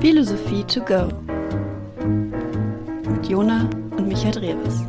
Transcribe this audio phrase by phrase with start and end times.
[0.00, 1.08] Philosophie to go
[3.08, 4.82] mit Jona und Michael Drewes.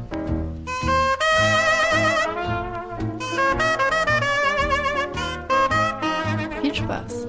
[6.62, 7.28] Viel Spaß!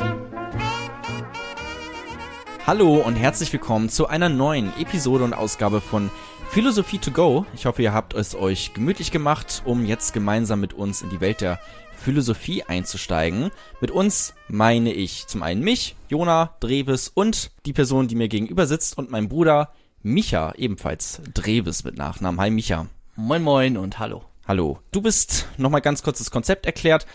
[2.66, 6.10] Hallo und herzlich willkommen zu einer neuen Episode und Ausgabe von
[6.50, 7.46] Philosophie to go.
[7.54, 11.20] Ich hoffe, ihr habt es euch gemütlich gemacht, um jetzt gemeinsam mit uns in die
[11.20, 11.60] Welt der
[11.96, 13.52] Philosophie einzusteigen.
[13.80, 18.66] Mit uns meine ich zum einen mich, Jona Dreves und die Person, die mir gegenüber
[18.66, 22.40] sitzt und mein Bruder Micha, ebenfalls Dreves mit Nachnamen.
[22.40, 22.88] Hi Micha.
[23.14, 24.24] Moin Moin und hallo.
[24.48, 24.80] Hallo.
[24.90, 27.06] Du bist nochmal ganz kurz das Konzept erklärt.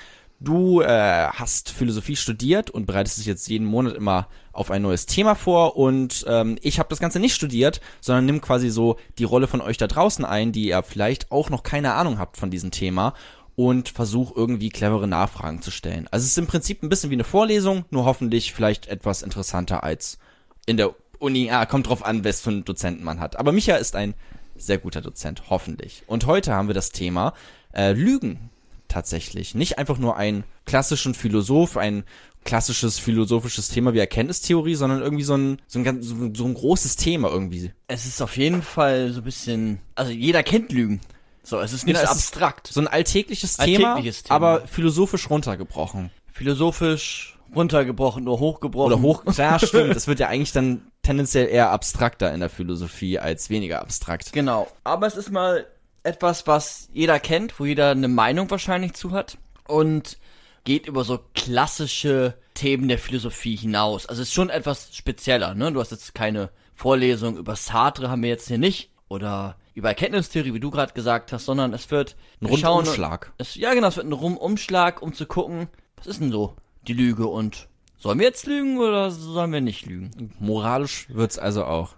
[0.45, 5.07] Du äh, hast Philosophie studiert und bereitest dich jetzt jeden Monat immer auf ein neues
[5.07, 9.23] Thema vor und ähm, ich habe das Ganze nicht studiert, sondern nimm quasi so die
[9.23, 12.51] Rolle von euch da draußen ein, die ihr vielleicht auch noch keine Ahnung habt von
[12.51, 13.15] diesem Thema
[13.55, 16.07] und versuch irgendwie clevere Nachfragen zu stellen.
[16.11, 19.83] Also es ist im Prinzip ein bisschen wie eine Vorlesung, nur hoffentlich vielleicht etwas interessanter
[19.83, 20.19] als
[20.67, 21.49] in der Uni.
[21.49, 23.35] Ah, kommt drauf an, was für einen Dozenten man hat.
[23.39, 24.13] Aber Micha ist ein
[24.55, 26.03] sehr guter Dozent, hoffentlich.
[26.05, 27.33] Und heute haben wir das Thema
[27.73, 28.51] äh, Lügen
[28.95, 29.55] tatsächlich.
[29.55, 32.05] Nicht einfach nur einen klassischen Philosoph, ein
[32.45, 36.95] klassisches philosophisches Thema wie Erkenntnistheorie, sondern irgendwie so ein, so ein, ganz, so ein großes
[36.95, 37.73] Thema irgendwie.
[37.87, 41.01] Es ist auf jeden Fall so ein bisschen, also jeder kennt Lügen.
[41.43, 42.67] So, es ist nicht Genau, so es ist abstrakt.
[42.67, 44.35] So ein alltägliches, Alltägliches Thema, Thema.
[44.35, 46.09] aber philosophisch runtergebrochen.
[46.31, 48.93] Philosophisch runtergebrochen, nur hochgebrochen.
[48.93, 49.93] Oder hoch, ja, stimmt.
[49.95, 54.31] Das wird ja eigentlich dann tendenziell eher abstrakter in der Philosophie als weniger abstrakt.
[54.31, 54.67] Genau.
[54.85, 55.65] Aber es ist mal
[56.05, 59.37] etwas, was jeder kennt, wo jeder eine Meinung wahrscheinlich zu hat.
[59.67, 60.17] Und
[60.63, 64.07] geht über so klassische Themen der Philosophie hinaus.
[64.07, 65.71] Also es ist schon etwas spezieller, ne?
[65.71, 68.91] Du hast jetzt keine Vorlesung über Sartre haben wir jetzt hier nicht.
[69.07, 73.31] Oder über Erkenntnistheorie, wie du gerade gesagt hast, sondern es wird Ein Rundumschlag.
[73.37, 76.55] Es, ja, genau, es wird ein Rumumschlag, um zu gucken, was ist denn so
[76.87, 80.33] die Lüge und sollen wir jetzt lügen oder sollen wir nicht lügen?
[80.39, 81.95] Moralisch wird's also auch.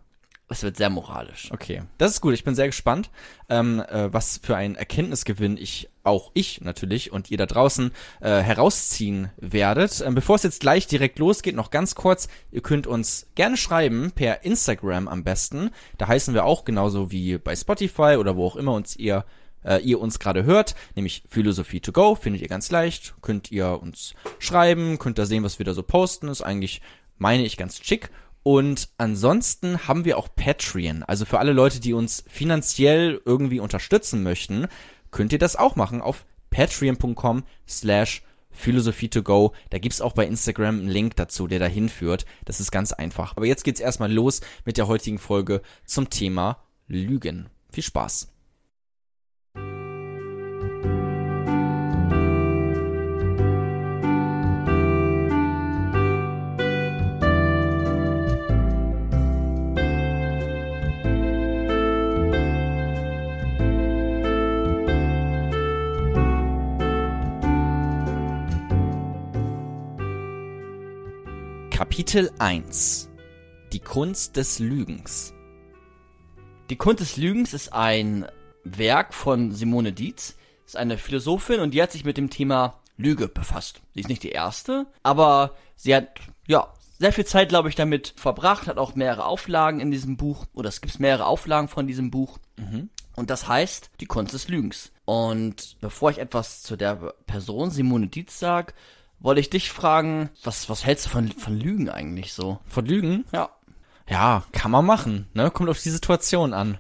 [0.49, 1.49] Es wird sehr moralisch.
[1.51, 2.33] Okay, das ist gut.
[2.33, 3.09] Ich bin sehr gespannt,
[3.49, 7.91] ähm, äh, was für einen Erkenntnisgewinn ich, auch ich natürlich und ihr da draußen
[8.21, 10.01] äh, herausziehen werdet.
[10.05, 14.11] Ähm, bevor es jetzt gleich direkt losgeht, noch ganz kurz, ihr könnt uns gerne schreiben,
[14.15, 15.71] per Instagram am besten.
[15.97, 19.25] Da heißen wir auch genauso wie bei Spotify oder wo auch immer uns ihr
[19.65, 23.81] äh, ihr uns gerade hört, nämlich Philosophie to go, findet ihr ganz leicht, könnt ihr
[23.81, 26.81] uns schreiben, könnt da sehen, was wir da so posten, ist eigentlich,
[27.17, 28.09] meine ich, ganz schick.
[28.47, 31.03] Und ansonsten haben wir auch Patreon.
[31.03, 34.67] Also für alle Leute, die uns finanziell irgendwie unterstützen möchten,
[35.11, 39.51] könnt ihr das auch machen auf patreon.com slash philosophie to go.
[39.69, 42.25] Da gibt's auch bei Instagram einen Link dazu, der dahin führt.
[42.45, 43.35] Das ist ganz einfach.
[43.35, 47.49] Aber jetzt geht's erstmal los mit der heutigen Folge zum Thema Lügen.
[47.73, 48.29] Viel Spaß.
[71.77, 73.07] Kapitel 1
[73.71, 75.31] Die Kunst des Lügens.
[76.71, 78.25] Die Kunst des Lügens ist ein
[78.63, 83.27] Werk von Simone Dietz, ist eine Philosophin und die hat sich mit dem Thema Lüge
[83.27, 83.81] befasst.
[83.93, 86.07] Sie ist nicht die erste, aber sie hat,
[86.47, 90.47] ja, sehr viel Zeit, glaube ich, damit verbracht, hat auch mehrere Auflagen in diesem Buch,
[90.55, 92.39] oder es gibt mehrere Auflagen von diesem Buch.
[93.15, 94.91] Und das heißt, die Kunst des Lügens.
[95.05, 96.95] Und bevor ich etwas zu der
[97.27, 98.73] Person Simone Dietz sag,
[99.19, 102.59] wollte ich dich fragen, was, was hältst du von, von Lügen eigentlich so?
[102.67, 103.25] Von Lügen?
[103.31, 103.49] Ja.
[104.09, 105.51] Ja, kann man machen, ne?
[105.51, 106.77] Kommt auf die Situation an.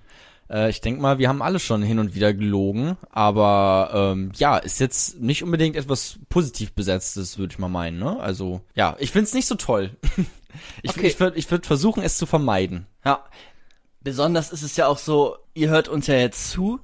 [0.49, 4.57] Äh, ich denk mal, wir haben alle schon hin und wieder gelogen, aber ähm, ja,
[4.57, 8.17] ist jetzt nicht unbedingt etwas positiv besetztes, würde ich mal meinen, ne?
[8.19, 9.91] Also, ja, ich find's nicht so toll.
[10.81, 11.07] ich Okay.
[11.07, 12.87] ich würde ich würd versuchen, es zu vermeiden.
[13.03, 13.25] Ja.
[14.01, 16.79] Besonders ist es ja auch so, ihr hört uns ja jetzt zu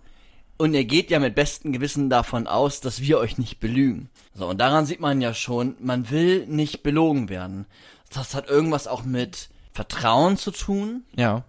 [0.58, 4.10] und ihr geht ja mit bestem Gewissen davon aus, dass wir euch nicht belügen.
[4.34, 7.66] So, und daran sieht man ja schon, man will nicht belogen werden.
[8.14, 11.44] Das hat irgendwas auch mit Vertrauen zu tun, Ja.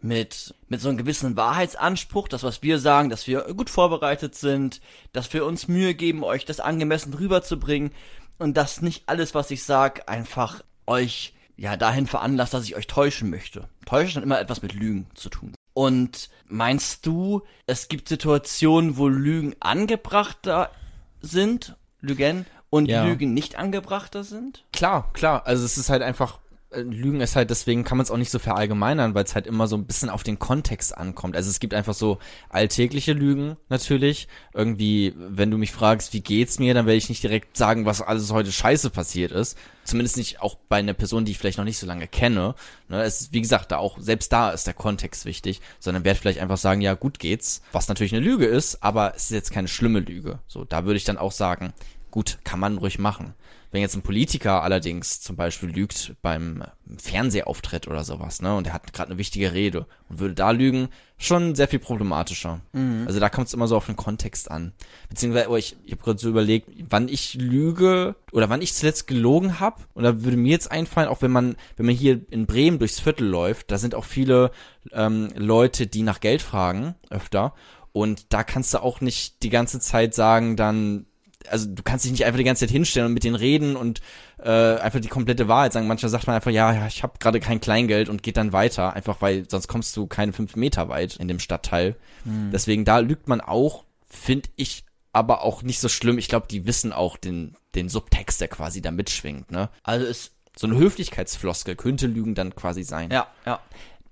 [0.00, 4.80] mit, mit so einem gewissen Wahrheitsanspruch, das, was wir sagen, dass wir gut vorbereitet sind,
[5.12, 7.90] dass wir uns Mühe geben, euch das angemessen rüberzubringen
[8.38, 12.86] und dass nicht alles, was ich sag, einfach euch ja dahin veranlasst, dass ich euch
[12.86, 13.68] täuschen möchte.
[13.84, 15.52] Täuschen hat immer etwas mit Lügen zu tun.
[15.78, 20.72] Und meinst du, es gibt Situationen, wo Lügen angebrachter
[21.20, 23.04] sind, Lügen, und Ja.
[23.04, 24.64] Lügen nicht angebrachter sind?
[24.72, 25.46] Klar, klar.
[25.46, 28.38] Also es ist halt einfach Lügen ist halt, deswegen kann man es auch nicht so
[28.38, 31.34] verallgemeinern, weil es halt immer so ein bisschen auf den Kontext ankommt.
[31.34, 32.18] Also es gibt einfach so
[32.50, 34.28] alltägliche Lügen natürlich.
[34.52, 38.02] Irgendwie, wenn du mich fragst, wie geht's mir, dann werde ich nicht direkt sagen, was
[38.02, 39.56] alles heute scheiße passiert ist.
[39.84, 42.54] Zumindest nicht auch bei einer Person, die ich vielleicht noch nicht so lange kenne.
[42.88, 46.20] Ne, es ist, wie gesagt, da auch, selbst da ist der Kontext wichtig, sondern werde
[46.20, 49.52] vielleicht einfach sagen, ja, gut geht's, was natürlich eine Lüge ist, aber es ist jetzt
[49.52, 50.40] keine schlimme Lüge.
[50.46, 51.72] So, da würde ich dann auch sagen,
[52.10, 53.34] gut, kann man ruhig machen.
[53.70, 56.64] Wenn jetzt ein Politiker allerdings zum Beispiel lügt beim
[56.96, 60.88] Fernsehauftritt oder sowas, ne, und er hat gerade eine wichtige Rede und würde da lügen,
[61.18, 62.60] schon sehr viel problematischer.
[62.72, 63.04] Mhm.
[63.06, 64.72] Also da kommt es immer so auf den Kontext an.
[65.10, 69.06] Beziehungsweise, oh, ich, ich habe gerade so überlegt, wann ich lüge oder wann ich zuletzt
[69.06, 69.82] gelogen habe.
[69.92, 73.00] Und da würde mir jetzt einfallen, auch wenn man, wenn man hier in Bremen durchs
[73.00, 74.50] Viertel läuft, da sind auch viele
[74.92, 77.52] ähm, Leute, die nach Geld fragen, öfter.
[77.92, 81.06] Und da kannst du auch nicht die ganze Zeit sagen, dann
[81.50, 84.00] also du kannst dich nicht einfach die ganze Zeit hinstellen und mit denen reden und
[84.42, 85.86] äh, einfach die komplette Wahrheit sagen.
[85.86, 88.94] Manchmal sagt man einfach, ja, ja ich habe gerade kein Kleingeld und geht dann weiter,
[88.94, 91.96] einfach weil sonst kommst du keine fünf Meter weit in dem Stadtteil.
[92.24, 92.50] Hm.
[92.52, 96.18] Deswegen da lügt man auch, finde ich aber auch nicht so schlimm.
[96.18, 99.50] Ich glaube, die wissen auch den, den Subtext, der quasi da mitschwingt.
[99.50, 99.68] Ne?
[99.82, 103.10] Also ist so eine Höflichkeitsfloskel könnte Lügen dann quasi sein.
[103.10, 103.60] Ja, ja.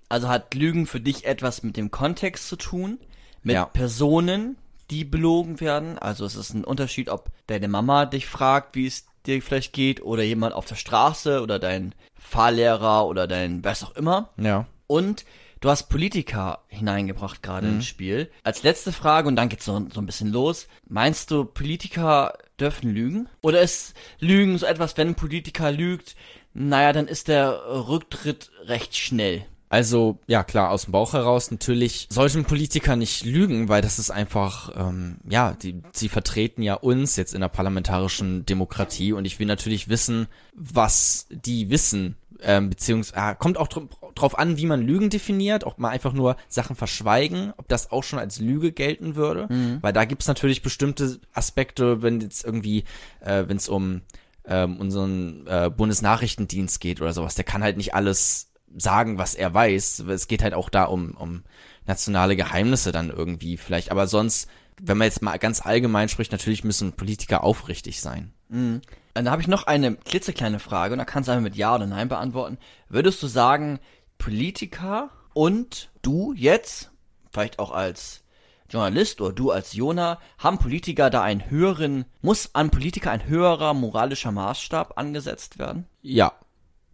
[0.08, 2.98] Also hat Lügen für dich etwas mit dem Kontext zu tun,
[3.42, 3.64] mit ja.
[3.64, 4.56] Personen,
[4.90, 5.98] die belogen werden.
[5.98, 10.02] Also es ist ein Unterschied, ob deine Mama dich fragt, wie es dir vielleicht geht,
[10.02, 14.30] oder jemand auf der Straße oder dein Fahrlehrer oder dein was auch immer.
[14.36, 14.66] Ja.
[14.86, 15.24] Und
[15.60, 17.76] du hast Politiker hineingebracht gerade mhm.
[17.76, 18.30] ins Spiel.
[18.44, 20.68] Als letzte Frage, und dann geht's so, so ein bisschen los.
[20.88, 23.28] Meinst du, Politiker dürfen lügen?
[23.42, 26.16] Oder ist Lügen so etwas, wenn ein Politiker lügt,
[26.54, 27.50] naja, dann ist der
[27.88, 29.44] Rücktritt recht schnell?
[29.68, 34.10] Also, ja klar, aus dem Bauch heraus, natürlich sollten Politiker nicht lügen, weil das ist
[34.10, 39.40] einfach, ähm, ja, die, sie vertreten ja uns jetzt in der parlamentarischen Demokratie und ich
[39.40, 44.64] will natürlich wissen, was die wissen, ähm, beziehungsweise, äh, kommt auch dr drauf an, wie
[44.64, 48.72] man Lügen definiert, ob man einfach nur Sachen verschweigen, ob das auch schon als Lüge
[48.72, 49.78] gelten würde, mhm.
[49.82, 52.84] weil da gibt's natürlich bestimmte Aspekte, wenn jetzt irgendwie,
[53.20, 54.00] äh, wenn es um
[54.46, 59.52] ähm, unseren äh, Bundesnachrichtendienst geht oder sowas, der kann halt nicht alles sagen, was er
[59.52, 60.00] weiß.
[60.00, 61.44] Es geht halt auch da um, um
[61.86, 63.90] nationale Geheimnisse dann irgendwie vielleicht.
[63.90, 64.48] Aber sonst,
[64.80, 68.32] wenn man jetzt mal ganz allgemein spricht, natürlich müssen Politiker aufrichtig sein.
[68.48, 68.82] Mhm.
[69.14, 71.86] Dann habe ich noch eine klitzekleine Frage und da kannst du einfach mit Ja oder
[71.86, 72.58] Nein beantworten.
[72.88, 73.78] Würdest du sagen,
[74.18, 76.90] Politiker und du jetzt,
[77.30, 78.22] vielleicht auch als
[78.68, 83.74] Journalist oder du als Jona, haben Politiker da einen höheren, muss an Politiker ein höherer
[83.74, 85.86] moralischer Maßstab angesetzt werden?
[86.02, 86.32] Ja.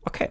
[0.03, 0.31] Okay.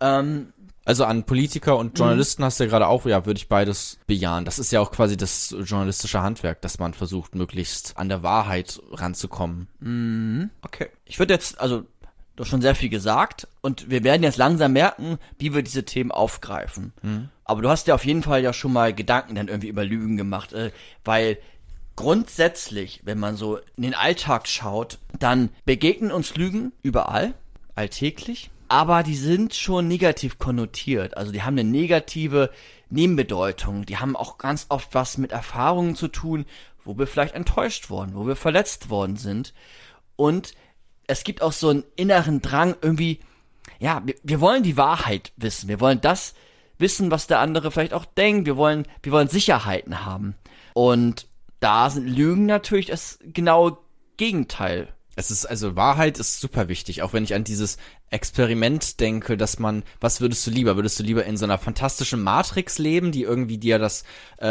[0.00, 0.52] Ähm,
[0.84, 2.46] also an Politiker und Journalisten mhm.
[2.46, 4.44] hast du ja gerade auch, ja, würde ich beides bejahen.
[4.44, 8.80] Das ist ja auch quasi das journalistische Handwerk, dass man versucht, möglichst an der Wahrheit
[8.92, 9.68] ranzukommen.
[9.80, 10.50] Mhm.
[10.62, 10.88] Okay.
[11.04, 11.84] Ich würde jetzt, also,
[12.36, 15.84] du hast schon sehr viel gesagt und wir werden jetzt langsam merken, wie wir diese
[15.84, 16.92] Themen aufgreifen.
[17.02, 17.28] Mhm.
[17.44, 20.16] Aber du hast ja auf jeden Fall ja schon mal Gedanken dann irgendwie über Lügen
[20.16, 20.70] gemacht, äh,
[21.04, 21.38] weil
[21.96, 27.34] grundsätzlich, wenn man so in den Alltag schaut, dann begegnen uns Lügen überall,
[27.74, 31.16] alltäglich aber die sind schon negativ konnotiert.
[31.16, 32.50] Also die haben eine negative
[32.90, 33.84] Nebenbedeutung.
[33.86, 36.46] Die haben auch ganz oft was mit Erfahrungen zu tun,
[36.84, 39.54] wo wir vielleicht enttäuscht wurden, wo wir verletzt worden sind.
[40.16, 40.54] Und
[41.06, 43.20] es gibt auch so einen inneren Drang, irgendwie,
[43.78, 45.68] ja, wir, wir wollen die Wahrheit wissen.
[45.68, 46.34] Wir wollen das
[46.78, 48.46] wissen, was der andere vielleicht auch denkt.
[48.46, 50.34] Wir wollen, wir wollen Sicherheiten haben.
[50.72, 51.26] Und
[51.60, 53.78] da sind Lügen natürlich das genaue
[54.16, 57.78] Gegenteil es ist also Wahrheit ist super wichtig, auch wenn ich an dieses
[58.10, 60.76] Experiment denke, dass man, was würdest du lieber?
[60.76, 64.04] Würdest du lieber in so einer fantastischen Matrix leben, die irgendwie dir das
[64.40, 64.46] äh,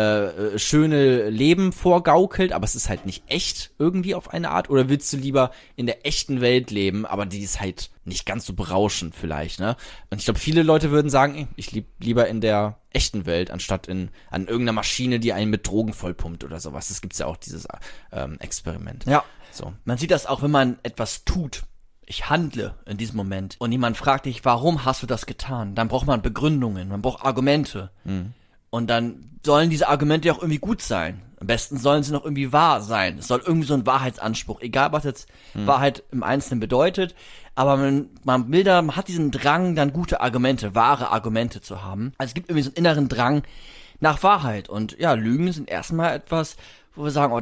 [0.55, 4.69] äh, schöne Leben vorgaukelt, aber es ist halt nicht echt irgendwie auf eine Art?
[4.69, 8.45] Oder willst du lieber in der echten Welt leben, aber die ist halt nicht ganz
[8.45, 9.77] so berauschend vielleicht, ne?
[10.09, 13.87] Und ich glaube, viele Leute würden sagen, ich lieb lieber in der echten Welt, anstatt
[13.87, 16.89] in an irgendeiner Maschine, die einen mit Drogen vollpumpt oder sowas.
[16.89, 17.65] Das gibt's ja auch, dieses
[18.11, 19.05] ähm, Experiment.
[19.05, 19.23] Ja.
[19.53, 19.73] So.
[19.85, 21.63] Man sieht das auch, wenn man etwas tut
[22.05, 25.75] ich handle in diesem Moment und jemand fragt dich, warum hast du das getan?
[25.75, 27.91] Dann braucht man Begründungen, man braucht Argumente.
[28.03, 28.33] Mhm.
[28.69, 31.21] Und dann sollen diese Argumente auch irgendwie gut sein.
[31.39, 33.19] Am besten sollen sie noch irgendwie wahr sein.
[33.19, 35.67] Es soll irgendwie so ein Wahrheitsanspruch, egal was jetzt mhm.
[35.67, 37.13] Wahrheit im Einzelnen bedeutet.
[37.55, 41.83] Aber man, man will da, man hat diesen Drang, dann gute Argumente, wahre Argumente zu
[41.83, 42.13] haben.
[42.17, 43.43] Also es gibt irgendwie so einen inneren Drang
[43.99, 44.69] nach Wahrheit.
[44.69, 46.55] Und ja, Lügen sind erstmal etwas,
[46.95, 47.41] wo wir sagen, oh,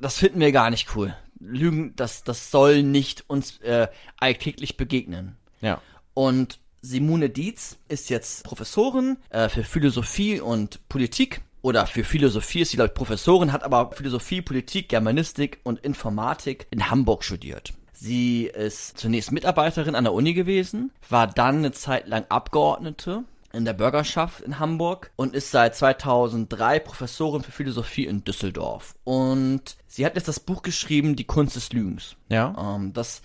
[0.00, 1.14] das finden wir gar nicht cool.
[1.40, 5.36] Lügen, das, das soll nicht uns äh, alltäglich begegnen.
[5.60, 5.80] Ja.
[6.14, 11.42] Und Simone Dietz ist jetzt Professorin äh, für Philosophie und Politik.
[11.60, 16.66] Oder für Philosophie ist sie, glaube ich, Professorin, hat aber Philosophie, Politik, Germanistik und Informatik
[16.70, 17.72] in Hamburg studiert.
[17.92, 23.64] Sie ist zunächst Mitarbeiterin an der Uni gewesen, war dann eine Zeit lang Abgeordnete in
[23.64, 28.94] der Bürgerschaft in Hamburg und ist seit 2003 Professorin für Philosophie in Düsseldorf.
[29.04, 32.16] Und sie hat jetzt das Buch geschrieben, Die Kunst des Lügens.
[32.28, 32.76] Ja.
[32.76, 33.22] Ähm, das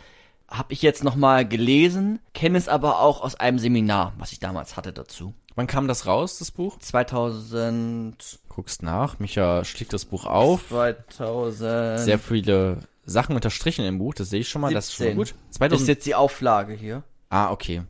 [0.47, 4.77] habe ich jetzt nochmal gelesen, kenne es aber auch aus einem Seminar, was ich damals
[4.77, 5.33] hatte dazu.
[5.55, 6.79] Wann kam das raus, das Buch?
[6.79, 9.19] 2000, Guckst nach.
[9.19, 10.69] Micha schlägt das Buch auf.
[10.69, 14.73] 2000 Sehr viele Sachen unterstrichen im Buch, das sehe ich schon mal.
[14.73, 15.17] Das ist schon 17.
[15.17, 15.27] gut.
[15.49, 15.87] ist 2000.
[15.87, 17.03] jetzt die Auflage hier.
[17.29, 17.83] Ah, okay.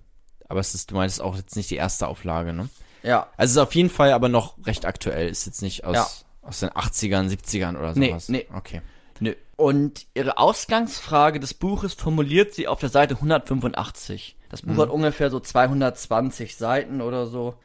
[0.53, 2.69] Aber es ist, du meinst auch jetzt nicht die erste Auflage, ne?
[3.01, 5.27] Ja, Also es ist auf jeden Fall aber noch recht aktuell.
[5.27, 6.07] Ist jetzt nicht aus, Ja.
[6.47, 8.29] aus den 80ern, 70ern oder Nee, sowas.
[8.29, 8.45] nee.
[8.55, 8.83] Okay.
[9.19, 9.33] Nö.
[9.55, 14.35] Und ihre Ausgangsfrage des Buches formuliert sie auf der Seite 185.
[14.49, 17.55] Das Buch hat ungefähr so 220 Seiten oder so.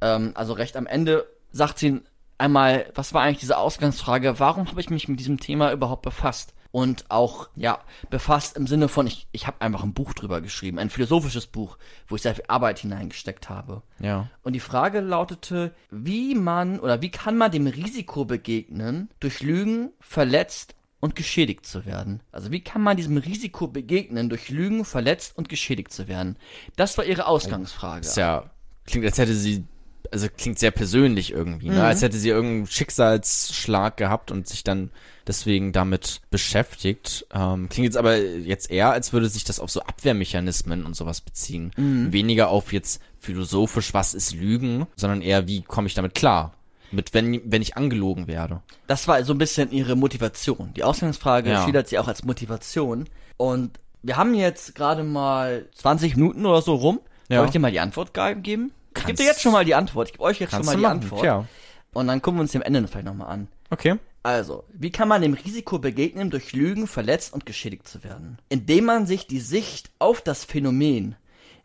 [0.00, 2.00] Ähm, also recht am Ende sagt sie
[2.38, 4.38] einmal, was war eigentlich diese Ausgangsfrage?
[4.38, 6.54] Warum habe ich mich mit diesem Thema überhaupt befasst?
[6.70, 10.78] Und auch, ja, befasst im Sinne von, ich, ich habe einfach ein Buch drüber geschrieben,
[10.78, 13.82] ein philosophisches Buch, wo ich sehr viel Arbeit hineingesteckt habe.
[14.00, 14.28] Ja.
[14.42, 19.92] Und die Frage lautete, wie man oder wie kann man dem Risiko begegnen, durch Lügen
[19.98, 22.20] verletzt und geschädigt zu werden?
[22.32, 26.36] Also wie kann man diesem Risiko begegnen, durch Lügen verletzt und geschädigt zu werden?
[26.76, 28.00] Das war ihre Ausgangsfrage.
[28.00, 28.50] Ist ja,
[28.86, 29.64] klingt, als hätte sie,
[30.10, 31.74] also klingt sehr persönlich irgendwie, Mhm.
[31.76, 31.84] ne?
[31.84, 34.90] Als hätte sie irgendeinen Schicksalsschlag gehabt und sich dann
[35.26, 37.26] deswegen damit beschäftigt.
[37.32, 41.20] Ähm, klingt jetzt aber jetzt eher, als würde sich das auf so Abwehrmechanismen und sowas
[41.20, 41.72] beziehen.
[41.76, 42.12] Mhm.
[42.12, 46.54] Weniger auf jetzt philosophisch, was ist Lügen, sondern eher, wie komme ich damit klar?
[46.90, 48.62] Mit, wenn, wenn ich angelogen werde.
[48.86, 50.72] Das war so ein bisschen ihre Motivation.
[50.74, 51.62] Die Ausgangsfrage Ja.
[51.64, 53.04] schildert sie auch als Motivation.
[53.36, 57.00] Und wir haben jetzt gerade mal 20 Minuten oder so rum.
[57.28, 57.38] Ja.
[57.38, 58.72] Soll ich dir mal die Antwort ge- geben?
[58.96, 60.08] Ich gebe dir jetzt schon mal die Antwort.
[60.08, 61.24] Ich gebe euch jetzt schon mal die machen, Antwort.
[61.24, 61.46] Ja.
[61.92, 63.48] Und dann gucken wir uns dem Ende vielleicht nochmal an.
[63.70, 63.96] Okay.
[64.22, 68.38] Also, wie kann man dem Risiko begegnen, durch Lügen verletzt und geschädigt zu werden?
[68.48, 71.16] Indem man sich die Sicht auf das Phänomen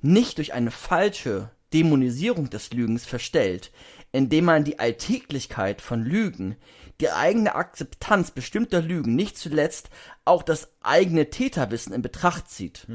[0.02, 3.72] nicht durch eine falsche Dämonisierung des Lügens verstellt,
[4.12, 6.56] indem man die Alltäglichkeit von Lügen,
[7.02, 9.90] die eigene Akzeptanz bestimmter Lügen, nicht zuletzt
[10.24, 12.86] auch das eigene Täterwissen in Betracht zieht.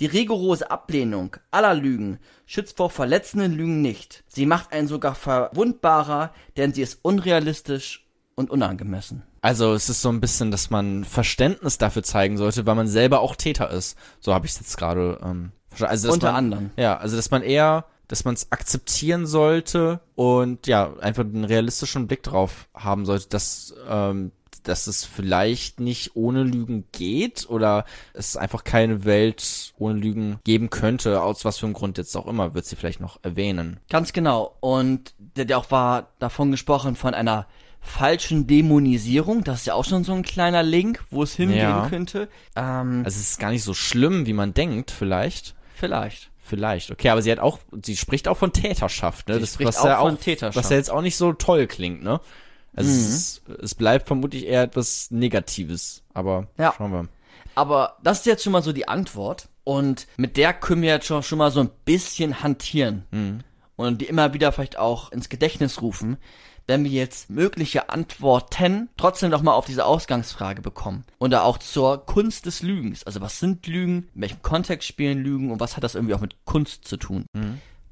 [0.00, 4.24] Die rigorose Ablehnung aller Lügen schützt vor verletzenden Lügen nicht.
[4.28, 9.22] Sie macht einen sogar verwundbarer, denn sie ist unrealistisch und unangemessen.
[9.40, 13.20] Also es ist so ein bisschen, dass man Verständnis dafür zeigen sollte, weil man selber
[13.20, 13.98] auch Täter ist.
[14.20, 15.90] So habe ich es jetzt gerade ähm, verstanden.
[15.90, 16.70] Also, Unter man, anderem.
[16.76, 22.06] Ja, also dass man eher, dass man es akzeptieren sollte und ja, einfach einen realistischen
[22.06, 24.30] Blick drauf haben sollte, dass, ähm,
[24.68, 30.70] dass es vielleicht nicht ohne Lügen geht oder es einfach keine Welt ohne Lügen geben
[30.70, 33.80] könnte, aus was für einem Grund jetzt auch immer, wird sie vielleicht noch erwähnen.
[33.90, 34.56] Ganz genau.
[34.60, 37.46] Und der, der auch war davon gesprochen von einer
[37.80, 39.42] falschen Dämonisierung.
[39.44, 41.86] Das ist ja auch schon so ein kleiner Link, wo es hingehen Ja.
[41.88, 42.28] könnte.
[42.54, 45.54] Ähm, Also es ist gar nicht so schlimm, wie man denkt, vielleicht.
[45.74, 46.30] vielleicht.
[46.44, 49.34] Vielleicht, okay, aber sie hat auch, sie spricht auch von Täterschaft, ne?
[49.36, 50.56] Sie das, spricht was auch ja von auch, Täterschaft.
[50.56, 52.20] Was ja jetzt auch nicht so toll klingt, ne?
[52.74, 52.96] Also Mhm.
[52.96, 56.72] es, es bleibt vermutlich eher etwas Negatives, aber Ja.
[56.76, 57.08] schauen wir.
[57.54, 59.48] Aber das ist jetzt schon mal so die Antwort.
[59.64, 63.42] Und mit der können wir jetzt schon, schon mal so ein bisschen hantieren.
[63.76, 66.16] Und die immer wieder vielleicht auch ins Gedächtnis rufen,
[66.66, 71.04] wenn wir jetzt mögliche Antworten trotzdem noch mal auf diese Ausgangsfrage bekommen.
[71.18, 73.04] Und da auch zur Kunst des Lügens.
[73.04, 74.08] Also was sind Lügen?
[74.14, 75.50] In welchem Kontext spielen Lügen?
[75.50, 77.26] Und was hat das irgendwie auch mit Kunst zu tun?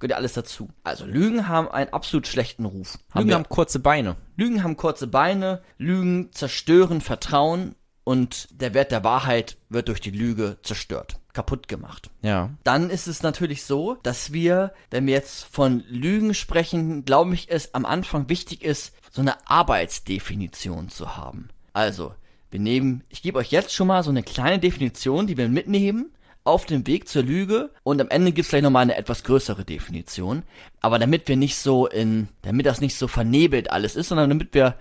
[0.00, 0.68] Gehört ja alles dazu.
[0.82, 2.98] Also Lügen haben einen absolut schlechten Ruf.
[3.14, 4.16] Lügen wir- haben kurze Beine.
[4.36, 10.10] Lügen haben kurze Beine, Lügen zerstören Vertrauen und der Wert der Wahrheit wird durch die
[10.10, 12.10] Lüge zerstört, kaputt gemacht.
[12.22, 12.48] Ja.
[12.64, 17.50] Dann ist es natürlich so, dass wir, wenn wir jetzt von Lügen sprechen, glaube ich,
[17.50, 21.48] es am Anfang wichtig ist, so eine Arbeitsdefinition zu haben.
[21.72, 22.14] Also,
[22.50, 26.10] wir nehmen, ich gebe euch jetzt schon mal so eine kleine Definition, die wir mitnehmen
[26.44, 30.42] auf dem Weg zur Lüge und am Ende gibt's gleich nochmal eine etwas größere Definition.
[30.80, 34.54] Aber damit wir nicht so in, damit das nicht so vernebelt alles ist, sondern damit
[34.54, 34.76] wir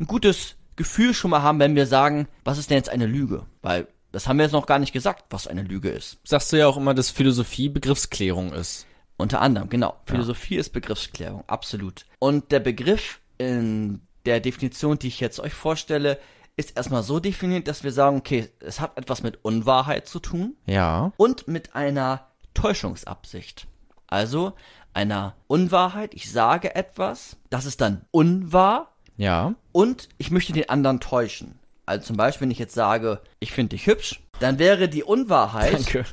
[0.00, 3.46] ein gutes Gefühl schon mal haben, wenn wir sagen, was ist denn jetzt eine Lüge?
[3.62, 6.18] Weil das haben wir jetzt noch gar nicht gesagt, was eine Lüge ist.
[6.24, 8.86] Sagst du ja auch immer, dass Philosophie Begriffsklärung ist.
[9.16, 9.96] Unter anderem, genau.
[10.04, 12.04] Philosophie ist Begriffsklärung, absolut.
[12.18, 16.18] Und der Begriff in der Definition, die ich jetzt euch vorstelle,
[16.56, 20.56] ist erstmal so definiert, dass wir sagen, okay, es hat etwas mit Unwahrheit zu tun
[20.66, 21.12] Ja.
[21.16, 23.66] und mit einer Täuschungsabsicht.
[24.06, 24.54] Also
[24.94, 29.54] einer Unwahrheit, ich sage etwas, das ist dann unwahr Ja.
[29.72, 31.58] und ich möchte den anderen täuschen.
[31.84, 36.06] Also zum Beispiel, wenn ich jetzt sage, ich finde dich hübsch, dann wäre die Unwahrheit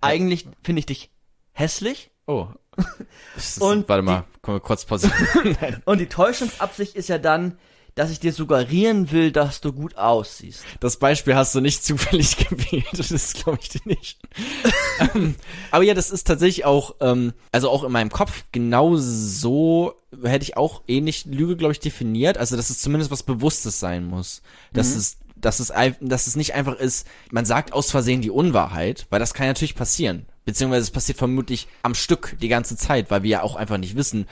[0.00, 1.10] eigentlich finde ich dich
[1.52, 2.48] hässlich Oh.
[3.36, 5.16] Ist, Und warte mal, wir kurz pausieren.
[5.86, 7.56] Und die Täuschungsabsicht ist ja dann,
[7.98, 10.62] dass ich dir suggerieren will, dass du gut aussiehst.
[10.78, 12.86] Das Beispiel hast du nicht zufällig gewählt.
[12.96, 14.20] Das glaube ich dir nicht.
[15.00, 15.34] Ähm,
[15.72, 20.44] aber ja, das ist tatsächlich auch, ähm, also auch in meinem Kopf genau so hätte
[20.44, 22.38] ich auch ähnlich Lüge, glaube ich, definiert.
[22.38, 24.42] Also, dass es zumindest was Bewusstes sein muss.
[24.72, 29.06] Dass es, dass es, dass es nicht einfach ist, man sagt aus Versehen die Unwahrheit,
[29.10, 30.26] weil das kann natürlich passieren.
[30.44, 33.96] Beziehungsweise es passiert vermutlich am Stück die ganze Zeit, weil wir ja auch einfach nicht
[33.96, 34.26] wissen,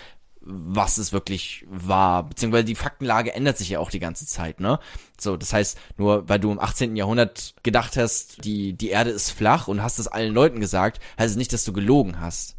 [0.49, 4.79] was es wirklich war, beziehungsweise die Faktenlage ändert sich ja auch die ganze Zeit, ne?
[5.19, 6.95] So, das heißt, nur weil du im 18.
[6.95, 11.33] Jahrhundert gedacht hast, die, die Erde ist flach und hast es allen Leuten gesagt, heißt
[11.33, 12.57] es nicht, dass du gelogen hast.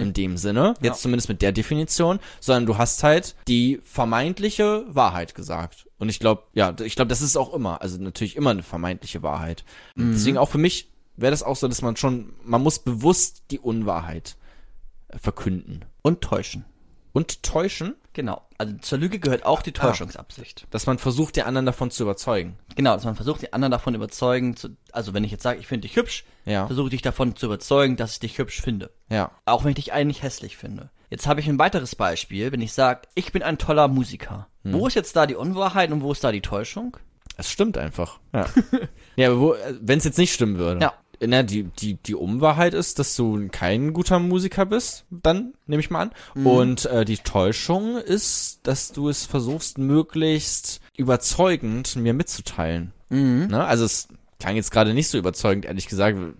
[0.00, 5.36] In dem Sinne, jetzt zumindest mit der Definition, sondern du hast halt die vermeintliche Wahrheit
[5.36, 5.86] gesagt.
[5.98, 9.22] Und ich glaube, ja, ich glaube, das ist auch immer, also natürlich immer eine vermeintliche
[9.22, 9.64] Wahrheit.
[9.94, 13.60] Deswegen auch für mich wäre das auch so, dass man schon, man muss bewusst die
[13.60, 14.36] Unwahrheit
[15.14, 15.84] verkünden.
[16.02, 16.64] Und täuschen.
[17.12, 18.42] Und täuschen, Genau.
[18.58, 20.66] Also zur Lüge gehört auch die Täuschungsabsicht.
[20.70, 22.58] dass man versucht, den anderen davon zu überzeugen.
[22.74, 25.68] Genau, dass man versucht, die anderen davon überzeugen, zu, also wenn ich jetzt sage, ich
[25.68, 26.66] finde dich hübsch, Ja.
[26.66, 28.90] versuche ich dich davon zu überzeugen, dass ich dich hübsch finde.
[29.08, 29.30] Ja.
[29.46, 30.90] Auch wenn ich dich eigentlich hässlich finde.
[31.08, 34.48] Jetzt habe ich ein weiteres Beispiel, wenn ich sage, ich bin ein toller Musiker.
[34.64, 36.96] Wo ist jetzt da die Unwahrheit und wo ist da die Täuschung?
[37.36, 38.18] Es stimmt einfach.
[38.34, 38.46] Ja.
[39.16, 40.80] ja, aber wo, wenn es jetzt nicht stimmen würde.
[40.82, 40.94] Ja.
[41.22, 45.90] Na, die, die, die Unwahrheit ist, dass du kein guter Musiker bist, dann nehme ich
[45.90, 46.10] mal an.
[46.34, 46.46] Mhm.
[46.46, 52.92] Und äh, die Täuschung ist, dass du es versuchst, möglichst überzeugend mir mitzuteilen.
[53.10, 53.48] Mhm.
[53.50, 53.64] Ne?
[53.64, 54.08] Also es
[54.38, 56.18] klang jetzt gerade nicht so überzeugend, ehrlich gesagt.
[56.18, 56.34] Du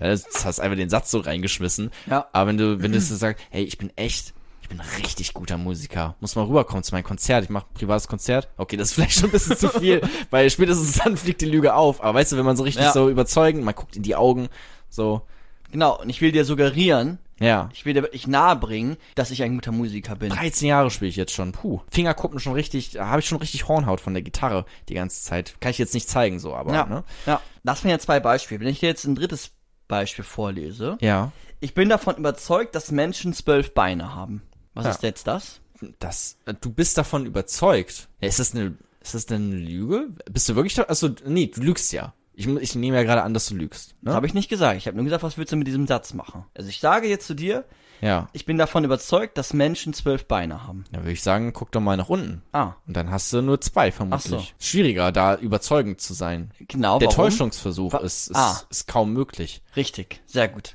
[0.00, 1.90] hast einfach den Satz so reingeschmissen.
[2.06, 2.26] Ja.
[2.32, 4.34] Aber wenn du, wenn du so sagst, hey, ich bin echt,
[4.66, 7.74] ich bin ein richtig guter Musiker, muss mal rüberkommen zu meinem Konzert, ich mache ein
[7.74, 8.48] privates Konzert.
[8.56, 11.74] Okay, das ist vielleicht schon ein bisschen zu viel, weil spätestens dann fliegt die Lüge
[11.74, 12.02] auf.
[12.02, 12.92] Aber weißt du, wenn man so richtig Ja.
[12.92, 14.48] so überzeugend, man guckt in die Augen,
[14.88, 15.22] so,
[15.70, 17.68] Genau, und ich will dir suggerieren, ja.
[17.74, 20.30] ich will dir wirklich nahebringen, dass ich ein guter Musiker bin.
[20.30, 21.52] 13 Jahre spiele ich jetzt schon.
[21.52, 21.80] Puh.
[21.92, 25.54] Fingerkuppen schon richtig, da habe ich schon richtig Hornhaut von der Gitarre die ganze Zeit.
[25.60, 27.04] Kann ich jetzt nicht zeigen, so, aber, Ja, ne?
[27.26, 27.40] ja.
[27.62, 28.60] Das wären ja zwei Beispiele.
[28.60, 29.50] Wenn ich dir jetzt ein drittes
[29.86, 30.98] Beispiel vorlese.
[31.00, 31.30] Ja.
[31.60, 34.42] Ich bin davon überzeugt, dass Menschen zwölf Beine haben.
[34.76, 34.90] Was Ja.
[34.92, 35.60] ist jetzt das?
[35.98, 38.08] Das, äh, du bist davon überzeugt.
[38.20, 40.08] Ja, ist das eine, ist das denn eine Lüge?
[40.30, 40.78] Bist du wirklich?
[40.88, 42.14] Also, nee, du lügst ja.
[42.34, 43.94] Ich, ich nehme ja gerade an, dass du lügst.
[44.02, 44.14] Das Ne?
[44.14, 44.76] habe ich nicht gesagt.
[44.76, 46.44] Ich habe nur gesagt, was willst du mit diesem Satz machen?
[46.54, 47.64] Also ich sage jetzt zu dir,
[48.02, 48.28] Ja.
[48.34, 50.84] ich bin davon überzeugt, dass Menschen zwölf Beine haben.
[50.92, 52.42] Dann würde ich sagen, guck doch mal nach unten.
[52.52, 54.34] Ah, Und dann hast du nur zwei vermutlich.
[54.34, 54.46] Ach so.
[54.58, 56.50] Schwieriger, da überzeugend zu sein.
[56.68, 56.98] genau.
[56.98, 57.16] Der warum?
[57.24, 58.60] Täuschungsversuch Wa- ist, ist, Ah.
[58.68, 59.62] ist kaum möglich.
[59.74, 60.74] Richtig, sehr gut.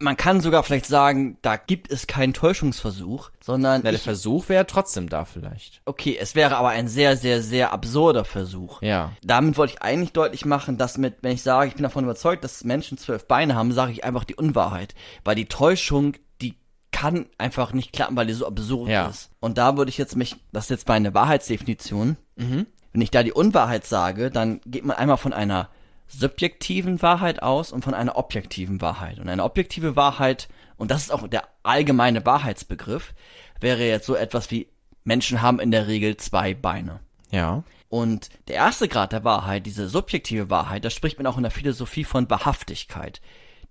[0.00, 4.48] Man kann sogar vielleicht sagen, da gibt es keinen Täuschungsversuch, sondern Na, der ich, Versuch
[4.48, 5.80] wäre trotzdem da vielleicht.
[5.86, 8.80] okay, es wäre aber ein sehr, sehr, sehr absurder Versuch.
[8.82, 9.12] Ja.
[9.24, 12.44] Damit wollte ich eigentlich deutlich machen, dass mit, wenn ich sage, ich bin davon überzeugt,
[12.44, 14.94] dass Menschen zwölf Beine haben, sage ich einfach die Unwahrheit.
[15.24, 16.54] Weil die Täuschung, die
[16.92, 19.08] kann einfach nicht klappen, weil die so absurd Ja.
[19.08, 19.30] ist.
[19.40, 22.16] Und da würde ich jetzt mich, das ist jetzt meine Wahrheitsdefinition.
[22.36, 22.66] Mhm.
[22.92, 25.68] Wenn ich da die Unwahrheit sage, dann geht man einmal von einer
[26.08, 29.18] subjektiven Wahrheit aus und von einer objektiven Wahrheit.
[29.18, 33.14] Und eine objektive Wahrheit, und das ist auch der allgemeine Wahrheitsbegriff,
[33.60, 34.68] wäre jetzt so etwas wie
[35.04, 37.00] Menschen haben in der Regel zwei Beine.
[37.30, 37.62] Ja.
[37.88, 41.52] Und der erste Grad der Wahrheit, diese subjektive Wahrheit, da spricht man auch in der
[41.52, 43.20] Philosophie von Wahrhaftigkeit.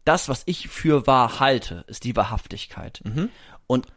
[0.06, 3.02] Das, was ich für wahr halte, ist die Wahrhaftigkeit.
[3.68, 3.88] Und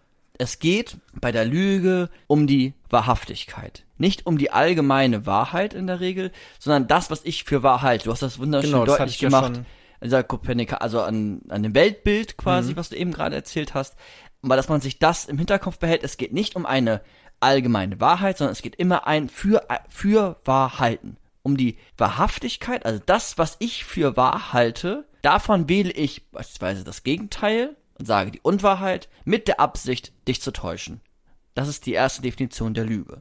[0.40, 3.84] es geht bei der Lüge um die Wahrhaftigkeit.
[3.98, 8.04] Nicht um die allgemeine Wahrheit in der Regel, sondern das, was ich für wahr halte.
[8.04, 9.58] Du hast das wunderschön Genau, das deutlich ich ja gemacht.
[9.58, 9.66] an
[10.02, 13.96] dieser Kopernika, also an, an dem Weltbild quasi, was du eben gerade erzählt hast.
[14.42, 17.02] Aber dass man sich das im Hinterkopf behält, es geht nicht um eine
[17.40, 21.18] allgemeine Wahrheit, sondern es geht immer ein für, für wahr halten.
[21.42, 27.02] Um die Wahrhaftigkeit, also das, was ich für wahr halte, davon wähle ich beispielsweise das
[27.02, 31.00] Gegenteil und sage die Unwahrheit mit der Absicht, dich zu täuschen.
[31.54, 33.20] Das ist die erste Definition der Lüge.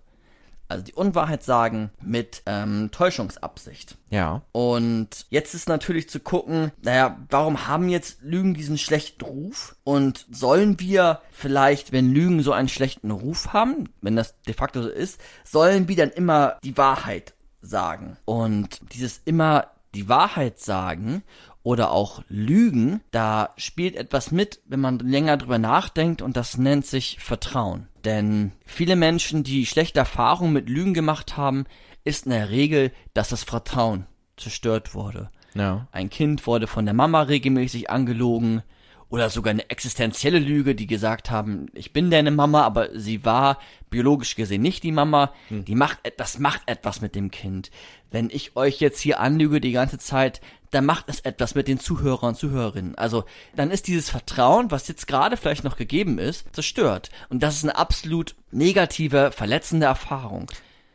[0.70, 3.98] Also die Unwahrheit sagen mit ähm, Täuschungsabsicht.
[4.12, 4.44] Ja.
[4.52, 9.76] Und jetzt ist natürlich zu gucken, naja, warum haben jetzt Lügen diesen schlechten Ruf?
[9.84, 14.84] Und sollen wir vielleicht, wenn Lügen so einen schlechten Ruf haben, wenn das de facto
[14.84, 18.16] so ist, sollen wir dann immer die Wahrheit sagen?
[18.26, 21.24] Und dieses immer die Wahrheit sagen
[21.70, 26.88] oder auch Lügen, da spielt etwas mit, wenn man länger drüber nachdenkt und das nennt
[26.88, 27.88] sich Vertrauen.
[28.04, 31.66] Denn viele Menschen, die schlechte Erfahrungen mit Lügen gemacht haben,
[32.04, 35.30] ist in der Regel, dass das Vertrauen zerstört wurde.
[35.54, 35.88] Ja.
[35.92, 38.64] Ein Kind wurde von der Mama regelmäßig angelogen
[39.10, 43.60] oder sogar eine existenzielle Lüge, die gesagt haben, ich bin deine Mama, aber sie war
[43.90, 45.34] biologisch gesehen nicht die Mama.
[45.50, 47.72] Die macht, das macht etwas mit dem Kind.
[48.12, 51.80] Wenn ich euch jetzt hier anlüge die ganze Zeit, dann macht es etwas mit den
[51.80, 52.96] Zuhörern und Zuhörerinnen.
[52.96, 57.10] Also, dann ist dieses Vertrauen, was jetzt gerade vielleicht noch gegeben ist, zerstört.
[57.30, 60.48] Und das ist eine absolut negative, verletzende Erfahrung.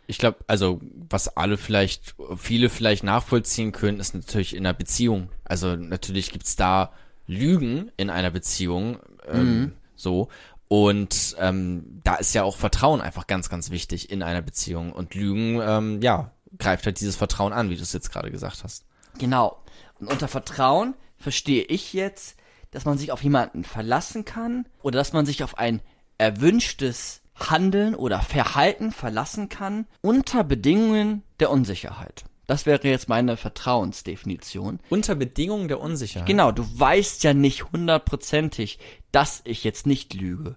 [0.07, 5.31] Ich glaube, also was alle vielleicht, viele vielleicht nachvollziehen können, ist natürlich in einer Beziehung.
[5.45, 6.93] Also natürlich gibt's da
[7.27, 10.29] Lügen in einer Beziehung, ähm, so.
[10.69, 14.93] Und ähm, da ist ja auch Vertrauen einfach ganz, ganz wichtig in einer Beziehung.
[14.93, 18.65] Und Lügen, ähm, ja, greift halt dieses Vertrauen an, wie du es jetzt gerade gesagt
[18.65, 18.85] hast.
[19.19, 19.57] Genau.
[20.01, 22.37] Und unter Vertrauen verstehe ich jetzt,
[22.71, 25.81] dass man sich auf jemanden verlassen kann oder dass man sich auf ein
[26.19, 32.25] erwünschtes Handeln oder Verhalten verlassen kann unter Bedingungen der Unsicherheit.
[32.47, 34.81] Das wäre jetzt meine Vertrauensdefinition.
[34.91, 36.29] Unter Bedingungen der Unsicherheit.
[36.29, 38.79] Genau, du weißt ja nicht hundertprozentig,
[39.13, 40.57] dass ich jetzt nicht lüge.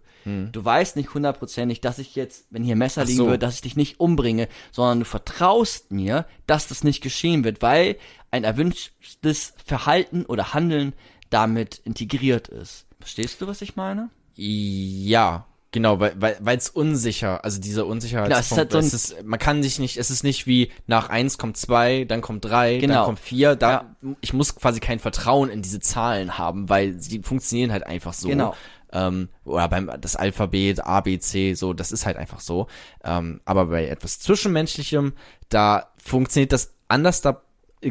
[0.52, 3.26] Du weißt nicht hundertprozentig, dass ich jetzt, wenn hier Messer Ach liegen so.
[3.28, 7.62] würde, dass ich dich nicht umbringe, sondern du vertraust mir, dass das nicht geschehen wird,
[7.62, 7.96] weil
[8.32, 10.94] ein erwünschtes Verhalten oder Handeln
[11.30, 12.86] damit integriert ist.
[13.00, 14.10] Verstehst du, was ich meine?
[14.36, 18.78] Ja, genau, weil weil weil es unsicher, also dieser Unsicherheitspunkt, Genau, es ist halt so
[18.80, 22.22] es ist, man kann sich nicht, es ist nicht wie nach eins kommt zwei, dann
[22.22, 23.06] kommt drei, dann Genau.
[23.06, 23.96] kommt vier, da Ja.
[24.22, 28.30] ich muss quasi kein Vertrauen in diese Zahlen haben, weil sie funktionieren halt einfach so.
[28.30, 28.56] Genau.
[28.94, 32.68] Ähm, oder beim das Alphabet A B C so, das ist halt einfach so.
[33.04, 35.14] Ähm, aber bei etwas zwischenmenschlichem,
[35.50, 37.42] da funktioniert das anders, da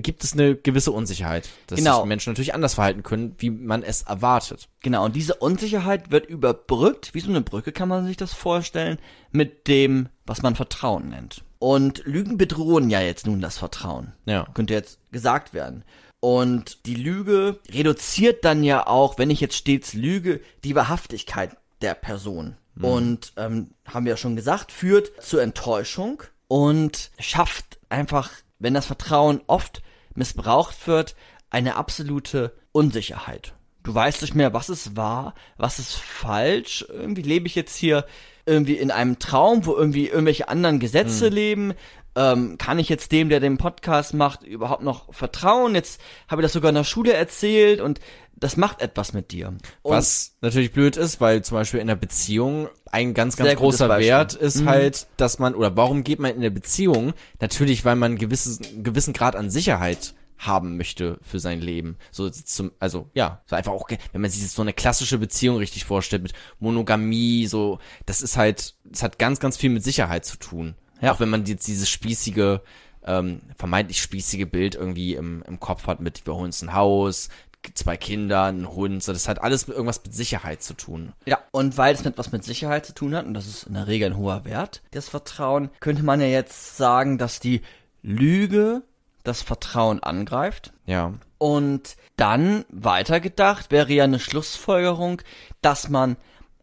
[0.00, 2.00] gibt es eine gewisse Unsicherheit, dass Genau.
[2.00, 4.68] sich Menschen natürlich anders verhalten können, wie man es erwartet.
[4.80, 8.98] Genau, und diese Unsicherheit wird überbrückt, wie so eine Brücke kann man sich das vorstellen,
[9.32, 11.42] mit dem, was man Vertrauen nennt.
[11.58, 14.12] Und Lügen bedrohen ja jetzt nun das Vertrauen.
[14.26, 14.46] Ja.
[14.54, 15.84] Könnte jetzt gesagt werden.
[16.20, 21.94] Und die Lüge reduziert dann ja auch, wenn ich jetzt stets lüge, die Wahrhaftigkeit der
[21.94, 22.56] Person.
[22.78, 28.84] Und ähm, haben wir ja schon gesagt, führt zur Enttäuschung und schafft einfach, wenn das
[28.84, 29.82] Vertrauen oft
[30.16, 31.14] missbraucht wird,
[31.50, 33.54] eine absolute Unsicherheit.
[33.82, 36.84] Du weißt nicht mehr, was ist wahr, was ist falsch.
[36.88, 38.04] Irgendwie lebe ich jetzt hier
[38.44, 41.72] irgendwie in einem Traum, wo irgendwie irgendwelche anderen Gesetze leben.
[42.16, 45.74] Ähm, kann ich jetzt dem, der den Podcast macht, überhaupt noch vertrauen?
[45.74, 48.00] Jetzt habe ich das sogar in der Schule erzählt und
[48.34, 49.48] das macht etwas mit dir.
[49.48, 53.88] Und Was natürlich blöd ist, weil zum Beispiel in der Beziehung ein ganz, ganz großer.
[53.98, 57.14] Wert ist halt, dass man, oder warum geht man in der Beziehung?
[57.40, 61.96] Natürlich, weil man einen gewisses, einen gewissen Grad an Sicherheit haben möchte für sein Leben.
[62.10, 65.56] So zum, also ja, so einfach auch, wenn man sich jetzt so eine klassische Beziehung
[65.56, 70.26] richtig vorstellt mit Monogamie, so, das ist halt, das hat ganz, ganz viel mit Sicherheit
[70.26, 70.74] zu tun.
[71.00, 71.12] Ja.
[71.12, 72.62] Auch wenn man jetzt dieses spießige,
[73.04, 77.28] ähm, vermeintlich spießige Bild irgendwie im, im Kopf hat mit, wir holen uns ein Haus,
[77.74, 81.12] zwei Kinder, ein Hund, so, das hat alles mit irgendwas mit Sicherheit zu tun.
[81.26, 83.74] Ja, und weil es mit was mit Sicherheit zu tun hat, und das ist in
[83.74, 87.62] der Regel ein hoher Wert, das Vertrauen, könnte man ja jetzt sagen, dass die
[88.02, 88.82] Lüge
[89.24, 90.72] das Vertrauen angreift.
[90.86, 91.14] Ja.
[91.38, 95.20] Und dann weitergedacht wäre ja eine Schlussfolgerung,
[95.60, 96.16] dass man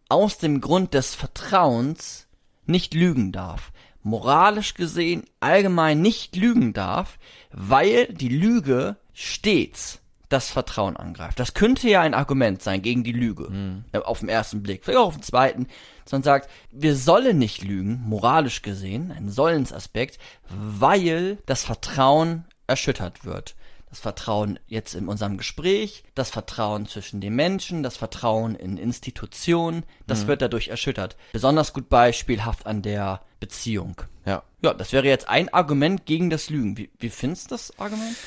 [0.10, 2.28] aus dem Grund des Vertrauens
[2.65, 3.72] nicht lügen darf.
[4.04, 7.18] Moralisch gesehen allgemein nicht lügen darf,
[7.52, 11.39] weil die Lüge stets das Vertrauen angreift.
[11.39, 13.84] Das könnte ja ein Argument sein gegen die Lüge.
[13.92, 15.68] äh, Auf den ersten Blick, vielleicht auch auf den zweiten.
[16.12, 20.18] Man sagt, wir sollen nicht lügen, moralisch gesehen, ein Sollensaspekt,
[20.50, 23.56] weil das Vertrauen erschüttert wird.
[23.93, 29.86] Das Vertrauen jetzt in unserem Gespräch, das Vertrauen zwischen den Menschen, das Vertrauen in Institutionen,
[30.08, 31.15] das wird dadurch erschüttert.
[31.32, 34.01] Besonders gut beispielhaft an der Beziehung.
[34.25, 34.41] Ja.
[34.63, 36.75] Ja, das wäre jetzt ein Argument gegen das Lügen.
[36.75, 38.17] Wie, wie findest du das Argument?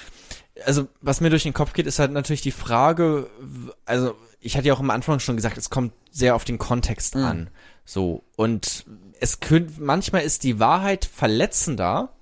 [0.65, 3.29] also was mir durch den Kopf geht, ist halt natürlich die Frage,
[3.85, 7.17] also ich hatte ja auch am Anfang schon gesagt, es kommt sehr auf den Kontext
[7.17, 7.51] an.
[7.85, 8.23] So.
[8.37, 8.87] Und
[9.21, 12.16] es könnte, manchmal ist die Wahrheit verletzender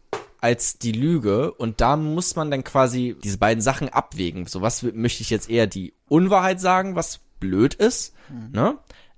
[0.45, 4.45] als die Lüge und da muss man dann quasi diese beiden Sachen abwägen.
[4.45, 8.13] So, was möchte ich jetzt eher die Unwahrheit sagen, was blöd ist,
[8.53, 8.77] ne?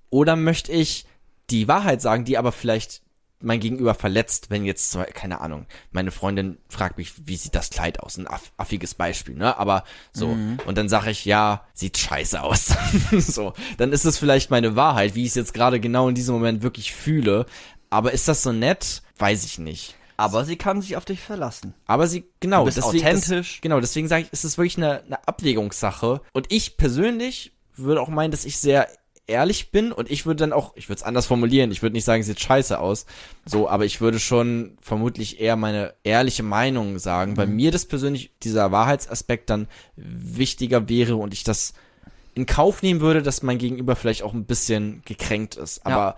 [0.09, 1.05] Oder möchte ich
[1.51, 3.03] die Wahrheit sagen, die aber vielleicht
[3.41, 7.99] mein Gegenüber verletzt, wenn jetzt, keine Ahnung, meine Freundin fragt mich, wie sieht das Kleid
[7.99, 8.17] aus?
[8.19, 9.59] Ein aff affiges Beispiel, ne?
[9.59, 10.29] Aber so.
[10.65, 12.73] Und dann sage ich, ja, sieht scheiße aus.
[13.11, 13.53] so.
[13.79, 16.63] Dann ist es vielleicht meine Wahrheit, wie ich es jetzt gerade genau in diesem Moment
[16.63, 17.47] wirklich fühle.
[17.91, 19.03] Aber ist das so nett?
[19.19, 19.97] Weiß ich nicht.
[20.17, 21.75] Aber sie kann sich auf dich verlassen.
[21.87, 23.55] Aber sie, genau, Du bist authentisch.
[23.57, 26.21] Das, genau, deswegen sage ich, ist es wirklich eine, eine Abwägungssache.
[26.33, 28.89] Und ich persönlich würde auch meinen, dass ich sehr
[29.27, 32.05] ehrlich bin und ich würde dann auch, ich würde es anders formulieren, ich würde nicht
[32.05, 33.07] sagen, sieht scheiße aus,
[33.45, 38.31] so, aber ich würde schon vermutlich eher meine ehrliche Meinung sagen, weil mir das persönlich,
[38.45, 41.75] dieser Wahrheitsaspekt dann wichtiger wäre und ich das
[42.35, 45.85] in Kauf nehmen würde, dass mein Gegenüber vielleicht auch ein bisschen gekränkt ist.
[45.85, 46.17] Aber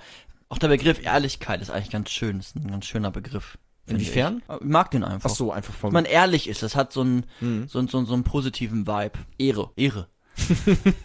[0.50, 2.40] Auch der Begriff Ehrlichkeit ist eigentlich ganz schön.
[2.40, 3.56] Ist ein ganz schöner Begriff.
[3.88, 4.42] Inwiefern?
[4.48, 4.54] Ich.
[4.56, 5.30] ich mag den einfach.
[5.30, 7.66] ach so, einfach Wenn vom man ehrlich ist, das hat so einen, Mhm.
[7.68, 9.18] so, so, so einen positiven Vibe.
[9.38, 9.70] Ehre.
[9.76, 10.08] Ehre.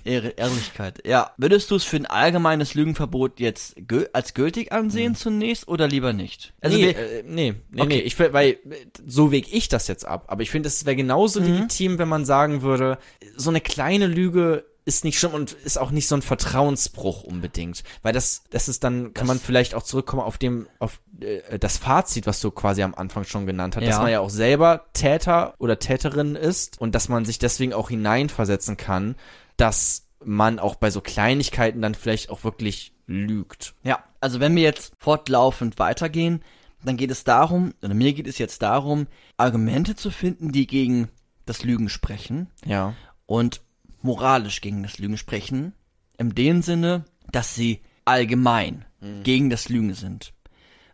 [0.04, 1.06] Ehre, Ehrlichkeit.
[1.08, 1.32] Ja.
[1.38, 6.14] Würdest du es für ein allgemeines Lügenverbot jetzt gü als gültig ansehen zunächst oder lieber
[6.14, 6.54] nicht?
[6.62, 7.96] Also nee, wir- äh, nee, nee, Okay.
[7.96, 8.60] nee, ich weil
[9.06, 11.48] so wege ich das jetzt ab, aber ich finde, es wäre genauso Mhm.
[11.48, 13.00] legitim, wenn man sagen würde,
[13.36, 17.84] so eine kleine Lüge ist nicht schlimm und ist auch nicht so ein Vertrauensbruch unbedingt,
[18.02, 21.78] weil das das ist dann kann man vielleicht auch zurückkommen auf dem auf äh, das
[21.78, 24.02] Fazit, was du quasi am Anfang schon genannt hast, dass Ja.
[24.02, 28.76] man ja auch selber Täter oder Täterin ist und dass man sich deswegen auch hineinversetzen
[28.78, 29.16] kann,
[29.58, 33.76] dass man auch bei so Kleinigkeiten dann vielleicht auch wirklich lügt.
[33.84, 36.44] Ja, also wenn wir jetzt fortlaufend weitergehen,
[36.86, 41.10] dann geht es darum, oder mir geht es jetzt darum, Argumente zu finden, die gegen
[41.46, 42.94] das Lügen sprechen Ja.
[43.26, 43.62] und
[44.04, 45.74] moralisch gegen das Lügen sprechen,
[46.20, 48.86] in dem Sinne, dass sie allgemein
[49.24, 50.32] gegen das Lügen sind.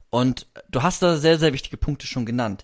[0.09, 2.63] Und du hast da sehr, sehr wichtige Punkte schon genannt.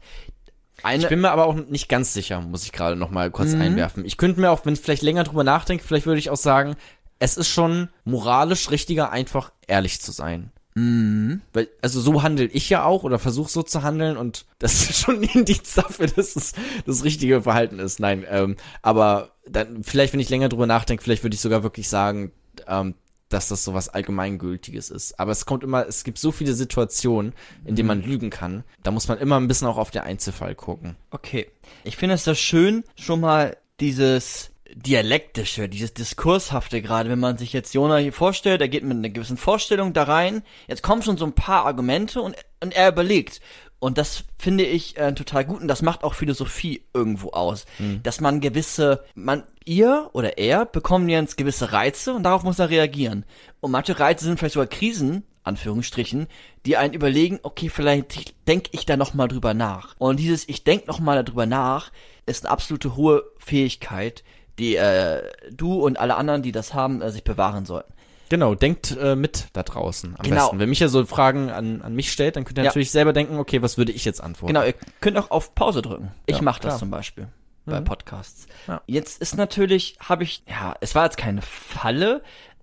[0.81, 3.53] Eine, Ich bin mir aber auch nicht ganz sicher, muss ich gerade noch mal kurz
[3.53, 3.61] Mhm.
[3.61, 4.05] einwerfen.
[4.05, 6.75] Ich könnte mir auch, wenn ich vielleicht länger drüber nachdenke, vielleicht würde ich auch sagen,
[7.19, 10.51] es ist schon moralisch richtiger, einfach ehrlich zu sein.
[10.73, 11.41] Mhm.
[11.53, 14.99] Weil, also so handle ich ja auch oder versuche so zu handeln und das ist
[14.99, 16.53] schon ein Indiz dafür, dass es
[16.87, 17.99] das richtige Verhalten ist.
[17.99, 21.89] Nein, ähm, aber dann vielleicht, wenn ich länger drüber nachdenke, vielleicht würde ich sogar wirklich
[21.89, 22.31] sagen,
[22.67, 22.95] ähm,
[23.29, 25.19] dass das so was Allgemeingültiges ist.
[25.19, 27.33] Aber es kommt immer, es gibt so viele Situationen,
[27.65, 28.63] in denen man lügen kann.
[28.83, 30.95] Da muss man immer ein bisschen auch auf den Einzelfall gucken.
[31.11, 31.49] Okay.
[31.83, 37.53] Ich finde es da schön, schon mal dieses dialektische, dieses diskurshafte gerade, wenn man sich
[37.53, 41.17] jetzt Jonah hier vorstellt, er geht mit einer gewissen Vorstellung da rein, jetzt kommen schon
[41.17, 43.41] so ein paar Argumente und, und er überlegt.
[43.79, 47.65] Und das finde ich äh, total gut und das macht auch Philosophie irgendwo aus,
[48.01, 52.69] dass man gewisse, man, ihr oder er bekommen jetzt gewisse Reize und darauf muss er
[52.69, 53.25] reagieren.
[53.59, 56.27] Und manche Reize sind vielleicht sogar Krisen, Anführungsstrichen,
[56.65, 59.95] die einen überlegen, okay, vielleicht denke ich da noch mal drüber nach.
[59.99, 61.91] Und dieses ich denk noch mal darüber nach
[62.25, 64.23] ist eine absolute hohe Fähigkeit,
[64.59, 67.91] die äh, du und alle anderen, die das haben, äh, sich bewahren sollten.
[68.29, 70.35] Genau, denkt äh, mit da draußen am Genau.
[70.45, 70.59] besten.
[70.59, 72.69] Wenn mich ja so Fragen an, an mich stellt, dann könnt ihr Ja.
[72.69, 74.53] natürlich selber denken, okay, was würde ich jetzt antworten?
[74.53, 76.11] Genau, ihr könnt auch auf Pause drücken.
[76.25, 76.79] Ich Ja, mache das klar.
[76.79, 77.27] zum Beispiel
[77.67, 78.45] bei Podcasts.
[78.67, 78.81] Ja.
[78.87, 82.21] Jetzt ist natürlich, habe ich, ja, es war jetzt keine Falle,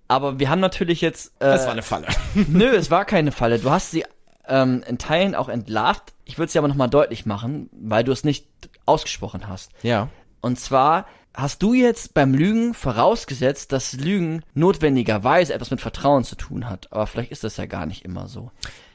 [0.08, 1.28] aber wir haben natürlich jetzt.
[1.40, 2.06] Äh, Das war eine Falle.
[2.34, 3.58] Nö, es war keine Falle.
[3.58, 4.04] Du hast sie
[4.48, 6.12] ähm, in Teilen auch entlarvt.
[6.24, 8.46] Ich würde sie aber nochmal deutlich machen, weil du es nicht
[8.86, 9.70] ausgesprochen hast.
[9.82, 10.08] ja.
[10.40, 16.36] Und zwar hast du jetzt beim Lügen vorausgesetzt, dass Lügen notwendigerweise etwas mit Vertrauen zu
[16.36, 16.88] tun hat.
[16.92, 18.50] Aber vielleicht ist das ja gar nicht immer so.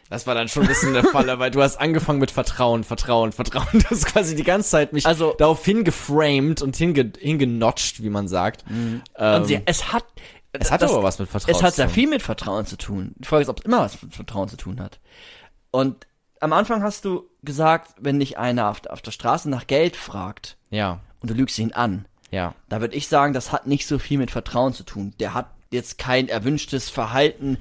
[0.09, 3.31] Das war dann schon ein bisschen der Falle, weil du hast angefangen mit Vertrauen, Vertrauen,
[3.33, 3.67] Vertrauen.
[3.73, 8.27] Du hast quasi die ganze Zeit mich Also- darauf hingeframed und hinge, hingenotcht, wie man
[8.27, 8.63] sagt.
[8.69, 10.05] Ähm, Und sie, es hat.
[10.53, 13.13] es hat das- aber was mit Vertrauen Es hat sehr viel mit Vertrauen zu tun.
[13.17, 14.99] Die Frage ist, ob es immer was mit Vertrauen zu tun hat.
[15.71, 16.07] Und
[16.39, 19.97] am Anfang hast du gesagt, wenn dich einer auf, der- auf der Straße nach Geld
[19.97, 22.55] fragt Ja, und du lügst ihn an, ja.
[22.69, 25.13] da würde ich sagen, das hat nicht so viel mit Vertrauen zu tun.
[25.19, 27.57] Der hat jetzt kein erwünschtes Verhalten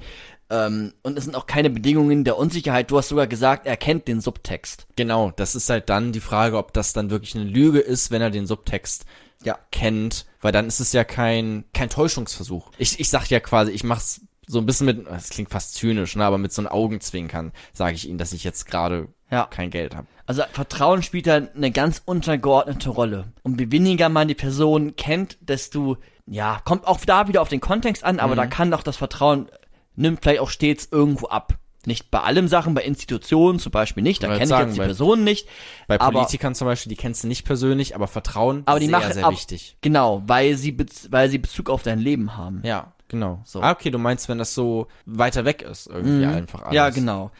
[0.49, 2.89] ähm, und es sind auch keine Bedingungen der Unsicherheit.
[2.89, 4.87] Du hast sogar gesagt, er kennt den Subtext.
[4.95, 8.21] Genau, das ist halt dann die Frage, ob das dann wirklich eine Lüge ist, wenn
[8.21, 9.05] er den Subtext
[9.43, 9.57] Ja.
[9.71, 12.71] kennt, weil dann ist es ja kein kein Täuschungsversuch.
[12.77, 16.15] Ich ich sag ja quasi, ich mach's so ein bisschen mit, das klingt fast zynisch,
[16.15, 19.45] ne, aber mit so einem Augenzwinkern sage ich ihnen, dass ich jetzt gerade Ja.
[19.45, 20.07] kein Geld habe.
[20.25, 23.25] Also Vertrauen spielt da eine ganz untergeordnete Rolle.
[23.43, 27.61] Und je weniger man die Person kennt, desto, ja, kommt auch da wieder auf den
[27.61, 29.47] Kontext an, aber da kann auch das Vertrauen,
[29.95, 31.53] nimmt vielleicht auch stets irgendwo ab.
[31.85, 34.85] Nicht bei allen Sachen, bei Institutionen zum Beispiel nicht, da kenne ich jetzt die bei-
[34.87, 35.47] Person nicht.
[35.87, 39.13] Bei Politikern zum Beispiel, die kennst du nicht persönlich, aber Vertrauen aber die sehr, machen,
[39.13, 39.77] sehr ab- wichtig.
[39.79, 40.75] Genau, weil sie,
[41.09, 42.61] weil sie Bezug auf dein Leben haben.
[42.65, 43.39] Ja, genau.
[43.45, 43.61] So.
[43.61, 46.73] Ah, okay, du meinst, wenn das so weiter weg ist, irgendwie einfach alles.
[46.75, 47.31] Ja, genau.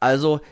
[0.00, 0.42] Also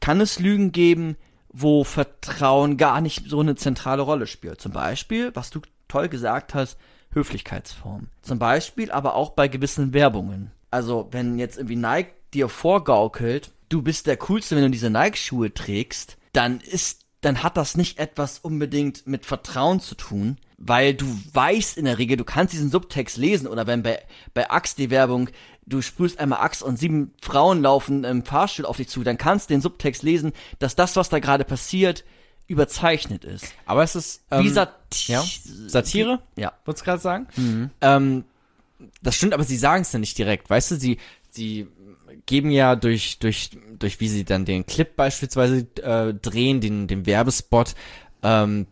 [0.00, 1.16] kann es Lügen geben,
[1.48, 4.60] wo Vertrauen gar nicht so eine zentrale Rolle spielt.
[4.60, 6.78] Zum Beispiel, was du toll gesagt hast,
[7.12, 8.08] Höflichkeitsform.
[8.22, 10.50] Zum Beispiel aber auch bei gewissen Werbungen.
[10.70, 15.52] Also wenn jetzt irgendwie Nike dir vorgaukelt, du bist der Coolste, wenn du diese Nike-Schuhe
[15.54, 21.06] trägst, dann ist, dann hat das nicht etwas unbedingt mit Vertrauen zu tun, weil du
[21.32, 24.02] weißt in der Regel, du kannst diesen Subtext lesen oder wenn bei,
[24.34, 25.30] bei Axe die Werbung,
[25.68, 29.50] du sprühst einmal Axe und sieben Frauen laufen im Fahrstuhl auf dich zu, dann kannst
[29.50, 32.04] du den Subtext lesen, dass das, was da gerade passiert,
[32.46, 33.52] überzeichnet ist.
[33.66, 34.74] Aber es ist ähm, Wie Sat
[35.06, 35.22] ja,
[35.66, 36.52] Satire, Ja.
[36.64, 37.70] wolltest gerade sagen?
[37.80, 38.24] Ähm,
[39.02, 40.98] das stimmt, aber sie sagen es ja nicht direkt, weißt du, sie,
[41.30, 41.66] sie
[42.26, 47.04] geben ja durch, durch, durch wie sie dann den Clip beispielsweise äh, drehen, den, den
[47.04, 47.74] Werbespot,
[48.22, 48.66] ähm,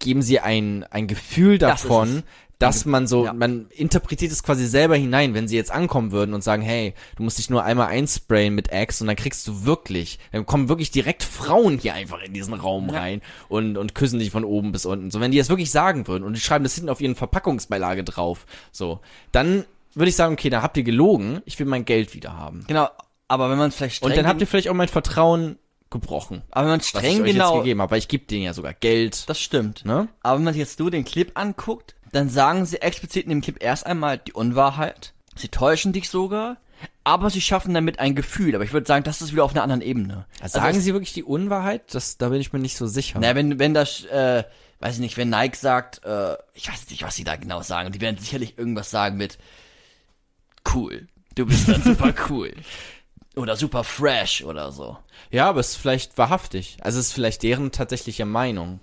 [0.00, 2.24] geben sie ein, ein Gefühl davon,
[2.58, 3.32] dass man so, Ja.
[3.32, 7.22] man interpretiert es quasi selber hinein, wenn sie jetzt ankommen würden und sagen, hey, du
[7.24, 10.90] musst dich nur einmal einsprayen mit Axe und dann kriegst du wirklich, dann kommen wirklich
[10.90, 13.00] direkt Frauen hier einfach in diesen Raum Ja.
[13.00, 15.10] rein und, und küssen dich von oben bis unten.
[15.10, 18.04] So, wenn die das wirklich sagen würden und die schreiben das hinten auf ihren Verpackungsbeilage
[18.04, 19.00] drauf, so,
[19.32, 19.64] dann
[19.94, 22.64] würde ich sagen, okay, dann habt ihr gelogen, ich will mein Geld wieder haben.
[22.66, 22.88] Genau,
[23.28, 25.58] aber wenn man vielleicht streng Und dann habt ihr vielleicht auch mein Vertrauen
[25.90, 28.24] gebrochen, aber wenn man was ich streng euch jetzt genau, gegeben habe, weil ich gebe
[28.24, 29.84] denen ja sogar Geld, das stimmt.
[29.84, 30.08] ne?
[30.22, 33.40] Aber wenn man sich jetzt nur den Clip anguckt, dann sagen sie explizit in dem
[33.40, 35.12] Clip erst einmal die Unwahrheit.
[35.36, 36.56] Sie täuschen dich sogar,
[37.02, 38.54] aber sie schaffen damit ein Gefühl.
[38.54, 40.26] Aber ich würde sagen, das ist wieder auf einer anderen Ebene.
[40.40, 41.92] Also sagen es- sie wirklich die Unwahrheit?
[41.94, 43.18] Das, da bin ich mir nicht so sicher.
[43.20, 44.44] Na, wenn, wenn das, äh,
[44.80, 47.90] weiß ich nicht, wenn Nike sagt, äh, ich weiß nicht, was sie da genau sagen,
[47.92, 49.38] die werden sicherlich irgendwas sagen mit
[50.74, 51.08] cool.
[51.34, 52.52] Du bist dann super cool.
[53.36, 54.96] Oder super fresh oder so.
[55.32, 56.76] Ja, aber es ist vielleicht wahrhaftig.
[56.80, 58.78] Also es ist vielleicht deren tatsächliche Meinung.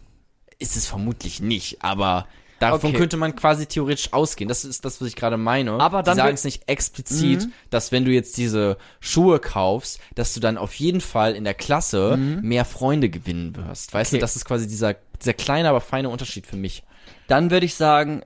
[0.59, 2.27] Ist es vermutlich nicht, aber
[2.61, 2.97] davon Okay.
[2.97, 4.47] könnte man quasi theoretisch ausgehen.
[4.47, 5.73] Das ist das, was ich gerade meine.
[5.73, 10.33] Aber dann Die sagen es nicht explizit, dass wenn du jetzt diese Schuhe kaufst, dass
[10.33, 13.93] du dann auf jeden Fall in der Klasse mehr Freunde gewinnen wirst.
[13.93, 14.17] Weißt Okay.
[14.19, 16.83] du, das ist quasi dieser, dieser kleine, aber feine Unterschied für mich.
[17.27, 18.21] Dann würde ich sagen,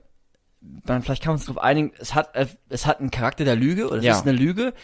[0.84, 3.56] man, vielleicht kann man uns darauf einigen, es hat, äh, es hat einen Charakter der
[3.56, 4.14] Lüge oder es Ja.
[4.14, 4.18] Mhm.
[4.20, 4.74] ist eine Lüge.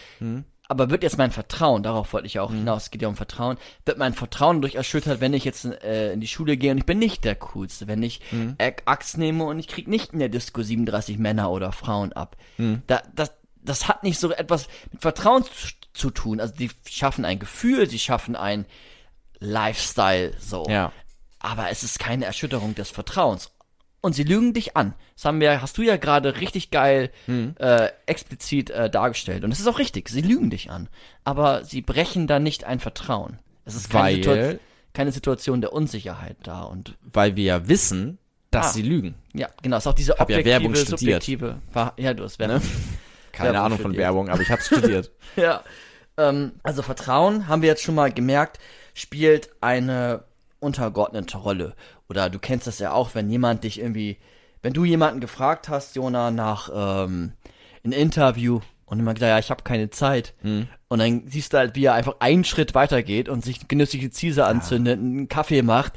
[0.69, 3.17] Aber wird jetzt mein Vertrauen, darauf wollte ich ja auch hinaus, es geht ja um
[3.17, 6.79] Vertrauen, wird mein Vertrauen durch erschüttert, wenn ich jetzt äh, in die Schule gehe und
[6.79, 8.55] ich bin nicht der Coolste, wenn ich Mhm.
[8.59, 12.37] äh, Axt nehme und ich krieg nicht in der Disco 37 Männer oder Frauen ab.
[12.59, 12.83] Mhm.
[12.87, 15.51] Da, das, das hat nicht so etwas mit Vertrauen zu,
[15.93, 16.41] zu tun.
[16.41, 18.65] Also die schaffen ein Gefühl, sie schaffen ein
[19.41, 20.67] Lifestyle so.
[20.69, 20.93] Ja.
[21.41, 23.52] Aber es ist keine Erschütterung des Vertrauens.
[24.03, 24.95] Und sie lügen dich an.
[25.15, 27.55] Das haben wir, hast du ja gerade richtig geil Hm.
[27.59, 29.45] äh, explizit äh, dargestellt.
[29.45, 30.89] Und es ist auch richtig, sie lügen dich an.
[31.25, 33.39] Aber sie brechen da nicht ein Vertrauen.
[33.65, 34.61] Es ist keine, Weil-
[34.93, 36.63] keine Situation der Unsicherheit da.
[36.63, 38.19] Und Weil wir ja wissen,
[38.51, 38.73] dass Ah.
[38.73, 39.15] sie lügen.
[39.33, 41.23] ja, genau, es ist auch diese Hab ja objektive, Werbung studiert.
[41.23, 41.59] subjektive.
[41.97, 42.61] Ja, du hast Werbung.
[43.33, 44.03] Keine Werbung Ahnung von studiert.
[44.03, 45.11] Werbung, aber ich hab's studiert.
[45.37, 45.63] Ja.
[46.19, 48.59] Ähm, also Vertrauen, haben wir jetzt schon mal gemerkt,
[48.93, 50.25] spielt eine
[50.61, 51.75] untergeordnete Rolle.
[52.13, 54.19] Oder du kennst das ja auch, wenn jemand dich irgendwie,
[54.61, 57.33] wenn du jemanden gefragt hast, Jona, nach ähm,
[57.85, 60.35] ein Interview und jemand gesagt, ja, ich habe keine Zeit.
[60.89, 64.45] Und dann siehst du halt, wie er einfach einen Schritt weitergeht und sich genüssliche Ziese
[64.45, 65.95] anzündet, einen Kaffee macht,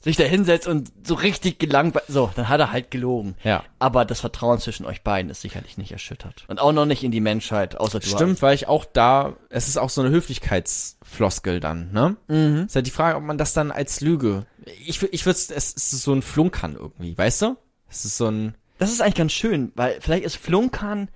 [0.00, 3.36] sich da hinsetzt und so richtig gelangweilt, so, dann hat er halt gelogen.
[3.44, 3.62] Ja.
[3.78, 6.44] Aber das Vertrauen zwischen euch beiden ist sicherlich nicht erschüttert.
[6.48, 9.68] Und auch noch nicht in die Menschheit, außer du Stimmt, weil ich auch da, es
[9.68, 12.16] ist auch so eine Höflichkeitsfloskel dann, ne?
[12.26, 12.64] Mhm.
[12.66, 15.90] Ist halt die Frage, ob man das dann als Lüge, ich, ich würde es ist
[15.90, 17.56] so ein Flunkern irgendwie, weißt du?
[17.88, 21.08] Es ist so ein, Das ist eigentlich ganz schön, weil vielleicht ist Flunkern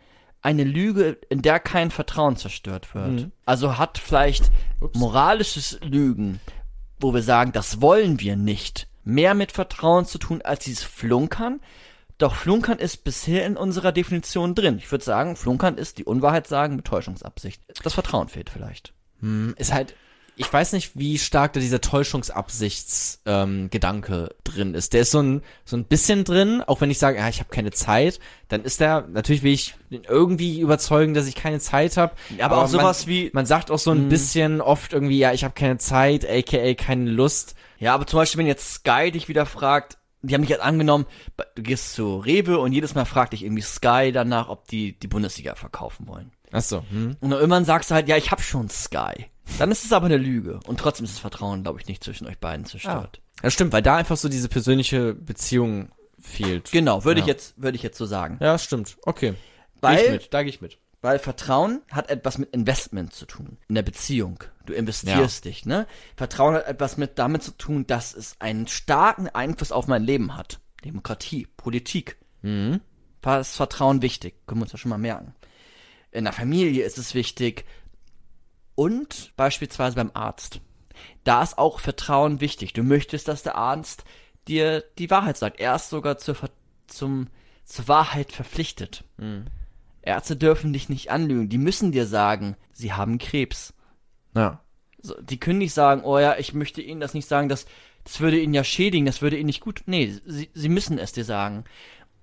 [0.43, 3.29] eine Lüge, in der kein Vertrauen zerstört wird.
[3.45, 4.51] Also hat vielleicht
[4.95, 6.41] moralisches Lügen,
[7.01, 11.61] wo wir sagen, das wollen wir nicht, mehr mit Vertrauen zu tun als dieses Flunkern.
[12.19, 14.79] Doch Flunkern ist bisher in unserer Definition drin.
[14.79, 17.63] Ich würde sagen, Flunkern ist die Unwahrheit sagen mit Täuschungsabsicht.
[17.83, 18.95] Das Vertrauen fehlt vielleicht.
[19.57, 19.95] ist halt,
[20.37, 24.93] ich weiß nicht, wie stark da dieser Täuschungsabsichtsgedanke ähm, drin ist.
[24.93, 27.51] Der ist so ein, so ein bisschen drin, auch wenn ich sage, ja, ich habe
[27.51, 32.15] keine Zeit, dann ist der, natürlich will ich irgendwie überzeugen, dass ich keine Zeit habe.
[32.41, 35.45] aber auch sowas man, wie- Man sagt auch so ein bisschen oft irgendwie, ja, ich
[35.45, 37.55] habe keine Zeit, aka keine Lust.
[37.79, 41.07] Ja, aber zum Beispiel, wenn jetzt Sky dich wieder fragt, die haben mich jetzt angenommen,
[41.55, 45.09] du gehst zu Rewe und jedes Mal fragt dich irgendwie Sky danach, ob die die
[45.09, 46.33] Bundesliga verkaufen wollen.
[46.53, 47.17] Ach so, hm.
[47.21, 49.27] Und dann irgendwann sagst du halt, ja, ich hab schon Sky.
[49.59, 50.61] Dann ist es aber eine Lüge.
[50.67, 53.21] Und trotzdem ist das Vertrauen, glaube ich, nicht zwischen euch beiden zerstört.
[53.43, 56.73] Das stimmt, weil da einfach so diese persönliche Beziehung fehlt.
[56.73, 57.33] Genau, würde ich Ja.
[57.33, 58.39] jetzt, würde ich jetzt so sagen.
[58.41, 58.97] Ja, stimmt.
[59.03, 59.35] Okay.
[59.81, 60.79] Weil- Geh ich mit, da gehe ich mit.
[61.03, 63.59] Weil Vertrauen hat etwas mit Investment zu tun.
[63.69, 64.43] In der Beziehung.
[64.65, 65.87] Du investierst dich, ne?
[66.17, 70.37] Vertrauen hat etwas mit damit zu tun, dass es einen starken Einfluss auf mein Leben
[70.37, 70.59] hat.
[70.85, 72.17] Demokratie, Politik.
[72.43, 72.81] Mhm.
[73.23, 74.35] War das Vertrauen wichtig?
[74.47, 75.35] Können wir uns ja schon mal merken.
[76.11, 77.65] In der Familie ist es wichtig.
[78.77, 80.61] Und beispielsweise beim Arzt.
[81.25, 82.73] Da ist auch Vertrauen wichtig.
[82.73, 84.05] Du möchtest, dass der Arzt
[84.47, 85.59] dir die Wahrheit sagt.
[85.59, 86.37] Er ist sogar zur,
[86.87, 87.29] zum,
[87.65, 89.03] zur Wahrheit verpflichtet.
[90.03, 91.49] Ärzte dürfen dich nicht anlügen.
[91.49, 93.75] Die müssen dir sagen, sie haben Krebs.
[94.35, 94.61] Ja.
[95.03, 97.67] So, die können nicht sagen, oh ja, ich möchte Ihnen das nicht sagen, das,
[98.05, 99.83] das würde Ihnen ja schädigen, das würde Ihnen nicht gut.
[99.87, 101.65] Nee, sie, sie müssen es dir sagen.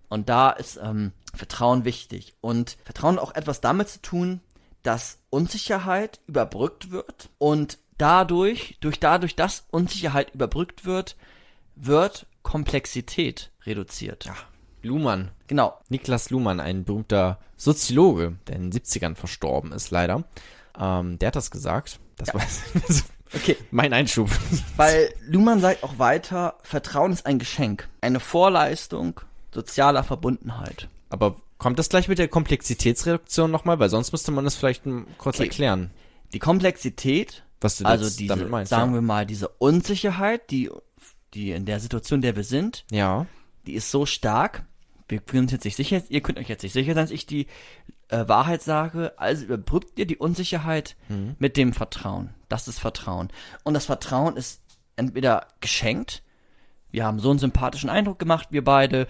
[0.10, 2.36] Und da ist ähm, Vertrauen wichtig.
[2.40, 4.42] Und Vertrauen hat auch etwas damit zu tun,
[4.84, 7.30] dass Unsicherheit überbrückt wird.
[7.38, 11.16] Und dadurch, durch dadurch, dass Unsicherheit überbrückt wird,
[11.76, 14.26] wird Komplexität reduziert.
[14.26, 14.36] Ja.
[14.82, 15.32] Luhmann.
[15.48, 15.80] Genau.
[15.90, 20.26] Niklas Luhmann, ein berühmter Soziologe, der in den 70ern verstorben ist, leider.
[20.78, 22.00] Ähm, der hat das gesagt.
[22.18, 22.42] Das war
[23.36, 23.58] Okay.
[23.72, 24.30] mein Einschub.
[24.76, 30.88] Weil Luhmann sagt auch weiter, Vertrauen ist ein Geschenk, eine Vorleistung sozialer Verbundenheit.
[31.10, 33.80] Aber kommt das gleich mit der Komplexitätsreduktion nochmal?
[33.80, 34.84] Weil sonst müsste man das vielleicht
[35.18, 35.46] kurz Okay.
[35.48, 35.92] erklären,
[36.34, 38.70] Die Komplexität, was du also diese, damit meinst.
[38.70, 38.98] sagen ja.
[38.98, 40.70] wir mal, diese Unsicherheit, die,
[41.34, 43.26] die in der Situation, in der wir sind, ja.
[43.66, 44.66] die ist so stark,
[45.08, 47.26] wir fühlen uns jetzt nicht sicher, ihr könnt euch jetzt nicht sicher sein, dass ich
[47.26, 47.48] die
[48.10, 51.36] äh, Wahrheit sage, also überbrückt ihr die Unsicherheit Mhm.
[51.40, 52.30] mit dem Vertrauen.
[52.50, 53.30] Das ist Vertrauen.
[53.64, 54.62] Und das Vertrauen ist
[54.96, 56.24] entweder geschenkt,
[56.92, 59.08] wir haben so einen sympathischen Eindruck gemacht, wir beide,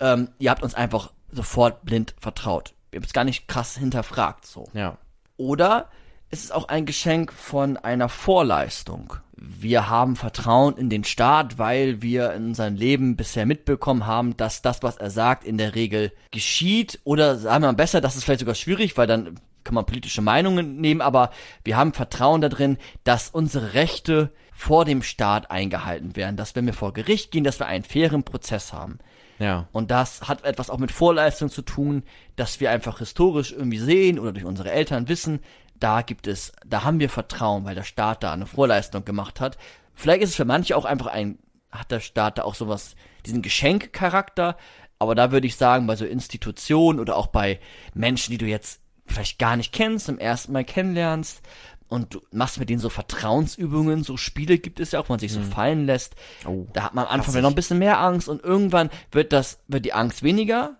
[0.00, 2.74] ähm, ihr habt uns einfach sofort blind vertraut.
[2.90, 4.68] Wir haben es gar nicht krass hinterfragt, so.
[4.72, 4.98] Ja.
[5.36, 5.90] Oder
[6.30, 9.14] es ist auch ein Geschenk von einer Vorleistung.
[9.36, 14.62] Wir haben Vertrauen in den Staat, weil wir in seinem Leben bisher mitbekommen haben, dass
[14.62, 17.00] das, was er sagt, in der Regel geschieht.
[17.04, 20.22] Oder sagen wir mal besser, das ist vielleicht sogar schwierig, weil dann kann man politische
[20.22, 21.30] Meinungen nehmen, aber
[21.64, 26.72] wir haben Vertrauen darin, dass unsere Rechte vor dem Staat eingehalten werden, dass wenn wir
[26.72, 28.98] vor Gericht gehen, dass wir einen fairen Prozess haben.
[29.38, 29.68] Ja.
[29.72, 32.02] Und das hat etwas auch mit Vorleistung zu tun,
[32.36, 35.40] dass wir einfach historisch irgendwie sehen oder durch unsere Eltern wissen,
[35.78, 39.58] da gibt es, da haben wir Vertrauen, weil der Staat da eine Vorleistung gemacht hat.
[39.94, 41.38] Vielleicht ist es für manche auch einfach ein,
[41.70, 44.56] hat der Staat da auch sowas, diesen Geschenkcharakter,
[44.98, 47.60] aber da würde ich sagen, bei so Institutionen oder auch bei
[47.92, 51.42] Menschen, die du jetzt vielleicht gar nicht kennst, zum ersten Mal kennenlernst,
[51.88, 55.20] und du machst mit denen so Vertrauensübungen, so Spiele gibt es ja auch, wo man
[55.20, 56.16] sich so fallen lässt.
[56.46, 59.60] Oh, da hat man am Anfang noch ein bisschen mehr Angst und irgendwann wird das,
[59.68, 60.76] wird die Angst weniger,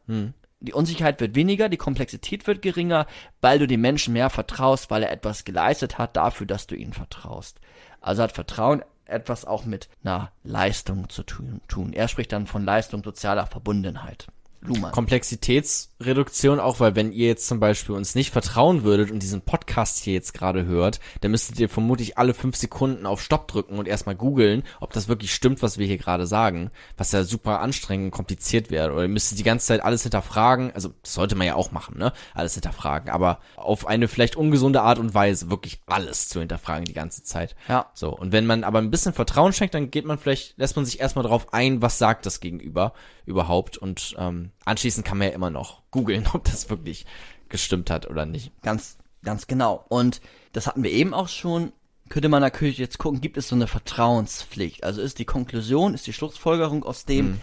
[0.60, 3.06] die Unsicherheit wird weniger, die Komplexität wird geringer,
[3.40, 6.92] weil du dem Menschen mehr vertraust, weil er etwas geleistet hat dafür, dass du ihm
[6.92, 7.60] vertraust.
[8.00, 11.92] Also hat Vertrauen etwas auch mit einer Leistung zu tun.
[11.92, 14.26] Er spricht dann von Leistung sozialer Verbundenheit.
[14.66, 14.92] Luhmann.
[14.92, 19.98] Komplexitätsreduktion auch, weil wenn ihr jetzt zum Beispiel uns nicht vertrauen würdet und diesen Podcast
[19.98, 23.88] hier jetzt gerade hört, dann müsstet ihr vermutlich alle fünf Sekunden auf Stopp drücken und
[23.88, 28.06] erstmal googeln, ob das wirklich stimmt, was wir hier gerade sagen, was ja super anstrengend
[28.06, 28.92] und kompliziert wäre.
[28.92, 31.98] Oder ihr müsstet die ganze Zeit alles hinterfragen, also das sollte man ja auch machen,
[31.98, 32.12] ne?
[32.34, 36.92] Alles hinterfragen, aber auf eine vielleicht ungesunde Art und Weise wirklich alles zu hinterfragen die
[36.92, 37.56] ganze Zeit.
[37.68, 37.90] Ja.
[37.94, 40.84] So, und wenn man aber ein bisschen Vertrauen schenkt, dann geht man vielleicht, lässt man
[40.84, 42.92] sich erstmal drauf ein, was sagt das Gegenüber
[43.24, 47.06] überhaupt und ähm, anschließend kann man ja immer noch googeln, ob das wirklich
[47.48, 48.52] gestimmt hat oder nicht.
[48.62, 49.84] Ganz, ganz genau.
[49.88, 50.20] Und
[50.52, 51.72] das hatten wir eben auch schon.
[52.08, 54.84] Könnte man natürlich jetzt gucken, gibt es so eine Vertrauenspflicht?
[54.84, 57.40] Also ist die Konklusion, ist die Schlussfolgerung aus dem,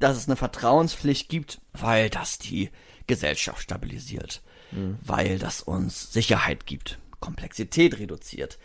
[0.00, 2.70] dass es eine Vertrauenspflicht gibt, weil das die
[3.06, 4.42] Gesellschaft stabilisiert,
[5.02, 8.58] weil das uns Sicherheit gibt, Komplexität reduziert.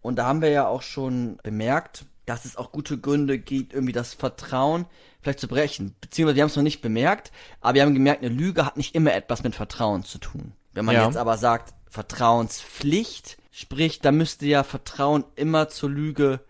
[0.00, 3.92] Und da haben wir ja auch schon bemerkt, dass es auch gute Gründe gibt, irgendwie
[3.92, 4.86] das Vertrauen
[5.22, 5.94] vielleicht zu brechen.
[6.00, 8.94] Beziehungsweise wir haben es noch nicht bemerkt, aber wir haben gemerkt, eine Lüge hat nicht
[8.94, 10.52] immer etwas mit Vertrauen zu tun.
[10.72, 11.04] Wenn man Ja.
[11.06, 16.40] jetzt aber sagt, Vertrauenspflicht, sprich, da müsste ja Vertrauen immer zur Lüge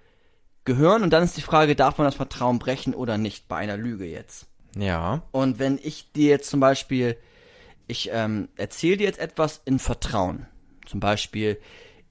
[0.64, 1.02] gehören.
[1.02, 4.04] Und dann ist die Frage, darf man das Vertrauen brechen oder nicht bei einer Lüge
[4.04, 4.46] jetzt?
[4.76, 5.22] Ja.
[5.30, 7.16] Und wenn ich dir jetzt zum Beispiel,
[7.86, 10.46] ich ähm, erzähle dir jetzt etwas in Vertrauen.
[10.86, 11.58] Zum Beispiel,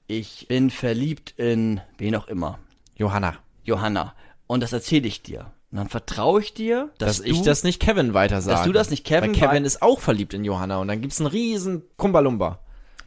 [0.08, 2.58] ich bin verliebt in wen auch immer,
[2.96, 3.36] Johanna.
[3.68, 4.14] Johanna.
[4.48, 5.52] Und das erzähle ich dir.
[5.72, 8.56] Und dann vertraue ich dir, dass, Dass, du, ich das nicht Kevin weiter sage.
[8.58, 11.20] dass du das nicht Kevin Weil Kevin ist auch verliebt in Johanna und dann gibt's
[11.20, 12.60] einen riesen Kumbalumba.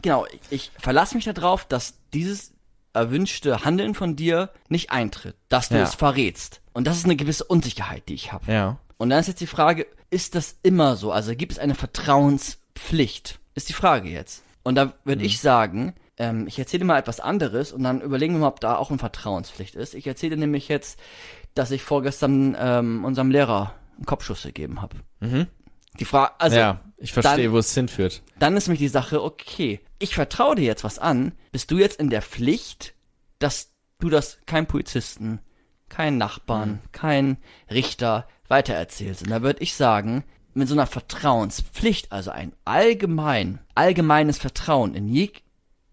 [0.02, 2.52] Genau, ich, ich verlasse mich darauf, dass dieses
[2.92, 5.82] erwünschte Handeln von dir nicht eintritt, dass du Ja.
[5.84, 6.60] es verrätst.
[6.72, 8.52] Und das ist eine gewisse Unsicherheit, die ich habe.
[8.52, 8.78] Ja.
[8.98, 11.12] Und dann ist jetzt die Frage, ist das immer so?
[11.12, 13.38] Also gibt es eine Vertrauenspflicht?
[13.54, 14.42] Ist die Frage jetzt.
[14.62, 18.34] Und da würde ich sagen, ähm, ich erzähle dir mal etwas anderes und dann überlegen
[18.34, 19.94] wir mal, ob da auch eine Vertrauenspflicht ist.
[19.94, 21.00] Ich erzähle nämlich jetzt,
[21.54, 24.98] dass ich vorgestern ähm, unserem Lehrer einen Kopfschuss gegeben habe.
[25.20, 25.46] Mhm.
[25.98, 28.22] Die Frage, also ja, ich verstehe, wo es hinführt.
[28.38, 31.98] dann ist nämlich die Sache, okay, ich vertraue dir jetzt was an, bist du jetzt
[31.98, 32.94] in der Pflicht,
[33.38, 35.40] dass du das keinem Polizisten,
[35.88, 37.38] keinen Nachbarn, kein
[37.70, 39.22] Richter weitererzählst.
[39.22, 45.08] Und da würde ich sagen, mit so einer Vertrauenspflicht, also ein allgemein, allgemeines Vertrauen in,
[45.08, 45.30] je,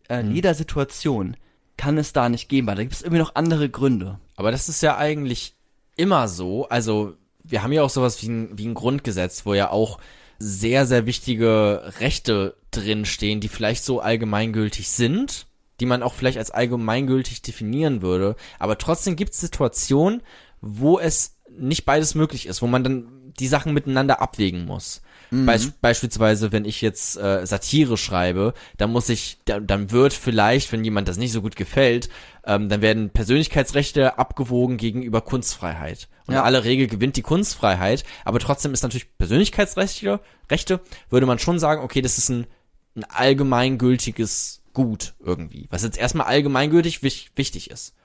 [0.09, 1.37] äh, in jeder Situation,
[1.77, 4.19] kann es da nicht geben, weil da gibt es irgendwie noch andere Gründe.
[4.35, 5.55] Aber das ist ja eigentlich
[5.95, 6.67] immer so.
[6.69, 9.99] Also, wir haben ja auch sowas wie ein, wie ein Grundgesetz, wo ja auch
[10.39, 15.47] sehr, sehr wichtige Rechte drinstehen, die vielleicht so allgemeingültig sind,
[15.79, 18.35] die man auch vielleicht als allgemeingültig definieren würde.
[18.59, 20.21] Aber trotzdem gibt es Situationen,
[20.61, 25.01] wo es nicht beides möglich ist, wo man dann die Sachen miteinander abwägen muss.
[25.29, 30.71] Beis beispielsweise, wenn ich jetzt äh, Satire schreibe, dann muss ich, da, dann wird vielleicht,
[30.71, 32.09] wenn jemand das nicht so gut gefällt,
[32.45, 36.07] ähm, dann werden Persönlichkeitsrechte abgewogen gegenüber Kunstfreiheit.
[36.27, 36.41] Und Ja.
[36.41, 40.19] in aller Regel gewinnt die Kunstfreiheit, aber trotzdem ist natürlich Persönlichkeitsrechte,
[40.49, 42.47] Rechte, würde man schon sagen, okay, das ist ein,
[42.95, 47.95] ein allgemeingültiges Gut irgendwie, was jetzt erstmal allgemeingültig wich, wichtig ist.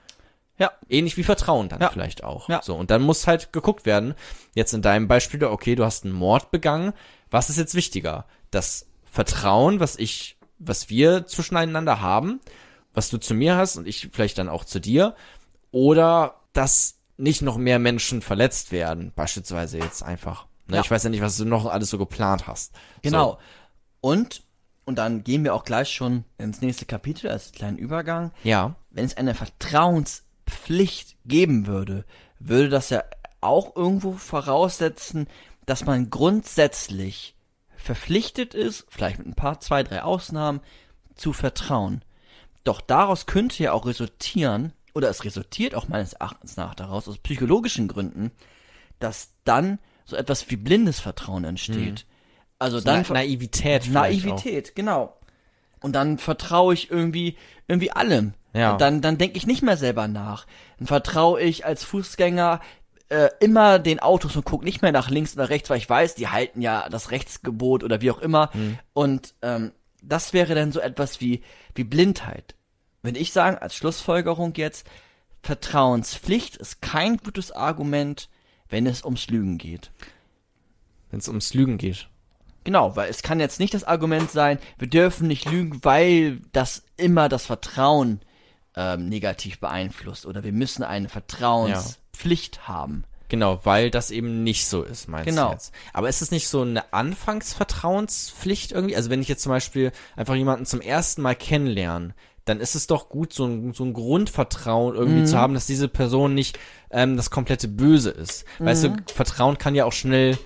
[0.59, 0.71] Ja.
[0.89, 1.91] Ähnlich wie Vertrauen dann Ja.
[1.91, 2.49] vielleicht auch.
[2.49, 2.63] Ja.
[2.63, 4.15] So, und dann muss halt geguckt werden,
[4.55, 6.93] jetzt in deinem Beispiel, okay, du hast einen Mord begangen,
[7.31, 8.27] was ist jetzt wichtiger?
[8.51, 12.41] Das Vertrauen, was ich, was wir zwischeneinander haben,
[12.95, 15.15] was du zu mir hast und ich vielleicht dann auch zu dir,
[15.71, 20.47] oder dass nicht noch mehr Menschen verletzt werden, beispielsweise jetzt einfach.
[20.67, 20.83] Ne, Ja.
[20.83, 22.75] Ich weiß ja nicht, was du noch alles so geplant hast.
[23.03, 23.39] Genau.
[24.01, 24.43] Und,
[24.85, 28.33] und dann gehen wir auch gleich schon ins nächste Kapitel als kleinen Übergang.
[28.43, 28.49] So.
[28.51, 28.75] Ja.
[28.91, 29.35] Wenn es eine
[30.53, 32.05] Vertrauenspflicht geben würde,
[32.39, 33.05] würde das ja
[33.41, 35.27] auch irgendwo voraussetzen,
[35.67, 37.35] dass man grundsätzlich
[37.77, 40.61] verpflichtet ist, vielleicht mit ein paar, zwei, drei Ausnahmen,
[41.15, 42.05] zu vertrauen.
[42.65, 47.19] Doch daraus könnte ja auch resultieren, oder es resultiert auch meines Erachtens nach daraus, aus
[47.19, 48.31] psychologischen Gründen,
[48.99, 52.07] dass dann so etwas wie blindes Vertrauen entsteht.
[52.59, 53.91] Also dann Na Naivität.
[53.91, 55.17] Naivität, genau.
[55.81, 57.37] Und dann vertraue ich irgendwie
[57.67, 58.35] irgendwie allem.
[58.55, 58.73] Ja.
[58.73, 60.47] Und dann dann denke ich nicht mehr selber nach.
[60.79, 62.61] Dann vertraue ich als Fußgänger
[63.09, 66.15] äh, immer den Autos und gucke nicht mehr nach links oder rechts, weil ich weiß,
[66.15, 68.51] die halten ja das Rechtsgebot oder wie auch immer.
[68.55, 68.79] Mhm.
[68.93, 69.73] Und ähm,
[70.03, 71.43] das wäre dann so etwas wie
[71.75, 72.55] wie Blindheit.
[73.03, 74.87] Würde ich sagen, als Schlussfolgerung jetzt,
[75.43, 78.29] Vertrauenspflicht ist kein gutes Argument,
[78.69, 79.91] wenn es ums Lügen geht.
[81.11, 82.09] Wenn es ums Lügen geht.
[82.65, 86.85] Genau, weil es kann jetzt nicht das Argument sein, wir dürfen nicht lügen, weil das
[86.97, 88.21] immer das Vertrauen
[88.77, 93.05] ähm, negativ beeinflusst oder wir müssen eine Vertrauenspflicht haben.
[93.29, 95.47] Genau, weil das eben nicht so ist, meinst Genau.
[95.49, 95.73] du jetzt.
[95.95, 98.97] Aber ist es nicht so eine Anfangsvertrauenspflicht irgendwie?
[98.97, 102.15] Also wenn ich jetzt zum Beispiel einfach jemanden zum ersten Mal kennenlerne,
[102.45, 105.27] dann ist es doch gut, so ein, so ein Grundvertrauen irgendwie Mhm.
[105.27, 106.59] zu haben, dass diese Person nicht
[106.91, 108.45] ähm, das komplette Böse ist.
[108.59, 108.97] Weißt Mhm.
[109.07, 110.37] du, Vertrauen kann ja auch schnell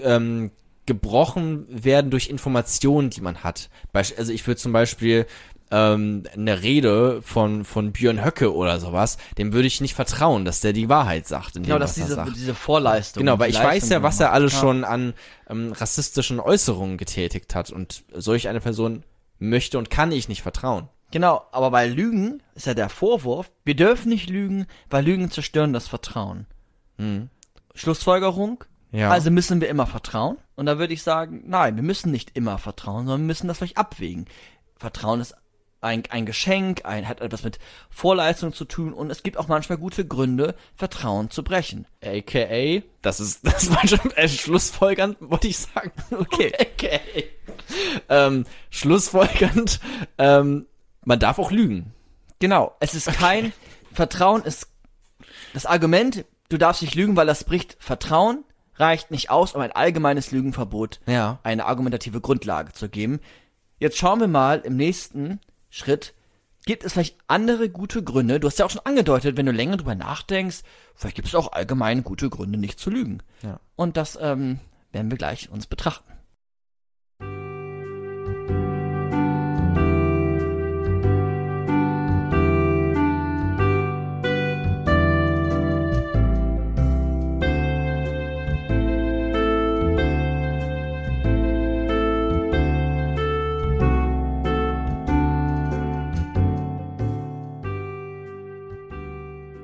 [0.00, 0.50] ähm,
[0.86, 3.70] gebrochen werden durch Informationen, die man hat.
[3.94, 5.26] Beisp- Also ich würde zum Beispiel
[5.72, 10.60] ähm, eine Rede von von Björn Höcke oder sowas, dem würde ich nicht vertrauen, dass
[10.60, 11.56] der die Wahrheit sagt.
[11.56, 12.36] In Genau, dem, dass diese, sagt.
[12.36, 13.22] diese Vorleistung.
[13.22, 15.14] Genau, weil ich weiß ja, was er alles schon an
[15.48, 19.02] ähm, rassistischen Äußerungen getätigt hat und solch eine Person
[19.38, 20.88] möchte und kann ich nicht vertrauen.
[21.10, 25.72] Genau, aber bei Lügen ist ja der Vorwurf, wir dürfen nicht lügen, weil Lügen zerstören
[25.72, 26.46] das Vertrauen.
[27.74, 28.98] Schlussfolgerung, Mhm.
[28.98, 29.10] Ja.
[29.10, 30.36] also müssen wir immer vertrauen.
[30.54, 33.58] Und da würde ich sagen, nein, wir müssen nicht immer vertrauen, sondern wir müssen das
[33.58, 34.26] vielleicht abwägen.
[34.78, 35.34] Vertrauen ist
[35.82, 37.58] ein, ein Geschenk, ein, hat etwas mit
[37.90, 41.86] Vorleistung zu tun und es gibt auch manchmal gute Gründe, Vertrauen zu brechen.
[42.02, 45.92] AKA, das ist, das war schon äh, schlussfolgernd, wollte ich sagen.
[46.12, 46.52] Okay.
[46.58, 47.00] AKA.
[48.08, 49.80] Ähm, schlussfolgernd,
[50.18, 50.66] ähm,
[51.04, 51.92] man darf auch lügen.
[52.38, 53.52] Genau, es ist kein
[53.92, 54.68] Vertrauen ist
[55.52, 58.44] das Argument, du darfst nicht lügen, weil das bricht Vertrauen,
[58.76, 61.40] reicht nicht aus, um ein allgemeines Lügenverbot Ja.
[61.42, 63.20] eine argumentative Grundlage zu geben.
[63.78, 65.40] Jetzt schauen wir mal im nächsten
[65.72, 66.12] Schritt,
[66.66, 68.38] gibt es vielleicht andere gute Gründe?
[68.38, 70.58] Du hast ja auch schon angedeutet, wenn du länger drüber nachdenkst,
[70.94, 73.22] vielleicht gibt es auch allgemein gute Gründe, nicht zu lügen.
[73.42, 73.58] Ja.
[73.74, 74.60] Und das ähm,
[74.92, 76.11] werden wir gleich uns betrachten.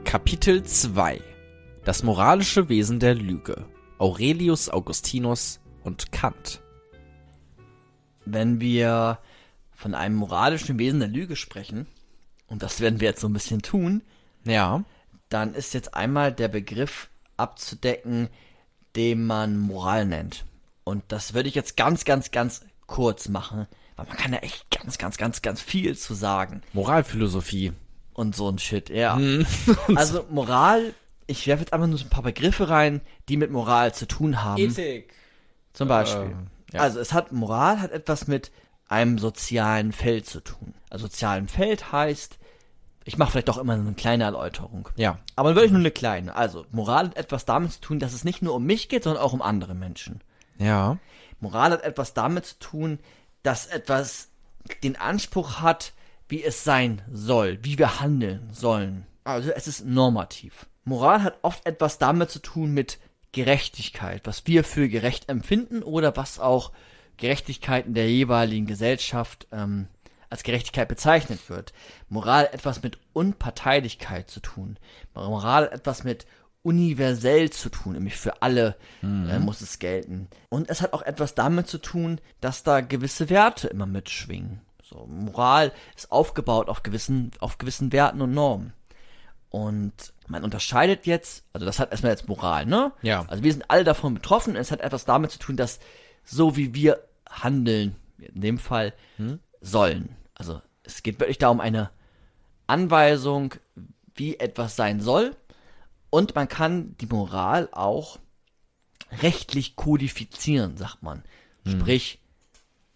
[0.09, 1.21] Kapitel 2
[1.85, 3.67] Das moralische Wesen der Lüge.
[3.99, 6.63] Aurelius Augustinus und Kant.
[8.25, 9.19] Wenn wir
[9.75, 11.87] von einem moralischen Wesen der Lüge sprechen,
[12.47, 14.01] und das werden wir jetzt so ein bisschen tun,
[14.47, 14.83] Ja.
[15.29, 18.31] dann ist jetzt einmal der Begriff abzudecken,
[18.97, 20.47] den man Moral nennt.
[20.85, 24.71] Und das würde ich jetzt ganz, ganz, ganz kurz machen, weil man kann ja echt
[24.71, 26.63] ganz, ganz, ganz, ganz viel zu sagen.
[26.73, 27.75] Moralphilosophie.
[28.19, 29.16] Und so ein Shit, ja.
[29.16, 29.47] Hm.
[29.95, 30.93] Also Moral,
[31.29, 34.43] ich werfe jetzt einfach nur so ein paar Begriffe rein, die mit Moral zu tun
[34.43, 34.59] haben.
[34.59, 35.14] Ethik.
[35.73, 36.33] Zum Beispiel.
[36.33, 36.81] Ähm, ja.
[36.81, 38.51] Also es hat Moral hat etwas mit
[38.89, 40.75] einem sozialen Feld zu tun.
[40.91, 42.41] Also sozialen Feld heißt,
[43.05, 44.89] ich mache vielleicht doch immer eine kleine Erläuterung.
[44.97, 45.21] Ja.
[45.37, 46.35] Aber wirklich nur eine kleine.
[46.35, 49.23] Also Moral hat etwas damit zu tun, dass es nicht nur um mich geht, sondern
[49.23, 50.23] auch um andere Menschen.
[50.59, 50.99] Ja.
[51.39, 52.99] Moral hat etwas damit zu tun,
[53.45, 54.31] dass etwas
[54.83, 55.93] den Anspruch hat,
[56.29, 59.07] wie es sein soll, wie wir handeln sollen.
[59.24, 60.66] Also es ist normativ.
[60.85, 62.99] Moral hat oft etwas damit zu tun mit
[63.33, 66.72] Gerechtigkeit, was wir für gerecht empfinden oder was auch
[67.18, 69.89] Gerechtigkeit in der jeweiligen Gesellschaft ähm,
[70.31, 71.72] als Gerechtigkeit bezeichnet wird.
[72.09, 74.79] Moral etwas mit Unparteilichkeit zu tun.
[75.14, 76.26] Moral etwas mit
[76.62, 80.29] universell zu tun, nämlich für alle äh, muss es gelten.
[80.49, 84.61] Und es hat auch etwas damit zu tun, dass da gewisse Werte immer mitschwingen.
[84.89, 88.72] So, Moral ist aufgebaut auf gewissen, auf gewissen Werten und Normen.
[89.51, 92.93] Und man unterscheidet jetzt, also das hat erstmal jetzt Moral, ne?
[93.03, 93.24] Ja.
[93.28, 94.57] Also wir sind alle davon betroffen.
[94.57, 95.78] Es hat etwas damit zu tun, dass
[96.24, 98.95] so wie wir handeln, in dem Fall,
[99.61, 100.16] sollen.
[100.34, 101.91] Also es geht wirklich darum, eine
[102.66, 103.55] Anweisung,
[104.14, 105.36] wie etwas sein soll.
[106.11, 108.18] Und man kann die Moral auch
[109.20, 111.24] rechtlich kodifizieren, sagt man.
[111.66, 112.20] Sprich,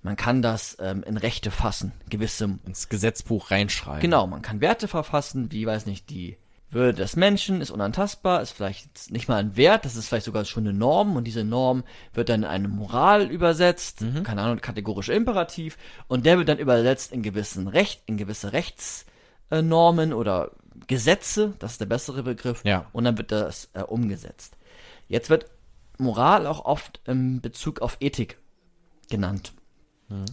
[0.03, 4.01] man kann das ähm, in Rechte fassen, gewisse Ins Gesetzbuch reinschreiben.
[4.01, 6.37] Genau, man kann Werte verfassen, wie, weiß nicht, die
[6.71, 10.45] Würde des Menschen ist unantastbar, ist vielleicht nicht mal ein Wert, das ist vielleicht sogar
[10.45, 11.85] schon eine Norm und diese Norm
[12.15, 15.77] wird dann in eine Moral übersetzt, keine Ahnung, kategorischer Imperativ
[16.09, 18.53] und der wird dann übersetzt in gewissen Recht, in gewisse
[19.51, 20.53] Rechtsnormen oder
[20.87, 22.87] Gesetze, das ist der bessere Begriff, Ja.
[22.93, 24.57] und dann wird das äh, umgesetzt.
[25.09, 25.47] Jetzt wird
[25.99, 28.39] Moral auch oft im Bezug auf Ethik
[29.11, 29.53] genannt.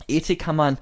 [0.08, 0.78] Ethik kann man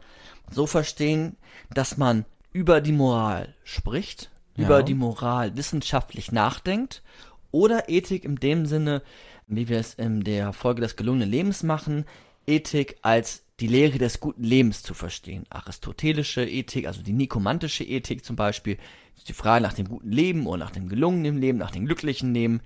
[0.50, 1.38] so verstehen,
[1.74, 7.04] dass man über die Moral spricht, über die Moral wissenschaftlich nachdenkt
[7.52, 9.04] oder Ethik in dem Sinne,
[9.48, 12.06] wie wir es in der Folge des gelungenen Lebens machen,
[12.48, 15.46] Ethik als die Lehre des guten Lebens zu verstehen.
[15.50, 18.78] Aristotelische Ethik, also die nikomantische Ethik zum Beispiel,
[19.16, 22.34] ist die Frage nach dem guten Leben oder nach dem gelungenen Leben, nach dem glücklichen
[22.34, 22.62] Leben.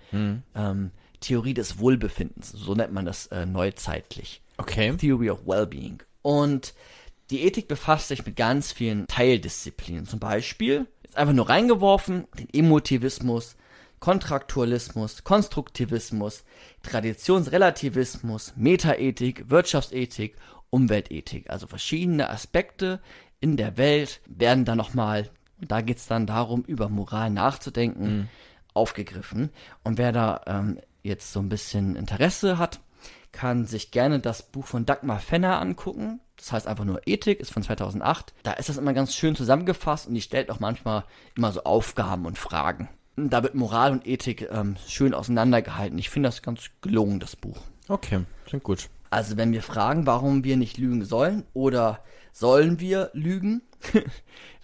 [0.56, 0.92] Ähm,
[1.22, 4.42] Theorie des Wohlbefindens, so nennt man das äh, neuzeitlich.
[4.58, 4.96] Okay.
[4.98, 6.02] Theory of Wellbeing.
[6.22, 6.74] Und
[7.30, 10.06] die Ethik befasst sich mit ganz vielen Teildisziplinen.
[10.06, 13.56] Zum Beispiel, jetzt einfach nur reingeworfen, den Emotivismus,
[14.00, 16.44] Kontraktualismus, Konstruktivismus,
[16.84, 20.36] Traditionsrelativismus, Metaethik, Wirtschaftsethik,
[20.72, 21.50] Umweltethik.
[21.50, 23.00] Also verschiedene Aspekte
[23.40, 28.30] in der Welt werden da nochmal, und da geht's dann darum, über Moral nachzudenken,
[28.74, 29.52] aufgegriffen.
[29.84, 32.80] Und wer da ähm, jetzt so ein bisschen Interesse hat,
[33.32, 36.20] kann sich gerne das Buch von Dagmar Fenner angucken.
[36.38, 38.34] Das heißt einfach nur Ethik, ist von 2008.
[38.44, 41.04] Da ist das immer ganz schön zusammengefasst und die stellt auch manchmal
[41.36, 42.90] immer so Aufgaben und Fragen.
[43.16, 46.00] Da wird Moral und Ethik ähm, schön auseinandergehalten.
[46.00, 47.58] Ich finde das ganz gelungen, das Buch.
[47.88, 48.90] Okay, klingt gut.
[49.10, 52.00] Also wenn wir fragen, warum wir nicht lügen sollen oder
[52.32, 53.62] sollen wir lügen,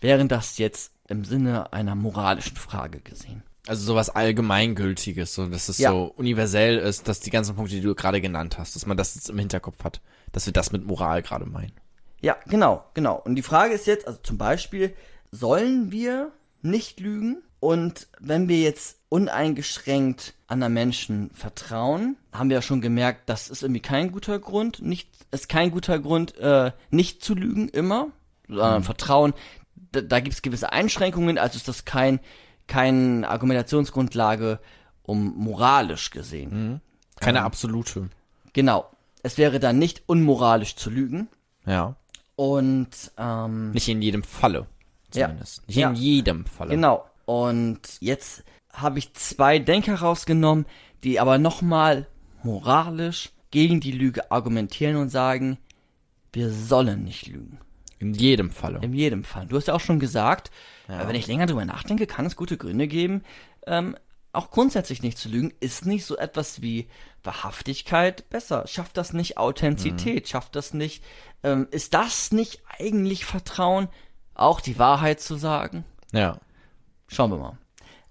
[0.02, 3.44] wären das jetzt im Sinne einer moralischen Frage gesehen.
[3.68, 5.92] Also sowas Allgemeingültiges, so dass es Ja.
[5.92, 9.16] so universell ist, dass die ganzen Punkte, die du gerade genannt hast, dass man das
[9.16, 10.02] jetzt im Hinterkopf hat,
[10.32, 11.74] dass wir das mit Moral gerade meinen.
[12.22, 13.22] Ja, genau, genau.
[13.24, 14.96] Und die Frage ist jetzt, also zum Beispiel,
[15.32, 17.44] sollen wir nicht lügen?
[17.60, 23.64] Und wenn wir jetzt uneingeschränkt anderen Menschen vertrauen, haben wir ja schon gemerkt, das ist
[23.64, 28.10] irgendwie kein guter Grund, nicht, ist kein guter Grund, äh, nicht zu lügen immer,
[28.48, 29.34] sondern Vertrauen,
[29.92, 32.20] da, da gibt es gewisse Einschränkungen, also ist das kein,
[32.68, 34.60] keine Argumentationsgrundlage,
[35.04, 36.82] um moralisch gesehen.
[37.20, 38.10] Keine absolute.
[38.54, 38.90] Genau.
[39.24, 41.28] Es wäre dann nicht unmoralisch zu lügen.
[41.66, 41.96] Ja.
[42.36, 44.68] Und ähm, Nicht in jedem Falle.
[45.14, 45.28] Ja.
[45.28, 45.68] Zumindest.
[45.68, 45.90] Nicht Ja.
[45.90, 46.72] in jedem Falle.
[46.72, 47.06] Genau.
[47.26, 50.66] Und jetzt habe ich zwei Denker rausgenommen,
[51.04, 52.08] die aber nochmal
[52.44, 55.58] moralisch gegen die Lüge argumentieren und sagen,
[56.34, 57.60] wir sollen nicht lügen.
[58.00, 58.80] In jedem Falle.
[58.82, 59.48] In jedem Fall.
[59.48, 60.52] Du hast ja auch schon gesagt,
[60.88, 63.24] äh, wenn ich länger drüber nachdenke, kann es gute Gründe geben,
[63.66, 63.96] ähm,
[64.34, 65.54] auch grundsätzlich nicht zu lügen.
[65.60, 66.88] Ist nicht so etwas wie
[67.24, 68.68] Wahrhaftigkeit besser?
[68.68, 70.28] Schafft das nicht Authentizität?
[70.28, 71.04] Schafft das nicht,
[71.44, 73.88] ähm, ist das nicht eigentlich Vertrauen,
[74.36, 75.84] auch die Wahrheit zu sagen?
[76.12, 76.40] Ja.
[77.08, 77.58] Schauen wir mal.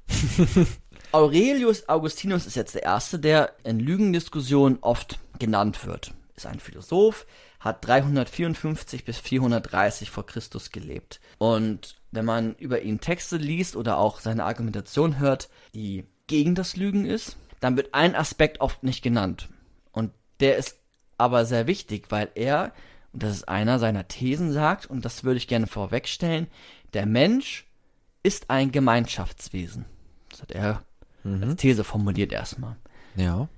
[1.13, 6.13] Aurelius Augustinus ist jetzt der Erste, der in Lügendiskussionen oft genannt wird.
[6.35, 7.27] Ist ein Philosoph,
[7.61, 11.21] hat 354 bis 430 vor Christus gelebt.
[11.39, 16.77] Und wenn man über ihn Texte liest oder auch seine Argumentation hört, die gegen das
[16.77, 19.49] Lügen ist, dann wird ein Aspekt oft nicht genannt.
[19.93, 20.79] Und der ist
[21.19, 22.73] aber sehr wichtig, weil er,
[23.13, 26.49] und das ist einer seiner Thesen, sagt, und das würde ich gerne vorwegstellen,
[26.93, 27.67] der Mensch
[28.23, 29.87] ist ein Gemeinschaftswesen.
[30.31, 30.83] Das hat er
[31.25, 32.77] als These formuliert erstmal.
[33.17, 33.49] Ja.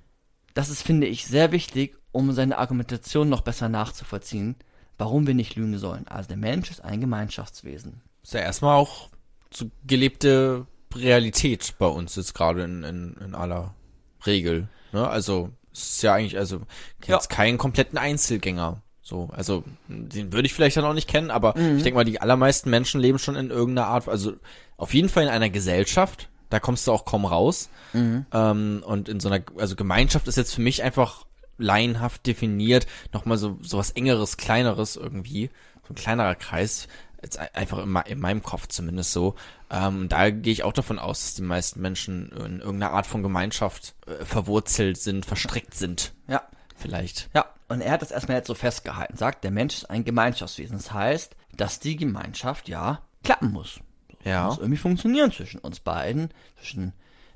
[0.53, 4.55] Das ist, finde ich, sehr wichtig, um seine Argumentation noch besser nachzuvollziehen,
[4.97, 6.07] warum wir nicht lügen sollen.
[6.07, 8.01] Also der Mensch ist ein Gemeinschaftswesen.
[8.23, 9.09] Ist ja erstmal auch
[9.51, 13.73] so gelebte Realität bei uns jetzt gerade in, in, in aller
[14.25, 14.67] Regel.
[14.91, 15.07] Ne?
[15.07, 16.57] Also es ist ja eigentlich, also
[17.05, 17.15] Ja.
[17.15, 18.81] jetzt keinen kompletten Einzelgänger.
[19.01, 22.21] So, also den würde ich vielleicht dann auch nicht kennen, aber ich denke mal, die
[22.21, 24.33] allermeisten Menschen leben schon in irgendeiner Art, also
[24.77, 26.29] auf jeden Fall in einer Gesellschaft.
[26.51, 27.69] Da kommst du auch kaum raus.
[27.93, 31.25] Ähm, und in so einer, also Gemeinschaft ist jetzt für mich einfach
[31.59, 35.49] laienhaft definiert, nochmal so, so was engeres, kleineres irgendwie,
[35.87, 36.87] so ein kleinerer Kreis,
[37.21, 39.35] jetzt ein- einfach in, in meinem Kopf zumindest so.
[39.69, 43.21] Ähm, da gehe ich auch davon aus, dass die meisten Menschen in irgendeiner Art von
[43.21, 46.41] Gemeinschaft äh, verwurzelt sind, verstrickt sind, Ja.
[46.75, 47.29] vielleicht.
[47.35, 50.77] Ja, und er hat das erstmal jetzt so festgehalten, sagt, der Mensch ist ein Gemeinschaftswesen.
[50.77, 53.79] Das heißt, dass die Gemeinschaft ja klappen muss.
[54.23, 54.47] Ja.
[54.47, 56.93] Muss irgendwie funktionieren zwischen uns beiden, zwischen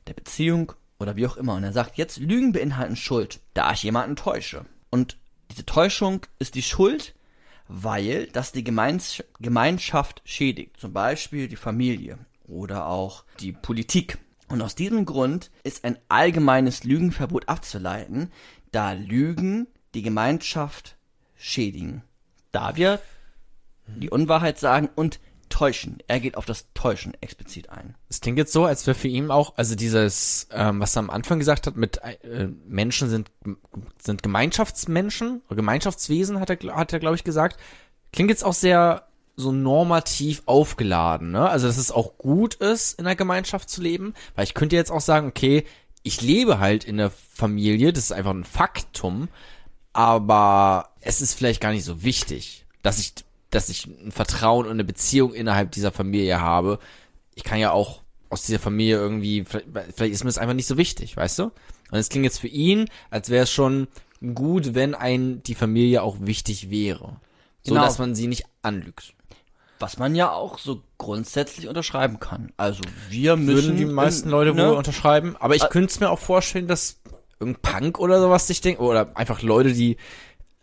[0.08, 0.74] der Beziehung
[1.04, 1.54] oder wie auch immer.
[1.54, 4.66] Und er sagt jetzt, Lügen beinhalten Schuld, da ich jemanden täusche.
[4.90, 5.18] Und
[5.52, 7.14] diese Täuschung ist die Schuld,
[7.68, 10.80] weil das die Gemeins Gemeinschaft schädigt.
[10.80, 14.18] Zum Beispiel die Familie oder auch die Politik.
[14.50, 18.32] Und aus diesem Grund ist ein allgemeines Lügenverbot abzuleiten,
[18.72, 20.96] da Lügen die Gemeinschaft
[21.38, 22.04] schädigen.
[22.52, 23.00] Da wir
[23.88, 26.00] die Unwahrheit sagen und täuschen.
[26.08, 27.96] Er geht auf das Täuschen explizit ein.
[28.10, 31.10] Es klingt jetzt so, als wäre für ihn auch, also dieses, ähm, was er am
[31.10, 33.32] Anfang gesagt hat, mit äh, Menschen sind,
[34.02, 37.60] sind Gemeinschaftsmenschen oder Gemeinschaftswesen, hat er, hat er, glaube ich, gesagt.
[38.12, 41.50] Klingt jetzt auch sehr so normativ aufgeladen, ne?
[41.50, 44.92] Also, dass es auch gut ist, in einer Gemeinschaft zu leben, weil ich könnte jetzt
[44.92, 45.66] auch sagen, okay,
[46.04, 49.30] ich lebe halt in der Familie, das ist einfach ein Faktum,
[49.94, 53.14] aber es ist vielleicht gar nicht so wichtig, dass ich,
[53.54, 56.80] dass ich ein Vertrauen und eine Beziehung innerhalb dieser Familie habe.
[57.36, 60.68] Ich kann ja auch aus dieser Familie irgendwie, vielleicht, vielleicht ist mir das einfach nicht
[60.68, 61.44] so wichtig, weißt du?
[61.92, 63.88] Und es klingt jetzt für ihn, als wäre es schon
[64.34, 67.18] gut, wenn ein die Familie auch wichtig wäre.
[67.64, 67.86] So, Genau.
[67.86, 69.14] dass man sie nicht anlügt.
[69.80, 72.52] Was man ja auch so grundsätzlich unterschreiben kann.
[72.58, 74.68] Also wir müssen Würden die meisten Leute ne?
[74.70, 75.36] wohl unterschreiben.
[75.40, 75.68] Aber ich Ah.
[75.68, 77.02] könnte es mir auch vorstellen, dass
[77.40, 79.98] irgendein Punk oder sowas sich denkt, oder einfach Leute, die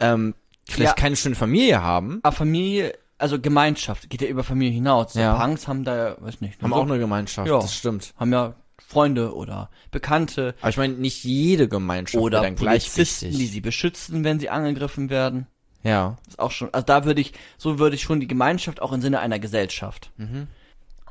[0.01, 0.35] ähm,
[0.71, 1.03] vielleicht Ja.
[1.03, 5.15] keine schöne Familie haben, Aber Familie, also Gemeinschaft, geht ja über Familie hinaus.
[5.15, 5.35] Ja.
[5.39, 7.61] Punks haben da weiß nicht, haben so, auch eine Gemeinschaft, Ja.
[7.61, 8.15] das stimmt.
[8.17, 13.31] haben ja Freunde oder Bekannte Aber ich meine, nicht jede Gemeinschaft oder dann gleich Polizisten,
[13.31, 15.47] die sie beschützen, wenn sie angegriffen werden.
[15.83, 16.17] Ja.
[16.29, 19.01] Ist auch schon, also da würde ich, so würde ich schon die Gemeinschaft auch im
[19.01, 20.11] Sinne einer Gesellschaft.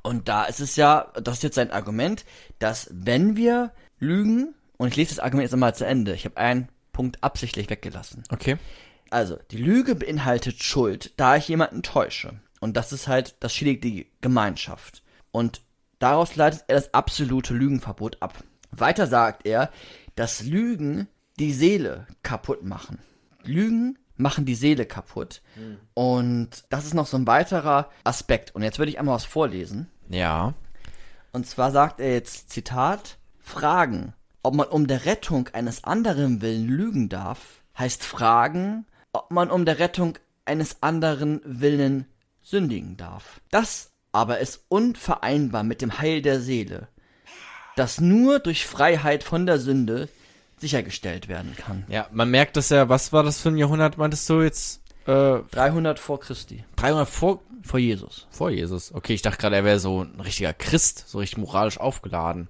[0.01, 2.25] Und da ist es ja, das ist jetzt sein Argument,
[2.59, 6.37] dass wenn wir lügen, und ich lese das Argument jetzt einmal zu Ende, ich habe
[6.37, 8.23] einen Punkt absichtlich weggelassen.
[8.31, 8.57] Okay.
[9.11, 12.39] Also, die Lüge beinhaltet Schuld, da ich jemanden täusche.
[12.59, 15.03] Und das ist halt, das schädigt die Gemeinschaft.
[15.31, 15.61] Und
[15.99, 18.43] daraus leitet er das absolute Lügenverbot ab.
[18.71, 19.71] Weiter sagt er,
[20.15, 21.07] dass Lügen
[21.39, 22.99] die Seele kaputt machen.
[23.43, 25.41] Lügen machen die Seele kaputt.
[25.93, 28.53] Und das ist noch so ein weiterer Aspekt.
[28.53, 29.87] Und jetzt würde ich einmal was vorlesen.
[30.09, 30.53] Ja.
[31.31, 36.67] Und zwar sagt er jetzt, Zitat, Fragen, ob man um der Rettung eines anderen willen
[36.67, 42.05] lügen darf, heißt fragen, ob man um der Rettung eines anderen willen
[42.41, 43.41] sündigen darf.
[43.51, 46.87] Das aber ist unvereinbar mit dem Heil der Seele,
[47.75, 50.09] das nur durch Freiheit von der Sünde
[50.57, 51.85] sichergestellt werden kann.
[51.87, 54.81] Ja, man merkt das ja, was war das für ein Jahrhundert, meintest du jetzt?
[55.05, 58.27] Äh, 300 vor Christi, 300 vor, vor Jesus.
[58.29, 58.93] vor Jesus.
[58.93, 62.49] Okay, ich dachte gerade, er wäre so ein richtiger Christ, so richtig moralisch aufgeladen.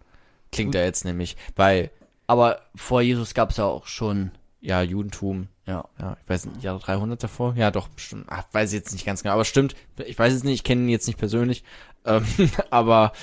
[0.51, 1.91] Klingt er jetzt nämlich, weil,
[2.26, 4.32] Aber vor Jesus gab es ja auch schon,
[4.62, 7.53] ja, Judentum, ja, ja, ich weiß nicht, Jahre 300 davor?
[7.55, 8.26] Ja, doch, bestimmt.
[8.28, 9.76] Ach, weiß ich jetzt nicht ganz genau, aber stimmt.
[10.03, 11.63] Ich weiß es nicht, ich kenne ihn jetzt nicht persönlich.
[12.05, 12.26] Ähm,
[12.72, 13.13] aber,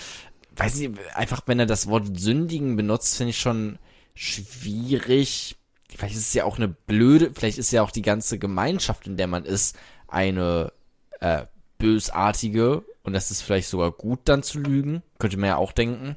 [0.54, 3.80] weiß ich, einfach, wenn er das Wort sündigen benutzt, finde ich schon
[4.14, 5.56] schwierig.
[5.90, 9.16] Vielleicht ist es ja auch eine blöde, vielleicht ist ja auch die ganze Gemeinschaft, in
[9.16, 9.76] der man ist,
[10.06, 10.72] eine
[11.18, 11.46] äh,
[11.78, 15.02] bösartige und das ist vielleicht sogar gut, dann zu lügen.
[15.18, 16.16] Könnte man ja auch denken.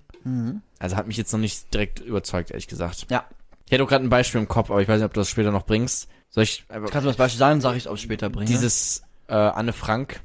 [0.78, 3.08] Also hat mich jetzt noch nicht direkt überzeugt, ehrlich gesagt.
[3.10, 3.26] ja.
[3.66, 5.30] Ich hätte auch gerade ein Beispiel im Kopf, aber ich weiß nicht, ob du das
[5.30, 6.10] später noch bringst.
[6.30, 8.48] Soll ich Kannst du das Beispiel sagen, sag ich es auch später bringen.
[8.48, 10.22] dieses äh, Anne Frank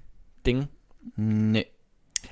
[0.47, 0.69] Ding?
[1.17, 1.67] Nee.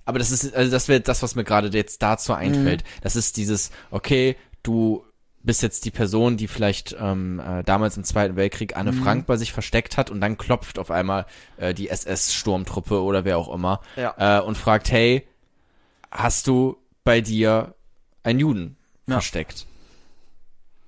[0.04, 2.84] Aber das ist also das wäre das, was mir gerade jetzt dazu einfällt.
[3.02, 5.04] Das ist dieses okay, du
[5.44, 9.36] bist jetzt die Person, die vielleicht ähm, äh, damals im Zweiten Weltkrieg Anne Frank bei
[9.36, 13.80] sich versteckt hat und dann klopft auf einmal äh, die SS-Sturmtruppe oder wer auch immer
[13.96, 14.38] Ja.
[14.38, 15.26] äh, und fragt, hey,
[16.10, 17.74] hast du bei dir
[18.22, 18.76] einen Juden
[19.08, 19.14] Ja.
[19.14, 19.66] versteckt?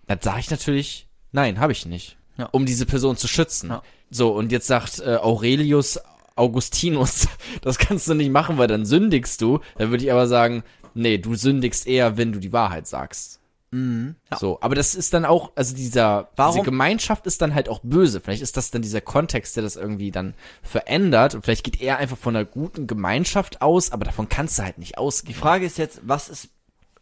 [0.06, 2.16] Dann sage ich natürlich, nein, habe ich nicht.
[2.36, 2.48] Ja.
[2.52, 3.70] Um diese Person zu schützen.
[3.70, 3.82] Ja.
[4.10, 6.00] So, und jetzt sagt äh, Aurelius
[6.36, 7.28] Augustinus,
[7.62, 9.60] das kannst du nicht machen, weil dann sündigst du.
[9.78, 10.64] Dann würde ich aber sagen,
[10.94, 13.40] nee, du sündigst eher, wenn du die Wahrheit sagst.
[13.70, 14.16] Mhm.
[14.30, 14.38] Ja.
[14.38, 17.80] So, aber das ist dann auch, also dieser, Warum- diese Gemeinschaft ist dann halt auch
[17.82, 18.20] böse.
[18.20, 21.34] Vielleicht ist das dann dieser Kontext, der das irgendwie dann verändert.
[21.34, 24.78] Und vielleicht geht er einfach von einer guten Gemeinschaft aus, aber davon kannst du halt
[24.78, 25.38] nicht Die ausgehen.
[25.38, 26.48] Frage ist jetzt, was ist,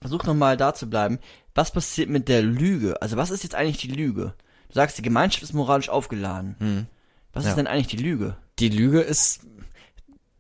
[0.00, 1.18] versuch nochmal da zu bleiben,
[1.54, 3.00] was passiert mit der Lüge?
[3.02, 4.34] Also was ist jetzt eigentlich die Lüge?
[4.72, 6.88] Du sagst, die Gemeinschaft ist moralisch aufgeladen.
[7.34, 7.50] Was Ja.
[7.50, 8.36] ist denn eigentlich die Lüge?
[8.58, 9.40] Die Lüge ist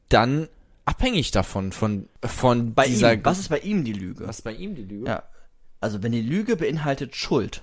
[0.08, 0.48] dann
[0.86, 4.26] abhängig davon, von, von Bei dieser, ihm, was ist bei ihm die Lüge?
[4.26, 5.06] was ist bei ihm die Lüge?
[5.06, 5.22] Ja.
[5.80, 7.62] Also wenn die Lüge beinhaltet Schuld,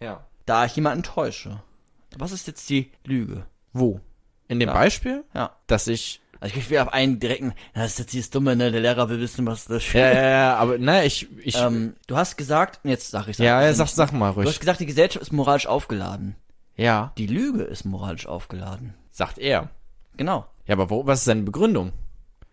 [0.00, 0.26] ja.
[0.46, 1.62] da ich jemanden täusche.
[2.16, 3.46] Was ist jetzt die Lüge?
[3.72, 4.00] Wo?
[4.48, 4.74] In dem Ja.
[4.74, 5.54] Beispiel, Ja.
[5.66, 8.70] dass ich Also ich will auf einen direkten, das ist jetzt dieses Dumme, ne?
[8.70, 12.16] Der Lehrer will wissen, was das ja, ja, ja, aber naja, ich, ich ähm, Du
[12.16, 14.60] hast gesagt, jetzt sag ich ja, ja, ich sag, sag mal Du hast ruhig.
[14.60, 16.36] gesagt, die Gesellschaft ist moralisch aufgeladen.
[16.76, 18.94] Ja, Die Lüge ist moralisch aufgeladen.
[19.10, 19.70] sagt er.
[20.16, 20.46] Genau.
[20.66, 21.92] Ja, aber wo, was ist seine Begründung?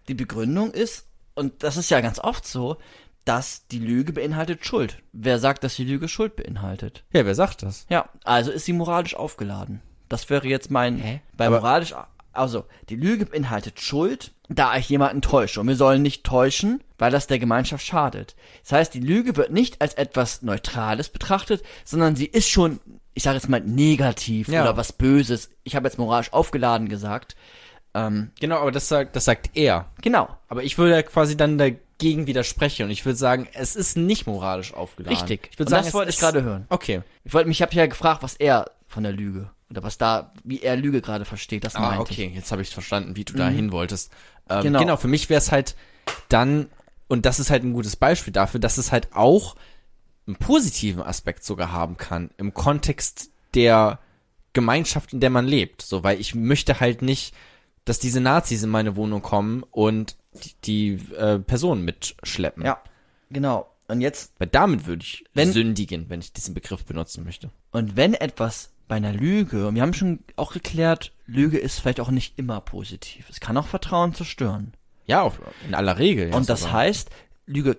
[0.08, 2.78] Die Begründung ist, und das ist ja ganz oft so,
[3.24, 4.98] dass die Lüge beinhaltet Schuld.
[5.12, 7.04] Wer sagt, dass die Lüge Schuld beinhaltet?
[7.12, 7.86] Ja, wer sagt das?
[7.90, 9.82] Ja, also ist sie moralisch aufgeladen.
[10.10, 11.22] Das wäre jetzt mein, Hä?
[11.36, 11.94] bei Aber- moralisch,
[12.38, 15.60] also, die Lüge beinhaltet Schuld, da ich jemanden täusche.
[15.62, 18.36] Und wir sollen nicht täuschen, weil das der Gemeinschaft schadet.
[18.64, 22.80] Das heißt, die Lüge wird nicht als etwas Neutrales betrachtet, sondern sie ist schon,
[23.14, 24.62] ich sage jetzt mal, negativ Ja.
[24.62, 25.50] oder was Böses.
[25.64, 27.36] Ich habe jetzt moralisch aufgeladen gesagt.
[27.94, 29.86] Ähm, Genau, aber das sagt, das sagt er.
[30.02, 33.96] genau, Aber ich würde ja quasi dann dagegen widersprechen und ich würde sagen, es ist
[33.98, 35.18] nicht moralisch aufgeladen.
[35.18, 35.48] richtig.
[35.52, 36.66] Ich würde sagen, das wollte ich gerade hören.
[36.70, 37.02] Okay.
[37.24, 40.34] Ich wollte mich, ich habe ja gefragt, was er von der Lüge oder was da,
[40.43, 41.63] wie er Lüge gerade versteht.
[41.65, 44.11] Das Ah, okay, jetzt habe ich verstanden, wie du da hin wolltest.
[44.49, 44.80] Ähm, Genau.
[44.80, 44.97] genau.
[44.97, 45.76] für mich wäre es halt
[46.30, 46.67] dann,
[47.07, 49.55] und das ist halt ein gutes Beispiel dafür, dass es halt auch
[50.28, 53.99] einen positiven Aspekt sogar haben kann, im Kontext der
[54.53, 55.82] Gemeinschaft, in der man lebt.
[55.82, 57.36] So, weil ich möchte halt nicht,
[57.84, 60.15] dass diese Nazis in meine Wohnung kommen und
[60.63, 62.63] die, die äh, Personen mitschleppen.
[62.63, 62.67] ich.
[62.67, 62.82] Ja,
[63.30, 63.69] genau.
[63.88, 67.51] Und jetzt Weil damit würde ich Wenn- sündigen, wenn ich diesen Begriff benutzen möchte.
[67.71, 72.00] Und wenn etwas bei einer Lüge, und wir haben schon auch geklärt, Lüge ist vielleicht
[72.00, 73.30] auch nicht immer positiv.
[73.30, 74.74] Es kann auch Vertrauen zerstören.
[75.06, 76.34] Ja, auf, in aller Regel.
[76.34, 76.74] Und das sogar.
[76.76, 77.10] heißt,
[77.46, 77.78] Lüge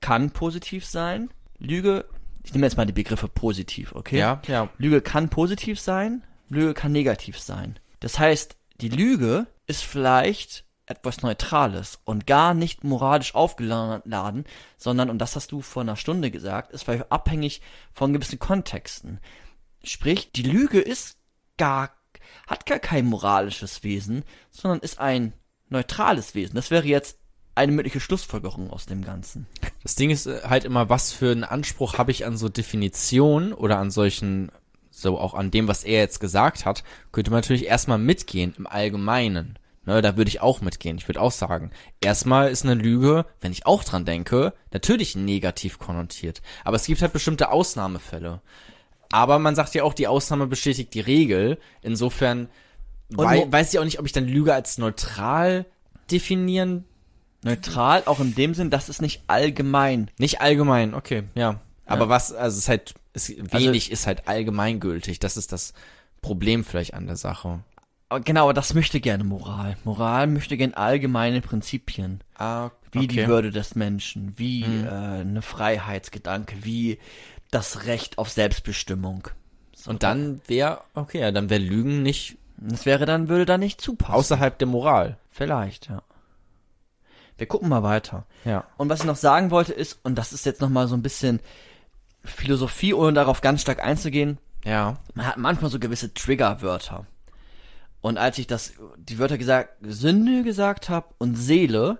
[0.00, 1.30] kann positiv sein.
[1.58, 2.04] Lüge,
[2.44, 4.18] ich nehme jetzt mal die Begriffe positiv, okay?
[4.18, 4.68] Ja, ja.
[4.78, 7.78] Lüge kann positiv sein, Lüge kann negativ sein.
[8.00, 14.44] Das heißt, die Lüge ist vielleicht etwas Neutrales und gar nicht moralisch aufgeladen,
[14.76, 17.60] sondern, und das hast du vor einer Stunde gesagt, ist vielleicht abhängig
[17.92, 19.20] von gewissen Kontexten.
[19.82, 21.16] Sprich, die Lüge ist
[21.56, 21.94] gar,
[22.46, 25.32] hat gar kein moralisches Wesen, sondern ist ein
[25.68, 26.56] neutrales Wesen.
[26.56, 27.18] Das wäre jetzt
[27.54, 29.46] eine mögliche Schlussfolgerung aus dem Ganzen.
[29.82, 33.52] Das Ding ist äh, halt immer, was für einen Anspruch habe ich an so Definitionen
[33.52, 34.50] oder an solchen,
[34.90, 38.66] so auch an dem, was er jetzt gesagt hat, könnte man natürlich erstmal mitgehen im
[38.66, 39.58] Allgemeinen.
[39.86, 40.98] Ne, da würde ich auch mitgehen.
[40.98, 41.70] Ich würde auch sagen,
[42.02, 46.42] erstmal ist eine Lüge, wenn ich auch dran denke, natürlich negativ konnotiert.
[46.64, 48.42] Aber es gibt halt bestimmte Ausnahmefälle.
[49.12, 51.58] Aber man sagt ja auch, die Ausnahme bestätigt die Regel.
[51.82, 52.48] Insofern
[53.10, 55.66] wei weiß ich auch nicht, ob ich dann Lüge als neutral
[56.10, 56.84] definieren
[57.42, 61.60] Neutral auch in dem Sinn, dass es nicht allgemein Nicht allgemein, okay, ja.
[61.86, 65.18] Aber was, also es ist halt, es, Also- wenig ist halt allgemeingültig.
[65.18, 65.72] Das ist das
[66.20, 67.60] Problem vielleicht an der Sache.
[68.10, 69.76] Aber Genau, aber das möchte gerne Moral.
[69.84, 72.20] Moral möchte gerne allgemeine Prinzipien.
[72.36, 76.98] Ah, Wie die Würde des Menschen, wie äh, eine Freiheitsgedanke, wie
[77.50, 79.28] das Recht auf Selbstbestimmung.
[79.74, 83.56] So, Und dann wäre, okay, ja, dann wäre Lügen nicht Das wäre dann, würde da
[83.58, 84.14] nicht zupassen.
[84.14, 85.16] außerhalb der Moral.
[85.30, 86.02] Vielleicht, ja.
[87.38, 88.26] Wir gucken mal weiter.
[88.44, 88.64] Ja.
[88.76, 91.40] Und was ich noch sagen wollte ist, und das ist jetzt nochmal so ein bisschen
[92.22, 94.98] Philosophie, ohne darauf ganz stark einzugehen, Ja.
[95.14, 97.06] man hat manchmal so gewisse Triggerwörter.
[98.02, 101.98] Und als ich das, die Wörter gesagt, Sünde gesagt habe und Seele,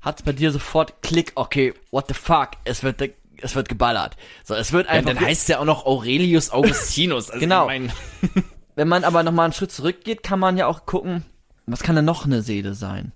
[0.00, 3.02] hat's bei dir sofort Klick, okay, what the fuck, es wird,
[3.42, 4.16] es wird geballert.
[4.44, 7.30] So, es wird ja einfach, dann heißt der auch noch Aurelius Augustinus.
[7.30, 7.68] Also Genau.
[8.74, 11.24] Wenn man aber nochmal einen Schritt zurückgeht, kann man ja auch gucken,
[11.66, 13.12] was kann denn noch eine Seele sein?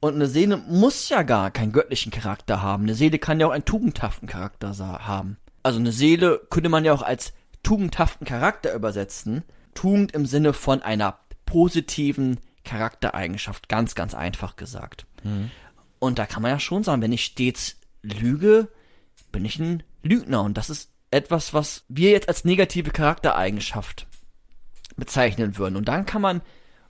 [0.00, 2.82] Und eine Seele muss ja gar keinen göttlichen Charakter haben.
[2.84, 5.38] Eine Seele kann ja auch einen tugendhaften Charakter haben.
[5.62, 9.42] Also eine Seele könnte man ja auch als tugendhaften Charakter übersetzen.
[9.74, 15.06] Tugend im Sinne von einer positiven Charaktereigenschaft, ganz, ganz einfach gesagt.
[15.98, 18.68] Und da kann man ja schon sagen, wenn ich stets lüge,
[19.36, 20.42] bin ich ein Lügner.
[20.42, 24.06] Und das ist etwas, was wir jetzt als negative Charaktereigenschaft
[24.96, 25.76] bezeichnen würden.
[25.76, 26.40] Und dann kann man,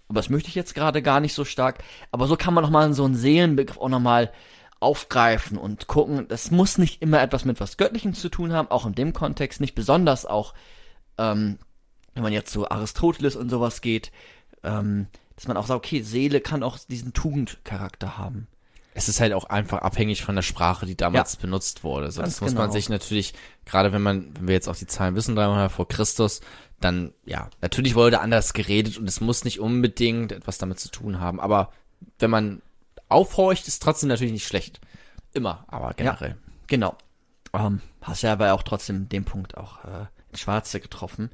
[0.07, 1.83] aber das möchte ich jetzt gerade gar nicht so stark,
[2.13, 4.33] aber so kann man nochmal so einen Seelenbegriff auch nochmal
[4.79, 6.29] aufgreifen und gucken.
[6.29, 9.61] Das muss nicht immer etwas mit was Göttlichem zu tun haben, auch in dem Kontext
[9.61, 10.55] nicht, besonders auch,
[11.19, 11.59] ähm,
[12.15, 14.13] wenn man jetzt zu Aristoteles und sowas geht,
[14.63, 18.47] ähm, dass man auch sagt, okay, Seele kann auch diesen Tugendcharakter haben.
[18.97, 22.11] Es ist halt auch einfach abhängig von der Sprache, die damals benutzt wurde.
[22.11, 22.73] So, Ganz das muss man genau.
[22.73, 23.35] sich natürlich,
[23.67, 26.41] gerade wenn man, wenn wir jetzt auch die Zahlen wissen, 300 vor Christus,
[26.81, 31.21] dann, ja, natürlich wurde anders geredet und es muss nicht unbedingt etwas damit zu tun
[31.21, 31.41] haben.
[31.41, 31.73] Aber
[32.19, 32.63] wenn man
[33.11, 34.81] aufhorcht, ist trotzdem natürlich nicht schlecht.
[35.35, 36.37] Immer, aber generell.
[36.67, 36.97] Genau.
[37.53, 41.31] Ähm, hast ja aber auch trotzdem den Punkt auch äh, ins Schwarze getroffen.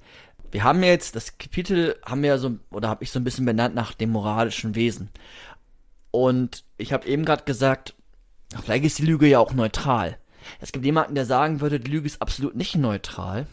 [0.50, 3.24] Wir haben ja jetzt, das Kapitel haben wir ja so, oder habe ich so ein
[3.24, 5.10] bisschen benannt nach dem moralischen Wesen.
[6.12, 7.94] Und ich habe eben gerade gesagt,
[8.64, 10.18] vielleicht ist die Lüge ja auch neutral.
[10.60, 13.46] Es gibt jemanden, der sagen würde, die Lüge ist absolut nicht neutral,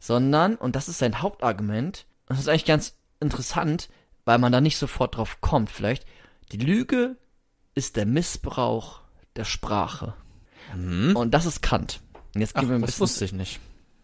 [0.00, 3.88] sondern, und das ist sein Hauptargument, und das ist eigentlich ganz interessant,
[4.24, 6.06] weil man da nicht sofort drauf kommt, vielleicht,
[6.52, 7.16] die Lüge
[7.74, 9.00] ist der Missbrauch
[9.36, 10.14] der Sprache.
[10.74, 12.00] Und das ist Kant.
[12.34, 13.02] Und jetzt Ach, gehen wir ein das bisschen.
[13.02, 13.60] wusste ich nicht,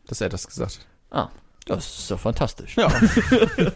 [0.06, 1.16] dass er das gesagt hat.
[1.16, 1.30] Ah,
[1.64, 2.76] das ist doch fantastisch.
[2.76, 2.88] Ja.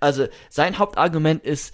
[0.00, 1.72] Also sein Hauptargument ist,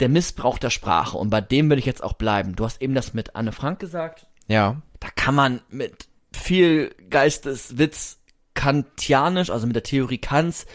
[0.00, 1.16] der Missbrauch der Sprache.
[1.16, 2.56] Und bei dem will ich jetzt auch bleiben.
[2.56, 4.26] Du hast eben das mit Anne Frank gesagt.
[4.46, 4.80] Ja.
[4.98, 8.18] Da kann man mit viel Geisteswitz
[8.54, 10.66] kantianisch, also mit der Theorie Kants,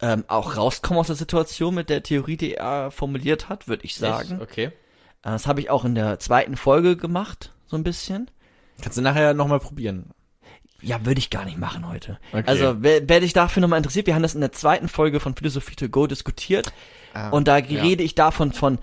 [0.00, 3.96] ähm, auch rauskommen aus der Situation mit der Theorie, die er formuliert hat, würde ich
[3.96, 4.32] sagen.
[4.34, 4.42] Echt?
[4.42, 4.64] Okay.
[4.64, 4.70] Äh,
[5.22, 8.30] Das habe ich auch in der zweiten Folge gemacht, so ein bisschen.
[8.80, 10.10] Kannst du nachher nochmal probieren.
[10.80, 12.20] Ja, würde ich gar nicht machen heute.
[12.32, 12.44] Okay.
[12.46, 15.34] Also, wer, wer dich dafür nochmal interessiert, wir haben das in der zweiten Folge von
[15.34, 16.72] Philosophie to go diskutiert.
[17.14, 17.82] Ah, und da ja.
[17.82, 18.78] rede ich davon von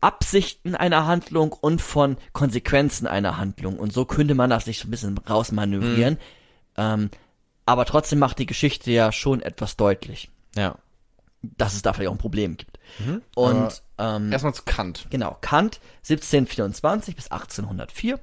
[0.00, 3.78] Absichten einer Handlung und von Konsequenzen einer Handlung.
[3.78, 6.14] Und so könnte man das sich so ein bisschen rausmanövrieren.
[6.14, 6.18] Mhm.
[6.76, 7.10] Ähm,
[7.66, 10.76] aber trotzdem macht die Geschichte ja schon etwas deutlich, Ja.
[11.42, 12.78] dass es da vielleicht auch ein Problem gibt.
[13.34, 15.06] Und ähm, Erstmal zu Kant.
[15.10, 18.18] Genau, Kant 1724 bis 1804.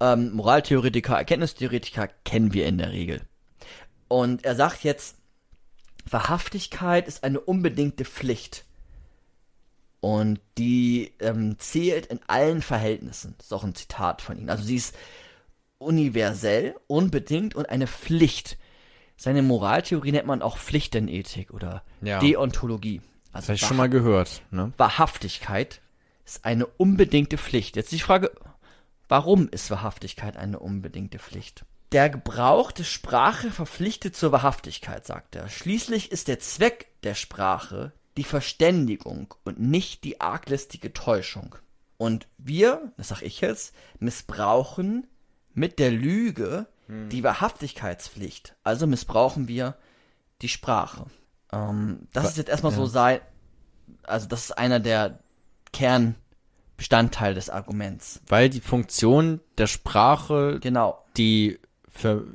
[0.00, 3.22] Ähm, Moraltheoretiker, Erkenntnistheoretiker kennen wir in der Regel.
[4.08, 5.16] Und er sagt jetzt,
[6.12, 8.64] Wahrhaftigkeit ist eine unbedingte Pflicht.
[10.00, 13.34] Und die ähm, zählt in allen Verhältnissen.
[13.38, 14.48] Das ist auch ein Zitat von ihm.
[14.48, 14.94] Also sie ist
[15.78, 18.58] universell, unbedingt und eine Pflicht.
[19.16, 22.20] Seine Moraltheorie nennt man auch Pflichtenethik oder Ja.
[22.20, 23.00] Deontologie.
[23.32, 24.42] Also Das habe ich schon mal gehört.
[24.50, 24.72] Ne?
[24.76, 25.80] Wahrhaftigkeit
[26.24, 27.74] ist eine unbedingte Pflicht.
[27.76, 28.30] Jetzt die Frage,
[29.08, 31.64] warum ist Wahrhaftigkeit eine unbedingte Pflicht?
[31.92, 35.48] Der Gebrauch der Sprache verpflichtet zur Wahrhaftigkeit, sagt er.
[35.48, 41.54] Schließlich ist der Zweck der Sprache die Verständigung und nicht die arglistige Täuschung.
[41.96, 45.06] Und wir, das sag ich jetzt, missbrauchen
[45.54, 46.66] mit der Lüge
[47.10, 48.54] die Wahrhaftigkeitspflicht.
[48.62, 49.76] Also missbrauchen wir
[50.40, 51.04] die Sprache.
[51.52, 52.88] Ähm, das Wa- ist jetzt erstmal so ja.
[52.88, 53.20] sein,
[54.04, 55.18] also das ist einer der
[55.72, 58.20] Kernbestandteile des Arguments.
[58.26, 61.04] Weil die Funktion der Sprache Genau.
[61.16, 61.58] die
[61.98, 62.26] für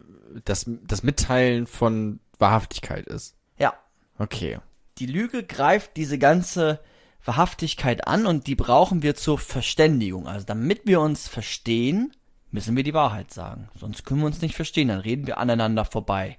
[0.45, 3.35] das, das Mitteilen von Wahrhaftigkeit ist.
[3.57, 3.73] Ja.
[4.17, 4.59] Okay.
[4.97, 6.79] Die Lüge greift diese ganze
[7.25, 10.27] Wahrhaftigkeit an und die brauchen wir zur Verständigung.
[10.27, 12.11] Also damit wir uns verstehen,
[12.51, 13.69] müssen wir die Wahrheit sagen.
[13.75, 16.37] Sonst können wir uns nicht verstehen, dann reden wir aneinander vorbei.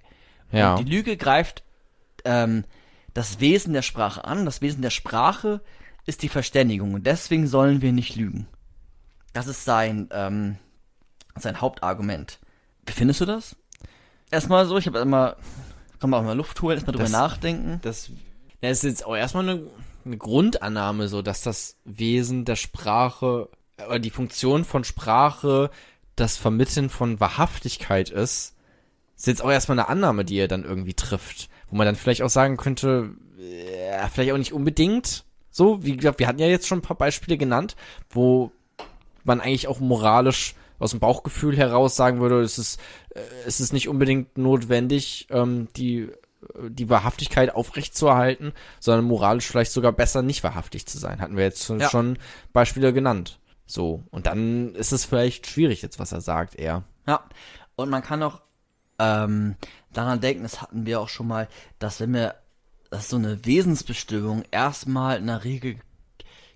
[0.53, 0.75] Ja.
[0.75, 1.65] Und die Lüge greift
[2.25, 2.65] ähm,
[3.15, 4.45] das Wesen der Sprache an.
[4.45, 5.61] Das Wesen der Sprache
[6.07, 8.47] ist die Verständigung und deswegen sollen wir nicht lügen.
[9.33, 10.59] Das ist sein, ähm,
[11.35, 12.39] sein Hauptargument.
[12.87, 13.57] Wie findest du das?
[14.31, 15.37] Erstmal so, ich habe immer,
[16.01, 17.79] kann man auch mal Luft holen, erstmal drüber Das- nachdenken.
[17.83, 18.11] Das,
[18.61, 19.67] das ist jetzt auch erstmal eine,
[20.05, 23.49] eine Grundannahme, so dass das Wesen der Sprache
[23.87, 25.71] oder die Funktion von Sprache
[26.17, 28.55] das Vermitteln von Wahrhaftigkeit ist.
[29.17, 31.49] Ist jetzt auch erstmal eine Annahme, die er dann irgendwie trifft.
[31.71, 35.83] Wo man dann vielleicht auch sagen könnte, äh, vielleicht auch nicht unbedingt so.
[35.85, 37.75] Wie gesagt, wir hatten ja jetzt schon ein paar Beispiele genannt,
[38.11, 38.53] wo
[39.25, 42.81] man eigentlich auch moralisch aus dem Bauchgefühl heraus sagen würde, es ist,
[43.15, 46.11] äh, es ist nicht unbedingt notwendig, ähm, die,
[46.69, 51.21] die Wahrhaftigkeit aufrechtzuerhalten, sondern moralisch vielleicht sogar besser nicht wahrhaftig zu sein.
[51.21, 51.89] Hatten wir jetzt schon, Ja.
[51.91, 52.19] schon
[52.53, 53.39] Beispiele genannt.
[53.67, 54.03] So.
[54.11, 56.85] Und dann ist es vielleicht schwierig jetzt, was er sagt, eher.
[57.07, 57.25] Ja,
[57.77, 58.43] und man kann auch
[58.99, 59.57] ähm,
[59.93, 61.49] daran denken, das hatten wir auch schon mal,
[61.79, 62.35] dass wenn wir,
[62.91, 65.77] dass so eine Wesensbestimmung erstmal in der Regel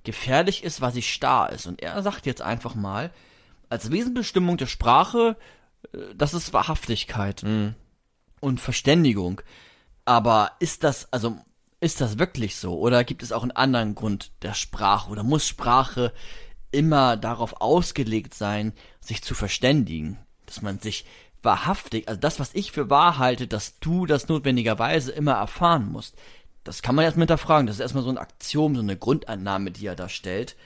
[0.04, 1.66] gefährlich ist, weil sie starr ist.
[1.66, 3.10] Und er sagt jetzt einfach mal,
[3.68, 5.36] als Wesensbestimmung der Sprache,
[5.92, 7.44] äh, das ist Wahrhaftigkeit
[8.40, 9.40] und Verständigung.
[10.04, 11.36] Aber ist das, also,
[11.80, 12.78] ist das wirklich so?
[12.78, 15.10] Oder gibt es auch einen anderen Grund der Sprache?
[15.10, 16.12] Oder muss Sprache
[16.70, 20.18] immer darauf ausgelegt sein, sich zu verständigen?
[20.46, 21.04] Dass man sich
[21.42, 26.16] wahrhaftig, also das, was ich für wahr halte, dass du das notwendigerweise immer erfahren musst.
[26.64, 27.66] Das kann man erst hinterfragen.
[27.66, 30.56] Das ist erstmal so ein Aktion, so eine Grundannahme, die er da stellt.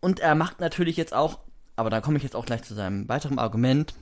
[0.00, 1.38] Und er macht natürlich jetzt auch,
[1.76, 3.94] aber da komme ich jetzt auch gleich zu seinem weiteren Argument,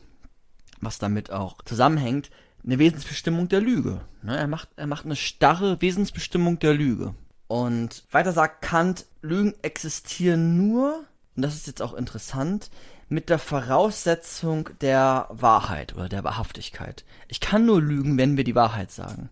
[0.80, 2.30] was damit auch zusammenhängt,
[2.64, 4.00] eine Wesensbestimmung der Lüge.
[4.22, 7.14] Ne, er, macht, er macht eine starre Wesensbestimmung der Lüge.
[7.46, 11.04] Und weiter sagt Kant, Lügen existieren nur,
[11.36, 12.70] und das ist jetzt auch interessant,
[13.08, 17.04] mit der Voraussetzung der Wahrheit oder der Wahrhaftigkeit.
[17.28, 19.30] Ich kann nur lügen, wenn wir die Wahrheit sagen.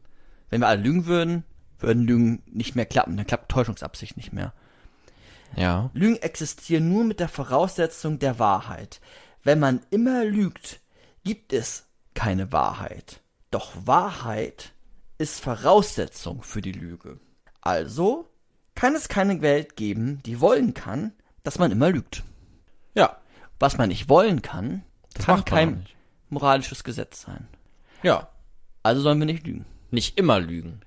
[0.50, 1.44] Wenn wir alle lügen würden,
[1.78, 3.16] würden Lügen nicht mehr klappen.
[3.16, 4.52] Dann klappt Täuschungsabsicht nicht mehr.
[5.56, 5.90] Ja.
[5.94, 9.00] Lügen existieren nur mit der Voraussetzung der Wahrheit.
[9.42, 10.80] Wenn man immer lügt,
[11.24, 13.20] gibt es keine Wahrheit.
[13.50, 14.72] Doch Wahrheit
[15.18, 17.18] ist Voraussetzung für die Lüge.
[17.60, 18.28] Also
[18.74, 22.22] kann es keine Welt geben, die wollen kann, dass man immer lügt.
[22.94, 23.16] Ja.
[23.58, 24.84] Was man nicht wollen kann,
[25.14, 25.86] Das kann kein
[26.28, 27.48] moralisches Gesetz sein.
[28.02, 28.28] Ja.
[28.82, 29.64] Also sollen wir nicht lügen.
[29.90, 30.80] Nicht immer lügen.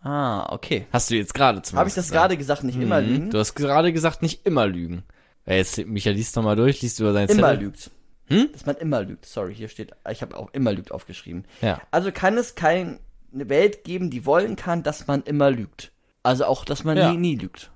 [0.00, 0.86] Ah, okay.
[0.92, 3.26] Hast du jetzt gerade zum Habe ich das gerade gesagt, nicht immer lügen?
[3.26, 3.30] Mhm.
[3.30, 5.02] Du hast gerade gesagt, nicht immer lügen.
[5.46, 7.58] Jetzt, Michael, liest doch mal durch, liest über immer Zettel.
[7.58, 7.90] lügt.
[8.26, 8.48] Hm?
[8.52, 9.24] Dass man immer lügt.
[9.26, 11.44] Sorry, hier steht, ich habe auch immer lügt aufgeschrieben.
[11.62, 11.80] Ja.
[11.90, 12.98] Also kann es keine
[13.32, 15.90] Welt geben, die wollen kann, dass man immer lügt.
[16.22, 17.10] Also auch, dass man Ja.
[17.10, 17.70] nie, nie lügt.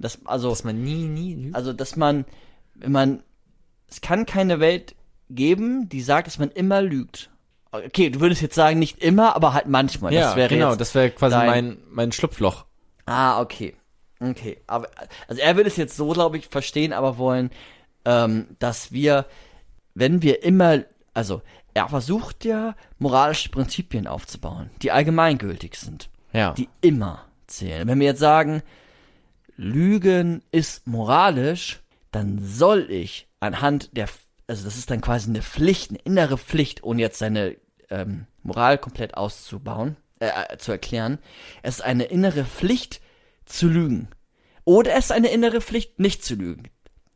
[0.00, 1.54] Das, also, Dass man nie, nie lügt.
[1.56, 2.24] also, dass man,
[2.74, 3.22] wenn man,
[3.88, 4.94] es kann keine Welt
[5.30, 7.30] geben, die sagt, dass man immer lügt.
[7.70, 10.12] Okay, du würdest jetzt sagen, nicht immer, aber halt manchmal.
[10.14, 12.64] ja, das wäre genau, das wäre quasi dein- mein, mein Schlupfloch.
[13.06, 13.74] Ah, okay.
[14.20, 14.58] Okay.
[14.66, 14.88] Aber
[15.28, 17.50] also er würde es jetzt so, glaube ich, verstehen, aber wollen,
[18.04, 19.26] ähm, dass wir,
[19.94, 20.82] wenn wir immer,
[21.14, 21.42] also
[21.74, 26.52] er versucht ja, moralische Prinzipien aufzubauen, die allgemeingültig sind, Ja.
[26.52, 27.86] die immer zählen.
[27.86, 28.62] Wenn wir jetzt sagen,
[29.56, 31.80] Lügen ist moralisch,
[32.12, 34.08] dann soll ich anhand der,
[34.48, 37.56] also das ist dann quasi eine Pflicht, eine innere Pflicht, ohne jetzt seine
[37.90, 41.18] ähm, Moral komplett auszubauen, äh, äh, zu erklären.
[41.62, 43.00] Es ist eine innere Pflicht
[43.44, 44.08] zu lügen.
[44.64, 46.64] Oder es ist eine innere Pflicht, nicht zu lügen.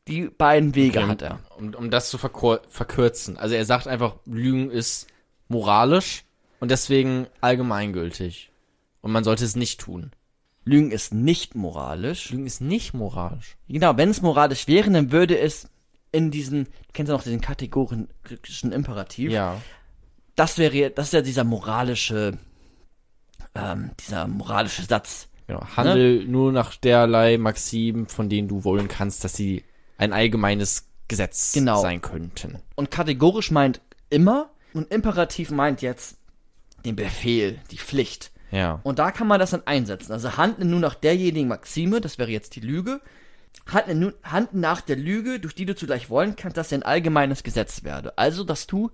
[0.08, 1.40] Die beiden Wege Okay, hat er.
[1.56, 3.36] Um, um das zu verkürzen.
[3.38, 5.06] Also er sagt einfach, Lügen ist
[5.48, 6.24] moralisch
[6.60, 8.50] und deswegen allgemeingültig.
[9.00, 10.12] Und man sollte es nicht tun.
[10.64, 12.30] Lügen ist nicht moralisch.
[12.30, 13.56] Lügen ist nicht moralisch.
[13.68, 15.68] Genau, wenn es moralisch wäre, dann würde es
[16.12, 18.08] in diesen, kennst du noch diesen kategorischen
[18.72, 19.32] Imperativ?
[19.32, 19.60] Ja.
[20.36, 22.38] Das wäre, das ist ja dieser moralische,
[23.54, 25.28] ähm, dieser moralische Satz.
[25.46, 25.66] Genau.
[25.76, 29.64] Handel nur nach derlei Maximen, von denen du wollen kannst, dass sie
[29.98, 31.80] ein allgemeines Gesetz Genau.
[31.80, 32.58] sein könnten.
[32.76, 36.16] Und kategorisch meint immer und Imperativ meint jetzt
[36.84, 38.30] den Befehl, die Pflicht.
[38.50, 38.80] Ja.
[38.82, 40.12] Und da kann man das dann einsetzen.
[40.12, 43.00] Also handle nur nach derjenigen Maxime, das wäre jetzt die Lüge.
[43.66, 44.14] Handle
[44.52, 48.16] nach der Lüge, durch die du zugleich wollen kannst, dass sie ein allgemeines Gesetz werde.
[48.18, 48.90] Also, dass du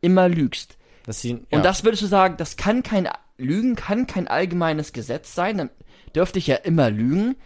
[0.00, 0.78] immer lügst.
[1.08, 1.58] Sie, ja.
[1.58, 5.70] Und das würdest du sagen, das kann kein Lügen kann kein allgemeines Gesetz sein, dann
[6.14, 7.36] dürfte ich ja immer lügen.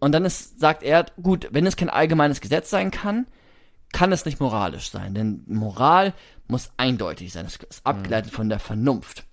[0.00, 3.26] Und dann ist, sagt er, gut, wenn es kein allgemeines Gesetz sein kann,
[3.92, 5.14] kann es nicht moralisch sein.
[5.14, 6.12] Denn Moral
[6.48, 7.46] muss eindeutig sein.
[7.46, 9.24] Es ist abgeleitet von der Vernunft.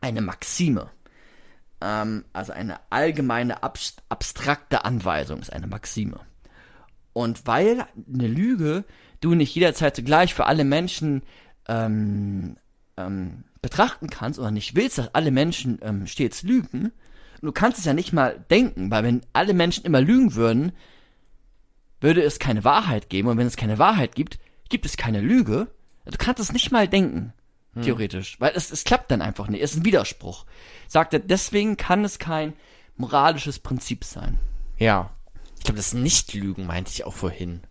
[0.00, 0.90] Eine Maxime.
[1.80, 6.20] Ähm, also eine allgemeine, abst abstrakte Anweisung ist eine Maxime.
[7.12, 8.84] Und weil eine Lüge
[9.20, 11.22] du nicht jederzeit zugleich für alle Menschen
[11.68, 12.56] ähm,
[12.96, 16.92] ähm, betrachten kannst oder nicht willst, dass alle Menschen ähm, stets lügen,
[17.40, 20.72] du kannst es ja nicht mal denken, weil wenn alle Menschen immer lügen würden,
[22.00, 25.68] würde es keine Wahrheit geben und wenn es keine Wahrheit gibt, gibt es keine Lüge.
[26.04, 27.32] Du kannst es nicht mal denken,
[27.82, 30.44] theoretisch, weil es, es klappt dann einfach nicht, es ist ein Widerspruch.
[30.88, 32.52] Sagt er, deswegen kann es kein
[32.96, 34.38] moralisches Prinzip sein.
[34.78, 35.10] ja.
[35.60, 37.62] Ich glaube, das Nicht-Lügen meinte ich auch vorhin.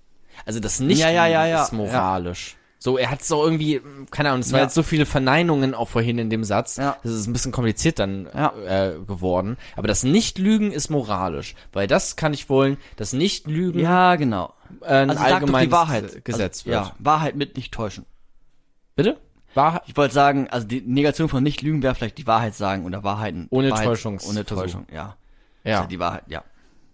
[0.45, 2.57] Also das Nicht-Lügen Ja, ja, ja, ist moralisch.
[2.79, 3.81] So, er hat so irgendwie,
[4.11, 4.65] keine Ahnung, es war Ja.
[4.65, 6.75] jetzt so viele Verneinungen auch vorhin in dem Satz.
[6.75, 6.97] Ja.
[7.01, 9.55] Das ist ein bisschen kompliziert dann äh, geworden.
[9.77, 11.55] Aber das Nicht-Lügen ist moralisch.
[11.71, 14.53] Weil das kann ich wollen, das Nicht-Lügen Ja, genau.
[14.81, 16.25] äh, ein Also allgemeines die Wahrheit.
[16.25, 16.85] Gesetz also, wird.
[16.87, 18.05] Ja, Wahrheit mit nicht täuschen.
[18.97, 19.17] Bitte?
[19.57, 19.81] Wahrheit?
[19.87, 23.03] Ich wollte sagen, also die Negation von nicht lügen wäre vielleicht die Wahrheit sagen oder
[23.03, 23.47] Wahrheiten.
[23.49, 24.33] Ohne Wahrheit, Täuschungsversuch.
[24.33, 25.17] Ohne Täuschung, ja.
[25.65, 25.71] Ja.
[25.71, 25.85] ja.
[25.85, 26.43] Die Wahrheit, ja.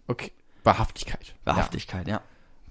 [0.07, 0.32] Okay.
[0.64, 1.36] Wahrhaftigkeit.
[1.43, 2.16] Wahrhaftigkeit, ja.
[2.16, 2.22] Ja.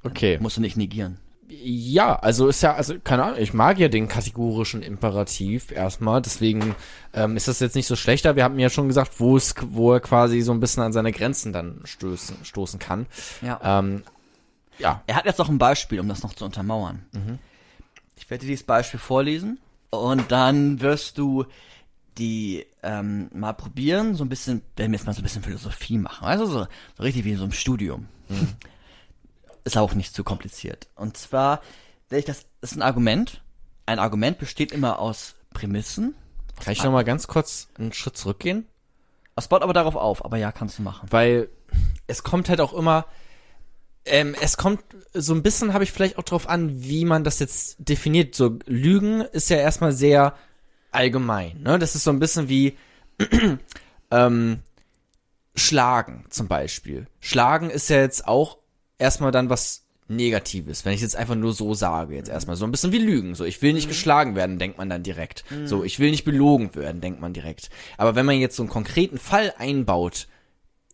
[0.02, 0.38] Okay.
[0.40, 1.18] Musst du nicht negieren.
[1.48, 6.74] Ja, also ist ja, also keine Ahnung, ich mag ja den kategorischen Imperativ erstmal, deswegen
[7.12, 8.36] ähm, ist das jetzt nicht so schlechter.
[8.36, 11.12] Wir haben ja schon gesagt, wo es, wo er quasi so ein bisschen an seine
[11.12, 13.06] Grenzen dann stößen, stoßen kann.
[13.42, 13.60] Ja.
[13.62, 14.02] Ähm,
[14.78, 17.04] ja, Er hat jetzt noch ein Beispiel, um das noch zu untermauern.
[18.16, 19.58] Ich werde dir dieses Beispiel vorlesen
[19.92, 21.44] und dann wirst du
[22.16, 25.98] die ähm, mal probieren, so ein bisschen, wenn wir jetzt mal so ein bisschen Philosophie
[25.98, 26.66] machen, also so,
[26.96, 28.08] so richtig wie in so einem Studium.
[29.64, 30.88] Ist auch nicht zu kompliziert.
[30.96, 31.60] Und zwar,
[32.08, 33.42] wenn ich das, das ist ein Argument.
[33.84, 36.14] Ein Argument besteht immer aus Prämissen.
[36.58, 38.66] kann ich noch mal ganz kurz einen Schritt zurückgehen?
[39.36, 41.08] Es baut aber darauf auf, aber ja, kannst du machen.
[41.10, 41.48] weil
[42.06, 43.06] es kommt halt auch immer,
[44.04, 44.82] ähm, es kommt
[45.14, 48.34] so ein bisschen, habe ich vielleicht auch drauf an, wie man das jetzt definiert.
[48.34, 50.34] So Lügen ist ja erstmal sehr
[50.90, 51.78] allgemein, ne?
[51.78, 52.76] Das ist so ein bisschen wie
[54.10, 54.60] ähm,
[55.54, 57.06] Schlagen zum Beispiel.
[57.20, 58.58] Schlagen ist ja jetzt auch
[58.98, 62.70] erstmal dann was Negatives, wenn ich jetzt einfach nur so sage, jetzt erstmal so ein
[62.70, 63.34] bisschen wie Lügen.
[63.34, 65.44] So, ich will nicht geschlagen werden, denkt man dann direkt.
[65.64, 67.70] So, ich will nicht belogen werden, denkt man direkt.
[67.96, 70.26] Aber wenn man jetzt so einen konkreten Fall einbaut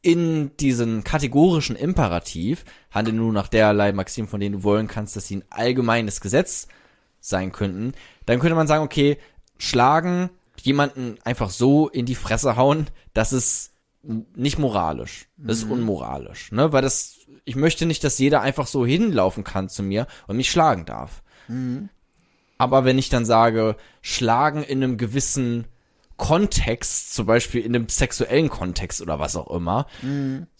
[0.02, 5.26] in diesen kategorischen Imperativ, handle nur nach derlei Maxim, von denen du wollen kannst, dass
[5.26, 6.68] sie ein allgemeines Gesetz
[7.20, 7.92] sein könnten,
[8.26, 9.18] dann könnte man sagen, okay,
[9.58, 10.30] schlagen,
[10.60, 13.72] jemanden einfach so in die Fresse hauen, das ist
[14.02, 15.26] nicht moralisch.
[15.36, 16.72] Das ist unmoralisch, ne?
[16.72, 20.50] Weil das, ich möchte nicht, dass jeder einfach so hinlaufen kann zu mir und mich
[20.50, 21.22] schlagen darf.
[22.58, 25.66] Aber wenn ich dann sage, schlagen in einem gewissen
[26.18, 29.86] Kontext, zum Beispiel in einem sexuellen Kontext oder was auch immer,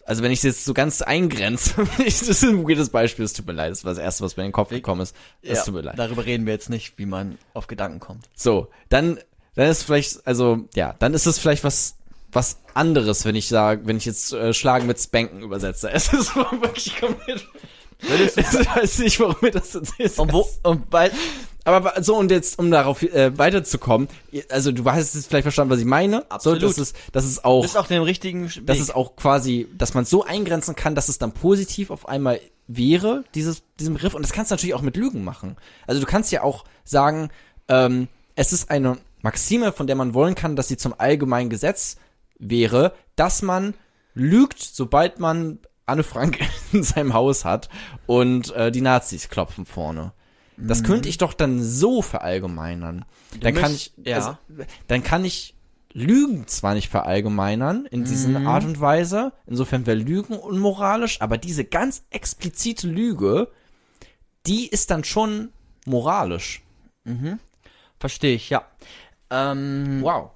[0.06, 3.46] also wenn ich es jetzt so ganz eingrenze, das ist ein weirdes Beispiel, es tut
[3.46, 5.14] mir leid, das war das erste, was mir in den Kopf gekommen ist.
[5.42, 5.98] Es Ja, tut mir leid.
[5.98, 8.30] Darüber reden wir jetzt nicht, wie man auf Gedanken kommt.
[8.34, 9.18] So, dann,
[9.54, 11.98] dann ist vielleicht, also, ja, dann ist es vielleicht was
[12.32, 15.90] was anderes, wenn ich sage, wenn ich jetzt äh, Schlagen mit Spanken übersetze.
[15.92, 17.46] Es ist wirklich komplett.
[18.36, 20.18] Ich weiß nicht, warum mir das jetzt ist.
[20.18, 21.10] und wo, und weil,
[21.64, 24.08] Aber so und jetzt, um darauf äh, weiterzukommen,
[24.48, 26.30] also du hast jetzt vielleicht verstanden, was ich meine.
[26.30, 26.60] Absolut.
[26.60, 28.66] So, das ist, das ist auch, bist auf dem richtigen Weg.
[28.66, 32.40] das ist auch quasi, dass man so eingrenzen kann, dass es dann positiv auf einmal
[32.68, 34.14] wäre, dieses, diesen Begriff.
[34.14, 35.56] Und das kannst du natürlich auch mit Lügen machen.
[35.86, 37.30] Also du kannst ja auch sagen,
[37.68, 41.96] ähm, es ist eine Maxime, von der man wollen kann, dass sie zum allgemeinen Gesetz
[42.38, 43.74] wäre, dass man
[44.14, 45.58] lügt, sobald man
[45.88, 46.38] Anne Frank
[46.72, 47.68] in seinem Haus hat
[48.06, 50.12] und äh, die Nazis klopfen vorne.
[50.60, 53.04] Das könnte ich doch dann so verallgemeinern.
[53.40, 54.16] Dann kann ich, ja.
[54.16, 54.36] also,
[54.88, 55.54] dann kann ich
[55.92, 61.64] Lügen zwar nicht verallgemeinern in diesen Art und Weise, insofern wäre Lügen unmoralisch, aber diese
[61.64, 63.52] ganz explizite Lüge,
[64.46, 65.52] die ist dann schon
[65.86, 66.62] moralisch.
[68.00, 68.66] Verstehe ich, ja.
[69.30, 70.30] Ähm, Wow.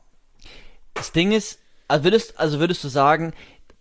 [0.95, 1.59] das Ding ist,
[1.89, 3.33] also würdest, also würdest du sagen,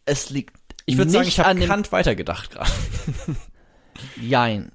[0.05, 0.60] es liegt
[0.91, 2.69] Ich würde sagen, ich habe Kant weitergedacht gerade.
[4.21, 4.71] Jein.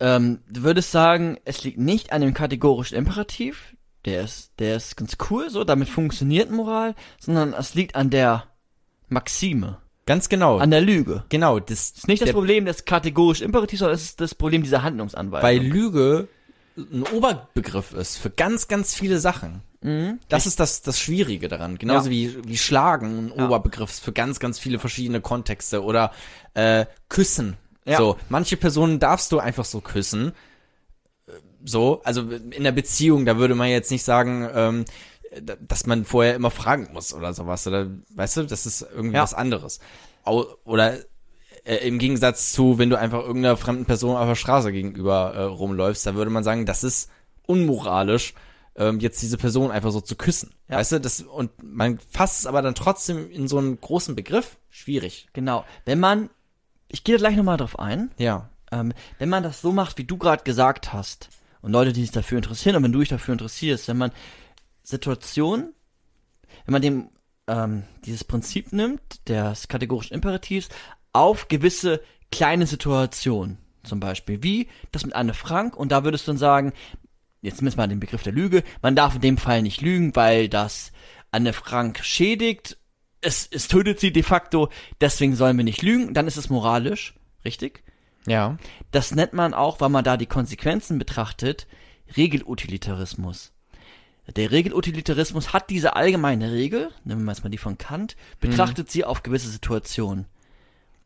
[0.00, 4.96] Ähm, du würdest sagen, es liegt nicht an dem kategorischen Imperativ, der ist, der ist
[4.96, 8.44] ganz cool, so, damit funktioniert Moral, sondern es liegt an der
[9.08, 10.58] Maxime, Ganz genau.
[10.58, 11.24] an der Lüge.
[11.28, 14.82] genau, das ist nicht das Problem des kategorischen Imperativs, sondern es ist das Problem dieser
[14.82, 15.42] Handlungsanweisung.
[15.42, 16.28] weil Lüge
[16.76, 19.62] ein Oberbegriff ist für ganz, ganz viele Sachen.
[19.80, 20.18] Mhm.
[20.28, 21.78] Das ist das, das Schwierige daran.
[21.78, 22.10] Genauso Ja.
[22.10, 23.46] wie, wie Schlagen ein Ja.
[23.46, 26.12] Oberbegriff ist für ganz, ganz viele verschiedene Kontexte oder
[26.54, 27.56] äh, Küssen.
[27.84, 27.96] Ja.
[27.98, 30.32] So, manche Personen darfst du einfach so küssen.
[31.64, 34.84] So, also in der Beziehung, da würde man jetzt nicht sagen, ähm,
[35.42, 37.66] da- dass man vorher immer fragen muss oder sowas.
[37.66, 39.22] Oder weißt du, das ist irgendwie Ja.
[39.22, 39.80] was anderes.
[40.24, 40.98] Au, oder
[41.64, 45.42] äh, im Gegensatz zu, wenn du einfach irgendeiner fremden Person auf der Straße gegenüber äh,
[45.42, 47.10] rumläufst, da würde man sagen, das ist
[47.46, 48.34] unmoralisch,
[48.78, 50.54] ähm, jetzt diese Person einfach so zu küssen.
[50.68, 50.76] Ja.
[50.76, 54.56] Weißt du, das, und man fasst es aber dann trotzdem in so einen großen Begriff.
[54.70, 55.28] Schwierig.
[55.34, 55.64] Genau.
[55.84, 56.30] Wenn man,
[56.88, 58.48] ich gehe da gleich nochmal drauf ein, Ja.
[58.72, 61.28] ähm, wenn man das so macht, wie du gerade gesagt hast,
[61.60, 64.12] und Leute, die sich dafür interessieren, und wenn du dich dafür interessierst, wenn man
[64.84, 65.74] Situationen,
[66.64, 67.10] wenn man dem
[67.48, 70.68] ähm, dieses Prinzip nimmt, des kategorischen Imperativs,
[71.12, 72.00] auf gewisse
[72.30, 76.72] kleine Situationen, zum Beispiel, wie das mit Anne Frank, und da würdest du dann sagen,
[77.40, 80.48] jetzt nimmst mal den Begriff der Lüge, man darf in dem Fall nicht lügen, weil
[80.48, 80.92] das
[81.30, 82.78] Anne Frank schädigt,
[83.20, 84.68] es, es tötet sie de facto,
[85.00, 87.82] deswegen sollen wir nicht lügen, dann ist es moralisch, richtig?
[88.26, 88.58] Ja.
[88.90, 91.66] Das nennt man auch, weil man da die Konsequenzen betrachtet,
[92.16, 93.52] Regelutilitarismus.
[94.36, 99.04] Der Regelutilitarismus hat diese allgemeine Regel, nehmen wir jetzt mal die von Kant, betrachtet sie
[99.04, 100.26] auf gewisse Situationen.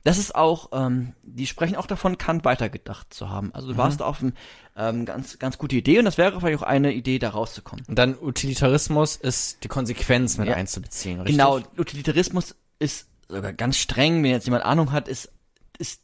[0.04, 3.54] Das ist auch, ähm, die sprechen auch davon, Kant weitergedacht zu haben.
[3.54, 4.32] Also du warst da auf eine
[4.76, 7.84] ähm, ganz, ganz gute Idee und das wäre vielleicht auch eine Idee, da rauszukommen.
[7.86, 10.54] Und dann Utilitarismus ist die Konsequenz mit Ja.
[10.54, 11.36] einzubeziehen, richtig?
[11.36, 15.30] Genau, Utilitarismus ist sogar ganz streng, wenn jetzt jemand Ahnung hat, ist,
[15.78, 16.00] ist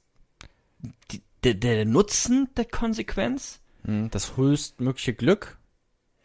[1.11, 3.61] die, der, der Nutzen der Konsequenz.
[3.85, 5.59] Hm, Das höchstmögliche Glück.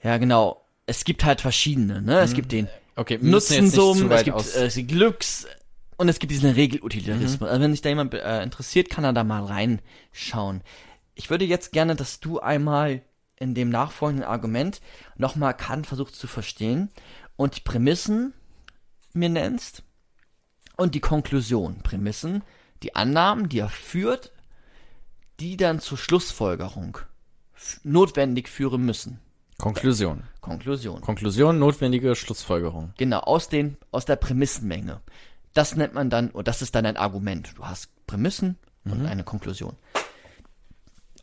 [0.03, 0.63] Ja, genau.
[0.85, 2.19] Es gibt halt verschiedene, ne?
[2.19, 5.47] Es gibt den Okay, Nutzensummen, weit es gibt äh, gibt Glücks
[5.97, 7.49] und es gibt diesen Regelutilitarismus.
[7.49, 10.61] Also wenn sich da jemand äh, interessiert, kann er da mal reinschauen.
[11.15, 13.01] Ich würde jetzt gerne, dass du einmal
[13.37, 14.81] in dem nachfolgenden Argument
[15.17, 16.89] nochmal Kant versuchst zu verstehen
[17.35, 18.33] und die Prämissen
[19.13, 19.83] mir nennst
[20.77, 21.81] und die Konklusion.
[21.83, 22.43] Prämissen,
[22.81, 24.31] die Annahmen, die er führt,
[25.39, 26.97] die dann zur Schlussfolgerung
[27.83, 29.19] notwendig führen müssen.
[29.57, 30.23] Konklusion.
[30.41, 31.01] Konklusion.
[31.01, 32.93] Konklusion, notwendige Schlussfolgerung.
[32.97, 35.01] Genau, aus den, aus der Prämissenmenge.
[35.53, 37.53] Das nennt man dann, und das ist dann ein Argument.
[37.55, 39.75] Du hast Prämissen und eine Konklusion.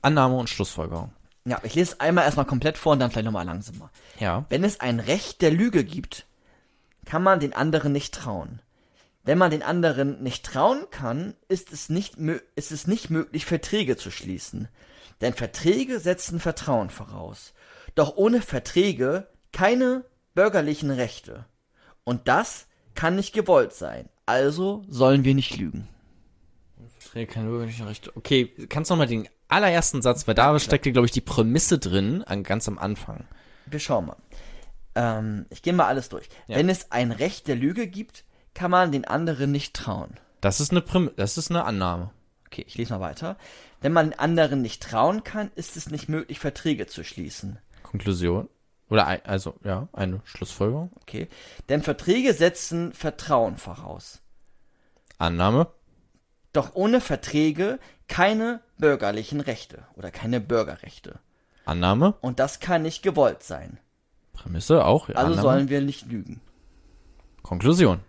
[0.02, 1.12] Annahme und Schlussfolgerung.
[1.44, 3.90] Ja, ich lese einmal erstmal komplett vor und dann vielleicht nochmal langsamer.
[4.18, 4.44] Ja.
[4.48, 6.26] Wenn es ein Recht der Lüge gibt,
[7.06, 8.60] kann man den anderen nicht trauen.
[9.24, 12.16] Wenn man den anderen nicht trauen kann, ist es nicht,
[12.54, 14.68] ist es nicht möglich, Verträge zu schließen.
[15.20, 17.52] Denn Verträge setzen Vertrauen voraus.
[17.94, 20.04] Doch ohne Verträge keine
[20.34, 21.44] bürgerlichen Rechte.
[22.04, 24.08] Und das kann nicht gewollt sein.
[24.30, 25.88] Also sollen wir nicht lügen.
[28.14, 31.20] Okay, kannst du noch mal den allerersten Satz, weil da steckt dir, glaube ich, die
[31.20, 33.24] Prämisse drin, an, ganz am Anfang.
[33.66, 34.16] Wir schauen mal.
[34.94, 36.28] Ähm, ich gehe mal alles durch.
[36.46, 36.56] Ja.
[36.58, 38.22] Wenn es ein Recht der Lüge gibt,
[38.54, 40.14] kann man den anderen nicht trauen.
[40.40, 42.10] Das ist eine Präm das ist eine Annahme.
[42.46, 43.36] Okay, ich lese mal weiter.
[43.80, 47.58] Wenn man den anderen nicht trauen kann, ist es nicht möglich, Verträge zu schließen.
[47.82, 48.48] Konklusion.
[48.90, 50.90] Oder ein, also, ja, eine Schlussfolgerung.
[51.02, 51.28] Okay.
[51.68, 54.20] Denn Verträge setzen Vertrauen voraus.
[55.18, 55.68] Annahme.
[56.52, 61.20] Doch ohne Verträge keine bürgerlichen Rechte oder keine Bürgerrechte.
[61.64, 62.14] Annahme.
[62.20, 63.78] Und das kann nicht gewollt sein.
[64.32, 65.08] Prämisse auch.
[65.08, 65.42] Ja, Also Annahme.
[65.42, 66.40] sollen wir nicht lügen.
[67.42, 68.00] Konklusion.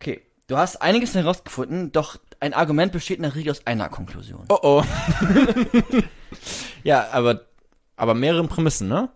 [0.00, 4.44] Okay, du hast einiges herausgefunden, doch ein Argument besteht in der Regel aus einer Konklusion.
[4.48, 4.84] Oh oh.
[6.82, 7.42] ja, aber,
[7.96, 9.10] aber mehreren Prämissen, ne?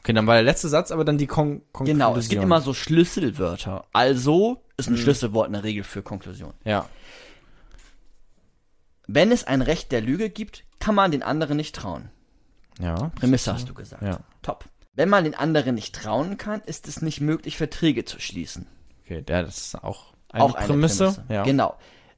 [0.00, 0.02] Ja.
[0.02, 1.98] Okay, dann war der letzte Satz, aber dann die Kon Konklusion.
[1.98, 3.84] Genau, es gibt immer so Schlüsselwörter.
[3.92, 6.54] Also ist ein Schlüsselwort in der Regel für Konklusion.
[6.64, 6.88] Ja.
[9.06, 12.10] Wenn es ein Recht der Lüge gibt, kann man den anderen nicht trauen.
[12.80, 13.10] Ja.
[13.16, 14.02] Prämisse hast du gesagt.
[14.02, 14.20] Ja.
[14.42, 14.64] Top.
[14.94, 18.66] Wenn man den anderen nicht trauen kann, ist es nicht möglich, Verträge zu schließen.
[19.04, 21.04] Okay, der, das ist auch eine Auch eine Prämisse.
[21.12, 21.24] Prämisse.
[21.28, 21.42] Ja.
[21.42, 21.76] Genau.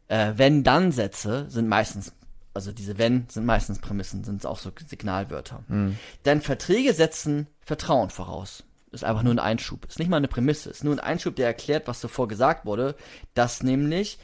[0.08, 2.12] Äh, Wenn-Dann-Sätze sind meistens,
[2.54, 5.64] also diese Wenn sind meistens Prämissen, sind auch so Signalwörter.
[5.68, 5.96] Hm.
[6.24, 8.64] Denn Verträge setzen Vertrauen voraus.
[8.90, 9.86] Ist einfach nur ein Einschub.
[9.86, 10.68] Ist nicht mal eine Prämisse.
[10.68, 12.94] Ist nur ein Einschub, der erklärt, was zuvor gesagt wurde,
[13.34, 14.18] dass nämlich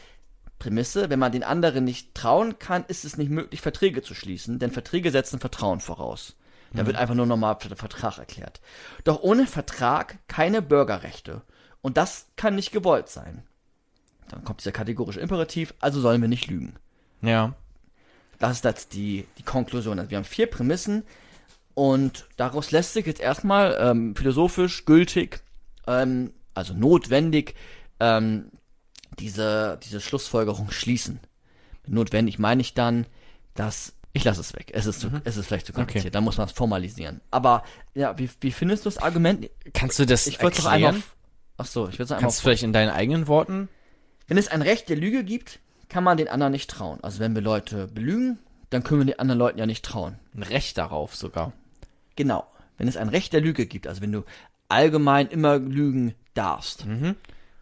[0.59, 4.59] Prämisse, wenn man den anderen nicht trauen kann, ist es nicht möglich, Verträge zu schließen,
[4.59, 6.37] denn Verträge setzen Vertrauen voraus.
[6.73, 8.61] Da wird einfach nur nochmal der Vertrag erklärt.
[9.05, 11.41] Doch ohne Vertrag keine Bürgerrechte.
[11.81, 13.43] Und das kann nicht gewollt sein.
[14.29, 16.75] Dann kommt dieser kategorische Imperativ, also sollen wir nicht lügen.
[17.23, 17.55] Ja.
[18.39, 19.99] Das ist jetzt die, die Konklusion.
[19.99, 21.05] Also wir haben vier Prämissen
[21.79, 25.45] und daraus lässt sich jetzt erstmal ähm, philosophisch gültig,
[25.87, 27.55] ähm, also notwendig,
[28.01, 28.51] ähm,
[29.21, 31.21] diese, diese Schlussfolgerung schließen.
[31.85, 33.07] Mit notwendig meine ich dann,
[33.55, 34.73] dass ich lasse es weg.
[34.75, 36.07] Es ist, zu, es ist vielleicht zu kompliziert.
[36.07, 36.11] Okay.
[36.11, 37.21] Da muss man es formalisieren.
[37.31, 37.63] Aber
[37.95, 39.49] ja, wie, wie findest du das Argument?
[39.73, 40.55] Kannst du das Ich erklären?
[40.57, 40.95] doch einmal.
[41.59, 42.23] Ach so, ich würde es einmal.
[42.23, 43.69] Kannst du vielleicht in deinen eigenen Worten?
[44.27, 46.99] Wenn es ein Recht der Lüge gibt, kann man den anderen nicht trauen.
[47.05, 48.41] Also wenn wir Leute belügen,
[48.71, 50.19] dann können wir den anderen Leuten ja nicht trauen.
[50.35, 51.53] Ein Recht darauf sogar.
[52.19, 52.47] Genau.
[52.77, 54.25] Wenn es ein Recht der Lüge gibt, also wenn du
[54.69, 56.85] allgemein immer lügen darfst.
[56.87, 57.15] Mhm.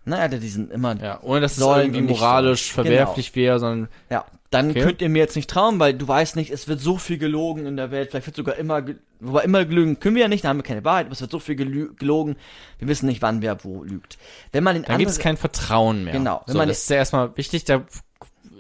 [0.04, 0.96] Na, ja diesen immer.
[1.00, 2.86] Ja, ohne dass es irgendwie moralisch sollen.
[2.86, 4.24] verwerflich wäre, sondern Ja.
[4.50, 4.80] Dann Okay.
[4.80, 7.66] könnt ihr mir jetzt nicht trauen, weil du weißt nicht, es wird so viel gelogen
[7.66, 8.10] in der Welt.
[8.10, 8.80] Vielleicht wird sogar immer,
[9.18, 11.32] wobei immer gelügen können wir ja nicht, da haben wir keine Wahrheit, aber es wird
[11.32, 12.36] so viel gelogen.
[12.78, 14.18] Wir wissen nicht, wann wer wo lügt.
[14.52, 16.12] Wenn man den dann gibt es kein Vertrauen mehr.
[16.12, 17.82] Genau, wenn So, man- das ist ja erstmal wichtig, da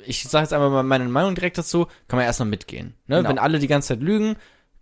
[0.04, 2.94] ich sage jetzt einmal mal meine Meinung direkt dazu, kann man erstmal mitgehen.
[3.06, 3.18] Ne?
[3.18, 3.28] Genau.
[3.28, 4.36] Wenn alle die ganze Zeit lügen,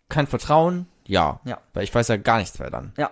[0.08, 1.40] kein Vertrauen, ja.
[1.44, 1.59] Ja.
[1.72, 2.93] Weil ich weiß ja gar nichts mehr dann.
[2.97, 3.10] Ja.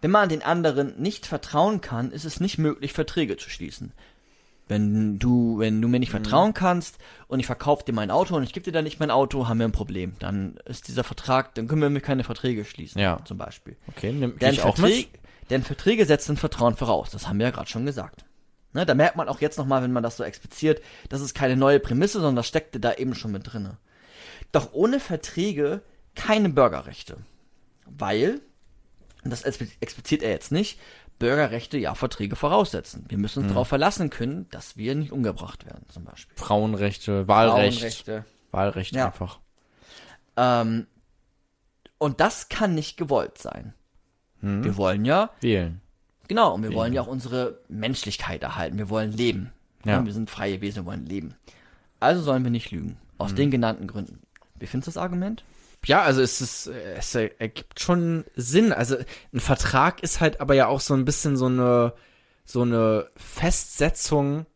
[0.00, 3.92] Wenn man den anderen nicht vertrauen kann, ist es nicht möglich, Verträge zu schließen.
[4.68, 6.22] Wenn du, wenn du mir nicht Mhm.
[6.24, 6.98] vertrauen kannst
[7.28, 9.58] und ich verkaufe dir mein Auto und ich gebe dir dann nicht mein Auto, haben
[9.58, 10.14] wir ein Problem.
[10.18, 13.00] Dann ist dieser Vertrag, dann können wir mit keine Verträge schließen.
[13.00, 13.18] Ja.
[13.24, 13.76] Zum Beispiel.
[13.88, 15.50] Okay, nimm Denn, ich auch Verträge, mit.
[15.50, 17.10] denn Verträge setzen Vertrauen voraus.
[17.10, 18.24] Das haben wir ja gerade schon gesagt.
[18.72, 21.56] Ne, da merkt man auch jetzt nochmal, wenn man das so expliziert, das ist keine
[21.56, 23.76] neue Prämisse, sondern das steckte da eben schon mit drinne.
[24.52, 25.82] Doch ohne Verträge
[26.14, 27.18] keine Bürgerrechte.
[27.98, 28.40] Weil,
[29.24, 30.78] und das expli- expliziert er jetzt nicht,
[31.18, 33.04] Bürgerrechte ja Verträge voraussetzen.
[33.08, 33.54] Wir müssen uns Mhm.
[33.54, 36.36] darauf verlassen können, dass wir nicht umgebracht werden, zum Beispiel.
[36.36, 37.78] Frauenrechte, Wahlrecht.
[37.78, 38.24] Frauenrechte.
[38.50, 39.06] Wahlrecht Ja.
[39.06, 39.38] einfach.
[40.36, 40.86] Ähm,
[41.98, 43.74] und das kann nicht gewollt sein.
[44.40, 44.64] Mhm.
[44.64, 45.80] Wir wollen ja Wählen.
[46.28, 48.78] Genau, und wir wollen ja auch unsere Menschlichkeit erhalten.
[48.78, 49.52] Wir wollen leben.
[49.84, 49.92] Ja.
[49.98, 50.04] Ja.
[50.06, 51.34] Wir sind freie Wesen, wir wollen leben.
[52.00, 52.96] Also sollen wir nicht lügen.
[53.18, 54.20] Aus den genannten Gründen.
[54.58, 55.44] Wie findest du das Argument?
[55.84, 58.72] Ja, also es ist, es ergibt schon Sinn.
[58.72, 58.96] Also
[59.32, 61.94] ein Vertrag ist halt aber ja auch so ein bisschen so eine,
[62.44, 64.46] so eine Festsetzung,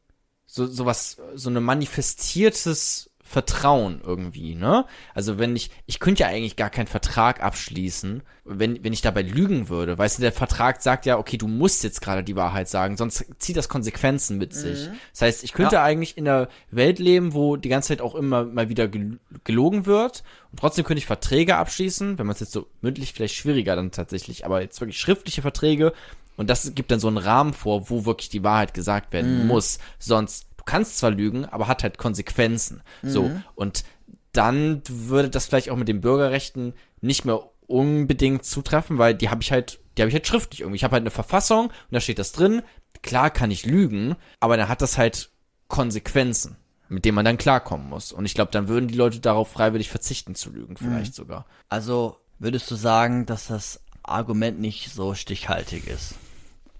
[0.47, 4.87] so, so was, so eine manifestiertes Vertrauen irgendwie, ne?
[5.15, 9.23] Also wenn ich, ich könnte ja eigentlich gar keinen Vertrag abschließen, wenn, wenn ich dabei
[9.23, 9.99] lügen würde.
[9.99, 13.27] Weißt du, der Vertrag sagt ja, okay, du musst jetzt gerade die Wahrheit sagen, sonst
[13.41, 14.89] zieht das Konsequenzen mit sich.
[15.13, 15.83] Das heißt, ich könnte Ja.
[15.83, 19.85] eigentlich in einer Welt leben, wo die ganze Zeit auch immer mal wieder gel- gelogen
[19.87, 20.23] wird
[20.53, 23.91] und trotzdem könnte ich Verträge abschließen, wenn man es jetzt so mündlich vielleicht schwieriger dann
[23.91, 25.93] tatsächlich, aber jetzt wirklich schriftliche Verträge
[26.37, 29.79] und das gibt dann so einen Rahmen vor, wo wirklich die Wahrheit gesagt werden muss.
[29.99, 32.83] Sonst, kannst zwar lügen, aber hat halt Konsequenzen.
[33.03, 33.31] So.
[33.55, 33.85] Und
[34.33, 39.43] dann würde das vielleicht auch mit den Bürgerrechten nicht mehr unbedingt zutreffen, weil die habe
[39.43, 40.77] ich halt, die habe ich halt schriftlich irgendwie.
[40.77, 42.63] Ich habe halt eine Verfassung und da steht das drin.
[43.03, 45.31] Klar kann ich lügen, aber dann hat das halt
[45.69, 46.57] Konsequenzen,
[46.89, 48.13] mit denen man dann klarkommen muss.
[48.13, 51.47] Und ich glaube, dann würden die Leute darauf freiwillig verzichten zu lügen, vielleicht sogar.
[51.69, 56.15] Also würdest du sagen, dass das Argument nicht so stichhaltig ist?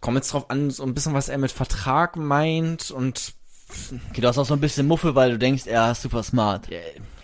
[0.01, 3.35] Kommt jetzt drauf an, so ein bisschen, was er mit Vertrag meint und
[3.69, 6.69] Okay, du hast auch so ein bisschen Muffe, weil du denkst, er ist super smart.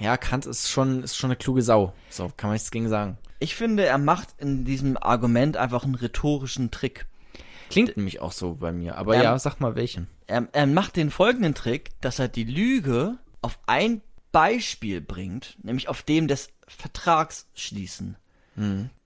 [0.01, 1.93] ja, Kant ist schon, ist schon eine kluge Sau.
[2.10, 3.16] So, kann man nichts gegen sagen.
[3.39, 7.06] Ich finde, er macht in diesem Argument einfach einen rhetorischen Trick.
[7.70, 8.97] Klingt nämlich auch so bei mir.
[8.98, 10.09] Aber Ähm, ja, sag mal welchen.
[10.27, 15.89] Er, er macht den folgenden Trick, dass er die Lüge auf ein Beispiel bringt, nämlich
[15.89, 18.16] auf dem des Vertrags schließen.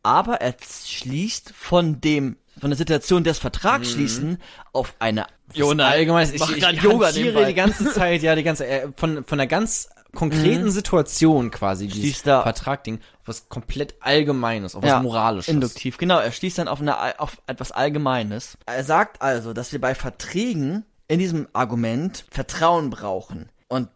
[0.03, 4.39] Aber er schließt von dem von der Situation des Vertrags schließen
[4.73, 8.89] auf eine Jonas, allgemein, ich, ich, ich Yoga die ganze Zeit, ja, die ganze, äh,
[8.97, 14.83] von, von einer ganz konkreten Situation quasi, dieses da- Vertragding, auf was komplett Allgemeines, auf
[14.83, 15.53] was Ja, Moralisches.
[15.53, 16.19] Induktiv, genau.
[16.19, 18.57] Er schließt dann auf, eine, auf etwas Allgemeines.
[18.67, 23.51] Er sagt also, dass wir bei Verträgen in diesem Argument Vertrauen brauchen.
[23.69, 23.89] Und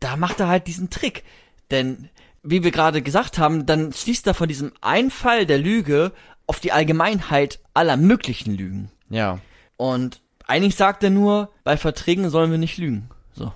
[0.00, 1.24] da macht er halt diesen Trick.
[1.70, 2.08] Denn,
[2.42, 6.12] wie wir gerade gesagt haben, dann schließt er von diesem Einfall der Lüge
[6.50, 8.90] auf die Allgemeinheit aller möglichen Lügen.
[9.08, 9.38] Ja.
[9.76, 13.08] Und eigentlich sagt er nur, bei Verträgen sollen wir nicht lügen.
[13.32, 13.52] So.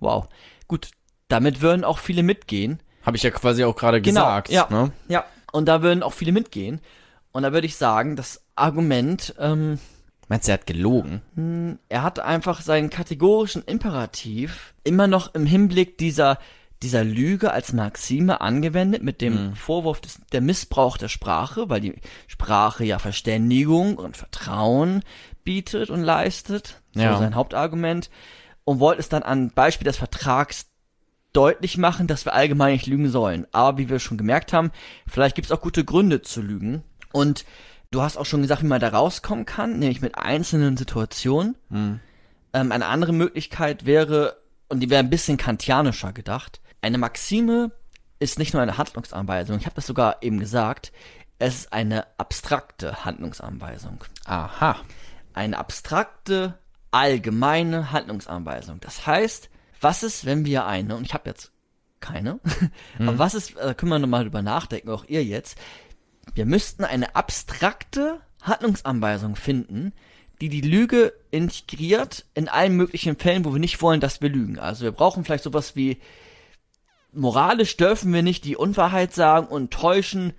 [0.00, 0.28] Wow.
[0.66, 0.92] Gut.
[1.28, 2.80] Damit würden auch viele mitgehen.
[3.04, 4.48] Habe ich ja quasi auch gerade Genau, gesagt.
[4.48, 4.66] ja.
[4.70, 4.92] Ne?
[5.08, 6.80] Ja, und da würden auch viele mitgehen.
[7.32, 9.78] Und da würde ich sagen, das Argument, ähm,
[10.28, 11.20] Meinst du, er hat gelogen?
[11.90, 16.38] er hat einfach seinen kategorischen Imperativ immer noch im Hinblick dieser,
[16.82, 21.94] dieser Lüge als Maxime angewendet mit dem Vorwurf des, der Missbrauch der Sprache, weil die
[22.26, 25.02] Sprache ja Verständigung und Vertrauen
[25.44, 26.80] bietet und leistet.
[26.94, 27.18] So Ja.
[27.18, 28.10] sein Hauptargument.
[28.64, 30.66] Und wollte es dann an Beispiel des Vertrags
[31.32, 33.46] deutlich machen, dass wir allgemein nicht lügen sollen.
[33.52, 34.70] Aber wie wir schon gemerkt haben,
[35.06, 36.82] vielleicht gibt es auch gute Gründe zu lügen.
[37.12, 37.44] Und
[37.90, 41.56] du hast auch schon gesagt, wie man da rauskommen kann, nämlich mit einzelnen Situationen.
[42.54, 44.36] Ähm, eine andere Möglichkeit wäre,
[44.68, 47.70] und die wäre ein bisschen kantianischer gedacht, eine Maxime
[48.18, 50.92] ist nicht nur eine Handlungsanweisung, ich habe das sogar eben gesagt,
[51.38, 54.04] es ist eine abstrakte Handlungsanweisung.
[54.26, 54.76] Aha.
[55.34, 56.58] Eine abstrakte,
[56.90, 58.78] allgemeine Handlungsanweisung.
[58.80, 59.48] Das heißt,
[59.80, 61.50] was ist, wenn wir eine, und ich habe jetzt
[62.00, 62.38] keine,
[62.98, 65.58] aber was ist, da können wir nochmal drüber nachdenken, auch ihr jetzt,
[66.34, 69.92] wir müssten eine abstrakte Handlungsanweisung finden,
[70.40, 74.58] die die Lüge integriert in allen möglichen Fällen, wo wir nicht wollen, dass wir lügen.
[74.58, 76.00] Also wir brauchen vielleicht sowas wie,
[77.12, 80.32] moralisch dürfen wir nicht die Unwahrheit sagen und täuschen,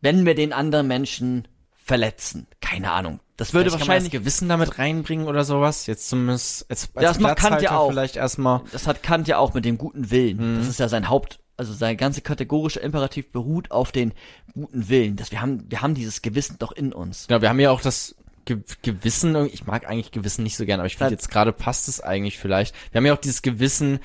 [0.00, 2.46] wenn wir den anderen Menschen verletzen.
[2.60, 3.20] Keine Ahnung.
[3.36, 5.86] Das würde Vielleicht kann man das wahrscheinlich, Gewissen damit reinbringen oder sowas.
[5.86, 7.88] Jetzt zumindest als, als das macht Kant ja auch.
[7.88, 8.60] vielleicht erstmal.
[8.70, 10.58] das hat Kant ja auch mit dem guten Willen.
[10.58, 14.12] Das ist ja sein Haupt, also sein ganze kategorische Imperativ beruht auf den
[14.52, 15.16] guten Willen.
[15.16, 17.28] Dass wir haben, wir haben dieses Gewissen doch in uns.
[17.28, 18.14] Genau, wir haben ja auch das
[18.44, 21.88] Ge Gewissen, ich mag eigentlich Gewissen nicht so gern, aber ich finde jetzt gerade passt
[21.88, 22.74] es eigentlich vielleicht.
[22.92, 24.00] Wir haben ja auch dieses Gewissen,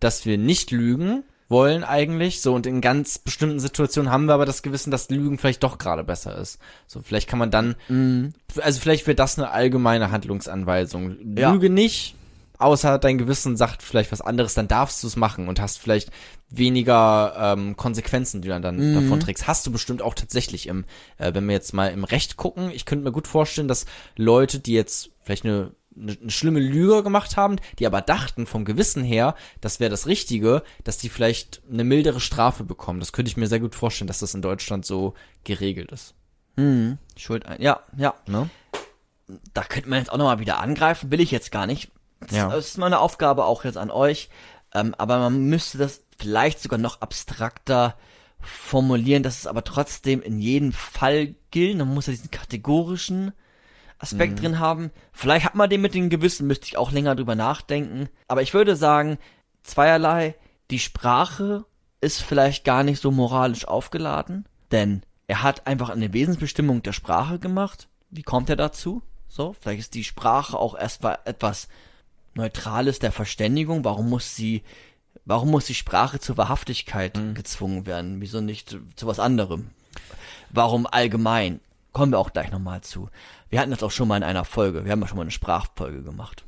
[0.00, 4.46] dass wir nicht lügen wollen eigentlich, so und in ganz bestimmten Situationen haben wir aber
[4.46, 6.58] das Gewissen, dass Lügen vielleicht doch gerade besser ist.
[6.86, 8.32] So, vielleicht kann man dann, Mhm.
[8.62, 11.36] also vielleicht wäre das eine allgemeine Handlungsanweisung.
[11.36, 11.52] Ja.
[11.52, 12.14] Lüge nicht,
[12.58, 16.10] außer dein Gewissen sagt vielleicht was anderes, dann darfst du es machen und hast vielleicht
[16.50, 18.94] weniger ähm, Konsequenzen, die du dann Mhm.
[18.94, 19.46] davon trägst.
[19.46, 20.84] Hast du bestimmt auch tatsächlich im,
[21.18, 23.86] äh, wenn wir jetzt mal im Recht gucken, ich könnte mir gut vorstellen, dass
[24.16, 28.64] Leute, die jetzt vielleicht eine, eine, eine schlimme Lüge gemacht haben, die aber dachten vom
[28.64, 33.00] Gewissen her, das wäre das Richtige, dass die vielleicht eine mildere Strafe bekommen.
[33.00, 35.14] Das könnte ich mir sehr gut vorstellen, dass das in Deutschland so
[35.44, 36.14] geregelt ist.
[36.56, 36.98] Mhm.
[37.16, 37.60] Schuld ein.
[37.60, 38.14] Ja, ja.
[38.26, 38.48] Ne?
[39.54, 41.90] Da könnte man jetzt auch nochmal wieder angreifen, will ich jetzt gar nicht.
[42.20, 42.52] Das, Ja.
[42.54, 44.28] ist meine Aufgabe auch jetzt an euch.
[44.74, 47.96] Ähm, aber man müsste das vielleicht sogar noch abstrakter
[48.40, 51.76] formulieren, dass es aber trotzdem in jedem Fall gilt.
[51.78, 53.32] Man muss ja diesen kategorischen
[54.00, 54.90] Aspekt drin haben.
[55.12, 58.08] Vielleicht hat man den mit dem Gewissen, müsste ich auch länger drüber nachdenken.
[58.28, 59.18] Aber ich würde sagen,
[59.62, 60.34] zweierlei.
[60.70, 61.64] Die Sprache
[62.00, 67.38] ist vielleicht gar nicht so moralisch aufgeladen, denn er hat einfach eine Wesensbestimmung der Sprache
[67.38, 67.88] gemacht.
[68.10, 69.02] Wie kommt er dazu?
[69.28, 71.68] So, vielleicht ist die Sprache auch erstmal etwas
[72.34, 73.84] Neutrales der Verständigung.
[73.84, 74.62] Warum muss sie,
[75.24, 78.20] warum muss die Sprache zur Wahrhaftigkeit gezwungen werden?
[78.20, 79.70] Wieso nicht zu, zu was anderem?
[80.48, 81.60] Warum allgemein?
[81.92, 83.08] Kommen wir auch gleich nochmal zu.
[83.50, 84.84] Wir hatten das auch schon mal in einer Folge.
[84.84, 86.44] Wir haben ja schon mal eine Sprachfolge gemacht.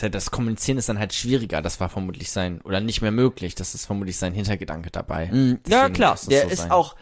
[0.00, 1.60] Ja, das Kommunizieren ist dann halt schwieriger.
[1.62, 3.54] Das war vermutlich sein, oder nicht mehr möglich.
[3.54, 5.24] Das ist vermutlich sein Hintergedanke dabei.
[5.24, 6.18] ja, Deswegen klar.
[6.30, 6.70] Der so ist sein.
[6.70, 6.96] auch,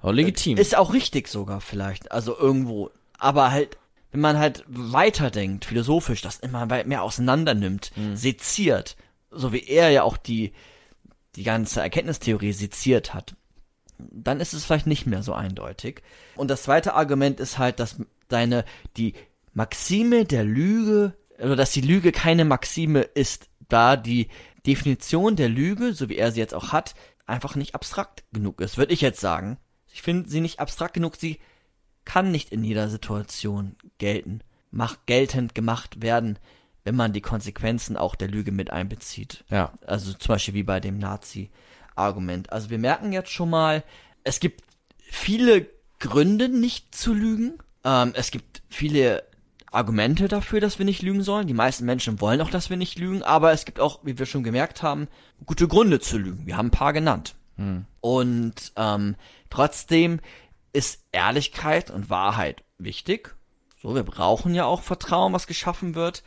[0.00, 0.58] Aber legitim.
[0.58, 2.90] Ist auch richtig sogar vielleicht, also irgendwo.
[3.18, 3.78] Aber halt,
[4.10, 8.96] wenn man halt weiterdenkt, philosophisch, das immer mehr auseinander nimmt, seziert,
[9.30, 10.52] so wie er ja auch die,
[11.36, 13.34] die ganze Erkenntnistheorie seziert hat,
[13.98, 16.02] dann ist es vielleicht nicht mehr so eindeutig.
[16.36, 17.96] Und das zweite Argument ist halt, dass
[18.28, 18.64] deine,
[18.96, 19.14] die
[19.52, 24.28] Maxime der Lüge, oder dass die Lüge keine Maxime ist, da die
[24.66, 26.94] Definition der Lüge, so wie er sie jetzt auch hat,
[27.26, 29.58] einfach nicht abstrakt genug ist, würde ich jetzt sagen.
[29.92, 31.38] Ich finde sie nicht abstrakt genug, sie
[32.04, 34.40] kann nicht in jeder Situation gelten,
[34.70, 36.38] macht geltend gemacht werden,
[36.82, 39.44] wenn man die Konsequenzen auch der Lüge mit einbezieht.
[39.50, 39.72] ja.
[39.86, 42.52] Also zum Beispiel wie bei dem Nazi-Argument.
[42.52, 43.82] Also wir merken jetzt schon mal,
[44.22, 44.62] es gibt
[44.98, 45.66] viele
[45.98, 47.58] Gründe, nicht zu lügen.
[47.84, 49.24] Ähm, es gibt viele
[49.70, 51.46] Argumente dafür, dass wir nicht lügen sollen.
[51.46, 54.26] Die meisten Menschen wollen auch, dass wir nicht lügen, aber es gibt auch, wie wir
[54.26, 55.08] schon gemerkt haben,
[55.46, 56.46] gute Gründe zu lügen.
[56.46, 57.34] Wir haben ein paar genannt.
[58.00, 59.16] Und ähm,
[59.50, 60.20] trotzdem
[60.72, 63.34] ist Ehrlichkeit und Wahrheit wichtig.
[63.80, 66.22] So, wir brauchen ja auch Vertrauen, was geschaffen wird.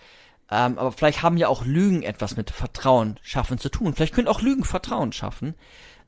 [0.50, 3.94] Ähm, aber vielleicht haben ja auch Lügen etwas mit Vertrauen schaffen zu tun.
[3.94, 5.56] Vielleicht können auch Lügen Vertrauen schaffen.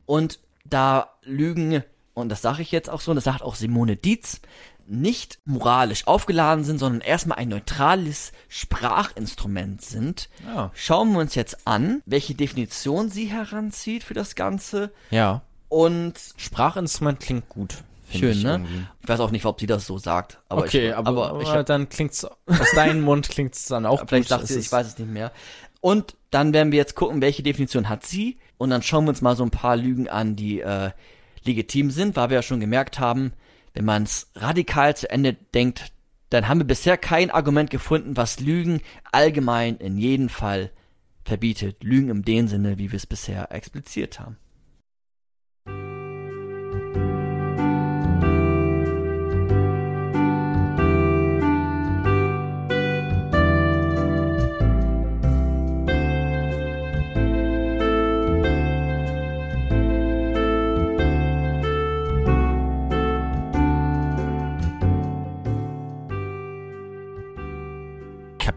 [0.06, 3.98] Und da Lügen, und das sage ich jetzt auch so, und das sagt auch Simone
[3.98, 4.42] Dietz,
[4.90, 10.72] nicht moralisch aufgeladen sind, sondern erstmal ein neutrales Sprachinstrument sind, Ja.
[10.74, 14.92] schauen wir uns jetzt an, welche Definition sie heranzieht für das Ganze.
[15.12, 15.42] Ja.
[15.68, 17.84] Und Sprachinstrument klingt gut.
[18.12, 18.54] schön, ich ne?
[18.54, 18.86] irgendwie.
[19.04, 20.40] Ich weiß auch nicht, ob sie das so sagt.
[20.50, 24.04] Aber okay, ich, aber, aber ich hab, dann klingt's aus deinem Mund klingt's dann auch
[24.08, 24.40] vielleicht gut.
[24.40, 25.32] sagt sie, ich weiß es nicht mehr.
[25.82, 28.40] Und dann werden wir jetzt gucken, welche Definition hat sie.
[28.58, 30.90] Und dann schauen wir uns mal so ein paar Lügen an, die äh,
[31.44, 33.32] legitim sind, weil wir ja schon gemerkt haben,
[33.80, 35.94] wenn man es radikal zu Ende denkt,
[36.32, 38.82] dann haben wir bisher kein Argument gefunden, was Lügen
[39.14, 40.72] allgemein in jedem Fall
[41.24, 41.82] verbietet.
[41.82, 44.36] Lügen im den Sinne, wie wir es bisher expliziert haben.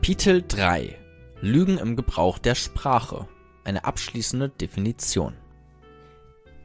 [0.03, 0.99] Kapitel 3
[1.43, 3.29] Lügen im Gebrauch der Sprache.
[3.63, 5.37] Eine abschließende Definition.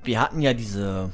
[0.03, 1.13] Wir hatten ja diese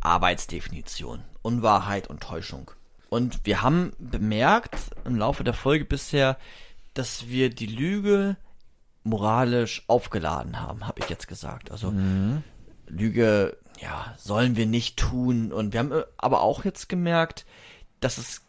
[0.00, 2.72] Arbeitsdefinition, Unwahrheit und Täuschung.
[3.10, 4.74] Und wir haben bemerkt
[5.04, 6.36] im Laufe der Folge bisher,
[6.94, 8.36] dass wir die Lüge
[9.04, 11.70] moralisch aufgeladen haben, habe ich jetzt gesagt.
[11.70, 11.94] Also
[12.88, 15.52] Lüge, ja, sollen wir nicht tun.
[15.52, 17.46] Und wir haben äh, aber auch jetzt gemerkt,
[18.00, 18.42] dass es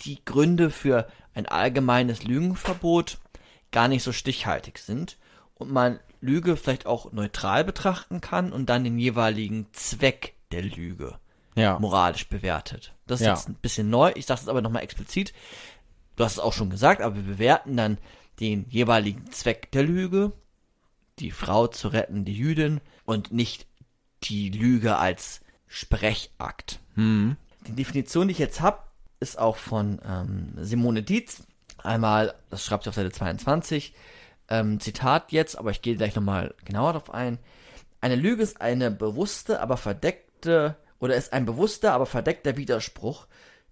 [0.00, 3.18] die Gründe für ein allgemeines Lügenverbot
[3.70, 5.16] gar nicht so stichhaltig sind
[5.54, 11.18] und man Lüge vielleicht auch neutral betrachten kann und dann den jeweiligen Zweck der Lüge
[11.54, 11.78] Ja.
[11.78, 12.92] moralisch bewertet.
[13.06, 13.34] Das ist Ja.
[13.34, 15.32] jetzt ein bisschen neu, ich sage es aber nochmal explizit.
[16.16, 17.98] Du hast es auch schon gesagt, aber wir bewerten dann
[18.40, 20.32] den jeweiligen Zweck der Lüge,
[21.18, 23.66] die Frau zu retten, die Jüdin, und nicht
[24.24, 26.80] die Lüge als Sprechakt.
[26.94, 27.36] Hm.
[27.66, 28.82] Die Definition, die ich jetzt habe,
[29.22, 31.44] ist auch von ähm, Simone Dietz.
[31.82, 33.94] Einmal, das schreibt sie auf Seite 22,
[34.48, 37.38] ähm, Zitat jetzt, aber ich gehe gleich nochmal genauer darauf ein.
[38.00, 43.26] Eine Lüge ist eine bewusste, aber verdeckte, oder ist ein bewusster, aber verdeckter Widerspruch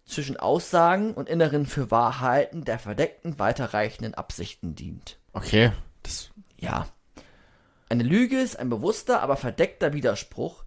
[0.04, 5.18] zwischen Aussagen und inneren für Wahrheiten der verdeckten, weiterreichenden Absichten dient.
[5.32, 5.72] Okay.
[6.02, 6.86] Das, Ja.
[7.88, 10.64] Eine Lüge ist ein bewusster, aber verdeckter Widerspruch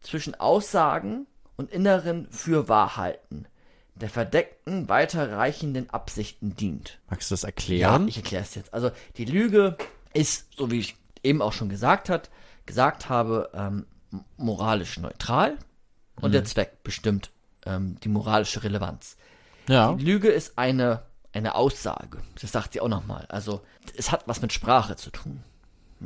[0.00, 1.26] zwischen Aussagen
[1.56, 3.48] und inneren Fürwahrheiten,
[3.96, 6.98] der verdeckten, weiterreichenden Absichten dient.
[7.08, 8.08] magst du das Ja, erklären?
[8.08, 8.74] ich erkläre es jetzt.
[8.74, 9.76] Also die Lüge
[10.12, 12.30] ist, so wie ich eben auch schon gesagt hat,
[12.66, 13.86] gesagt habe, ähm,
[14.36, 15.56] moralisch neutral
[16.20, 17.30] und der Zweck bestimmt
[17.66, 19.16] ähm, die moralische Relevanz.
[19.68, 19.92] ja.
[19.94, 21.02] Die Lüge ist eine,
[21.32, 22.18] eine Aussage.
[22.40, 23.26] Das sagt sie auch nochmal.
[23.28, 23.62] Also,
[23.96, 25.42] es hat was mit Sprache zu tun.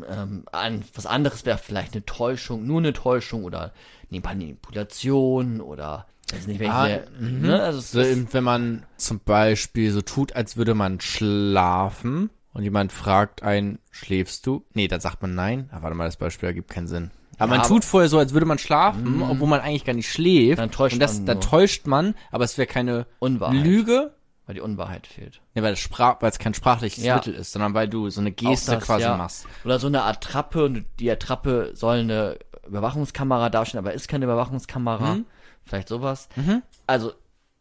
[0.09, 3.73] Ähm, ein, was anderes wäre vielleicht eine Täuschung, nur eine Täuschung oder
[4.11, 6.89] eine Manipulation oder weiß nicht, welche, Ah,
[7.21, 7.63] ne?
[7.63, 12.93] Also, So, ist, wenn man zum Beispiel so tut, als würde man schlafen und jemand
[12.93, 14.65] fragt einen, schläfst du?
[14.75, 15.69] Nee, dann sagt man nein.
[15.73, 17.11] Ah, warte mal, das Beispiel ergibt keinen Sinn.
[17.39, 19.93] Aber Ja, man aber- tut vorher so, als würde man schlafen, obwohl man eigentlich gar
[19.95, 20.59] nicht schläft.
[20.61, 23.63] Dann täuscht und das, man dann täuscht man, aber es wäre keine Unwahrheit.
[23.65, 24.13] Lüge,
[24.47, 25.41] weil die Unwahrheit fehlt.
[25.55, 27.15] ja, weil es Sprach, weil es kein sprachliches Ja.
[27.17, 29.17] Mittel ist, sondern weil du so eine Geste das, quasi ja.
[29.17, 29.47] machst.
[29.65, 35.15] Oder so eine Attrappe und die Attrappe soll eine Überwachungskamera darstellen, aber ist keine Überwachungskamera.
[35.17, 35.27] Mhm.
[35.69, 36.29] Vielleicht sowas.
[36.87, 37.13] Also,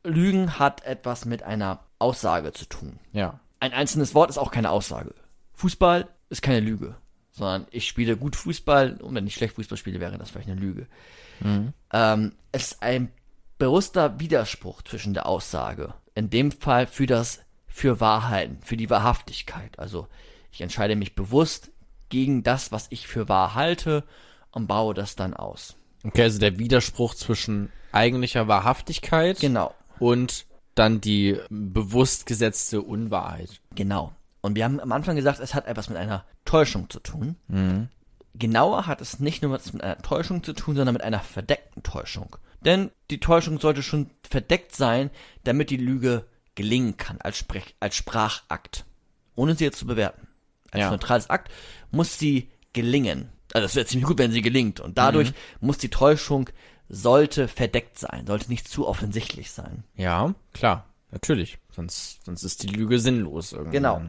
[0.03, 2.99] Lügen hat etwas mit einer Aussage zu tun.
[3.11, 3.39] Ja.
[3.59, 5.13] ein einzelnes Wort ist auch keine Aussage.
[5.53, 6.95] Fußball ist keine Lüge,
[7.31, 10.59] sondern ich spiele gut Fußball und wenn ich schlecht Fußball spiele, wäre das vielleicht eine
[10.61, 10.87] Lüge.
[11.91, 13.11] Ähm, es ist ein
[13.57, 15.93] bewusster Widerspruch zwischen der Aussage.
[16.15, 19.77] In dem Fall für das, für Wahrheiten, für die Wahrhaftigkeit.
[19.79, 20.07] Also
[20.51, 21.71] ich entscheide mich bewusst
[22.09, 24.03] gegen das, was ich für wahr halte
[24.51, 25.75] und baue das dann aus.
[26.07, 29.73] Okay, also der Widerspruch zwischen eigentlicher Wahrhaftigkeit Genau.
[29.99, 33.61] und dann die bewusst gesetzte Unwahrheit.
[33.75, 34.13] Genau.
[34.41, 37.35] Und wir haben am Anfang gesagt, es hat etwas mit einer Täuschung zu tun.
[38.35, 41.81] Genauer hat es nicht nur was mit einer Täuschung zu tun, sondern mit einer verdeckten
[41.81, 42.35] Täuschung.
[42.61, 45.09] Denn die Täuschung sollte schon verdeckt sein,
[45.43, 46.25] damit die Lüge
[46.55, 48.85] gelingen kann als, Sprech als Sprachakt.
[49.35, 50.27] Ohne sie jetzt zu bewerten.
[50.71, 50.91] Als Ja.
[50.91, 51.51] neutrales Akt
[51.91, 53.29] muss sie gelingen.
[53.53, 54.79] Also das wäre ziemlich gut, wenn sie gelingt.
[54.79, 56.49] Und dadurch muss die Täuschung
[56.89, 59.83] sollte verdeckt sein, sollte nicht zu offensichtlich sein.
[59.95, 61.57] Ja, klar, natürlich.
[61.71, 63.71] Sonst, sonst ist die Lüge sinnlos irgendwann.
[63.71, 64.01] Genau.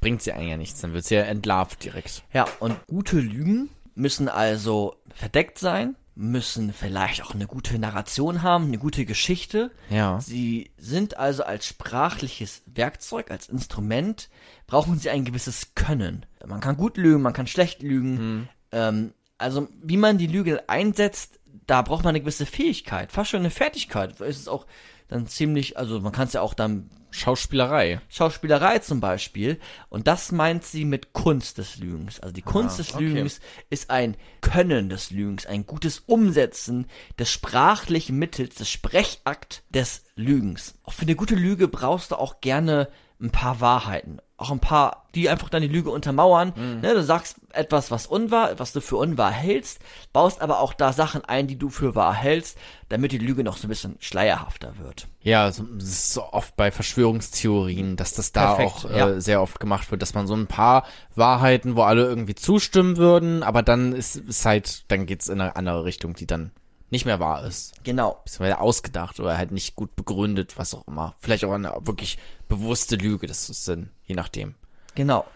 [0.00, 2.22] Bringt sie eigentlich ja nichts, dann wird sie ja entlarvt direkt.
[2.32, 8.66] Ja, und gute Lügen müssen also verdeckt sein, müssen vielleicht auch eine gute Narration haben,
[8.66, 9.70] eine gute Geschichte.
[9.90, 10.20] Ja.
[10.20, 14.28] Sie sind also als sprachliches Werkzeug, als Instrument,
[14.66, 16.26] brauchen sie ein gewisses Können.
[16.48, 18.48] Man kann gut lügen, man kann schlecht lügen.
[18.72, 23.40] Ähm, also wie man die Lüge einsetzt, da braucht man eine gewisse Fähigkeit, fast schon
[23.40, 24.20] eine Fertigkeit.
[24.20, 24.66] Es ist auch
[25.08, 28.00] dann ziemlich, also man kann es ja auch dann Schauspielerei.
[28.08, 29.58] Schauspielerei zum Beispiel.
[29.88, 32.20] Und das meint sie mit Kunst des Lügens.
[32.20, 33.04] Also die Kunst des okay.
[33.04, 36.86] Lügens ist ein Können des Lügens, ein gutes Umsetzen
[37.18, 40.74] des sprachlichen Mittels, des Sprechakt des Lügens.
[40.84, 42.88] Auch für eine gute Lüge brauchst du auch gerne
[43.20, 44.20] ein paar Wahrheiten.
[44.36, 46.52] Auch ein paar, die einfach dann die Lüge untermauern.
[46.80, 49.80] Ne, du sagst etwas, was unwahr, was du für unwahr hältst,
[50.12, 52.56] baust aber auch da Sachen ein, die du für wahr hältst,
[52.88, 55.08] damit die Lüge noch so ein bisschen schleierhafter wird.
[55.22, 59.20] Ja, so, das ist so oft bei Verschwörungstheorien, dass das da Perfekt, auch äh, ja.
[59.20, 60.84] sehr oft gemacht wird, dass man so ein paar
[61.16, 65.56] Wahrheiten, wo alle irgendwie zustimmen würden, aber dann ist, ist halt, dann geht's in eine
[65.56, 66.52] andere Richtung, die dann
[66.90, 67.72] nicht mehr wahr ist.
[67.84, 68.20] Genau.
[68.24, 71.14] Beziehungsweise ausgedacht oder halt nicht gut begründet, was auch immer.
[71.20, 74.54] Vielleicht auch eine wirklich bewusste Lüge, das ist dann, je nachdem.
[74.94, 75.26] Genau.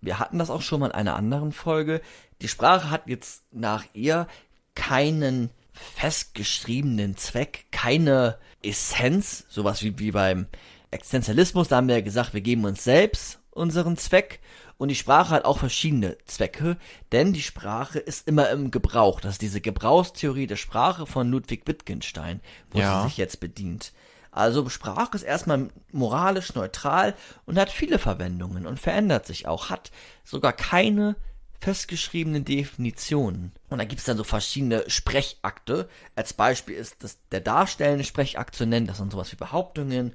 [0.00, 2.00] Wir hatten das auch schon mal in einer anderen Folge.
[2.40, 4.26] Die Sprache hat jetzt nach ihr
[4.74, 10.46] keinen festgeschriebenen Zweck, keine Essenz, sowas wie, wie beim
[10.90, 11.68] Existenzialismus.
[11.68, 14.40] Da haben wir ja gesagt, wir geben uns selbst unseren Zweck.
[14.82, 16.76] Und die Sprache hat auch verschiedene Zwecke,
[17.12, 19.20] denn die Sprache ist immer im Gebrauch.
[19.20, 22.40] Das ist diese Gebrauchstheorie der Sprache von Ludwig Wittgenstein,
[22.72, 23.00] wo Ja.
[23.02, 23.92] sie sich jetzt bedient.
[24.32, 27.14] Also Sprache ist erstmal moralisch neutral
[27.46, 29.92] und hat viele Verwendungen und verändert sich auch, hat
[30.24, 31.14] sogar keine
[31.60, 33.52] festgeschriebenen Definitionen.
[33.70, 35.88] Und da gibt es dann so verschiedene Sprechakte.
[36.16, 40.12] Als Beispiel ist das der darstellende Sprechakt zu nennen, das sind sowas wie Behauptungen,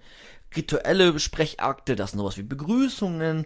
[0.56, 3.46] rituelle Sprechakte, das sind sowas wie Begrüßungen,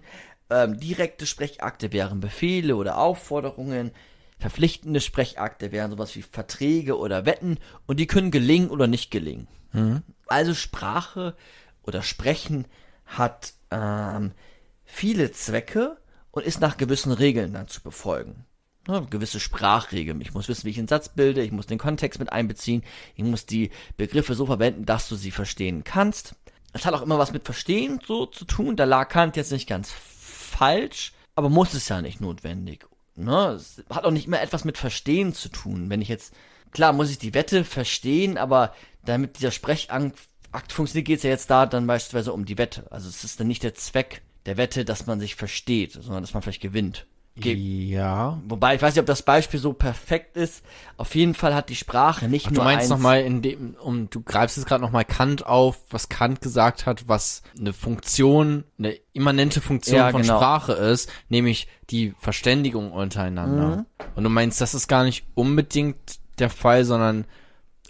[0.51, 3.91] ähm, direkte Sprechakte wären Befehle oder Aufforderungen,
[4.37, 7.57] verpflichtende Sprechakte wären sowas wie Verträge oder Wetten
[7.87, 9.47] und die können gelingen oder nicht gelingen.
[10.27, 11.35] Also Sprache
[11.83, 12.65] oder Sprechen
[13.05, 14.31] hat ähm,
[14.83, 15.97] viele Zwecke
[16.31, 18.45] und ist nach gewissen Regeln dann zu befolgen.
[18.87, 20.21] Ne, gewisse Sprachregeln.
[20.21, 22.83] Ich muss wissen, wie ich einen Satz bilde, ich muss den Kontext mit einbeziehen,
[23.15, 26.35] ich muss die Begriffe so verwenden, dass du sie verstehen kannst.
[26.73, 29.69] Es hat auch immer was mit Verstehen so zu tun, da lag Kant jetzt nicht
[29.69, 29.91] ganz
[30.51, 32.85] falsch, aber muss es ja nicht notwendig.
[33.15, 33.53] Ne?
[33.55, 35.89] Es hat auch nicht immer etwas mit Verstehen zu tun.
[35.89, 36.33] Wenn ich jetzt,
[36.71, 38.73] klar muss ich die Wette verstehen, aber
[39.03, 40.15] damit dieser Sprechakt
[40.69, 42.91] funktioniert, geht es ja jetzt da dann beispielsweise um die Wette.
[42.91, 46.33] Also es ist dann nicht der Zweck der Wette, dass man sich versteht, sondern dass
[46.33, 47.05] man vielleicht gewinnt.
[47.35, 48.39] Ja.
[48.47, 50.63] Wobei, ich weiß nicht, ob das Beispiel so perfekt ist.
[50.97, 53.75] Auf jeden Fall hat die Sprache nicht Ach, nur du meinst eins- nochmal in dem,
[53.81, 58.65] um, du greifst jetzt gerade nochmal Kant auf, was Kant gesagt hat, was eine Funktion,
[58.77, 60.37] eine immanente Funktion Ja, von genau.
[60.37, 63.77] Sprache ist, nämlich die Verständigung untereinander.
[63.77, 63.85] Mhm.
[64.15, 67.25] Und du meinst, das ist gar nicht unbedingt der Fall, sondern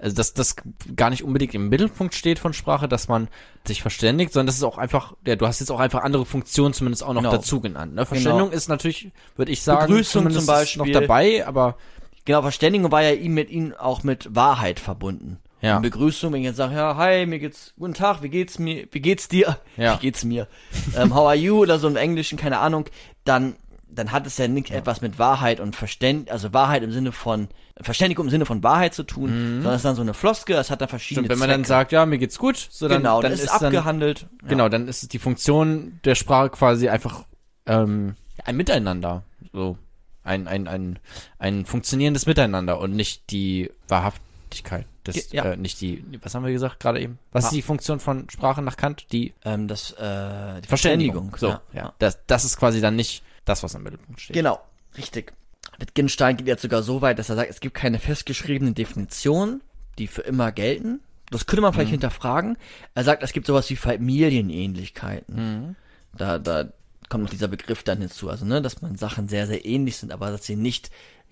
[0.02, 0.56] also dass das
[0.96, 3.28] gar nicht unbedingt im Mittelpunkt steht von Sprache, dass man
[3.66, 6.74] sich verständigt, sondern das ist auch einfach, ja, du hast jetzt auch einfach andere Funktionen
[6.74, 7.34] zumindest auch noch Genau.
[7.34, 7.96] dazu genannt.
[7.96, 8.06] Ne?
[8.06, 10.92] Verständigung ist natürlich, würde ich sagen, Begrüßung zum ist noch Beispiel.
[10.94, 11.78] dabei, aber
[12.26, 15.40] Genau, Verständigung war ja ihm mit ihnen auch mit Wahrheit verbunden.
[15.62, 15.78] Ja.
[15.78, 18.88] Und Begrüßung, wenn ich jetzt sage, ja, hi, mir geht's, guten Tag, wie geht's mir,
[18.92, 19.58] wie geht's dir?
[19.78, 19.96] Ja.
[19.96, 20.48] Wie geht's mir?
[20.96, 21.58] ähm, how are you?
[21.60, 22.86] Oder so im Englischen, keine Ahnung,
[23.26, 23.56] dann,
[23.94, 27.48] dann hat es ja nicht etwas mit Wahrheit und Verständ, also Wahrheit im Sinne von,
[27.80, 30.70] Verständigung im Sinne von Wahrheit zu tun, sondern es ist dann so eine Floskel, es
[30.72, 31.68] hat dann verschiedene Stimmt, wenn man dann Zwecke.
[31.68, 34.28] sagt, ja, mir geht's gut, so dann, genau, dann dann ist es dann, abgehandelt.
[34.48, 37.26] Genau, dann ist es die Funktion der Sprache quasi einfach
[37.66, 38.16] ähm,
[38.46, 39.24] ein Miteinander,
[39.54, 39.78] so
[40.24, 41.00] ein ein ein
[41.40, 44.86] ein funktionierendes Miteinander und nicht die Wahrhaftigkeit.
[45.04, 45.46] Das, ja.
[45.46, 47.18] äh, nicht die, was haben wir gesagt gerade eben?
[47.32, 47.48] Was Ah.
[47.48, 49.08] ist die Funktion von Sprache nach Kant?
[49.12, 51.36] Die Ähm, das, äh, die Verständigung.
[51.40, 51.94] So, Ja, ja.
[51.98, 54.36] Das, das ist quasi dann nicht das, was im Mittelpunkt steht.
[54.36, 54.60] Genau,
[54.98, 55.34] richtig.
[55.78, 59.62] Wittgenstein geht jetzt sogar so weit, dass er sagt, es gibt keine festgeschriebenen Definitionen,
[59.98, 61.00] die für immer gelten.
[61.30, 61.94] Das könnte man vielleicht Mhm.
[61.96, 62.58] hinterfragen.
[62.94, 65.36] Er sagt, es gibt sowas wie Familienähnlichkeiten.
[65.36, 65.76] Mhm.
[66.18, 66.66] Da, da
[67.10, 70.12] kommt noch dieser Begriff dann hinzu, also ne, dass man Sachen sehr, sehr ähnlich sind,
[70.12, 70.92] aber dass sie nicht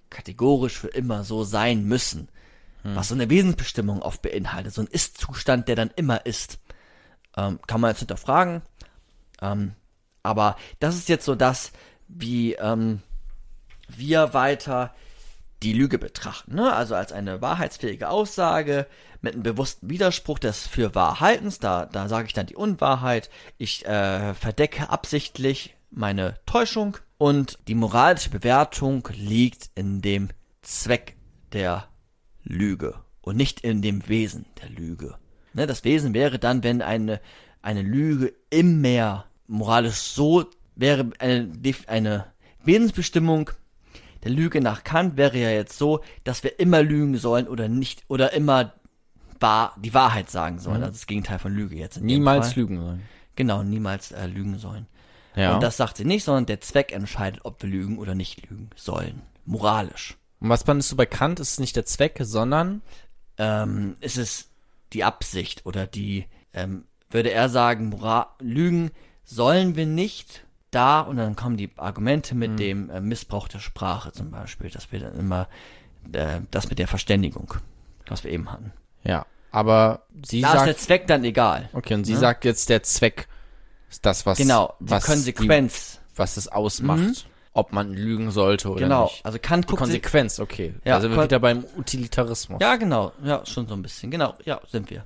[0.10, 2.30] kategorisch für immer so sein müssen.
[2.84, 2.96] Mhm.
[2.96, 6.60] Was so eine Wesensbestimmung oft beinhaltet, so ein Ist-Zustand, der dann immer ist.
[7.38, 8.62] Ähm, kann man jetzt hinterfragen.
[9.42, 9.74] Ähm,
[10.24, 11.72] aber das ist jetzt so das,
[12.10, 13.02] wie ähm,
[13.88, 14.94] wir weiter
[15.64, 16.56] die Lüge betrachten.
[16.56, 16.74] Ne?
[16.74, 18.88] Also als eine wahrheitsfähige Aussage
[19.22, 21.60] mit einem bewussten Widerspruch des für Wahrhaltens.
[21.60, 23.30] Da, da sage ich dann die Unwahrheit.
[23.58, 26.98] Ich äh, verdecke absichtlich meine Täuschung.
[27.18, 30.30] Und die moralische Bewertung liegt in dem
[30.62, 31.18] Zweck
[31.52, 31.90] der
[32.44, 35.16] Lüge und nicht in dem Wesen der Lüge.
[35.54, 37.20] Ne, das Wesen wäre dann, wenn eine,
[37.62, 40.46] eine Lüge immer moralisch so
[40.80, 41.52] wäre eine,
[41.88, 42.26] eine
[42.64, 43.52] Wesensbestimmung,
[44.24, 48.04] der Lüge nach Kant wäre ja jetzt so, dass wir immer lügen sollen oder nicht,
[48.08, 48.74] oder immer
[49.40, 50.84] wahr, die Wahrheit sagen sollen.
[50.84, 52.02] Also das Gegenteil von Lüge jetzt.
[52.02, 53.02] Niemals lügen sollen.
[53.36, 54.88] Genau, niemals äh, lügen sollen.
[55.36, 55.54] Ja.
[55.54, 58.70] Und das sagt sie nicht, sondern der Zweck entscheidet, ob wir lügen oder nicht lügen
[58.76, 59.22] sollen.
[59.46, 60.18] Moralisch.
[60.42, 61.40] Und was fandest du bei Kant?
[61.40, 62.82] Ist es nicht der Zweck, sondern
[63.42, 64.50] Ähm, ist es
[64.92, 68.92] die Absicht oder die, ähm, würde er sagen, Mora lügen
[69.24, 72.40] sollen wir nicht da und dann kommen die Argumente Mhm.
[72.40, 75.48] mit dem äh, Missbrauch der Sprache zum Beispiel, dass wir dann immer
[76.14, 77.54] äh, das mit der Verständigung,
[78.08, 78.72] was wir eben hatten.
[79.04, 79.26] ja.
[79.52, 81.70] Aber sie Da ist der sagt, Zweck dann egal.
[81.74, 82.20] okay, und sie ne?
[82.20, 83.28] sagt jetzt, der Zweck
[83.90, 85.94] ist das, was Genau, die was Konsequenz.
[86.14, 89.26] die, was es ausmacht, ob man lügen sollte oder genau, nicht.
[89.26, 90.76] also Kant Die guckt sich, Konsequenz, okay.
[90.86, 92.60] Ja, also wir wieder beim Utilitarismus.
[92.62, 93.12] Ja, genau.
[93.24, 94.12] Ja, schon so ein bisschen.
[94.12, 95.04] Genau, ja, sind wir.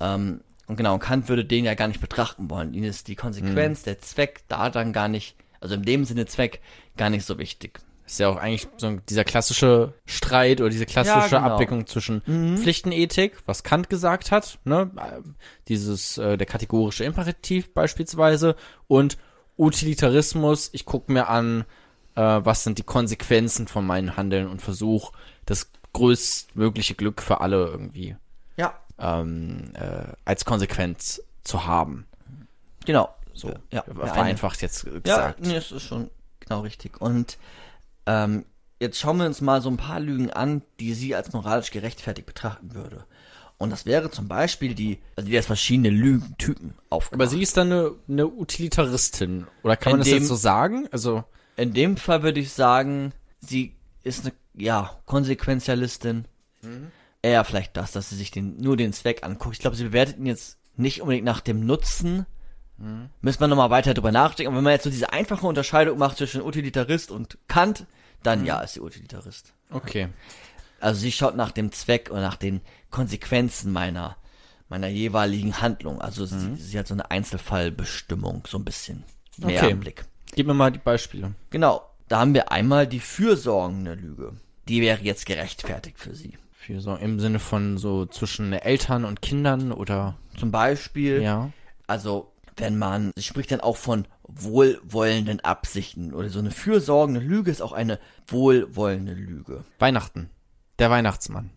[0.00, 2.74] Ähm, und genau, Kant würde den ja gar nicht betrachten wollen.
[2.74, 6.60] Ihnen ist die Konsequenz, der Zweck da dann gar nicht, also in dem Sinne Zweck,
[6.96, 7.78] gar nicht so wichtig.
[8.06, 11.54] Ist ja auch eigentlich so ein- dieser klassische Streit oder diese klassische Ja, genau.
[11.54, 12.22] Abwicklung zwischen
[12.56, 14.90] Pflichtenethik, was Kant gesagt hat, ne,
[15.68, 18.54] dieses äh, der kategorische Imperativ beispielsweise
[18.86, 19.18] und
[19.58, 20.70] Utilitarismus.
[20.72, 21.64] Ich gucke mir an,
[22.14, 25.12] äh, was sind die Konsequenzen von meinem Handeln und versuche
[25.44, 28.16] das größtmögliche Glück für alle irgendwie
[28.56, 28.78] Ja.
[28.98, 32.06] Ähm, äh, als Konsequenz zu haben.
[32.84, 33.08] Genau.
[33.34, 35.40] So Ja, ja, vereinfacht jetzt Ja, gesagt.
[35.40, 36.10] nee, das ist schon
[36.40, 37.00] genau richtig.
[37.00, 37.36] Und
[38.06, 38.44] ähm,
[38.80, 42.26] jetzt schauen wir uns mal so ein paar Lügen an, die sie als moralisch gerechtfertigt
[42.26, 43.04] betrachten würde.
[43.58, 47.14] Und das wäre zum Beispiel die, also die hat verschiedene Lügentypen aufgemacht.
[47.14, 49.46] Aber sie ist dann eine, eine Utilitaristin.
[49.62, 50.88] Oder kann man In das dem- jetzt so sagen?
[50.92, 51.24] Also,
[51.56, 56.26] In dem Fall würde ich sagen, sie ist eine, ja, Konsequenzialistin.
[57.26, 59.54] Eher vielleicht das, dass sie sich den, nur den Zweck anguckt.
[59.56, 62.26] Ich glaube, sie bewertet ihn jetzt nicht unbedingt nach dem Nutzen.
[63.22, 64.48] Müssen wir nochmal weiter drüber nachdenken.
[64.48, 67.86] Aber wenn man jetzt so diese einfache Unterscheidung macht zwischen Utilitarist und Kant,
[68.22, 69.52] dann ja, ist sie Utilitarist.
[69.70, 70.08] okay.
[70.78, 74.16] Also sie schaut nach dem Zweck und nach den Konsequenzen meiner,
[74.68, 76.02] meiner jeweiligen Handlung.
[76.02, 79.02] Also sie, sie hat so eine Einzelfallbestimmung, so ein bisschen
[79.38, 79.70] mehr Okay.
[79.72, 80.04] im Blick.
[80.34, 81.34] Gib mir mal die Beispiele.
[81.48, 84.34] Genau, da haben wir einmal die fürsorgende Lüge.
[84.68, 86.36] Die wäre jetzt gerechtfertigt für sie.
[86.66, 91.50] Für so im Sinne von so zwischen Eltern und Kindern oder Zum Beispiel, ja.
[91.86, 97.52] also wenn man, sie spricht dann auch von wohlwollenden Absichten oder so eine fürsorgende Lüge
[97.52, 99.62] ist auch eine wohlwollende Lüge.
[99.78, 100.28] Weihnachten.
[100.80, 101.50] Der Weihnachtsmann.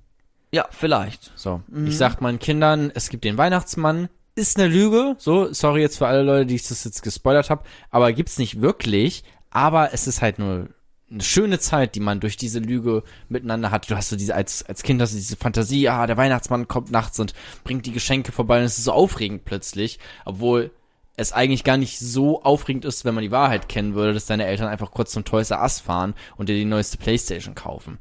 [0.51, 1.31] Ja, vielleicht.
[1.35, 1.63] So.
[1.85, 4.09] Ich sag meinen Kindern, es gibt den Weihnachtsmann.
[4.35, 5.15] Ist eine Lüge.
[5.17, 7.63] So, sorry jetzt für alle Leute, die ich das jetzt gespoilert habe.
[7.89, 9.23] Aber gibt's nicht wirklich.
[9.49, 10.69] Aber es ist halt nur
[11.11, 13.89] eine schöne Zeit, die man durch diese Lüge miteinander hat.
[13.89, 16.91] Du hast so diese, als, als Kind hast du diese Fantasie, ah, der Weihnachtsmann kommt
[16.91, 17.33] nachts und
[17.63, 19.99] bringt die Geschenke vorbei und es ist so aufregend plötzlich.
[20.25, 20.71] Obwohl
[21.17, 24.45] es eigentlich gar nicht so aufregend ist, wenn man die Wahrheit kennen würde, dass deine
[24.45, 27.99] Eltern einfach kurz zum Toys R Us fahren und dir die neueste Playstation kaufen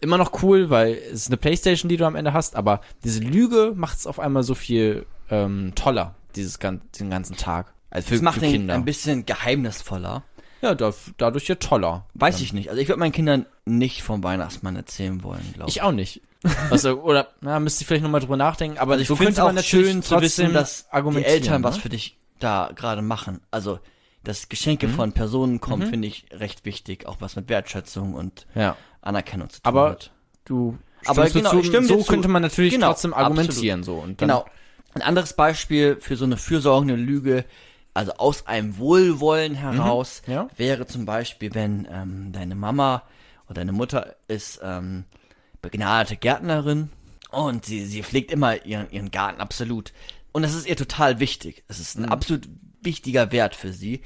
[0.00, 3.20] immer noch cool, weil es ist eine Playstation, die du am Ende hast, aber diese
[3.20, 7.72] Lüge macht es auf einmal so viel ähm, toller, dieses den ganzen Tag.
[7.90, 8.74] Also für, Das macht für Kinder.
[8.74, 10.22] ein bisschen geheimnisvoller.
[10.62, 12.06] Ja, da, dadurch ja toller.
[12.14, 12.68] Weiß ich nicht.
[12.70, 15.76] Also ich würde meinen Kindern nicht vom Weihnachtsmann erzählen wollen, glaube ich.
[15.76, 16.22] Ich auch nicht.
[16.70, 19.52] Also, oder, na, müsste ich vielleicht nochmal drüber nachdenken, aber Also ich finde es auch
[19.52, 21.82] natürlich schön zu trotzdem wissen, dass die Eltern was ne?
[21.82, 23.40] für dich da gerade machen.
[23.50, 23.78] Also,
[24.24, 24.92] dass Geschenke Mhm.
[24.92, 27.06] von Personen kommen, finde ich recht wichtig.
[27.06, 28.76] Auch was mit Wertschätzung und Ja.
[29.02, 30.12] Anerkennung zu tun Aber hat.
[30.46, 32.04] du Aber genau, zu, so zu.
[32.10, 33.96] könnte man natürlich Genau, trotzdem argumentieren, so.
[33.96, 34.46] Und dann, Genau.
[34.94, 37.44] Ein anderes Beispiel für so eine fürsorgende Lüge,
[37.94, 40.32] also aus einem Wohlwollen heraus, Mhm.
[40.32, 40.48] ja.
[40.56, 43.02] wäre zum Beispiel, wenn ähm, deine Mama
[43.46, 45.04] oder deine Mutter ist ähm,
[45.62, 46.90] begnadete Gärtnerin
[47.30, 49.92] und sie, sie pflegt immer ihren, ihren Garten absolut.
[50.32, 51.64] Und das ist ihr total wichtig.
[51.68, 52.12] Es ist ein Mhm.
[52.12, 52.48] absolut
[52.82, 54.02] wichtiger Wert für sie.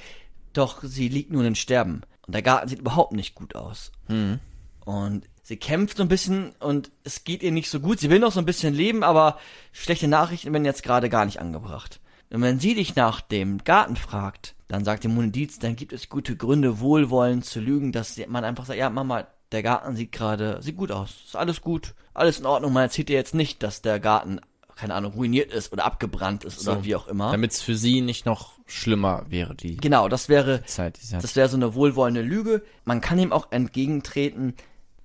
[0.54, 2.02] Doch sie liegt nun in Sterben.
[2.26, 3.92] Und der Garten sieht überhaupt nicht gut aus.
[4.08, 4.40] Mhm.
[4.86, 8.00] Und sie kämpft so ein bisschen und es geht ihr nicht so gut.
[8.00, 9.38] Sie will noch so ein bisschen leben, aber
[9.72, 12.00] schlechte Nachrichten werden jetzt gerade gar nicht angebracht.
[12.34, 16.08] Und wenn sie dich nach dem Garten fragt, dann sagt der Monediz, dann gibt es
[16.08, 20.60] gute Gründe, wohlwollend zu lügen, dass man einfach sagt, ja Mama, der Garten sieht gerade,
[20.60, 22.72] sieht gut aus, ist alles gut, alles in Ordnung.
[22.72, 24.40] Man erzählt dir jetzt nicht, dass der Garten,
[24.74, 26.84] keine Ahnung, ruiniert ist oder abgebrannt ist oder So.
[26.84, 27.30] wie auch immer.
[27.30, 31.48] damit es für sie nicht noch schlimmer wäre, die Genau, das wäre Zeit, das wäre
[31.48, 32.64] so eine wohlwollende Lüge.
[32.84, 34.54] Man kann ihm auch entgegentreten.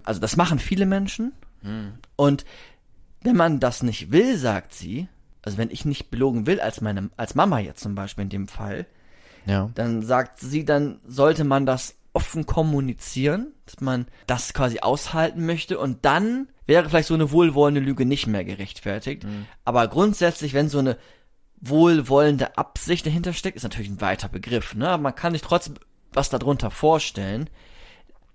[0.04, 1.34] Also das machen viele Menschen.
[2.16, 2.44] Und
[3.22, 5.08] wenn man das nicht will, sagt sie,
[5.44, 8.48] also wenn ich nicht belogen will, als meine, als Mama jetzt zum Beispiel in dem
[8.48, 8.86] Fall,
[9.46, 9.70] ja.
[9.76, 15.80] dann sagt sie, dann sollte man das offen kommunizieren, dass man das quasi aushalten möchte
[15.80, 19.26] und dann wäre vielleicht so eine wohlwollende Lüge nicht mehr gerechtfertigt.
[19.66, 20.98] Aber grundsätzlich, wenn so eine
[21.62, 24.90] wohlwollende Absicht dahinter steckt, ist natürlich ein weiter Begriff, ne?
[24.90, 25.76] Aber man kann sich trotzdem
[26.12, 27.50] was darunter vorstellen.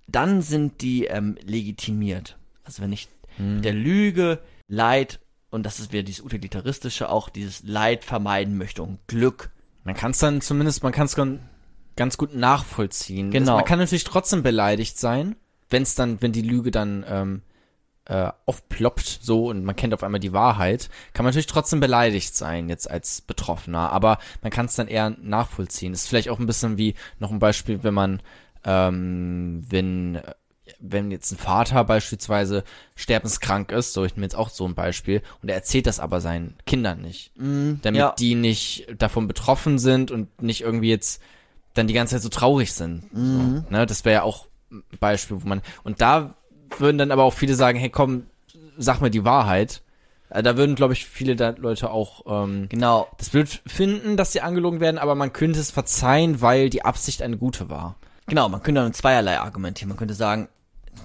[0.06, 2.36] dann sind die ähm, legitimiert.
[2.64, 3.08] Also wenn ich
[3.38, 5.20] mit der Lüge Leid,
[5.54, 9.50] und das ist wieder dieses Utilitaristische, auch dieses Leid vermeiden möchte und Glück.
[9.84, 11.16] Man kann es dann zumindest, man kann es
[11.96, 13.30] ganz gut nachvollziehen.
[13.30, 13.52] Genau.
[13.52, 15.36] Es- Man kann natürlich trotzdem beleidigt sein,
[15.70, 17.42] wenn es dann, wenn die Lüge dann ähm,
[18.06, 22.36] äh, aufploppt so und man kennt auf einmal die Wahrheit, kann man natürlich trotzdem beleidigt
[22.36, 25.92] sein jetzt als Betroffener, aber man kann es dann eher nachvollziehen.
[25.94, 28.20] Ist vielleicht auch ein bisschen wie noch ein Beispiel, wenn man
[28.64, 30.20] ähm, wenn
[30.80, 32.64] wenn jetzt ein Vater beispielsweise
[32.96, 36.20] sterbenskrank ist, so ich nehme jetzt auch so ein Beispiel, und er erzählt das aber
[36.20, 38.14] seinen Kindern nicht, damit ja.
[38.18, 41.20] die nicht davon betroffen sind und nicht irgendwie jetzt
[41.74, 43.04] dann die ganze Zeit so traurig sind.
[43.12, 43.86] So, ne?
[43.86, 46.34] Das wäre ja auch ein Beispiel, wo man und da
[46.78, 48.26] würden dann aber auch viele sagen, hey komm,
[48.78, 49.82] sag mir die Wahrheit.
[50.30, 53.06] Äh, Da würden, glaube ich, viele Leute auch ähm, Genau.
[53.18, 57.22] das blöd finden, dass sie angelogen werden, aber man könnte es verzeihen, weil die Absicht
[57.22, 57.96] eine gute war.
[58.26, 59.88] Genau, man könnte dann zweierlei argumentieren.
[59.90, 60.48] Man könnte sagen,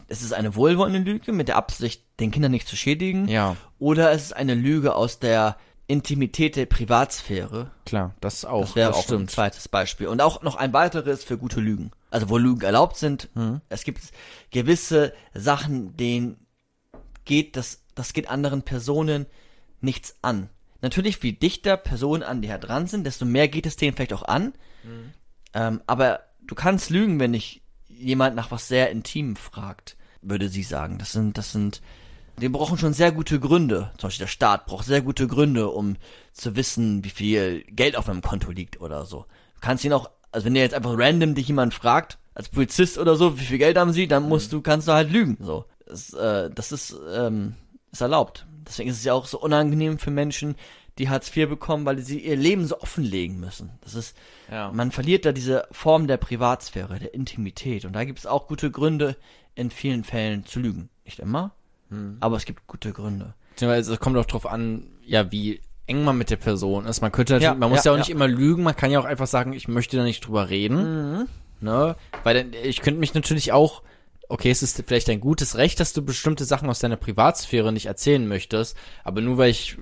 [0.07, 3.27] es ist eine wohlwollende Lüge mit der Absicht, den Kindern nicht zu schädigen.
[3.27, 5.57] Ja, Oder es ist eine Lüge aus der
[5.87, 7.71] Intimität der Privatsphäre.
[7.85, 8.61] klar, das auch.
[8.61, 9.31] Das wäre auch ein stimmt.
[9.31, 10.07] zweites Beispiel.
[10.07, 11.91] Und auch noch ein weiteres für gute Lügen.
[12.11, 13.29] Also wo Lügen erlaubt sind.
[13.69, 14.01] Es gibt
[14.51, 16.37] gewisse Sachen, denen
[17.25, 19.25] geht das, das geht anderen Personen
[19.81, 20.49] nichts an.
[20.81, 24.23] Natürlich, wie dichter Personen an dir dran sind, desto mehr geht es denen vielleicht auch
[24.23, 24.53] an.
[25.53, 27.61] Ähm, aber du kannst lügen, wenn dich
[27.99, 30.97] jemand nach was sehr Intimem fragt, würde sie sagen.
[30.97, 31.81] Das sind, das sind,
[32.39, 33.91] die brauchen schon sehr gute Gründe.
[33.97, 35.97] Zum Beispiel der Staat braucht sehr gute Gründe, um
[36.33, 39.25] zu wissen, wie viel Geld auf meinem Konto liegt oder so.
[39.55, 42.97] Du kannst ihn auch, also wenn dir jetzt einfach random dich jemand fragt, als Polizist
[42.97, 45.37] oder so, wie viel Geld haben sie, dann musst du, kannst du halt lügen.
[45.41, 45.65] So.
[45.85, 47.55] Das, äh, das ist, ähm,
[47.91, 48.45] ist erlaubt.
[48.65, 50.55] Deswegen ist es ja auch so unangenehm für Menschen,
[50.99, 53.71] die Hartz IV bekommen, weil sie ihr Leben so offenlegen müssen.
[53.81, 54.15] Das ist,
[54.51, 54.71] Ja.
[54.71, 57.85] man verliert da diese Form der Privatsphäre, der Intimität.
[57.85, 59.15] Und da gibt es auch gute Gründe,
[59.55, 60.89] in vielen Fällen zu lügen.
[61.05, 61.51] Nicht immer,
[62.19, 63.33] aber es gibt gute Gründe.
[63.51, 67.01] Beziehungsweise es kommt auch drauf an, ja, wie eng man mit der Person ist.
[67.01, 68.01] Man könnte natürlich, Ja, man muss ja, ja, auch ja.
[68.01, 71.13] nicht immer lügen, man kann ja auch einfach sagen, ich möchte da nicht drüber reden.
[71.17, 71.27] Mhm.
[71.61, 71.95] Ne?
[72.23, 73.81] Weil dann, ich könnte mich natürlich auch,
[74.29, 77.87] okay, es ist vielleicht ein gutes Recht, dass du bestimmte Sachen aus deiner Privatsphäre nicht
[77.87, 79.75] erzählen möchtest, aber nur weil ich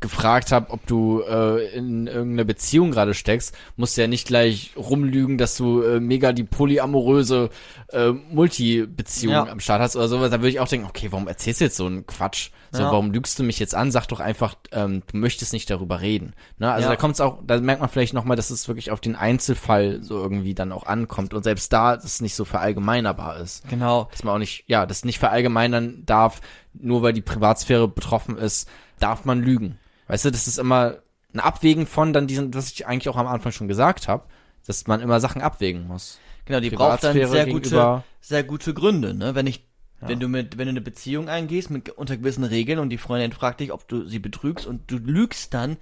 [0.00, 4.72] gefragt habe, ob du äh, in irgendeiner Beziehung gerade steckst, musst du ja nicht gleich
[4.76, 7.50] rumlügen, dass du äh, mega die polyamoröse
[7.92, 9.46] äh, Multi-Beziehung Ja.
[9.48, 10.30] am Start hast oder sowas.
[10.30, 12.50] Da würde ich auch denken, okay, warum erzählst du jetzt so einen Quatsch?
[12.70, 12.90] So, Ja.
[12.92, 13.90] warum lügst du mich jetzt an?
[13.90, 16.34] Sag doch einfach, ähm, du möchtest nicht darüber reden.
[16.58, 16.70] Ne?
[16.70, 16.90] Also Ja.
[16.90, 20.02] da kommt es auch, da merkt man vielleicht nochmal, dass es wirklich auf den Einzelfall
[20.02, 23.66] so irgendwie dann auch ankommt und selbst da das nicht so verallgemeinerbar ist.
[23.68, 24.08] Genau.
[24.12, 26.40] Dass man auch nicht, ja, das nicht verallgemeinern darf,
[26.74, 28.68] nur weil die Privatsphäre betroffen ist,
[29.00, 29.78] darf man lügen.
[30.08, 30.96] Weißt du, das ist immer
[31.32, 34.24] ein Abwägen von dann diesen, was ich eigentlich auch am Anfang schon gesagt habe,
[34.66, 36.18] dass man immer Sachen abwägen muss.
[36.46, 39.34] Genau, die braucht dann sehr gute, sehr gute Gründe, ne?
[39.34, 39.66] Wenn ich,
[40.00, 43.32] wenn du mit, wenn du eine Beziehung eingehst mit unter gewissen Regeln und die Freundin
[43.32, 45.76] fragt dich, ob du sie betrügst und du lügst dann,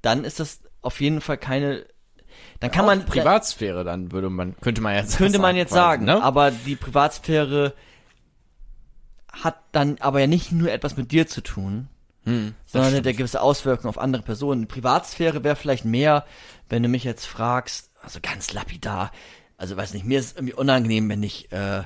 [0.00, 1.84] dann ist das auf jeden Fall keine,
[2.60, 6.22] dann kann man, Privatsphäre dann würde man, könnte man jetzt könnte man jetzt sagen, ne?
[6.22, 7.74] aber die Privatsphäre
[9.32, 11.88] hat dann aber ja nicht nur etwas mit dir zu tun,
[12.26, 13.06] Hm, sondern stimmt.
[13.06, 14.66] ja gewisse Auswirkungen auf andere Personen.
[14.66, 16.26] Privatsphäre wäre vielleicht mehr,
[16.68, 19.12] wenn du mich jetzt fragst, also ganz lapidar,
[19.56, 21.82] also weiß nicht, mir ist irgendwie unangenehm, wenn ich, äh,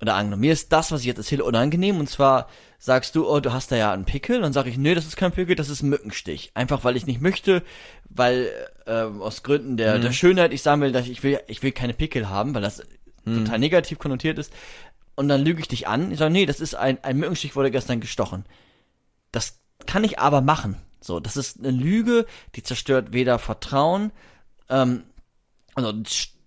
[0.00, 2.48] oder angenommen, mir ist das, was ich jetzt erzähle, unangenehm und zwar
[2.78, 5.16] sagst du, oh, du hast da ja einen Pickel, dann sage ich, nee, das ist
[5.16, 6.52] kein Pickel, das ist ein Mückenstich.
[6.54, 7.64] Einfach weil ich nicht möchte,
[8.08, 8.50] weil
[8.86, 11.94] äh, aus Gründen der, der Schönheit ich sagen will, dass ich will, ich will keine
[11.94, 12.80] Pickel haben, weil das
[13.24, 14.52] total negativ konnotiert ist.
[15.16, 16.12] Und dann lüge ich dich an.
[16.12, 18.44] Ich sage, nee, das ist ein, ein Mückenstich wurde gestern gestochen.
[19.32, 20.76] Das kann ich aber machen.
[21.00, 24.10] So, das ist eine Lüge, die zerstört weder Vertrauen,
[24.68, 25.04] ähm,
[25.74, 25.92] also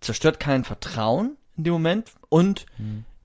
[0.01, 2.65] zerstört kein Vertrauen in dem Moment und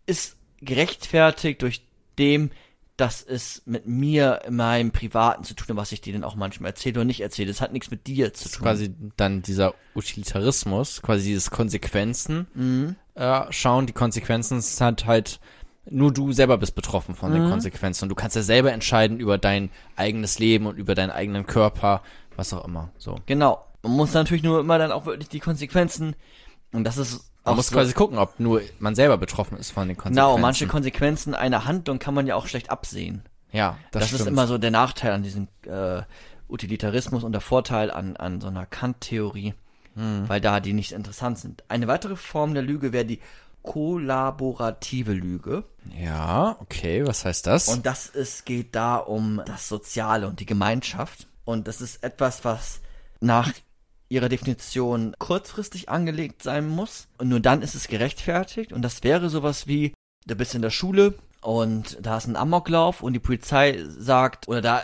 [0.06, 1.82] ist gerechtfertigt durch
[2.18, 2.50] dem,
[2.96, 6.34] dass es mit mir in meinem Privaten zu tun hat, was ich dir dann auch
[6.36, 7.48] manchmal erzähle oder nicht erzähle.
[7.48, 8.62] Das hat nichts mit dir zu Das ist tun.
[8.62, 12.96] quasi dann dieser Utilitarismus, quasi dieses Konsequenzen Mhm.
[13.14, 13.86] äh, schauen.
[13.86, 15.40] Die Konsequenzen halt halt
[15.88, 17.34] nur du selber bist betroffen von Mhm.
[17.42, 21.10] den Konsequenzen und du kannst ja selber entscheiden über dein eigenes Leben und über deinen
[21.10, 22.02] eigenen Körper,
[22.36, 22.90] was auch immer.
[22.98, 23.18] So.
[23.26, 23.64] Genau.
[23.82, 26.16] Man muss natürlich nur immer dann auch wirklich die Konsequenzen,
[26.72, 29.86] und das ist Man muss so- quasi gucken, ob nur man selber betroffen ist von
[29.86, 30.16] den Konsequenzen.
[30.16, 33.22] Genau, manche Konsequenzen einer Handlung kann man ja auch schlecht absehen.
[33.52, 34.20] Ja, das, Das, stimmt.
[34.22, 36.02] ist immer so der Nachteil an diesem äh,
[36.48, 39.54] Utilitarismus und der Vorteil an, an so einer Kant-Theorie,
[39.94, 40.28] Hm.
[40.28, 41.64] weil da die nicht interessant sind.
[41.68, 43.20] Eine weitere Form der Lüge wäre die
[43.66, 45.64] kollaborative Lüge.
[46.00, 47.68] Ja, okay, was heißt das?
[47.68, 51.26] Und das ist, geht da um das Soziale und die Gemeinschaft.
[51.44, 52.80] Und das ist etwas, was
[53.20, 53.52] nach
[54.08, 57.08] ihrer Definition kurzfristig angelegt sein muss.
[57.18, 58.72] Und nur dann ist es gerechtfertigt.
[58.72, 59.92] Und das wäre sowas wie,
[60.26, 64.62] du bist in der Schule und da ist ein Amoklauf und die Polizei sagt, oder
[64.62, 64.82] da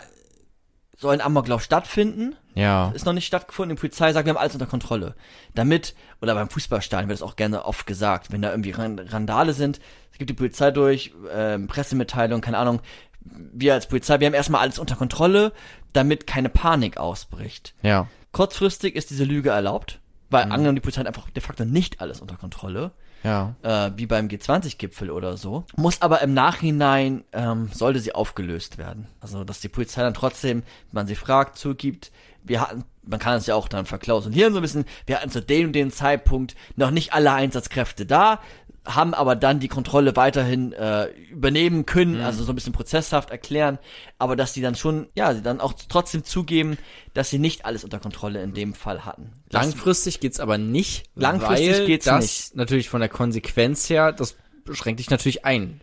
[1.03, 2.35] soll ein Amoklauf stattfinden.
[2.55, 2.91] Ja.
[2.95, 3.75] Ist noch nicht stattgefunden.
[3.75, 5.15] Die Polizei sagt, wir haben alles unter Kontrolle.
[5.53, 9.79] Damit, oder beim Fußballstadion wird es auch gerne oft gesagt, wenn da irgendwie Randale sind,
[10.11, 12.81] es gibt die Polizei durch, ähm, Pressemitteilung, keine Ahnung,
[13.21, 15.53] wir als Polizei, wir haben erstmal alles unter Kontrolle,
[15.93, 17.73] damit keine Panik ausbricht.
[17.81, 18.07] Ja.
[18.31, 19.99] Kurzfristig ist diese Lüge erlaubt,
[20.29, 22.91] weil angenommen die Polizei hat einfach de facto nicht alles unter Kontrolle,
[23.23, 23.55] Ja.
[23.63, 29.07] äh, wie beim G20-Gipfel oder so, muss aber im Nachhinein, ähm, sollte sie aufgelöst werden.
[29.21, 32.11] Also, dass die Polizei dann trotzdem, wenn man sie fragt, zugibt,
[32.43, 35.41] wir hatten, man kann es ja auch dann verklausulieren so ein bisschen, wir hatten zu
[35.41, 38.39] dem und dem Zeitpunkt noch nicht alle Einsatzkräfte da,
[38.85, 43.79] haben aber dann die Kontrolle weiterhin äh, übernehmen können, also so ein bisschen prozesshaft erklären,
[44.17, 46.77] aber dass die dann schon, ja, sie dann auch trotzdem zugeben,
[47.13, 49.31] dass sie nicht alles unter Kontrolle in dem Fall hatten.
[49.51, 51.05] Langfristig geht's aber nicht.
[51.15, 52.55] Langfristig weil geht's das nicht.
[52.55, 54.35] natürlich von der Konsequenz her, das
[54.65, 55.81] beschränkt dich natürlich ein.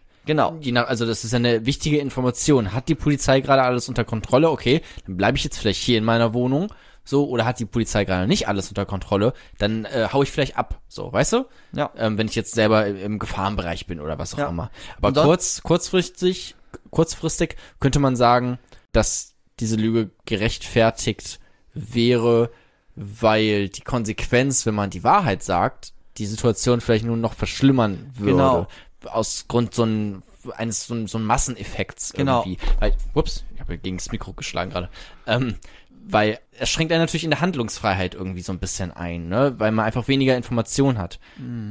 [0.61, 0.83] genau.
[0.83, 2.75] Nach, also das ist ja eine wichtige Information.
[2.75, 4.51] Hat die Polizei gerade alles unter Kontrolle?
[4.51, 6.71] Okay, dann bleibe ich jetzt vielleicht hier in meiner Wohnung.
[7.05, 9.33] So, oder hat die Polizei gerade nicht alles unter Kontrolle?
[9.59, 10.81] Dann äh, hau ich vielleicht ab.
[10.89, 11.47] So, weißt du?
[11.73, 11.91] Ja.
[11.97, 14.49] Ähm, wenn ich jetzt selber im, im Gefahrenbereich bin oder was auch Ja.
[14.49, 14.71] immer.
[14.99, 16.55] Aber dann- kurz, kurzfristig,
[16.91, 18.59] kurzfristig könnte man sagen,
[18.93, 21.41] dass diese Lüge gerechtfertigt
[21.75, 22.51] wäre,
[22.97, 28.33] weil die Konsequenz, wenn man die Wahrheit sagt, die Situation vielleicht nur noch verschlimmern würde.
[28.33, 28.67] Genau.
[29.07, 30.23] Aus Grund so ein,
[30.57, 32.41] eines so ein, so ein Masseneffekts Genau.
[32.45, 32.59] irgendwie.
[32.79, 34.91] Weil, ups, ich habe gegen das Mikro geschlagen gerade.
[35.27, 35.57] Ähm,
[36.03, 39.55] weil es schränkt einen natürlich in der Handlungsfreiheit irgendwie so ein bisschen ein, ne?
[39.59, 41.19] Weil man einfach weniger Information hat.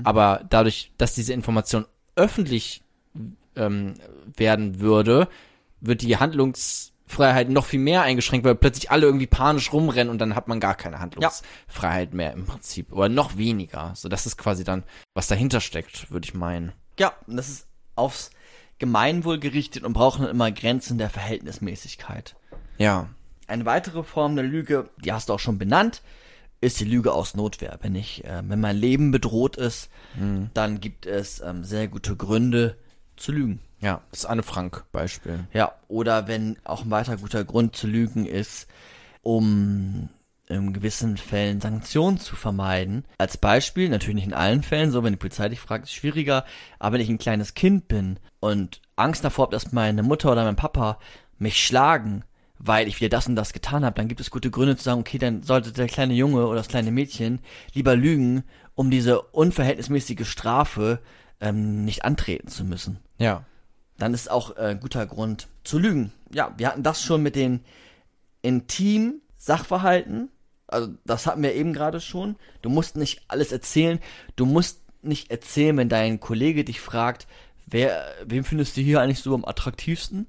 [0.03, 1.85] Aber dadurch, dass diese Information
[2.15, 2.83] öffentlich
[3.55, 3.95] ähm,
[4.35, 5.27] werden würde,
[5.81, 10.35] wird die Handlungsfreiheit noch viel mehr eingeschränkt, weil plötzlich alle irgendwie panisch rumrennen und dann
[10.35, 12.91] hat man gar keine Handlungsfreiheit mehr im Prinzip.
[12.91, 13.93] Oder noch weniger.
[13.95, 14.83] So, das ist quasi dann,
[15.13, 16.73] was dahinter steckt, würde ich meinen.
[16.97, 18.31] Ja, und das ist aufs
[18.79, 22.35] Gemeinwohl gerichtet und braucht dann immer Grenzen der Verhältnismäßigkeit.
[22.77, 23.09] Ja.
[23.49, 26.01] Eine weitere Form der Lüge, die hast du auch schon benannt,
[26.61, 27.79] ist die Lüge aus Notwehr.
[27.81, 29.89] Wenn ich, äh, wenn mein Leben bedroht ist,
[30.53, 32.75] dann gibt es ähm, sehr gute Gründe
[33.15, 33.59] zu lügen.
[33.81, 35.47] Ja, das Anne Frank Beispiel.
[35.53, 38.67] Ja, oder wenn auch ein weiter guter Grund zu lügen ist,
[39.21, 40.09] um
[40.47, 43.05] in gewissen Fällen Sanktionen zu vermeiden.
[43.19, 46.43] Als Beispiel, natürlich nicht in allen Fällen, so wenn die Polizei dich fragt, ist schwieriger,
[46.79, 50.43] aber wenn ich ein kleines Kind bin und Angst davor habe, dass meine Mutter oder
[50.43, 50.97] mein Papa
[51.37, 52.23] mich schlagen,
[52.59, 54.99] weil ich wieder das und das getan habe, dann gibt es gute Gründe zu sagen,
[54.99, 57.39] okay, dann sollte der kleine Junge oder das kleine Mädchen
[57.73, 58.43] lieber lügen,
[58.75, 60.99] um diese unverhältnismäßige Strafe
[61.39, 63.45] ähm, nicht antreten zu müssen Ja.
[63.97, 66.11] dann ist auch äh, guter Grund zu lügen.
[66.33, 67.61] Ja, wir hatten das schon mit den
[68.41, 70.29] intimen Sachverhalten.
[70.67, 72.35] Also das hatten wir eben gerade schon.
[72.61, 73.99] Du musst nicht alles erzählen.
[74.35, 77.27] Du musst nicht erzählen, wenn dein Kollege dich fragt,
[77.65, 80.27] wer, wem findest du hier eigentlich so am attraktivsten?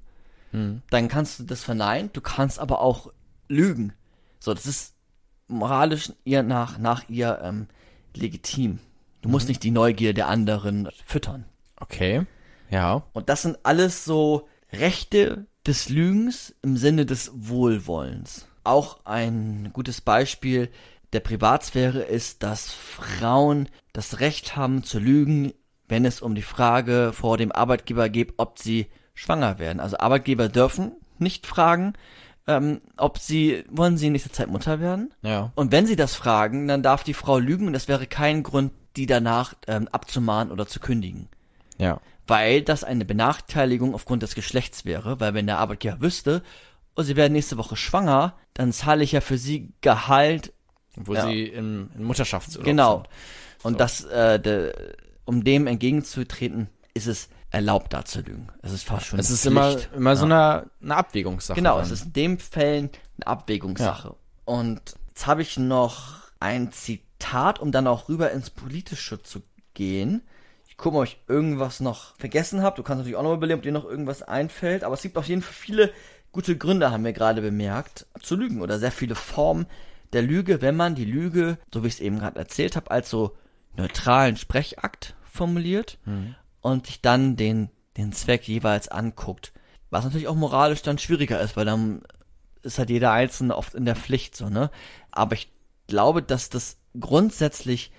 [0.89, 2.09] Dann kannst du das verneinen.
[2.13, 3.11] Du kannst aber auch
[3.47, 3.93] lügen.
[4.39, 4.95] So, das ist
[5.47, 7.67] moralisch ihr nach, nach ihr ähm,
[8.15, 8.79] legitim.
[9.21, 11.45] Du musst nicht die Neugier der anderen füttern.
[11.79, 12.25] Okay.
[12.69, 13.03] Ja.
[13.13, 18.47] Und das sind alles so Rechte des Lügens im Sinne des Wohlwollens.
[18.63, 20.69] Auch ein gutes Beispiel
[21.13, 25.53] der Privatsphäre ist, dass Frauen das Recht haben zu lügen,
[25.87, 29.79] wenn es um die Frage vor dem Arbeitgeber geht, ob sie schwanger werden.
[29.79, 31.93] Also Arbeitgeber dürfen nicht fragen,
[32.47, 35.13] ähm, ob sie, wollen sie in nächster Zeit Mutter werden?
[35.21, 35.51] Ja.
[35.55, 38.71] Und wenn sie das fragen, dann darf die Frau lügen und das wäre kein Grund,
[38.95, 41.29] die danach ähm, abzumahnen oder zu kündigen
[41.77, 41.99] Ja.
[42.27, 46.41] weil das eine Benachteiligung aufgrund des Geschlechts wäre, weil wenn der Arbeitgeber wüsste,
[46.97, 50.51] oh, sie werden nächste Woche schwanger, dann zahle ich ja für sie Gehalt,
[50.95, 51.25] Wo Ja.
[51.27, 52.95] sie im, im Mutterschaftsurlaub genau.
[52.97, 53.07] sind.
[53.63, 53.77] Und So.
[53.77, 54.73] das, äh, de,
[55.25, 58.47] um dem entgegenzutreten, ist es erlaubt, da zu lügen.
[58.61, 59.51] Es ist fast schon Es ist Pflicht.
[59.51, 60.59] immer, immer so Ja.
[60.59, 61.55] eine, eine Abwägungssache.
[61.57, 61.83] Genau, dann.
[61.85, 64.15] es ist in dem Fällen eine Abwägungssache.
[64.45, 69.41] Und jetzt habe ich noch ein Zitat, um dann auch rüber ins Politische zu
[69.73, 70.21] gehen.
[70.67, 72.77] Ich gucke mal, ob ich irgendwas noch vergessen habe.
[72.77, 74.83] Du kannst natürlich auch noch überlegen, ob dir noch irgendwas einfällt.
[74.83, 75.91] Aber es gibt auf jeden Fall viele
[76.31, 78.61] gute Gründe, haben wir gerade bemerkt, zu lügen.
[78.61, 79.67] Oder sehr viele Formen
[80.13, 83.09] der Lüge, wenn man die Lüge, so wie ich es eben gerade erzählt habe, als
[83.09, 83.35] so
[83.77, 85.97] neutralen Sprechakt formuliert
[86.61, 89.51] und sich dann den, den Zweck jeweils anguckt.
[89.89, 92.03] Was natürlich auch moralisch dann schwieriger ist, weil dann
[92.63, 94.69] ist halt jeder Einzelne oft in der Pflicht so, ne?
[95.11, 95.51] Aber ich
[95.87, 97.91] glaube, dass das grundsätzlich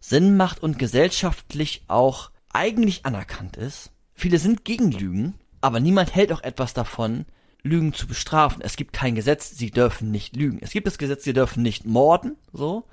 [0.00, 3.90] Sinn macht und gesellschaftlich auch eigentlich anerkannt ist.
[4.14, 7.26] Viele sind gegen Lügen, aber niemand hält auch etwas davon,
[7.62, 8.62] Lügen zu bestrafen.
[8.62, 10.58] Es gibt kein Gesetz, sie dürfen nicht lügen.
[10.60, 12.84] Es gibt das Gesetz, sie dürfen nicht morden, so.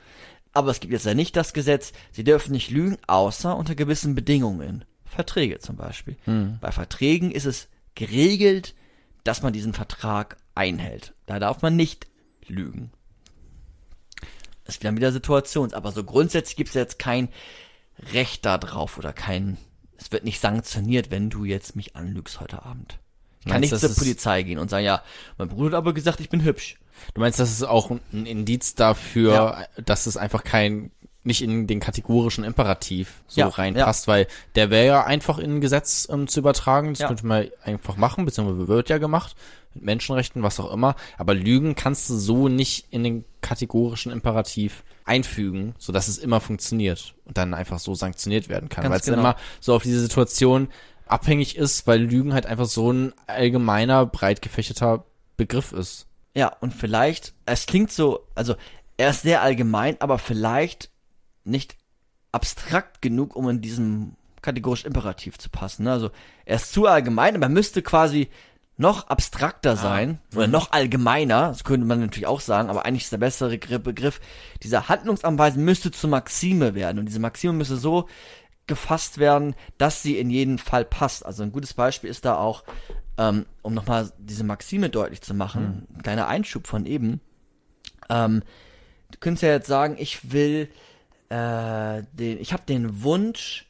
[0.53, 4.15] Aber es gibt jetzt ja nicht das Gesetz, sie dürfen nicht lügen, außer unter gewissen
[4.15, 4.85] Bedingungen.
[5.05, 6.17] Verträge zum Beispiel.
[6.61, 8.75] Bei Verträgen ist es geregelt,
[9.23, 11.13] dass man diesen Vertrag einhält.
[11.25, 12.07] Da darf man nicht
[12.47, 12.91] lügen.
[14.65, 17.29] Das ist dann wieder Situations, aber so grundsätzlich gibt es jetzt kein
[18.13, 19.57] Recht da drauf oder kein,
[19.97, 22.99] es wird nicht sanktioniert, wenn du jetzt mich anlügst heute Abend.
[23.39, 25.03] Ich kann Meinst, nicht zur Polizei gehen und sagen, ja,
[25.37, 26.79] mein Bruder hat aber gesagt, ich bin hübsch.
[27.13, 30.91] Du meinst, das ist auch ein Indiz dafür, dass es einfach kein
[31.25, 35.61] nicht in den kategorischen Imperativ so Ja, reinpasst, weil der wäre ja einfach in ein
[35.61, 36.89] Gesetz ähm, zu übertragen.
[36.89, 37.07] Das Ja.
[37.07, 39.35] könnte man einfach machen, beziehungsweise wird ja gemacht
[39.73, 40.95] mit Menschenrechten, was auch immer.
[41.17, 46.39] Aber Lügen kannst du so nicht in den kategorischen Imperativ einfügen, so dass es immer
[46.41, 49.19] funktioniert und dann einfach so sanktioniert werden kann, weil es genau.
[49.19, 50.69] immer so auf diese Situation
[51.07, 55.05] abhängig ist, weil Lügen halt einfach so ein allgemeiner, breit gefächerter
[55.37, 56.07] Begriff ist.
[56.35, 58.55] Ja, und vielleicht, es klingt so, also
[58.97, 60.89] er ist sehr allgemein, aber vielleicht
[61.45, 61.77] nicht
[62.31, 65.83] abstrakt genug, um in diesem kategorischen Imperativ zu passen.
[65.83, 65.91] Ne?
[65.91, 66.11] Also
[66.45, 68.29] er ist zu allgemein, aber er müsste quasi
[68.77, 73.11] noch abstrakter sein oder noch allgemeiner, das könnte man natürlich auch sagen, aber eigentlich ist
[73.13, 74.19] der bessere Gr- Begriff,
[74.63, 78.09] dieser Handlungsanweisung müsste zur Maxime werden und diese Maxime müsste so
[78.67, 81.25] gefasst werden, dass sie in jeden Fall passt.
[81.25, 82.65] Also ein gutes Beispiel ist da auch,
[83.17, 87.21] ähm, um nochmal diese Maxime deutlich zu machen, ein kleiner Einschub von eben.
[88.09, 88.43] Ähm,
[89.11, 90.67] du könntest ja jetzt sagen, ich will
[91.29, 93.67] äh, den, ich habe den Wunsch,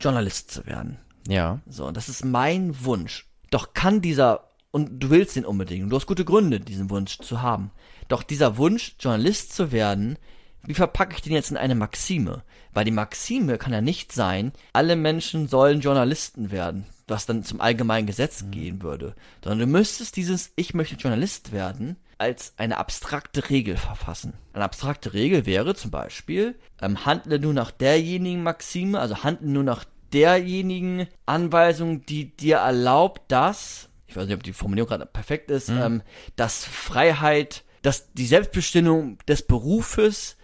[0.00, 0.98] Journalist zu werden.
[1.28, 1.60] Ja.
[1.68, 3.26] So, das ist mein Wunsch.
[3.50, 7.18] Doch kann dieser, und du willst den unbedingt, und du hast gute Gründe, diesen Wunsch
[7.18, 7.70] zu haben.
[8.08, 10.18] Doch dieser Wunsch, Journalist zu werden,
[10.64, 12.42] wie verpacke ich den jetzt in eine Maxime?
[12.72, 17.60] Weil die Maxime kann ja nicht sein, alle Menschen sollen Journalisten werden, was dann zum
[17.60, 19.14] allgemeinen Gesetz gehen würde.
[19.42, 24.34] Sondern du müsstest dieses Ich möchte Journalist werden als eine abstrakte Regel verfassen.
[24.52, 29.64] Eine abstrakte Regel wäre zum Beispiel, ähm, handle nur nach derjenigen Maxime, also handle nur
[29.64, 35.50] nach derjenigen Anweisung, die dir erlaubt, dass, ich weiß nicht, ob die Formulierung gerade perfekt
[35.50, 36.02] ist, ähm,
[36.36, 40.36] dass Freiheit, dass die Selbstbestimmung des Berufes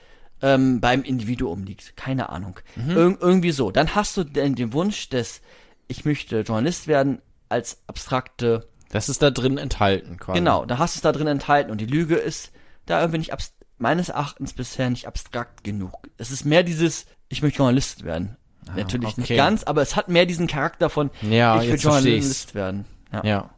[0.43, 1.97] ähm, beim Individuum liegt.
[1.97, 2.59] Keine Ahnung.
[2.77, 3.71] Ir irgendwie so.
[3.71, 5.41] Dann hast du den, den Wunsch des,
[5.89, 10.39] ich möchte Journalist werden, als abstrakte Das ist da drin enthalten quasi.
[10.39, 12.53] Genau, da hast du es da drin enthalten und die Lüge ist
[12.87, 16.09] da irgendwie nicht abs meines Erachtens bisher nicht abstrakt genug.
[16.17, 18.37] Es ist mehr dieses, ich möchte Journalist werden.
[18.77, 19.37] Natürlich nicht okay.
[19.37, 21.79] ganz, aber es hat mehr diesen Charakter von, Ja, ich will.
[21.79, 22.85] Journalist werden.
[23.13, 23.25] Ja.
[23.25, 23.51] Ja.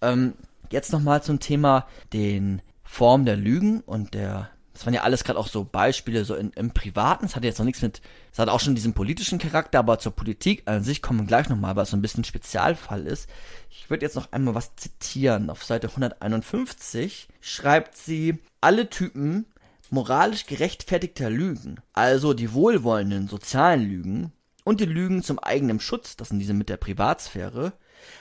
[0.00, 0.34] Ähm,
[0.70, 5.38] jetzt nochmal zum Thema den Form der Lügen und der, das waren ja alles gerade
[5.38, 8.48] auch so Beispiele so in, im Privaten, das hat jetzt noch nichts mit, das hat
[8.48, 11.84] auch schon diesen politischen Charakter, aber zur Politik an sich kommen wir gleich nochmal, weil
[11.84, 13.30] es so ein bisschen Spezialfall ist.
[13.70, 15.48] Ich würde jetzt noch einmal was zitieren.
[15.48, 19.46] Auf Seite 151 schreibt sie, alle Typen
[19.90, 24.32] moralisch gerechtfertigter Lügen, also die wohlwollenden sozialen Lügen
[24.64, 27.74] und die Lügen zum eigenen Schutz, das sind diese mit der Privatsphäre,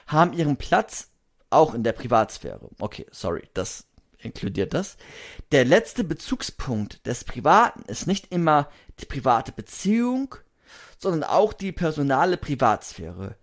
[0.06, 1.10] haben ihren Platz
[1.50, 2.70] auch in der Privatsphäre.
[2.80, 3.88] Okay, sorry, das
[4.24, 4.98] inkludiert das.
[5.52, 8.70] Der letzte Bezugspunkt des Privaten ist nicht immer
[9.00, 10.36] die private Beziehung,
[10.98, 13.36] sondern auch die personale Privatsphäre.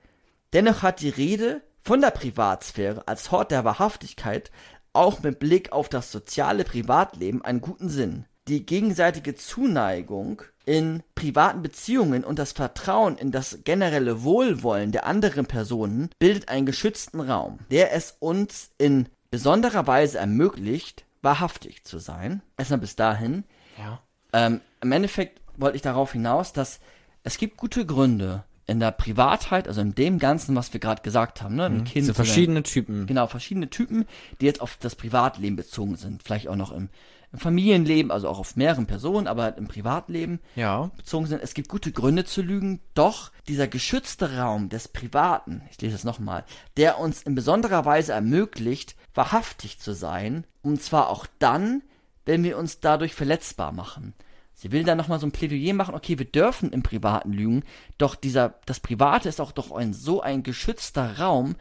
[0.53, 4.51] Dennoch hat die Rede von der Privatsphäre als Hort der Wahrhaftigkeit
[4.93, 8.27] auch mit Blick auf das soziale Privatleben einen guten Sinn.
[8.49, 15.47] Die gegenseitige Zuneigung in privaten Beziehungen und das Vertrauen in das generelle Wohlwollen der anderen
[15.47, 22.43] Personen bildet einen geschützten Raum, der es uns in besonderer Weise ermöglicht, wahrhaftig zu sein.
[22.57, 23.45] Erstmal bis dahin.
[23.79, 24.01] Ja.
[24.33, 26.81] Ähm, Im Endeffekt wollte ich darauf hinaus, dass
[27.23, 31.43] es gibt gute Gründe in der Privatheit, also in dem Ganzen, was wir gerade gesagt
[31.43, 33.07] haben, ne, ein Kind So verschiedene Typen.
[33.07, 34.07] Genau, verschiedene Typen,
[34.41, 36.23] die jetzt auf das Privatleben bezogen sind.
[36.23, 36.89] Vielleicht auch noch im,
[37.33, 40.91] im Familienleben, also auch auf mehreren Personen, aber halt im Privatleben Ja.
[40.97, 41.43] bezogen sind.
[41.43, 46.05] Es gibt gute Gründe zu lügen, doch dieser geschützte Raum des Privaten, ich lese es
[46.05, 46.45] nochmal,
[46.77, 51.83] der uns in besonderer Weise ermöglicht, wahrhaftig zu sein, und zwar auch dann,
[52.27, 54.15] wenn wir uns dadurch verletzbar machen.
[54.55, 57.63] Sie will dann nochmal so ein Plädoyer machen, okay, wir dürfen im Privaten lügen,
[57.97, 61.57] doch dieser, das Private ist auch doch ein, so ein geschützter Raum,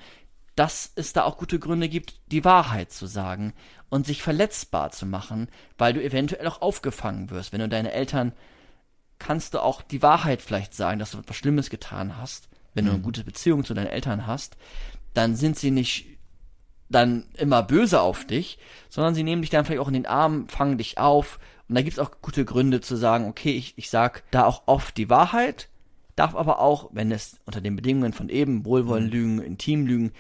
[0.56, 3.54] dass es da auch gute Gründe gibt, die Wahrheit zu sagen
[3.90, 5.48] und sich verletzbar zu machen,
[5.78, 7.54] weil du eventuell auch aufgefangen wirst.
[7.54, 8.34] Wenn du deine Eltern
[9.20, 12.48] kannst du auch die Wahrheit vielleicht sagen, dass du etwas Schlimmes getan hast.
[12.74, 14.56] Wenn du eine gute Beziehung zu deinen Eltern hast,
[15.14, 16.06] dann sind sie nicht
[16.88, 18.58] dann immer böse auf dich,
[18.90, 21.40] sondern sie nehmen dich dann vielleicht auch in den Arm, fangen dich auf.
[21.68, 24.98] Und da gibt's auch gute Gründe zu sagen, okay, ich, ich sag da auch oft
[24.98, 25.70] die Wahrheit,
[26.16, 30.12] darf aber auch, wenn es unter den Bedingungen von eben, Wohlwollen lügen, intim lügen,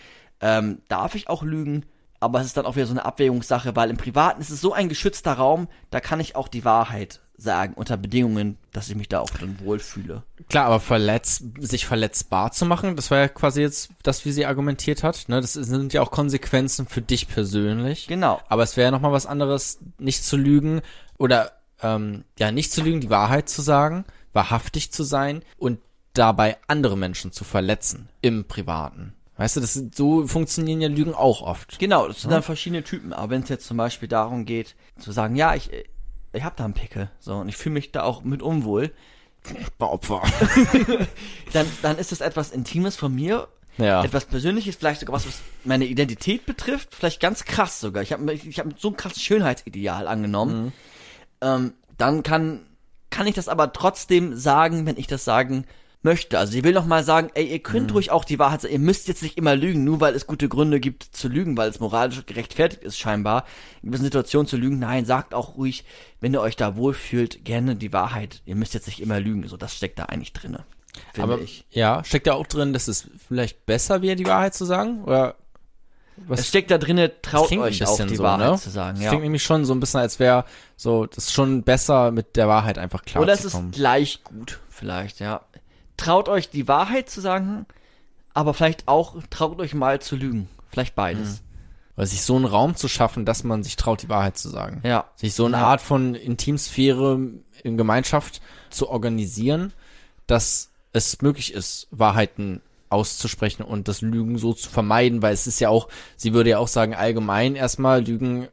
[0.41, 1.85] ähm, darf ich auch lügen,
[2.19, 4.73] aber es ist dann auch wieder so eine Abwägungssache, weil im Privaten ist es so
[4.73, 9.07] ein geschützter Raum, da kann ich auch die Wahrheit sagen, unter Bedingungen, dass ich mich
[9.07, 10.23] da auch dann wohlfühle.
[10.49, 14.45] Klar, aber verletz, sich verletzbar zu machen, das war ja quasi jetzt das, wie sie
[14.45, 15.29] argumentiert hat.
[15.29, 15.39] Ne?
[15.39, 18.07] Das sind ja auch Konsequenzen für dich persönlich.
[18.07, 18.41] Genau.
[18.49, 20.81] Aber es wäre ja nochmal was anderes, nicht zu lügen
[21.17, 25.79] oder ähm, ja, nicht zu lügen, die Wahrheit zu sagen, wahrhaftig zu sein und
[26.13, 29.13] dabei andere Menschen zu verletzen im Privaten.
[29.39, 31.79] Weißt du, das ist, so funktionieren ja Lügen auch oft.
[31.79, 33.13] Genau, das sind dann verschiedene Typen.
[33.13, 35.69] Aber wenn es jetzt zum Beispiel darum geht, zu sagen, ja, ich,
[36.33, 38.91] ich habe da einen Pickel, so, und ich fühle mich da auch mit unwohl,
[39.79, 40.21] Opfer.
[41.53, 43.47] dann, dann ist das etwas Intimes von mir,
[43.77, 44.03] Ja.
[44.03, 48.03] etwas Persönliches, vielleicht sogar was, was meine Identität betrifft, vielleicht ganz krass sogar.
[48.03, 50.73] Ich habe ich hab so ein krasses Schönheitsideal angenommen.
[51.39, 52.65] Ähm, dann kann,
[53.09, 55.63] kann ich das aber trotzdem sagen, wenn ich das sagen
[56.01, 56.39] möchte.
[56.39, 58.79] Also sie will noch mal sagen, ey, ihr könnt ruhig auch die Wahrheit sagen, ihr
[58.79, 61.79] müsst jetzt nicht immer lügen, nur weil es gute Gründe gibt zu lügen, weil es
[61.79, 63.45] moralisch gerechtfertigt ist scheinbar,
[63.81, 64.79] in gewissen Situationen zu lügen.
[64.79, 65.83] Nein, sagt auch ruhig,
[66.21, 68.41] wenn ihr euch da wohlfühlt, gerne die Wahrheit.
[68.45, 69.47] Ihr müsst jetzt nicht immer lügen.
[69.47, 70.63] So, das steckt da eigentlich drinne.
[71.13, 71.65] Finde Aber ich.
[71.71, 75.03] ja, steckt da auch drin, dass es vielleicht besser wäre, die Wahrheit zu sagen?
[75.03, 75.35] Oder
[76.27, 76.41] was?
[76.41, 78.57] Es steckt da drinne, traut euch auch die so, Wahrheit ne?
[78.57, 78.95] zu sagen.
[78.95, 79.09] Das Ja.
[79.09, 80.45] klingt nämlich schon so ein bisschen, als wäre
[80.75, 84.59] so, das ist schon besser mit der Wahrheit einfach klar Oder es ist gleich gut,
[84.69, 85.41] vielleicht, ja.
[85.99, 87.65] Traut euch die Wahrheit zu sagen,
[88.33, 90.47] aber vielleicht auch traut euch mal zu lügen.
[90.69, 91.43] Vielleicht beides.
[91.97, 94.81] Weil sich so einen Raum zu schaffen, dass man sich traut, die Wahrheit zu sagen.
[94.85, 95.09] Ja.
[95.15, 95.67] Sich so eine Ja.
[95.67, 97.19] Art von Intimsphäre
[97.63, 98.39] in Gemeinschaft
[98.69, 99.73] zu organisieren,
[100.25, 105.59] dass es möglich ist, Wahrheiten auszusprechen und das Lügen so zu vermeiden, weil es ist
[105.59, 108.47] ja auch, sie würde ja auch sagen, allgemein erstmal Lügen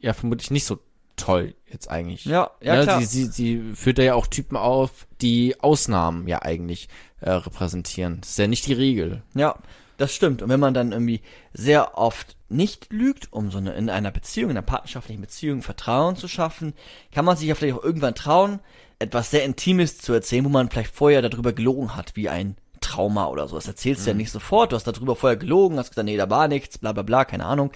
[0.00, 0.80] ja vermutlich nicht so
[1.16, 2.24] toll jetzt eigentlich.
[2.24, 3.00] Ja, ja, Ne, klar.
[3.00, 6.88] Sie, sie, sie führt da ja auch Typen auf, die Ausnahmen ja eigentlich
[7.20, 8.20] äh, repräsentieren.
[8.20, 9.22] Das ist ja nicht die Regel.
[9.34, 9.56] Ja,
[9.96, 10.42] das stimmt.
[10.42, 11.20] Und wenn man dann irgendwie
[11.52, 16.16] sehr oft nicht lügt, um so eine, in einer Beziehung, in einer partnerschaftlichen Beziehung Vertrauen
[16.16, 16.72] zu schaffen,
[17.12, 18.60] kann man sich ja vielleicht auch irgendwann trauen,
[18.98, 23.26] etwas sehr Intimes zu erzählen, wo man vielleicht vorher darüber gelogen hat, wie ein Trauma
[23.26, 23.56] oder so.
[23.56, 26.30] Das erzählst du ja nicht sofort, du hast darüber vorher gelogen, hast gesagt, nee, da
[26.30, 27.72] war nichts, bla bla bla, keine Ahnung.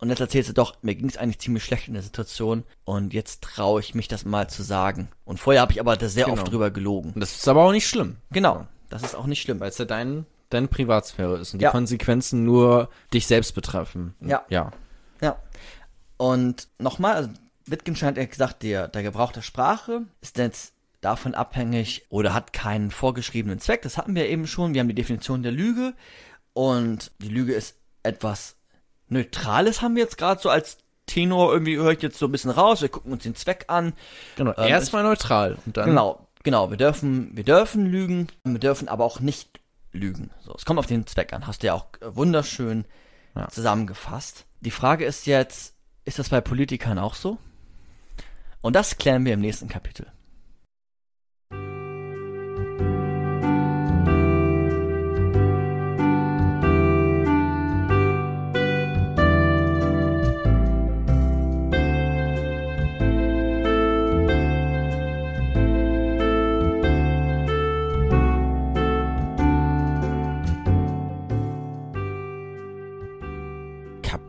[0.00, 3.12] Und jetzt erzählst du doch, mir ging es eigentlich ziemlich schlecht in der Situation und
[3.12, 5.08] jetzt traue ich mich das mal zu sagen.
[5.24, 6.40] Und vorher habe ich aber da sehr Genau.
[6.40, 7.12] oft drüber gelogen.
[7.14, 8.16] Und das ist aber auch nicht schlimm.
[8.30, 9.58] Genau, das ist auch nicht schlimm.
[9.58, 11.72] Weil es ja dein, deine Privatsphäre ist und die Ja.
[11.72, 14.14] Konsequenzen nur dich selbst betreffen.
[14.20, 14.44] Ja.
[14.48, 14.70] Ja.
[15.20, 15.36] Ja.
[16.16, 17.30] Und nochmal, also
[17.66, 22.52] Wittgenstein hat ja gesagt, der, der Gebrauch der Sprache ist jetzt davon abhängig oder hat
[22.52, 23.82] keinen vorgeschriebenen Zweck.
[23.82, 24.74] Das hatten wir eben schon.
[24.74, 25.94] Wir haben die Definition der Lüge.
[26.52, 28.56] Und die Lüge ist etwas
[29.08, 32.50] Neutrales, haben wir jetzt gerade so als Tenor irgendwie höre ich jetzt so ein bisschen
[32.50, 32.82] raus.
[32.82, 33.94] Wir gucken uns den Zweck an.
[34.36, 34.52] Genau.
[34.58, 35.86] Ähm, Erstmal neutral und dann.
[35.86, 36.70] Genau, genau.
[36.70, 39.60] Wir dürfen, wir dürfen lügen, wir dürfen aber auch nicht
[39.92, 40.30] lügen.
[40.40, 41.46] So, es kommt auf den Zweck an.
[41.46, 42.84] Hast du ja auch äh, wunderschön
[43.34, 43.48] Ja.
[43.48, 44.44] zusammengefasst.
[44.60, 45.74] Die Frage ist jetzt,
[46.04, 47.38] ist das bei Politikern auch so?
[48.60, 50.06] Und das klären wir im nächsten Kapitel.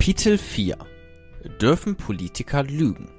[0.10, 0.76] Kapitel 4.
[1.62, 3.12] Dürfen Politiker lügen?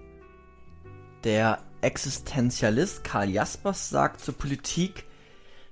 [1.22, 5.06] Der Existenzialist Karl Jaspers sagt zur Politik,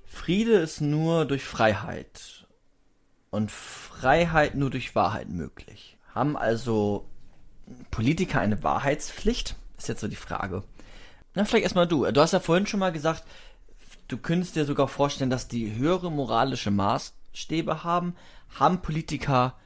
[0.05, 2.47] Friede ist nur durch Freiheit
[3.31, 5.97] und Freiheit nur durch Wahrheit möglich.
[6.15, 7.09] Haben also
[7.91, 9.57] Politiker eine Wahrheitspflicht?
[9.77, 10.63] Ist jetzt so die Frage.
[11.35, 12.09] Na, vielleicht erstmal du.
[12.09, 13.25] Du hast ja vorhin schon mal gesagt,
[14.07, 18.15] du könntest dir sogar vorstellen, dass die höhere moralische Maßstäbe haben.
[18.57, 19.57] Haben Politiker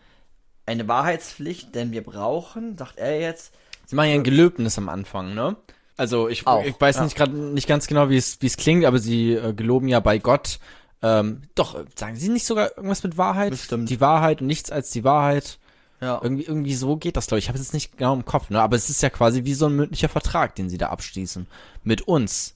[0.66, 1.74] eine Wahrheitspflicht?
[1.76, 3.54] Denn wir brauchen, sagt er jetzt,
[3.86, 5.58] Sie machen ja ein Gelöbnis am Anfang, ne?
[5.98, 7.04] Also ich, Auch, ich weiß ja.
[7.04, 10.00] nicht gerade nicht ganz genau, wie es wie es klingt, aber sie äh, geloben ja
[10.00, 10.60] bei Gott.
[11.02, 13.52] Ähm, doch, äh, sagen sie nicht sogar irgendwas mit Wahrheit?
[13.52, 13.90] Bestimmt.
[13.90, 15.60] Die Wahrheit und nichts als die Wahrheit.
[16.02, 17.46] ja, Irgendwie, irgendwie so geht das, glaube ich.
[17.46, 18.62] Ich habe es jetzt nicht genau im Kopf, ne?
[18.62, 21.46] Aber es ist ja quasi wie so ein mündlicher Vertrag, den sie da abschließen.
[21.84, 22.56] Mit uns,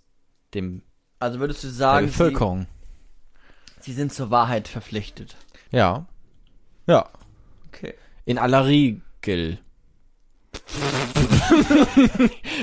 [0.53, 0.81] dem
[1.19, 2.67] also würdest du der sagen, sie, Bevölkerung.
[3.81, 5.35] sie sind zur Wahrheit verpflichtet.
[5.71, 6.05] Ja.
[6.87, 7.09] Ja.
[8.27, 9.57] In aller Regel.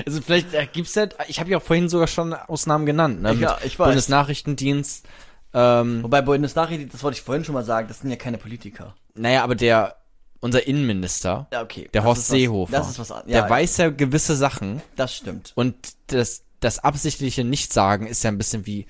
[0.07, 3.33] also vielleicht äh, gibt's ja, ich habe ja auch vorhin sogar schon Ausnahmen genannt, ne?
[3.35, 3.87] Ja, ich weiß.
[3.89, 5.07] Bundesnachrichtendienst.
[5.55, 8.95] Ähm, Wobei Bundesnachrichten, das wollte ich vorhin schon mal sagen, das sind ja keine Politiker.
[9.15, 9.97] naja, aber der,
[10.41, 11.89] unser Innenminister, Ja, okay.
[11.95, 15.15] der Das Horst was- Seehofer, Das ist was ja, der weiß ja gewisse Sachen Das
[15.15, 15.53] stimmt.
[15.55, 15.75] und
[16.09, 18.87] das, das absichtliche Nichtsagen ist ja ein bisschen wie,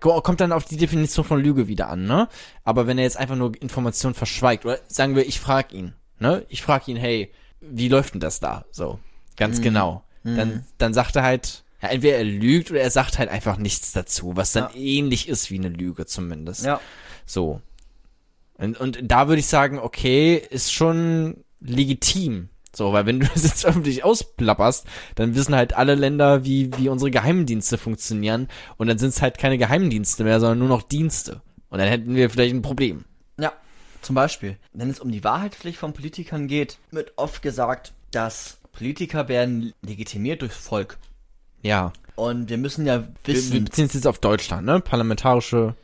[0.00, 2.28] kommt dann auf die Definition von Lüge wieder an, ne?
[2.64, 6.44] Aber wenn er jetzt einfach nur Informationen verschweigt, oder sagen wir, ich frage ihn, Ne?
[6.50, 8.66] Ich frage ihn, hey, wie läuft denn das da?
[8.70, 9.00] So,
[9.36, 10.04] ganz genau.
[10.22, 13.92] Dann, dann sagt er halt, ja, entweder er lügt oder er sagt halt einfach nichts
[13.92, 14.78] dazu, was dann Ja.
[14.78, 16.66] ähnlich ist wie eine Lüge zumindest.
[16.66, 16.78] Ja.
[17.24, 17.62] So.
[18.58, 22.50] Und, und da würde ich sagen, okay, ist schon legitim.
[22.74, 24.86] So, weil wenn du das jetzt öffentlich ausplapperst,
[25.16, 28.48] dann wissen halt alle Länder, wie, wie unsere Geheimdienste funktionieren.
[28.76, 31.42] Und dann sind es halt keine Geheimdienste mehr, sondern nur noch Dienste.
[31.68, 33.04] Und dann hätten wir vielleicht ein Problem.
[33.38, 33.52] Ja,
[34.02, 39.28] zum Beispiel, wenn es um die Wahrheitspflicht von Politikern geht, wird oft gesagt, dass Politiker
[39.28, 40.98] werden legitimiert durchs Volk.
[41.62, 41.92] Ja.
[42.16, 44.80] Und wir müssen ja Wir, wir wissen, beziehen uns jetzt auf Deutschland, ne?
[44.80, 45.74] Parlamentarische.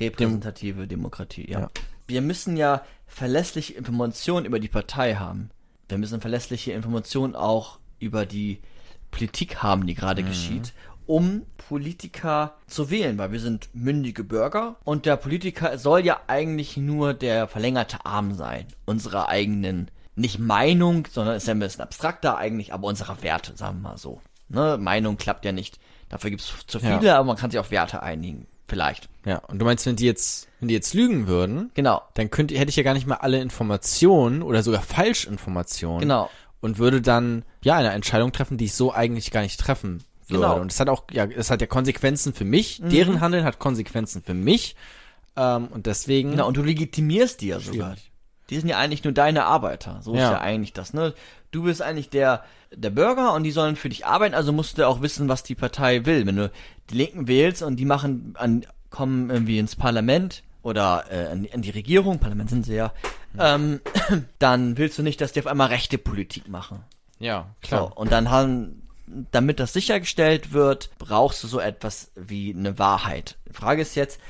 [0.00, 1.60] repräsentative Demokratie, ja.
[1.60, 1.70] Ja.
[2.06, 5.50] Wir müssen ja verlässliche Informationen über die Partei haben.
[5.92, 8.60] Wir müssen verlässliche Informationen auch über die
[9.10, 10.72] Politik haben, die gerade geschieht,
[11.06, 16.78] um Politiker zu wählen, weil wir sind mündige Bürger und der Politiker soll ja eigentlich
[16.78, 22.38] nur der verlängerte Arm sein, unserer eigenen, nicht Meinung, sondern ist ja ein bisschen abstrakter
[22.38, 24.22] eigentlich, aber unserer Werte, sagen wir mal so.
[24.48, 24.78] Ne?
[24.80, 25.78] Meinung klappt ja nicht.
[26.08, 26.98] Dafür gibt's zu Ja.
[26.98, 28.46] viele, aber man kann sich auf Werte einigen.
[28.72, 29.10] Vielleicht.
[29.26, 29.36] Ja.
[29.48, 32.00] Und du meinst, wenn die jetzt, wenn die jetzt lügen würden, Genau.
[32.14, 36.00] dann könnte, hätte ich ja gar nicht mal alle Informationen oder sogar Falschinformationen.
[36.00, 36.30] Genau.
[36.62, 40.40] Und würde dann, ja, eine Entscheidung treffen, die ich so eigentlich gar nicht treffen würde.
[40.42, 40.54] Genau.
[40.56, 40.62] Mhm.
[40.62, 42.80] Und das hat auch, ja, es hat ja Konsequenzen für mich.
[42.82, 44.74] Deren Handeln hat Konsequenzen für mich.
[45.36, 46.30] Ähm, und deswegen.
[46.30, 47.96] Genau, und du legitimierst die ja sogar.
[48.48, 50.00] Die sind ja eigentlich nur deine Arbeiter.
[50.02, 50.32] So ist Ja.
[50.32, 51.12] ja eigentlich das, ne?
[51.50, 52.44] Du bist eigentlich der,
[52.74, 55.54] der Bürger und die sollen für dich arbeiten, also musst du auch wissen, was die
[55.54, 56.24] Partei will.
[56.26, 56.50] Wenn du
[56.90, 61.62] die Linken wählst und die machen an, kommen irgendwie ins Parlament oder äh, an, an
[61.62, 62.92] die Regierung, Parlament sind sie ja,
[63.38, 63.80] ähm,
[64.38, 66.84] dann willst du nicht, dass die auf einmal rechte Politik machen.
[67.18, 67.96] Ja, So, klar.
[67.96, 68.88] und dann haben,
[69.30, 73.36] damit das sichergestellt wird, brauchst du so etwas wie eine Wahrheit.
[73.48, 74.20] Die Frage ist jetzt,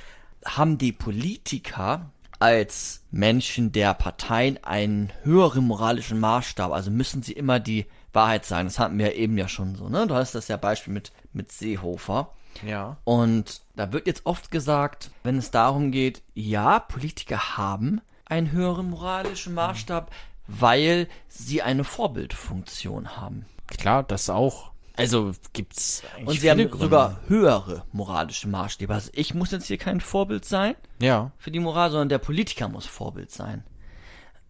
[0.44, 6.72] haben die Politiker als Menschen der Parteien einen höheren moralischen Maßstab?
[6.72, 8.66] Also müssen sie immer die Wahrheit sagen?
[8.68, 10.06] Das hatten wir ja eben ja schon so, ne?
[10.06, 12.32] Du hast das ja Beispiel mit, mit Seehofer.
[12.66, 12.96] Ja.
[13.04, 18.90] Und da wird jetzt oft gesagt, wenn es darum geht, ja, Politiker haben einen höheren
[18.90, 20.10] moralischen Maßstab,
[20.46, 23.46] weil sie eine Vorbildfunktion haben.
[23.78, 24.70] Klar, das auch.
[24.96, 26.78] Also gibt's Und sie haben Gründe.
[26.78, 28.92] sogar höhere moralische Maßstäbe.
[28.92, 31.32] Also ich muss jetzt hier kein Vorbild sein Ja.
[31.38, 33.64] für die Moral, sondern der Politiker muss Vorbild sein.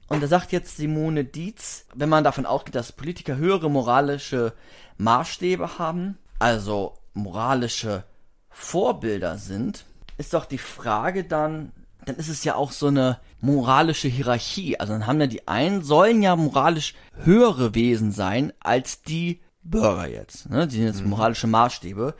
[0.08, 4.52] Und da sagt jetzt Simone Dietz, wenn man davon ausgeht, dass Politiker höhere moralische
[4.98, 8.04] Maßstäbe haben, also moralische
[8.50, 9.84] Vorbilder sind,
[10.18, 11.72] ist doch die Frage dann,
[12.04, 14.78] dann ist es ja auch so eine moralische Hierarchie.
[14.78, 20.08] Also dann haben ja die einen, sollen ja moralisch höhere Wesen sein als die Bürger
[20.08, 20.50] jetzt.
[20.50, 20.66] Ne?
[20.66, 22.14] Die sind jetzt moralische Maßstäbe.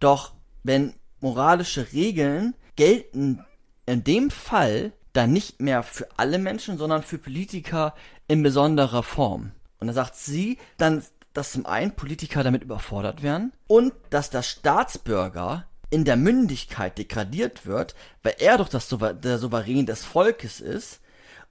[0.00, 0.32] Doch
[0.62, 3.44] wenn moralische Regeln gelten
[3.86, 7.94] in dem Fall dann nicht mehr für alle Menschen, sondern für Politiker
[8.26, 9.52] in besonderer Form.
[9.78, 11.02] Und da sagt sie dann,
[11.34, 17.66] dass zum einen Politiker damit überfordert werden und dass der Staatsbürger in der Mündigkeit degradiert
[17.66, 21.00] wird, weil er doch das Souver der Souverän des Volkes ist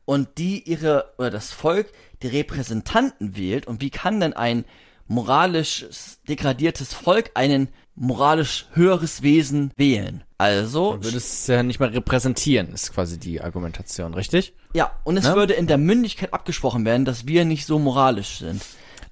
[0.06, 1.92] und die ihre oder das Volk
[2.22, 4.66] die Repräsentanten wählt und wie kann denn ein
[5.08, 5.86] moralisch
[6.28, 10.24] degradiertes Volk einen moralisch höheres Wesen wählen?
[10.38, 14.54] Also Würde es ja nicht mal repräsentieren, ist quasi die Argumentation, richtig?
[14.74, 15.36] ja, und es Ne?
[15.36, 18.62] würde in der Mündigkeit abgesprochen werden, dass wir nicht so moralisch sind.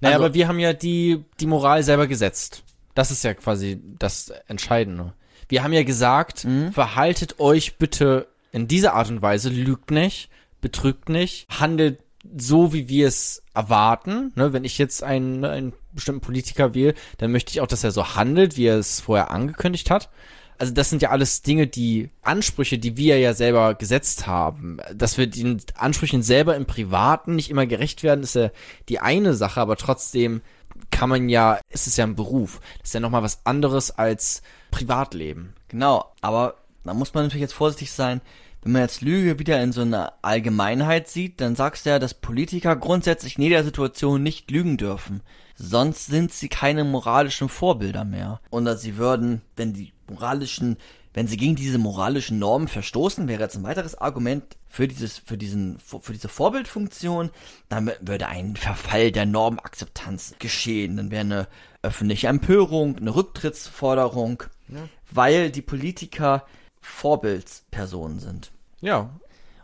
[0.01, 2.63] Naja, Also- aber wir haben ja die, die Moral selber gesetzt.
[2.95, 5.13] Das ist ja quasi das Entscheidende.
[5.47, 6.71] Wir haben ja gesagt, Mhm.
[6.73, 10.29] verhaltet euch bitte in dieser Art und Weise, lügt nicht,
[10.59, 11.99] betrügt nicht, handelt
[12.37, 14.31] so, wie wir es erwarten.
[14.35, 17.91] Ne, wenn ich jetzt einen, einen bestimmten Politiker wähle, dann möchte ich auch, dass er
[17.91, 20.09] so handelt, wie er es vorher angekündigt hat.
[20.61, 24.77] Also das sind ja alles Dinge, die Ansprüche, die wir ja selber gesetzt haben.
[24.93, 28.51] Dass wir den Ansprüchen selber im Privaten nicht immer gerecht werden, ist ja
[28.87, 30.41] die eine Sache, aber trotzdem
[30.91, 32.61] kann man ja, es ist ja ein Beruf.
[32.77, 35.55] Das ist ja nochmal was anderes als Privatleben.
[35.69, 38.21] Genau, aber da muss man natürlich jetzt vorsichtig sein.
[38.63, 42.13] Wenn man jetzt Lüge wieder in so einer Allgemeinheit sieht, dann sagst du ja, dass
[42.13, 45.21] Politiker grundsätzlich in jeder Situation nicht lügen dürfen.
[45.55, 48.39] Sonst sind sie keine moralischen Vorbilder mehr.
[48.51, 50.77] Und dass sie würden, wenn die moralischen,
[51.13, 55.37] wenn sie gegen diese moralischen Normen verstoßen, wäre jetzt ein weiteres Argument für dieses, für
[55.37, 57.31] diesen, für diese Vorbildfunktion,
[57.67, 60.97] dann würde ein Verfall der Normakzeptanz geschehen.
[60.97, 61.47] Dann wäre eine
[61.81, 64.43] öffentliche Empörung, eine Rücktrittsforderung,
[65.11, 66.45] weil die Politiker
[66.81, 68.51] Vorbildspersonen sind.
[68.81, 69.09] Ja.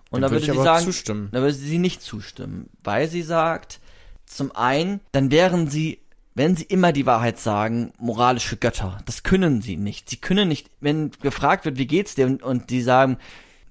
[0.09, 1.29] Und da würde würde sie aber sagen, zustimmen.
[1.31, 3.79] da würde sie nicht zustimmen, weil sie sagt,
[4.25, 5.99] zum einen, dann wären sie,
[6.33, 8.99] wenn sie immer die Wahrheit sagen, moralische Götter.
[9.05, 10.09] Das können sie nicht.
[10.09, 13.17] Sie können nicht, wenn gefragt wird, wie geht's dir, und, und die sagen,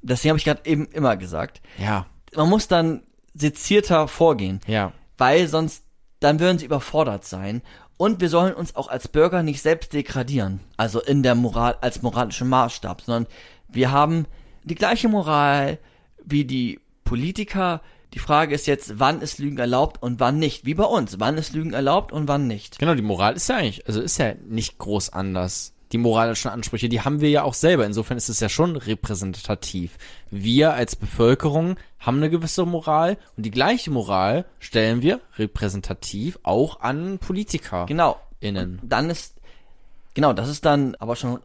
[0.02, 2.06] deswegen habe ich gerade eben immer gesagt, Ja.
[2.34, 3.02] man muss dann
[3.34, 4.60] sezierter vorgehen.
[4.66, 4.92] Ja.
[5.18, 5.84] Weil sonst,
[6.20, 7.62] dann würden sie überfordert sein.
[7.96, 10.60] Und wir sollen uns auch als Bürger nicht selbst degradieren.
[10.76, 13.26] Also in der Moral, als moralischen Maßstab, sondern
[13.68, 14.26] wir haben
[14.64, 15.78] die gleiche Moral
[16.24, 17.80] wie die Politiker.
[18.12, 20.66] Die Frage ist jetzt, wann ist Lügen erlaubt und wann nicht.
[20.66, 21.20] Wie bei uns.
[21.20, 22.78] Wann ist Lügen erlaubt und wann nicht.
[22.78, 25.72] Genau, die Moral ist ja eigentlich, also ist ja nicht groß anders.
[25.96, 27.86] Die moralischen Ansprüche, die haben wir ja auch selber.
[27.86, 29.96] Insofern ist es ja schon repräsentativ.
[30.30, 36.80] Wir als Bevölkerung haben eine gewisse Moral und die gleiche Moral stellen wir repräsentativ auch
[36.80, 37.86] an Politiker.
[37.86, 38.20] Genau.
[38.40, 38.78] Innen.
[38.82, 39.40] Dann ist,
[40.12, 41.40] genau, das ist dann aber schon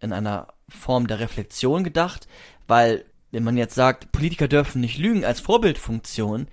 [0.00, 2.26] in einer Form der Reflexion gedacht,
[2.68, 6.48] weil wenn man jetzt sagt, Politiker dürfen nicht lügen als Vorbildfunktion,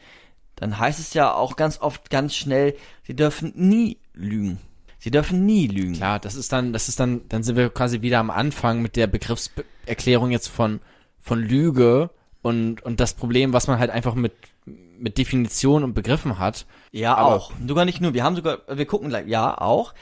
[0.57, 4.59] dann heißt es ja auch ganz oft ganz schnell, sie dürfen nie lügen.
[5.07, 5.93] Sie dürfen nie lügen.
[5.93, 8.97] Klar, das ist dann, das ist dann, dann sind wir quasi wieder am Anfang mit
[8.97, 10.81] der Begriffserklärung jetzt von,
[11.21, 12.09] von Lüge
[12.41, 14.33] und, und das Problem, was man halt einfach mit,
[14.99, 16.65] mit Definition und Begriffen hat.
[16.91, 17.51] Ja, Aber- auch.
[17.65, 18.13] Sogar nicht nur.
[18.13, 19.27] Wir haben sogar, wir gucken gleich.
[19.27, 19.93] Ja, auch.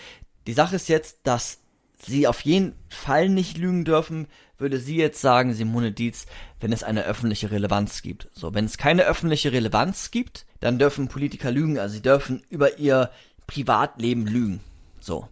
[0.48, 1.60] Die Sache ist jetzt, dass
[2.04, 4.26] sie auf jeden Fall nicht lügen dürfen,
[4.58, 6.26] würde sie jetzt sagen, Simone Dietz,
[6.60, 8.28] wenn es eine öffentliche Relevanz gibt.
[8.34, 11.78] So, wenn es keine öffentliche Relevanz gibt, dann dürfen Politiker lügen.
[11.78, 13.12] Also sie dürfen über ihr
[13.46, 14.62] Privatleben lügen.
[15.06, 15.28] So.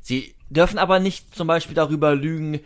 [0.00, 2.60] Sie dürfen aber nicht zum Beispiel darüber lügen,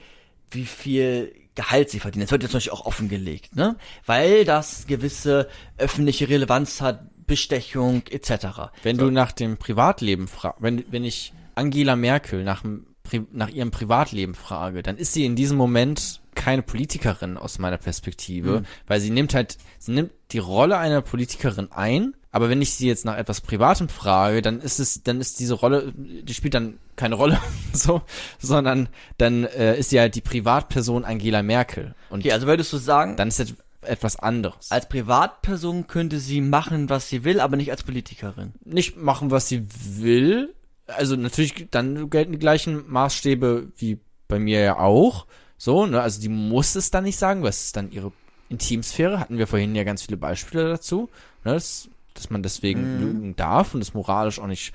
[0.50, 2.24] wie viel Gehalt sie verdienen.
[2.24, 3.76] Das wird jetzt natürlich auch offengelegt, ne?
[4.06, 8.72] Weil das gewisse öffentliche Relevanz hat, Bestechung etc.
[8.82, 12.62] Wenn du nach dem Privatleben fragst, wenn, wenn ich Angela Merkel nach,
[13.02, 17.78] Pri nach ihrem Privatleben frage, dann ist sie in diesem Moment keine Politikerin aus meiner
[17.78, 22.74] Perspektive, weil sie nimmt halt, sie nimmt die Rolle einer Politikerin ein, aber wenn ich
[22.74, 26.54] sie jetzt nach etwas Privatem frage, dann ist es, dann ist diese Rolle, die spielt
[26.54, 27.38] dann keine Rolle,
[27.72, 28.02] so,
[28.38, 28.88] sondern
[29.18, 31.94] dann äh, ist sie halt die Privatperson Angela Merkel.
[32.08, 34.70] Und Okay, also würdest du sagen, dann ist es etwas anderes.
[34.70, 38.52] als Privatperson könnte sie machen, was sie will, aber nicht als Politikerin.
[38.64, 39.66] nicht machen, was sie
[39.96, 40.54] will.
[40.86, 43.98] Also natürlich, dann gelten die gleichen Maßstäbe wie
[44.28, 45.26] bei mir ja auch.
[45.56, 48.12] So, ne, also die muss es dann nicht sagen, was ist dann ihre
[48.48, 49.18] Intimsphäre.
[49.20, 51.08] Hatten wir vorhin ja ganz viele Beispiele dazu,
[51.44, 54.72] ne, dass, dass man deswegen lügen darf und es moralisch auch nicht,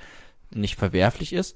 [0.51, 1.55] nicht verwerflich ist.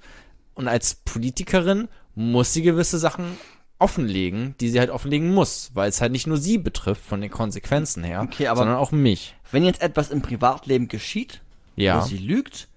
[0.54, 3.38] Und als Politikerin muss sie gewisse Sachen
[3.78, 7.32] offenlegen, die sie halt offenlegen muss, weil es halt nicht nur sie betrifft von den
[7.32, 9.36] Konsequenzen her, Okay, aber- sondern auch mich.
[9.52, 11.42] Wenn jetzt etwas im Privatleben geschieht,
[11.78, 12.02] Ja.
[12.02, 12.68] wo sie lügt,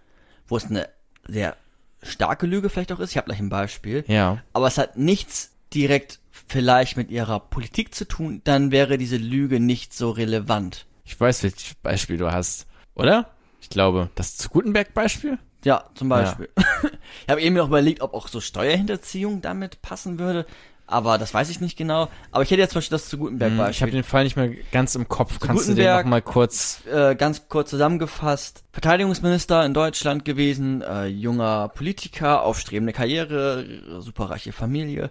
[0.46, 0.88] wo es eine
[1.26, 1.56] sehr
[2.02, 4.42] starke Lüge vielleicht auch ist, ich habe gleich ein Beispiel, Ja.
[4.52, 9.58] aber es hat nichts direkt vielleicht mit ihrer Politik zu tun, dann wäre diese Lüge
[9.58, 10.86] nicht so relevant.
[11.04, 12.66] Ich weiß, welches Beispiel du hast.
[12.94, 13.30] Oder?
[13.60, 15.38] Ich glaube, das zu Gutenberg-Beispiel?
[15.64, 16.48] Ja, zum Beispiel.
[16.56, 20.44] ich habe eben noch überlegt, ob auch so Steuerhinterziehung damit passen würde,
[20.88, 22.08] aber das weiß ich nicht genau.
[22.32, 23.40] Aber ich hätte jetzt zum Beispiel das zu Hm,
[23.70, 25.38] Ich habe den Fall nicht mehr ganz im Kopf.
[25.38, 26.82] Kannst du den Gutenberg- noch mal kurz...
[26.92, 33.64] äh, ganz kurz zusammengefasst, Verteidigungsminister in Deutschland gewesen, äh, junger Politiker, aufstrebende Karriere,
[34.00, 35.10] superreiche Familie,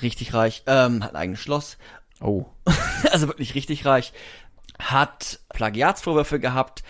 [0.00, 1.76] richtig reich, ähm, hat ein eigenes Schloss,
[2.20, 2.46] Oh.
[3.12, 4.12] also wirklich richtig reich,
[4.78, 6.82] hat Plagiatsvorwürfe gehabt,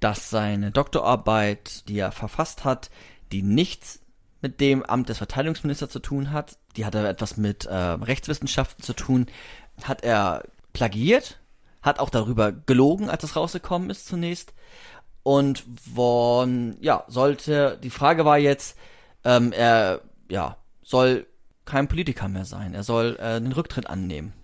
[0.00, 2.90] dass seine Doktorarbeit, die er verfasst hat,
[3.32, 4.00] die nichts
[4.42, 8.92] mit dem Amt des Verteidigungsministers zu tun hat, die hatte etwas mit äh, Rechtswissenschaften zu
[8.92, 9.26] tun,
[9.82, 11.38] hat er plagiiert,
[11.80, 14.52] hat auch darüber gelogen, als es rausgekommen ist zunächst.
[15.22, 15.64] Und
[15.94, 18.76] von, ja, sollte, die Frage war jetzt,
[19.24, 21.26] ähm, er, ja, soll
[21.64, 22.74] kein Politiker mehr sein.
[22.74, 24.34] Er soll äh, den Rücktritt annehmen.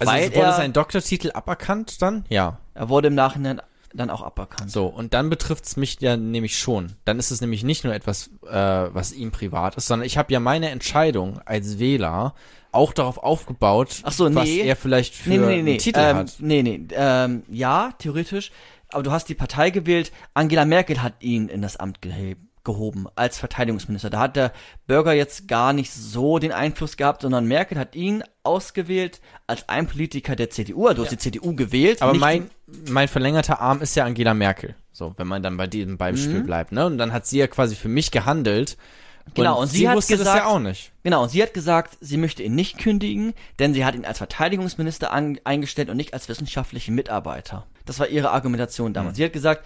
[0.00, 2.24] Also Weil wurde er- sein Doktortitel aberkannt dann?
[2.28, 2.58] Ja.
[2.74, 3.60] Er wurde im Nachhinein
[3.92, 4.70] dann auch aberkannt.
[4.70, 6.92] So, und dann betrifft's mich ja nämlich schon.
[7.04, 10.32] Dann ist es nämlich nicht nur etwas, äh, was ihm privat ist, sondern ich habe
[10.32, 12.34] ja meine Entscheidung als Wähler
[12.72, 14.60] auch darauf aufgebaut, Ach so, was nee.
[14.60, 15.70] er vielleicht für nee, nee, nee, nee.
[15.70, 16.36] einen Titel ähm, hat.
[16.38, 16.80] Nee, nee.
[16.92, 18.52] Ähm, ja, theoretisch.
[18.92, 20.12] Aber du hast die Partei gewählt.
[20.34, 24.10] Angela Merkel hat ihn in das Amt gehe gehoben als Verteidigungsminister.
[24.10, 24.52] Da hat der
[24.86, 29.86] Bürger jetzt gar nicht so den Einfluss gehabt, sondern Merkel hat ihn ausgewählt als ein
[29.86, 30.86] Politiker der CDU.
[30.86, 32.02] Also hast die CDU gewählt.
[32.02, 32.50] Aber mein,
[32.88, 34.74] mein verlängerter Arm ist ja Angela Merkel.
[34.92, 36.84] So, wenn man dann bei diesem Beispiel bleibt, ne?
[36.86, 38.76] Und dann hat sie ja quasi für mich gehandelt.
[39.26, 39.32] Mhm.
[39.34, 40.92] Genau, und sie hat wusste das gesagt- ja auch nicht.
[41.04, 44.18] Genau, und sie hat gesagt, sie möchte ihn nicht kündigen, denn sie hat ihn als
[44.18, 47.66] Verteidigungsminister an, eingestellt und nicht als wissenschaftlichen Mitarbeiter.
[47.86, 49.16] Das war ihre Argumentation damals.
[49.16, 49.64] Sie hat gesagt,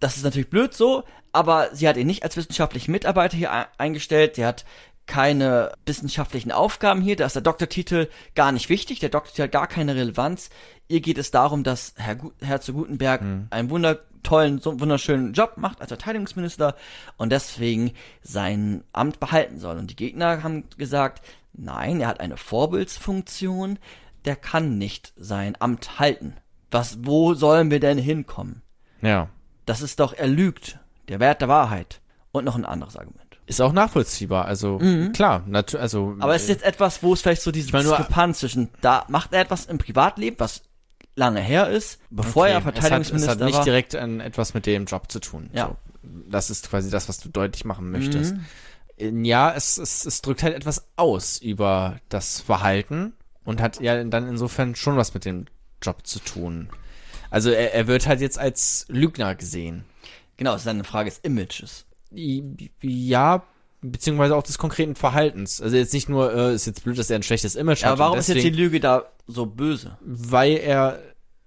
[0.00, 3.66] das ist natürlich blöd so, aber sie hat ihn nicht als wissenschaftlichen Mitarbeiter hier ein-
[3.78, 4.36] eingestellt.
[4.36, 4.64] Sie hat
[5.06, 7.16] keine wissenschaftlichen Aufgaben hier.
[7.16, 9.00] Da ist der Doktortitel gar nicht wichtig.
[9.00, 10.50] Der Doktortitel hat gar keine Relevanz.
[10.86, 15.54] Ihr geht es darum, dass Herr, Gu Herr zu Gutenberg einen wundertollen, so wunderschönen Job
[15.56, 16.74] macht als Verteidigungsminister
[17.16, 17.92] und deswegen
[18.22, 19.78] sein Amt behalten soll.
[19.78, 23.78] Und die Gegner haben gesagt, nein, er hat eine Vorbildsfunktion,
[24.24, 26.34] der kann nicht sein Amt halten.
[26.70, 28.62] Was, wo sollen wir denn hinkommen?
[29.00, 29.28] Ja.
[29.68, 30.78] Das ist doch, er lügt.
[31.08, 32.00] Der Wert der Wahrheit.
[32.32, 33.38] Und noch ein anderes Argument.
[33.46, 34.44] Ist auch nachvollziehbar.
[34.44, 34.78] Also
[35.14, 36.22] klar, natu also Mhm.
[36.22, 39.40] Aber es ist jetzt etwas, wo es vielleicht so diese Diskrepanz zwischen, da macht er
[39.40, 40.62] etwas im Privatleben, was
[41.16, 43.64] lange her ist, bevor Okay, er es hat, Verteidigungsminister es hat nicht war.
[43.64, 45.48] direkt an etwas mit dem Job zu tun.
[45.52, 45.68] Ja.
[45.68, 45.76] So.
[46.30, 48.36] Das ist quasi das, was du deutlich machen möchtest.
[49.00, 49.24] Mhm.
[49.24, 53.14] Ja, es, es, es drückt halt etwas aus über das Verhalten
[53.44, 55.46] und hat ja dann insofern schon was mit dem
[55.82, 56.68] Job zu tun.
[57.30, 59.84] Also er, er wird halt jetzt als Lügner gesehen.
[60.36, 61.84] Genau, es ist eine Frage des Images.
[62.82, 63.42] Ja,
[63.82, 65.60] beziehungsweise auch des konkreten Verhaltens.
[65.60, 67.92] Also jetzt nicht nur, äh, ist jetzt blöd, dass er ein schlechtes Image Ja, hat.
[67.94, 69.98] aber warum und ist jetzt die deswegen- Lüge da so böse?
[70.00, 71.00] weil er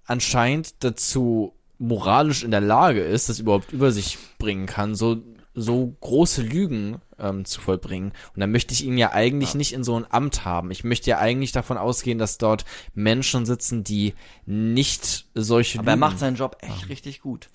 [0.04, 5.16] anscheinend dazu moralisch in der Lage ist, das überhaupt über sich bringen kann, so
[5.54, 8.12] so große Lügen ähm, zu vollbringen.
[8.34, 10.70] Und dann möchte ich ihn ja eigentlich nicht in so ein Amt haben.
[10.70, 12.64] Ich möchte ja eigentlich davon ausgehen, dass dort
[12.94, 14.14] Menschen sitzen, die
[14.46, 16.00] nicht solche Aber er Lügen.
[16.00, 17.48] macht seinen Job echt richtig gut.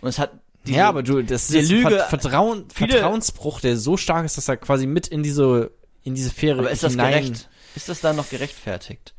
[0.00, 0.32] Und es hat
[0.66, 4.48] diese, ja, aber du, das ist Lüge- Ver Vertrauen, Vertrauensbruch, der so stark ist, dass
[4.48, 5.72] er quasi mit in diese
[6.02, 7.24] in diese Sphäre aber ist das hinein.
[7.24, 7.48] gerecht?
[7.74, 9.14] Ist das dann noch gerechtfertigt?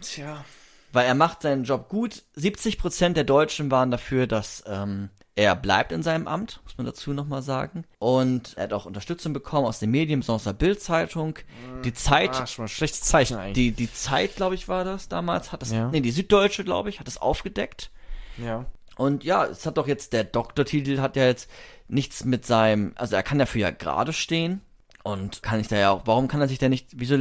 [0.00, 0.44] Tja.
[0.92, 2.24] Weil er macht seinen Job gut.
[2.34, 6.86] 70 Prozent der Deutschen waren dafür, dass ähm, er bleibt in seinem Amt, muss man
[6.86, 7.84] dazu nochmal sagen.
[7.98, 11.38] Und er hat auch Unterstützung bekommen aus den Medien, besonders aus der Bild-Zeitung.
[11.84, 13.54] Die Zeit, Ah, schon mal ein schlechtes Zeichen eigentlich.
[13.54, 15.88] die, die Zeit, glaube ich, war das damals, hat das, Ja.
[15.90, 17.90] nee, die Süddeutsche, glaube ich, hat das aufgedeckt.
[18.38, 18.64] ja.
[18.98, 21.50] Und ja, es hat doch jetzt, der Doktortitel hat ja jetzt
[21.86, 24.62] nichts mit seinem, also er kann dafür ja gerade stehen.
[25.02, 27.18] Und kann ich da ja auch, warum kann er sich denn nicht, wieso,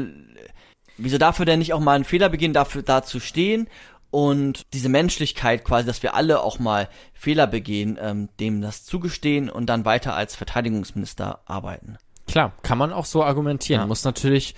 [0.96, 3.68] wieso darf er denn nicht auch mal einen Fehler begehen, dafür da zu stehen?
[4.16, 9.50] Und diese Menschlichkeit quasi, dass wir alle auch mal Fehler begehen, ähm, dem das zugestehen
[9.50, 11.98] und dann weiter als Verteidigungsminister arbeiten.
[12.26, 13.82] Klar, kann man auch so argumentieren.
[13.82, 13.88] Ja.
[13.88, 14.56] Muss natürlich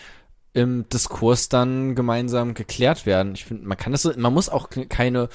[0.53, 3.33] im Diskurs dann gemeinsam geklärt werden.
[3.33, 5.27] Ich finde, man kann das so, man muss auch keine,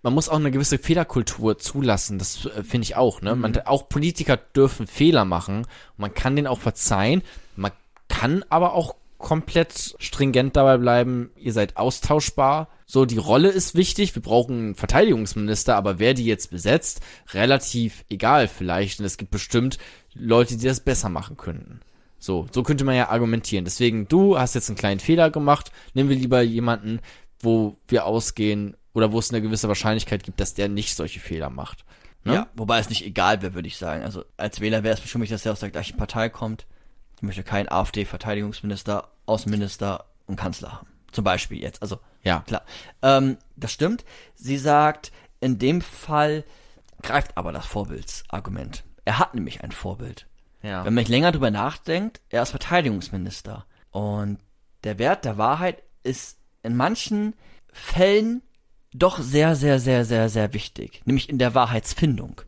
[0.00, 2.18] man muss auch eine gewisse Fehlerkultur zulassen.
[2.18, 3.36] Das äh, finde ich auch, ne?
[3.36, 5.66] Man, auch Politiker dürfen Fehler machen.
[5.98, 7.20] Man kann denen auch verzeihen.
[7.56, 7.72] Man
[8.08, 11.30] kann aber auch komplett stringent dabei bleiben.
[11.36, 12.68] Ihr seid austauschbar.
[12.86, 14.14] So, die Rolle ist wichtig.
[14.14, 17.00] Wir brauchen einen Verteidigungsminister, aber wer die jetzt besetzt,
[17.32, 19.00] relativ egal vielleicht.
[19.00, 19.78] Und es gibt bestimmt
[20.14, 21.80] Leute, die das besser machen könnten.
[22.18, 23.64] So, so könnte man ja argumentieren.
[23.64, 25.70] Deswegen, du hast jetzt einen kleinen Fehler gemacht.
[25.94, 27.00] Nehmen wir lieber jemanden,
[27.40, 31.50] wo wir ausgehen oder wo es eine gewisse Wahrscheinlichkeit gibt, dass der nicht solche Fehler
[31.50, 31.84] macht.
[32.24, 32.34] Ne?
[32.34, 34.02] Ja, wobei es nicht egal wäre, würde ich sagen.
[34.02, 36.66] Also als Wähler wäre es bestimmt dass er aus der gleichen Partei kommt.
[37.16, 40.88] Ich möchte keinen AfD-Verteidigungsminister, Außenminister und Kanzler haben.
[41.12, 41.82] Zum Beispiel jetzt.
[41.82, 42.40] Also Ja.
[42.40, 42.62] klar.
[43.02, 44.04] Ähm, das stimmt.
[44.34, 46.44] Sie sagt, in dem Fall
[47.02, 48.84] greift aber das Vorbildsargument.
[49.04, 50.26] Er hat nämlich ein Vorbild.
[50.62, 50.84] Ja.
[50.84, 53.66] Wenn man nicht länger drüber nachdenkt, er ist Verteidigungsminister.
[53.90, 54.38] Und
[54.84, 57.34] der Wert der Wahrheit ist in manchen
[57.72, 58.42] Fällen
[58.92, 61.02] doch sehr, sehr, sehr, sehr, sehr wichtig.
[61.04, 62.40] Nämlich in der Wahrheitsfindung.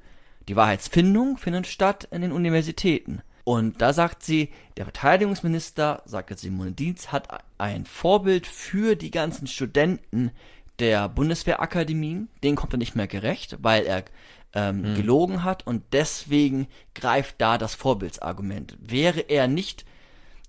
[0.49, 3.23] Die Wahrheitsfindung findet statt in den Universitäten.
[3.49, 9.11] Und da sagt sie, der Verteidigungsminister, sagt jetzt Simone Dienz, hat ein Vorbild für die
[9.11, 10.33] ganzen Studenten
[10.81, 12.29] der Bundeswehrakademien.
[12.43, 14.05] Denen kommt er nicht mehr gerecht, weil er
[14.53, 18.77] ähm, gelogen hat und deswegen greift da das Vorbildsargument.
[18.83, 19.87] Wäre er nicht,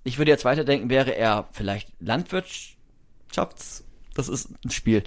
[0.03, 5.03] ich würde jetzt weiterdenken, wäre er vielleicht Landwirtschafts, das ist ein Spiel,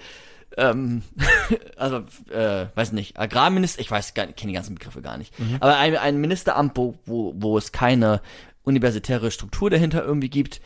[0.57, 1.03] ähm,
[1.77, 5.35] also, äh, weiß nicht, Agrarminister, ich weiß gar nicht, kenne die ganzen Begriffe gar nicht,
[5.61, 8.20] aber ein, ein Ministeramt, wo, wo, wo es keine
[8.65, 10.61] universitäre Struktur dahinter irgendwie gibt,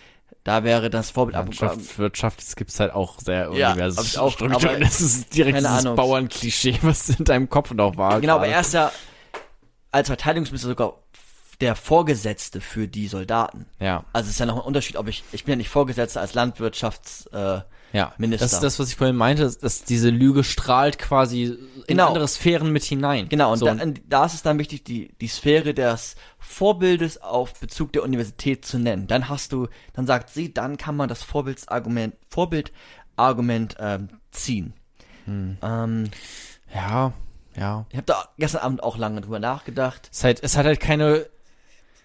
[0.44, 4.30] da wäre das Vorbild Wirtschaft, Wirtschaft, das gibt's halt auch sehr Ja, hab ich auch,
[4.30, 4.70] Strukturen.
[4.74, 5.82] aber Das ist direkt dieses.
[5.82, 8.20] Bauernklischee, was in deinem Kopf noch war.
[8.20, 8.54] Genau, aber gerade.
[8.54, 8.92] er ist ja
[9.90, 10.94] als Verteidigungsminister sogar
[11.60, 13.66] der Vorgesetzte für die Soldaten.
[13.80, 14.04] Ja.
[14.12, 16.34] Also es ist ja noch ein Unterschied, ob ich, ich bin ja nicht Vorgesetzter als
[16.34, 17.60] Landwirtschafts, äh,
[17.92, 18.44] Ja, Minister.
[18.44, 22.08] das ist das, was ich vorhin meinte, dass, diese Lüge strahlt quasi in Genau.
[22.08, 23.28] andere Sphären mit hinein.
[23.28, 23.74] Genau, und so, da,
[24.08, 28.78] da ist es dann wichtig, die, die Sphäre des Vorbildes auf Bezug der Universität zu
[28.78, 29.06] nennen.
[29.06, 34.74] Dann hast du, dann sagt sie, dann kann man das Vorbildsargument, Vorbildargument ähm, ziehen.
[35.24, 35.58] Hm.
[35.62, 36.10] Ähm,
[36.74, 37.12] ja,
[37.56, 37.86] ja.
[37.90, 40.08] ich habe da gestern Abend auch lange drüber nachgedacht.
[40.12, 41.26] Es, halt, es hat halt keine,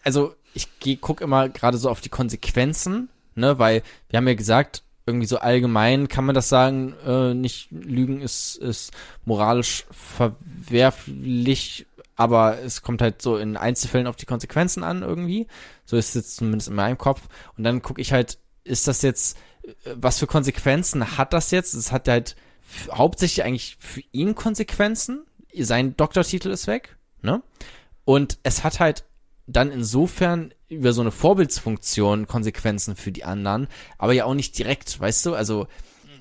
[0.04, 4.34] also ich geh, guck immer gerade so auf die Konsequenzen, ne, weil wir haben ja
[4.34, 8.92] gesagt, irgendwie so allgemein kann man das sagen, äh, nicht Lügen ist, ist
[9.26, 11.86] moralisch verwerflich,
[12.16, 15.48] aber es kommt halt so in Einzelfällen auf die Konsequenzen an irgendwie.
[15.86, 17.22] So ist es jetzt zumindest in meinem Kopf.
[17.58, 21.74] Und dann gucke ich halt, ist das jetzt, äh, was für Konsequenzen hat das jetzt?
[21.74, 22.36] Es hat halt
[22.92, 25.26] hauptsächlich eigentlich für ihn Konsequenzen.
[25.58, 27.42] Sein Doktortitel ist weg, ne?
[28.06, 29.04] Und es hat halt
[29.48, 35.00] dann insofern über so eine Vorbildsfunktion Konsequenzen für die anderen, aber ja auch nicht direkt,
[35.00, 35.34] weißt du?
[35.36, 35.68] Also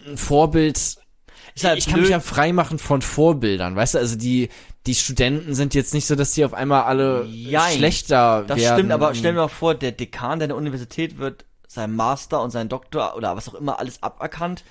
[0.06, 4.16] ein Vorbild, Ist halt ich kann mich ja frei machen von Vorbildern, weißt du, also
[4.16, 4.48] die,
[4.86, 7.76] die Studenten sind jetzt nicht so, dass die auf einmal alle Jein.
[7.76, 8.78] schlechter Das werden.
[8.78, 12.68] stimmt, aber stell dir mal vor, der Dekan der Universität wird sein Master und sein
[12.68, 14.64] Doktor oder was auch immer alles aberkannt.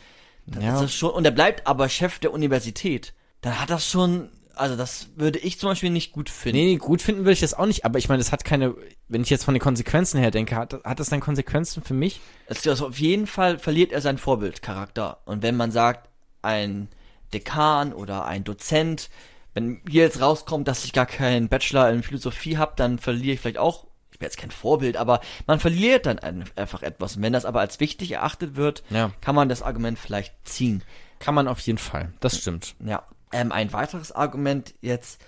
[0.47, 0.73] Dann Ja.
[0.73, 3.13] ist das schon, und er bleibt aber Chef der Universität.
[3.41, 6.57] Dann hat das schon, also das würde ich zum Beispiel nicht gut finden.
[6.57, 8.75] Nee, nee, gut finden würde ich das auch nicht, aber ich meine, das hat keine,
[9.07, 12.19] wenn ich jetzt von den Konsequenzen her denke, hat, hat das dann Konsequenzen für mich?
[12.47, 15.19] Also auf jeden Fall verliert er seinen Vorbildcharakter.
[15.25, 16.09] Und wenn man sagt,
[16.41, 16.89] ein
[17.33, 19.09] Dekan oder ein Dozent,
[19.53, 23.39] wenn hier jetzt rauskommt, dass ich gar keinen Bachelor in Philosophie habe, dann verliere ich
[23.39, 27.15] vielleicht auch, ich bin jetzt kein Vorbild, aber man verliert dann ein- einfach etwas.
[27.15, 29.11] Und wenn das aber als wichtig erachtet wird, Ja.
[29.21, 30.83] kann man das Argument vielleicht ziehen.
[31.19, 32.75] Kann man auf jeden Fall, das stimmt.
[32.85, 33.03] Ja.
[33.31, 35.21] Ähm, ein weiteres Argument jetzt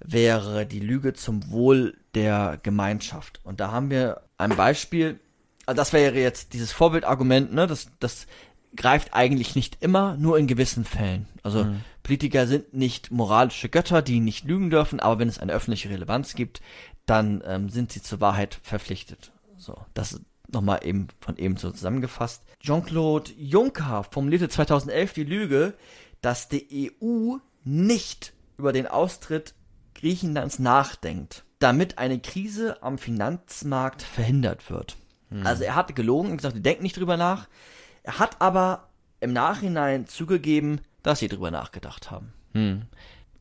[0.00, 3.40] wäre die Lüge zum Wohl der Gemeinschaft.
[3.44, 5.20] Und da haben wir ein Beispiel,
[5.66, 8.26] also das wäre jetzt dieses Vorbildargument, ne, das, das
[8.76, 11.28] greift eigentlich nicht immer, nur in gewissen Fällen.
[11.42, 11.66] Also
[12.02, 16.34] Politiker sind nicht moralische Götter, die nicht lügen dürfen, aber wenn es eine öffentliche Relevanz
[16.34, 16.60] gibt,
[17.06, 19.32] dann ähm, sind sie zur Wahrheit verpflichtet.
[19.56, 22.42] So, das nochmal eben von eben so zusammengefasst.
[22.60, 25.74] Jean-Claude Juncker formulierte 2011 die Lüge,
[26.24, 29.54] dass die EU nicht über den Austritt
[29.94, 34.96] Griechenlands nachdenkt, damit eine Krise am Finanzmarkt verhindert wird.
[35.42, 37.48] Also er hatte gelogen und gesagt, die denken nicht drüber nach.
[38.04, 38.88] Er hat aber
[39.20, 42.32] im Nachhinein zugegeben, dass sie drüber nachgedacht haben.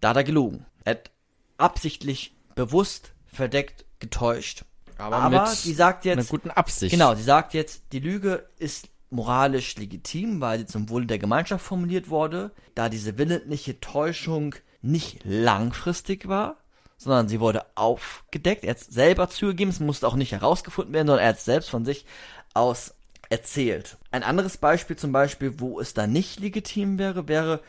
[0.01, 0.65] Da hat er gelogen.
[0.85, 1.11] Er hat
[1.57, 4.65] absichtlich, bewusst, verdeckt, getäuscht.
[4.97, 6.91] Aber Aber mit sie sagt Mit jetzt, guten Absicht.
[6.91, 11.65] genau, sie sagt jetzt, die Lüge ist moralisch legitim, weil sie zum Wohle der Gemeinschaft
[11.65, 16.57] formuliert wurde, da diese willentliche Täuschung nicht langfristig war,
[16.97, 18.63] sondern sie wurde aufgedeckt.
[18.63, 21.45] Er hat es selber zugegeben, es musste auch nicht herausgefunden werden, sondern er hat es
[21.45, 22.05] selbst von sich
[22.53, 22.93] aus
[23.29, 23.97] erzählt.
[24.11, 27.61] Ein anderes Beispiel zum Beispiel, wo es da nicht legitim wäre, wäre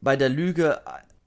[0.00, 0.80] bei der Lüge,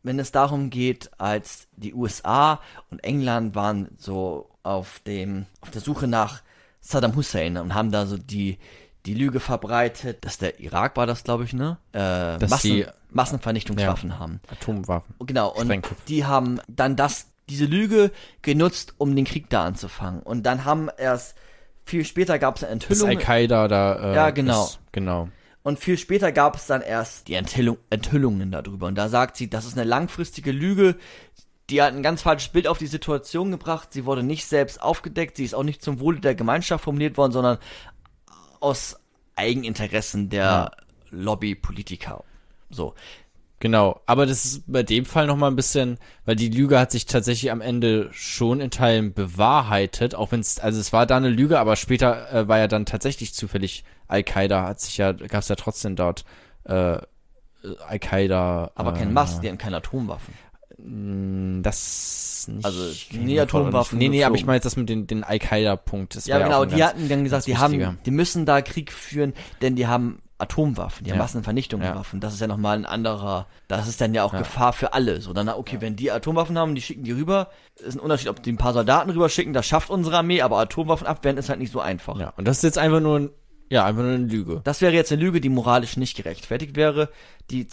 [0.03, 5.81] wenn es darum geht, als die USA und England waren so auf dem, auf der
[5.81, 6.41] Suche nach
[6.81, 8.57] Saddam Hussein und haben da so die,
[9.05, 11.77] die Lüge verbreitet, dass der Irak war das, glaube ich, ne?
[11.93, 14.39] Äh, Dass Massen, die- Massenvernichtungswaffen haben.
[14.51, 15.15] Atomwaffen.
[15.25, 16.01] Genau, und Sprengköpfe.
[16.07, 18.11] die haben dann das, diese Lüge
[18.41, 20.21] genutzt, um den Krieg da anzufangen.
[20.21, 21.35] Und dann haben erst,
[21.85, 23.09] viel später gab es eine Enthüllung.
[23.09, 24.11] Al-Qaida da.
[24.11, 24.65] Äh, Ja, genau.
[24.65, 25.29] Ist, genau.
[25.63, 28.87] Und viel später gab es dann erst die Enthüllung, Enthüllungen darüber.
[28.87, 30.95] Und da sagt sie, das ist eine langfristige Lüge.
[31.71, 33.89] Die hat ein ganz falsches Bild auf die Situation gebracht.
[33.91, 35.37] Sie wurde nicht selbst aufgedeckt.
[35.37, 37.57] Sie ist auch nicht zum Wohle der Gemeinschaft formuliert worden, sondern
[38.59, 38.97] aus
[39.35, 40.71] Eigeninteressen der
[41.11, 42.23] Lobbypolitiker.
[42.69, 42.93] So.
[43.59, 47.05] Genau, aber das ist bei dem Fall nochmal ein bisschen, weil die Lüge hat sich
[47.05, 51.29] tatsächlich am Ende schon in Teilen bewahrheitet, auch wenn es, also es war da eine
[51.29, 55.47] Lüge, aber später äh, war ja dann tatsächlich zufällig Al-Qaida, hat sich ja, gab es
[55.47, 56.25] ja trotzdem dort
[56.65, 56.97] äh,
[57.87, 58.71] Al-Qaida.
[58.75, 60.33] Aber äh, kein Mast, die haben keine Atomwaffen.
[60.77, 62.65] Mh, Das nicht.
[62.65, 62.83] Also,
[63.13, 66.25] mir Atomwaffen Nee, nee, aber ich meine jetzt das mit den, den Al-Qaida-Punkt.
[66.25, 69.87] Ja, genau, die hatten dann gesagt, die haben, die müssen da Krieg führen, denn die
[69.87, 71.23] haben Atomwaffen, die haben Ja.
[71.23, 72.19] Massenvernichtungswaffen.
[72.19, 75.21] Das ist ja nochmal ein anderer, das ist dann ja auch Gefahr für alle.
[75.21, 78.43] So, dann, okay, wenn die Atomwaffen haben, die schicken die rüber, ist ein Unterschied, ob
[78.43, 81.59] die ein paar Soldaten rüber schicken, das schafft unsere Armee, aber Atomwaffen abwehren ist halt
[81.59, 82.19] nicht so einfach.
[82.19, 83.29] Ja, und das ist jetzt einfach nur, ein,
[83.69, 84.59] ja, einfach nur eine Lüge.
[84.65, 87.09] Das wäre jetzt eine Lüge, die moralisch nicht gerechtfertigt wäre,
[87.49, 87.67] die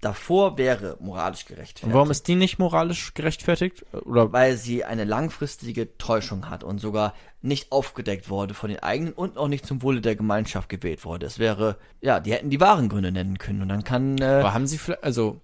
[0.00, 1.84] davor wäre moralisch gerechtfertigt.
[1.84, 3.84] Und warum ist die nicht moralisch gerechtfertigt?
[3.92, 9.12] Oder weil sie eine langfristige Täuschung hat und sogar nicht aufgedeckt wurde von den eigenen
[9.12, 11.26] und auch nicht zum Wohle der Gemeinschaft gewählt wurde.
[11.26, 14.54] Es wäre, ja, die hätten die wahren Gründe nennen können und dann kann, äh, Aber
[14.54, 15.40] haben Sie vielleicht, also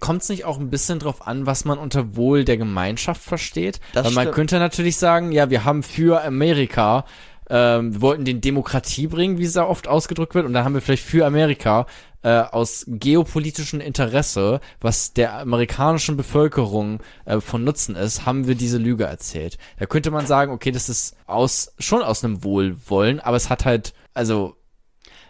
[0.00, 3.80] kommt es nicht auch ein bisschen drauf an, was man unter Wohl der Gemeinschaft versteht?
[3.92, 4.34] Das Weil man stimmt.
[4.34, 7.04] könnte natürlich sagen, ja, wir haben für Amerika,
[7.48, 10.74] ähm, wir wollten den Demokratie bringen, wie es da oft ausgedrückt wird, und dann haben
[10.74, 11.86] wir vielleicht für Amerika
[12.26, 18.78] äh, aus geopolitischem Interesse, was der amerikanischen Bevölkerung äh, von Nutzen ist, haben wir diese
[18.78, 19.58] Lüge erzählt.
[19.78, 23.64] Da könnte man sagen, okay, das ist aus schon aus einem Wohlwollen, aber es hat
[23.64, 24.56] halt, also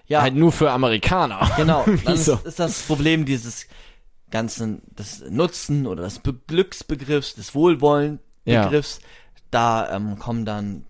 [0.06, 1.50] ja, halt nur für Amerikaner.
[1.58, 1.84] genau.
[1.86, 2.40] Dann ist, Wieso?
[2.44, 3.66] ist das Problem dieses
[4.30, 9.00] ganzen, des Nutzen oder des Be Glücksbegriffs, des Wohlwollen-Begriffs,
[9.50, 10.86] da ähm, kommen dann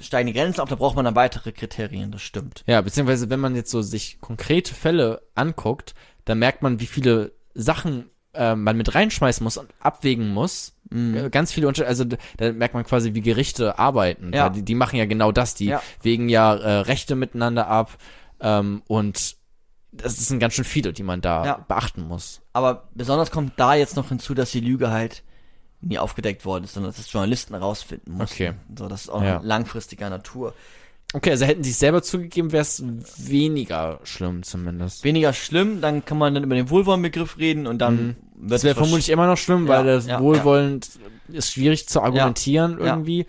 [0.00, 2.62] steigende Grenzen auf, da braucht man dann weitere Kriterien, das stimmt.
[2.66, 5.94] Ja, beziehungsweise wenn man jetzt so sich konkrete Fälle anguckt,
[6.24, 10.74] dann merkt man, wie viele Sachen äh, man mit reinschmeißen muss und abwägen muss.
[10.92, 14.32] Äh, Ganz viele Unterschiede, also da merkt man quasi, wie Gerichte arbeiten.
[14.32, 14.48] Ja.
[14.48, 15.82] Die, die machen ja genau das, die Ja.
[16.02, 17.96] wägen ja äh, Rechte miteinander ab
[18.40, 19.36] ähm, und
[19.92, 21.64] das sind ganz schön viele, die man da Ja.
[21.68, 22.40] beachten muss.
[22.52, 25.22] Aber besonders kommt da jetzt noch hinzu, dass die Lüge halt
[25.84, 28.34] nie aufgedeckt worden ist, sondern dass es Journalisten rausfinden mussten.
[28.34, 28.52] Okay.
[28.78, 29.40] So, das ist auch Ja.
[29.42, 30.54] langfristiger Natur.
[31.12, 32.82] Okay, also hätten sie es selber zugegeben, wäre es
[33.18, 35.04] weniger schlimm zumindest.
[35.04, 38.16] Weniger schlimm, dann kann man dann über den Wohlwollenbegriff reden und dann Mhm.
[38.36, 40.88] wird Das wäre es wahrsch- vermutlich immer noch schlimm, weil Ja, das ja, Wohlwollend
[41.28, 42.86] ist schwierig zu argumentieren Ja.
[42.86, 43.26] irgendwie,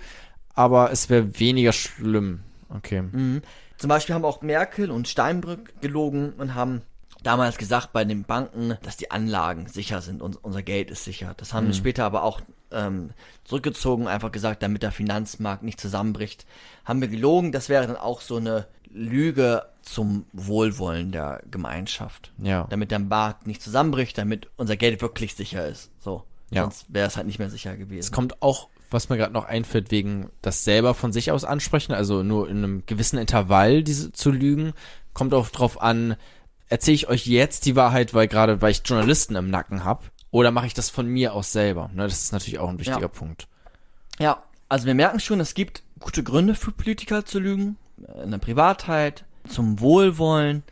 [0.56, 2.40] aber es wäre weniger schlimm.
[2.70, 3.04] Okay.
[3.04, 3.42] Mhm.
[3.78, 6.82] Zum Beispiel haben auch Merkel und Steinbrück gelogen und haben
[7.26, 11.34] damals gesagt bei den Banken, dass die Anlagen sicher sind und unser Geld ist sicher.
[11.38, 11.74] Das haben Mhm.
[11.74, 13.12] sie später aber auch ähm,
[13.46, 16.46] zurückgezogen, einfach gesagt, damit der Finanzmarkt nicht zusammenbricht.
[16.84, 22.32] Haben wir gelogen, das wäre dann auch so eine Lüge zum Wohlwollen der Gemeinschaft.
[22.38, 22.66] Ja.
[22.70, 25.90] Damit der Markt nicht zusammenbricht, damit unser Geld wirklich sicher ist.
[26.00, 26.24] So.
[26.50, 26.64] Ja.
[26.64, 28.14] Sonst wäre es halt nicht mehr sicher Es gewesen.
[28.14, 32.24] kommt auch, was mir gerade noch einfällt, wegen das selber von sich aus ansprechen, also
[32.24, 34.74] nur in einem gewissen Intervall diese zu lügen,
[35.14, 36.16] kommt auch drauf an,
[36.70, 40.52] erzähle ich euch jetzt die Wahrheit, weil gerade, weil ich Journalisten im Nacken habe, oder
[40.52, 41.90] mache ich das von mir aus selber?
[41.94, 43.08] Ne, das ist natürlich auch ein wichtiger Ja.
[43.08, 43.48] Punkt.
[44.20, 47.78] Ja, also wir merken schon, es gibt gute Gründe für Politiker zu lügen,
[48.08, 50.64] äh, in der Privatheit, zum Wohlwollen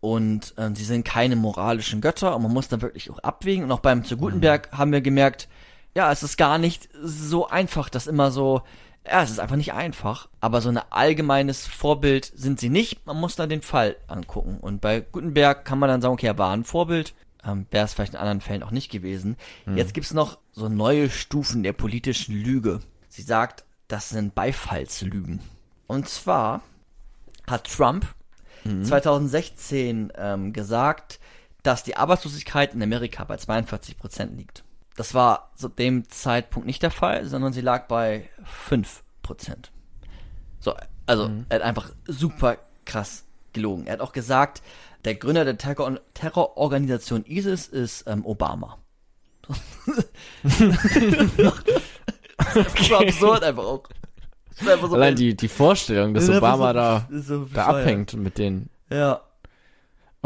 [0.00, 3.64] und äh, sie sind keine moralischen Götter und man muss dann wirklich auch abwägen.
[3.64, 5.48] Und auch beim zu Gutenberg haben wir gemerkt,
[5.94, 8.62] ja, es ist gar nicht so einfach, das immer so,
[9.08, 13.18] ja, es ist einfach nicht einfach, aber so ein allgemeines Vorbild sind sie nicht, man
[13.18, 14.58] muss da den Fall angucken.
[14.60, 17.94] Und bei Gutenberg kann man dann sagen, okay, er war ein Vorbild, ähm, wäre es
[17.94, 19.36] vielleicht in anderen Fällen auch nicht gewesen.
[19.74, 22.80] Jetzt gibt's noch so neue Stufen der politischen Lüge.
[23.08, 25.40] Sie sagt, das sind Beifallslügen.
[25.86, 26.62] Und zwar
[27.46, 28.06] hat Trump
[28.82, 31.20] 2016 ähm, gesagt,
[31.62, 34.64] dass die Arbeitslosigkeit in Amerika bei 42 Prozent liegt.
[34.96, 39.70] Das war zu dem Zeitpunkt nicht der Fall, sondern sie lag bei 5 Prozent.
[40.60, 40.74] So,
[41.06, 43.86] also er hat einfach super krass gelogen.
[43.86, 44.62] Er hat auch gesagt,
[45.04, 48.78] der Gründer der Terror Terrororganisation ISIS ist ähm, Obama.
[52.54, 53.82] das war absurd einfach auch.
[54.60, 58.70] Einfach so Allein die, die Vorstellung, dass Obama so- da, so da abhängt mit den.
[58.90, 59.20] Ja.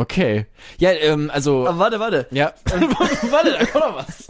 [0.01, 0.47] Okay.
[0.79, 1.69] Ja, ähm, also.
[1.69, 2.27] Aber warte, warte.
[2.31, 2.55] ja.
[3.31, 4.29] Warte, da kommt noch was.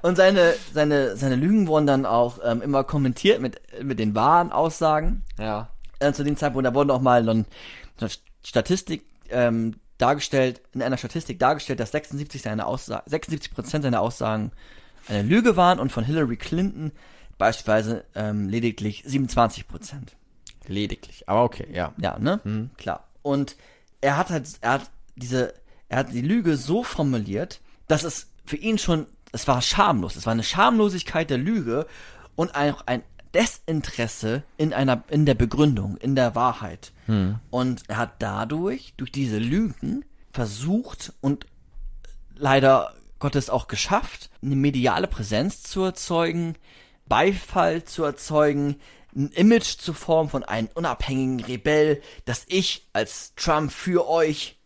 [0.00, 4.50] Und seine, seine, seine Lügen wurden dann auch ähm, immer kommentiert mit, mit den wahren
[4.50, 5.22] Aussagen.
[5.38, 5.68] Ja.
[5.98, 7.44] Äh, zu dem Zeitpunkt, da wurden auch mal dann
[8.42, 14.52] Statistik ähm, dargestellt, in einer Statistik dargestellt, dass 76 seiner Aussagen, 76 Prozent seiner Aussagen
[15.06, 16.92] eine Lüge waren und von Hillary Clinton
[17.36, 20.16] beispielsweise ähm, lediglich 27 Prozent.
[20.66, 21.28] Lediglich.
[21.28, 21.92] Aber okay, ja.
[21.98, 22.40] Ja, ne?
[22.78, 23.06] Klar.
[23.20, 23.56] Und
[24.00, 24.90] er hat halt, er hat
[25.20, 25.54] diese,
[25.88, 30.16] er hat die Lüge so formuliert, dass es für ihn schon, es war schamlos.
[30.16, 31.86] Es war eine Schamlosigkeit der Lüge
[32.34, 33.02] und auch ein
[33.34, 36.92] Desinteresse in einer, in der Begründung, in der Wahrheit.
[37.50, 41.46] Und er hat dadurch, durch diese Lügen, versucht und
[42.34, 46.56] leider Gottes auch geschafft, eine mediale Präsenz zu erzeugen,
[47.06, 48.76] Beifall zu erzeugen,
[49.14, 54.59] ein Image zu formen von einem unabhängigen Rebell, dass ich als Trump für euch,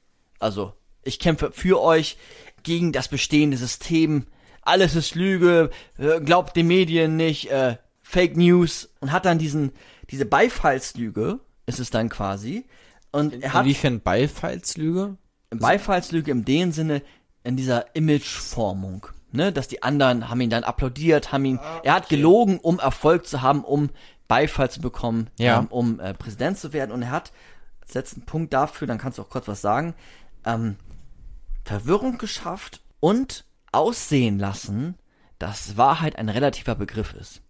[0.44, 2.16] also ich kämpfe für euch
[2.62, 4.26] gegen das bestehende System,
[4.62, 9.72] alles ist Lüge, äh, glaubt den Medien nicht, äh, Fake News und hat dann diesen,
[10.10, 12.64] diese Beifallslüge, ist es dann quasi,
[13.10, 15.16] und er hat Inwiefern Beifallslüge?
[15.50, 17.02] Beifallslüge im den Sinne,
[17.42, 19.06] in dieser Imageformung.
[19.32, 23.26] Ne, dass die anderen haben ihn dann applaudiert, haben ihn, er hat gelogen, um Erfolg
[23.26, 23.90] zu haben, um
[24.28, 25.58] Beifall zu bekommen, Ja.
[25.58, 26.92] ähm, um äh, Präsident zu werden.
[26.92, 27.32] Und er hat,
[27.94, 29.94] letzten Punkt dafür, dann kannst du auch kurz was sagen,
[30.44, 30.76] ähm,
[31.64, 34.96] Verwirrung geschafft und aussehen lassen,
[35.38, 37.42] dass Wahrheit ein relativer Begriff ist.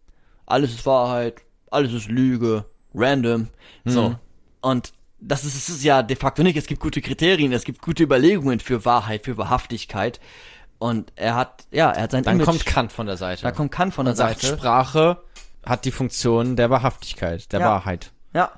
[0.46, 1.40] Alles ist Wahrheit,
[1.70, 2.64] alles ist Lüge,
[2.94, 3.48] random,
[3.84, 4.16] so.
[4.60, 6.56] Und das ist, es ja de facto nicht.
[6.56, 10.20] Es gibt gute Kriterien, es gibt gute Überlegungen für Wahrheit, für Wahrhaftigkeit.
[10.78, 12.46] Und er hat, ja, er hat sein Dann Image.
[12.46, 13.42] kommt Kant von der Seite.
[13.42, 14.46] da kommt Kant von der Seite.
[14.46, 15.22] Sprache
[15.64, 17.66] hat die Funktion der Wahrhaftigkeit, der Ja.
[17.70, 18.12] Wahrheit.
[18.34, 18.52] Ja.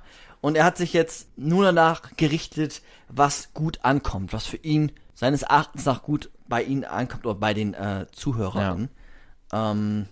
[0.47, 5.43] Und er hat sich jetzt nur danach gerichtet, was gut ankommt, was für ihn seines
[5.43, 8.89] Erachtens nach gut bei ihnen ankommt oder bei den äh, Zuhörern.
[9.53, 10.07] Ähm,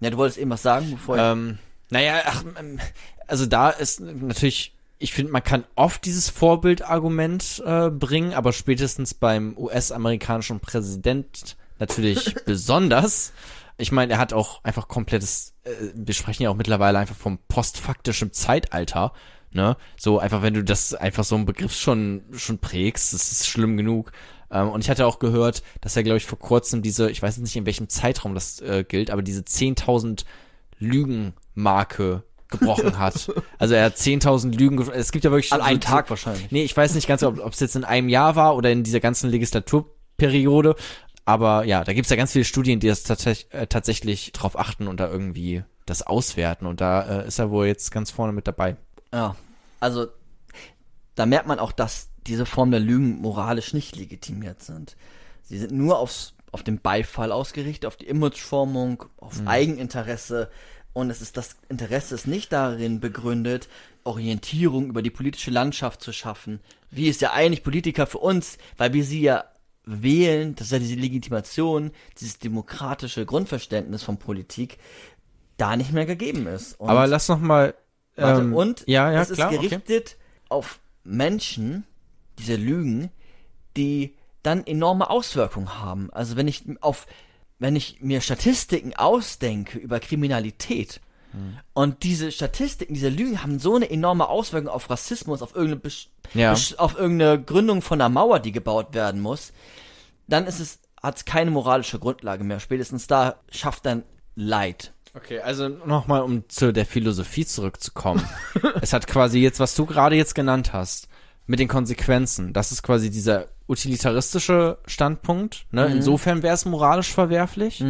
[0.00, 1.22] ja, du wolltest eben was sagen, bevor ich.
[1.22, 1.58] Ähm,
[1.90, 2.80] naja, ach, ähm,
[3.28, 9.14] also da ist natürlich, ich finde, man kann oft dieses Vorbildargument äh, bringen, aber spätestens
[9.14, 13.32] beim US-amerikanischen Präsident natürlich besonders.
[13.76, 17.38] Ich meine, er hat auch einfach komplettes, äh, wir sprechen ja auch mittlerweile einfach vom
[17.46, 19.12] postfaktischen Zeitalter,
[19.52, 19.76] ne?
[19.96, 23.76] So einfach, wenn du das einfach so einen Begriff schon, schon prägst, das ist schlimm
[23.76, 24.12] genug.
[24.50, 27.38] Ähm, und ich hatte auch gehört, dass er, glaube ich, vor kurzem diese, ich weiß
[27.38, 30.24] nicht, in welchem Zeitraum das äh, gilt, aber diese 10.000
[30.78, 33.30] Lügenmarke gebrochen hat.
[33.58, 36.08] Also er hat 10.000 Lügen, ge- es gibt ja wirklich An so- einem so- Tag
[36.10, 36.50] wahrscheinlich.
[36.50, 39.00] Nee, ich weiß nicht ganz, ob es jetzt in einem Jahr war oder in dieser
[39.00, 40.76] ganzen Legislaturperiode.
[41.24, 44.86] Aber ja, da gibt's ja ganz viele Studien, die das tatsächlich, äh, tatsächlich drauf achten
[44.88, 46.66] und da irgendwie das auswerten.
[46.66, 48.76] Und da äh, ist er wohl jetzt ganz vorne mit dabei.
[49.12, 49.36] Ja.
[49.80, 50.08] also
[51.14, 54.96] da merkt man auch, dass diese Form der Lügen moralisch nicht legitimiert sind.
[55.42, 60.50] Sie sind nur aufs, auf den Beifall ausgerichtet, auf die Imageformung, auf Eigeninteresse.
[60.92, 63.68] Und es ist das Interesse ist nicht darin begründet,
[64.04, 66.60] Orientierung über die politische Landschaft zu schaffen.
[66.90, 69.44] Wie ist ja eigentlich Politiker für uns, weil wir sie ja
[69.84, 74.78] wählen, das ist ja diese Legitimation, dieses demokratische Grundverständnis von Politik,
[75.56, 76.78] da nicht mehr gegeben ist.
[76.78, 77.74] Und Aber lass noch mal.
[78.18, 79.68] Warte, ähm, und ja, ja, es klar, ist okay.
[79.68, 80.16] gerichtet
[80.48, 81.84] auf Menschen,
[82.38, 83.10] diese Lügen,
[83.76, 86.10] die dann enorme Auswirkungen haben.
[86.12, 87.06] Also wenn ich auf,
[87.58, 91.00] wenn ich mir Statistiken ausdenke über Kriminalität
[91.32, 91.58] Hm.
[91.74, 96.08] und diese Statistiken, diese Lügen haben so eine enorme Auswirkung auf Rassismus, auf irgendeine, Besch
[96.34, 96.52] Ja.
[96.52, 99.52] Besch auf irgendeine Gründung von einer Mauer, die gebaut werden muss,
[100.26, 102.60] dann ist es, hat es keine moralische Grundlage mehr.
[102.60, 104.92] Spätestens da schafft dann Leid.
[105.14, 108.24] Okay, also nochmal, um zu der Philosophie zurückzukommen.
[108.80, 111.08] es hat quasi jetzt, was du gerade jetzt genannt hast,
[111.46, 112.52] mit den Konsequenzen.
[112.52, 115.66] Das ist quasi dieser utilitaristische Standpunkt.
[115.70, 115.86] Ne?
[115.88, 115.96] Mhm.
[115.96, 117.82] Insofern wäre es moralisch verwerflich,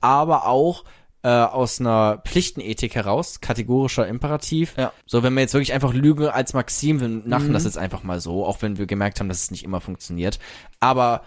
[0.00, 0.84] aber auch
[1.22, 4.74] äh, aus einer Pflichtenethik heraus, kategorischer Imperativ.
[4.76, 4.92] Ja.
[5.06, 7.52] So, wenn wir jetzt wirklich einfach Lüge als Maxim, wir machen Mhm.
[7.54, 10.38] das jetzt einfach mal so, auch wenn wir gemerkt haben, dass es nicht immer funktioniert.
[10.80, 11.22] Aber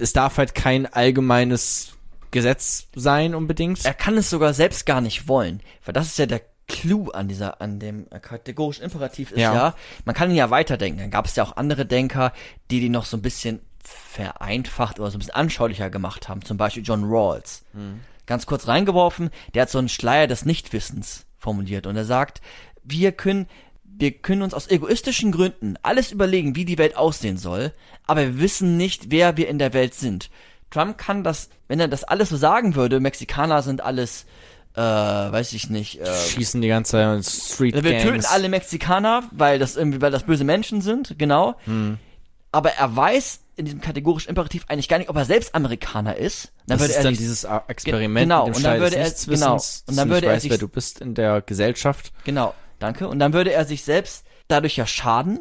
[0.00, 1.97] es darf halt kein allgemeines
[2.30, 3.84] Gesetz sein unbedingt.
[3.84, 7.28] Er kann es sogar selbst gar nicht wollen, weil das ist ja der Clou an
[7.28, 9.74] dieser, an dem äh, kategorischen Imperativ ist ja, Ja.
[10.04, 10.98] man kann ihn ja weiterdenken.
[11.00, 12.32] Dann gab es ja auch andere Denker,
[12.70, 16.44] die die noch so ein bisschen vereinfacht oder so ein bisschen anschaulicher gemacht haben.
[16.44, 17.64] Zum Beispiel John Rawls.
[18.26, 22.42] Ganz kurz reingeworfen, der hat so einen Schleier des Nichtwissens formuliert und er sagt,
[22.84, 23.46] wir können
[24.00, 27.72] wir können uns aus egoistischen Gründen alles überlegen, wie die Welt aussehen soll,
[28.06, 30.30] aber wir wissen nicht, wer wir in der Welt sind.
[30.70, 34.26] Trump kann das, wenn er das alles so sagen würde, Mexikaner sind alles,
[34.74, 38.02] äh, weiß ich nicht, äh, schießen die ganze Zeit Street wir Gangs.
[38.04, 41.54] töten alle Mexikaner, weil das irgendwie, weil das böse Menschen sind, genau.
[42.52, 46.52] Aber er weiß in diesem kategorischen Imperativ eigentlich gar nicht, ob er selbst Amerikaner ist.
[46.66, 48.96] Dann das würde ist er dann sich- dieses Experiment genau, mit dem und dann würde
[48.96, 52.12] er- genau, und dann würde er weißt, sich- wer du bist in der Gesellschaft.
[52.24, 53.08] Genau, danke.
[53.08, 55.40] Und dann würde er sich selbst dadurch ja schaden,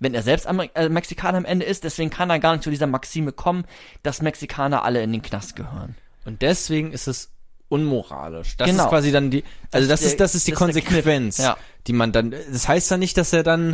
[0.00, 1.84] wenn er selbst Ameri äh, Mexikaner am Ende ist.
[1.84, 3.64] Deswegen kann er gar nicht zu dieser Maxime kommen,
[4.02, 5.94] dass Mexikaner alle in den Knast gehören.
[6.24, 7.30] Und deswegen ist es
[7.68, 8.56] unmoralisch.
[8.56, 8.84] Das Genau.
[8.84, 10.64] ist quasi dann die, also das, ist der- ist, das ist die das ist.
[10.64, 11.56] Konsequenz, Ja.
[11.86, 13.72] die man dann, das heißt ja nicht, dass er dann,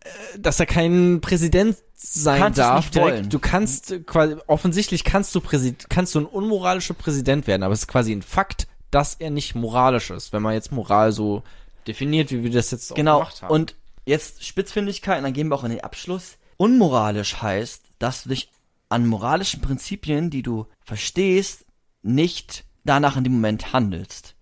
[0.00, 2.90] äh, dass er kein Präsident sein Kannst darf.
[2.90, 3.10] direkt.
[3.14, 3.28] wollen.
[3.30, 7.80] Du kannst quasi, offensichtlich kannst du Präsident, kannst du ein unmoralischer Präsident werden, aber es
[7.80, 11.42] ist quasi ein Fakt, dass er nicht moralisch ist, wenn man jetzt Moral so
[11.86, 13.18] definiert, wie wir das jetzt auch Genau.
[13.18, 13.50] gemacht haben.
[13.52, 13.74] Und
[14.06, 16.38] jetzt Spitzfindigkeit, und dann gehen wir auch in den Abschluss.
[16.56, 18.50] Unmoralisch heißt, dass du dich
[18.88, 21.66] an moralischen Prinzipien, die du verstehst,
[22.02, 24.34] nicht danach in dem Moment handelst.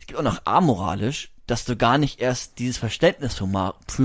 [0.00, 3.46] Es gibt auch noch amoralisch, dass du gar nicht erst dieses Verständnis für,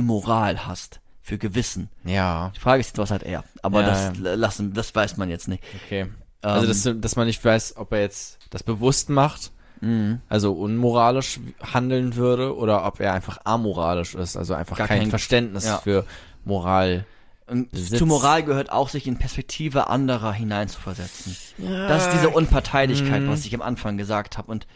[0.02, 1.90] Moral hast, für Gewissen.
[2.04, 3.44] ja, Die Frage ist jetzt, was hat er?
[3.64, 5.64] Aber Ja, das lassen, das weiß man jetzt nicht.
[5.86, 6.08] okay.
[6.42, 10.22] Also, Ähm, dass, dass man nicht weiß, ob er jetzt das bewusst macht, Mhm.
[10.30, 15.66] also unmoralisch handeln würde oder ob er einfach amoralisch ist, also einfach kein, kein- Verständnis
[15.66, 15.78] ja.
[15.78, 16.06] für
[16.46, 17.06] Moral.
[17.50, 18.00] Und Besitz.
[18.00, 21.36] zu Moral gehört auch, sich in Perspektive anderer hineinzuversetzen.
[21.58, 23.30] Das ist diese Unparteilichkeit, Mhm.
[23.30, 24.52] was ich am Anfang gesagt habe.
[24.52, 24.68] Und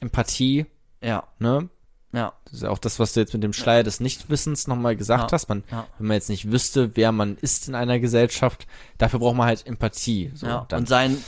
[0.00, 0.66] Empathie,
[1.02, 1.68] ja, ne?
[2.12, 4.96] ja, Das ist ja auch das, was du jetzt mit dem Schleier des Nichtwissens nochmal
[4.96, 5.34] gesagt Ja.
[5.34, 5.48] hast.
[5.48, 5.86] Man, Ja.
[5.98, 8.66] wenn man jetzt nicht wüsste, wer man ist in einer Gesellschaft,
[8.98, 10.30] dafür braucht man halt Empathie.
[10.34, 10.66] So, ja.
[10.72, 11.18] Und sein,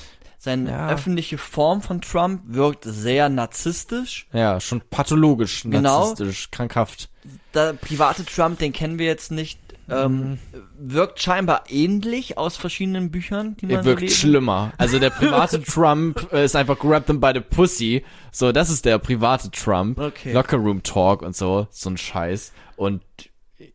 [0.43, 0.89] seine Ja.
[0.89, 4.27] öffentliche Form von Trump wirkt sehr narzisstisch.
[4.33, 5.81] ja, schon pathologisch, Genau.
[5.81, 7.09] narzisstisch, krankhaft.
[7.55, 10.39] Der private Trump, den kennen wir jetzt nicht, ähm,
[10.79, 14.17] wirkt scheinbar ähnlich aus verschiedenen Büchern, die man Er so wirkt lesen.
[14.17, 14.73] schlimmer.
[14.79, 18.05] Also der private Trump äh, ist einfach grab them by the pussy.
[18.33, 19.99] So, das ist der private Trump.
[19.99, 20.33] Okay.
[20.33, 22.53] Locker Room Talk und so, so ein Scheiß.
[22.77, 23.03] Und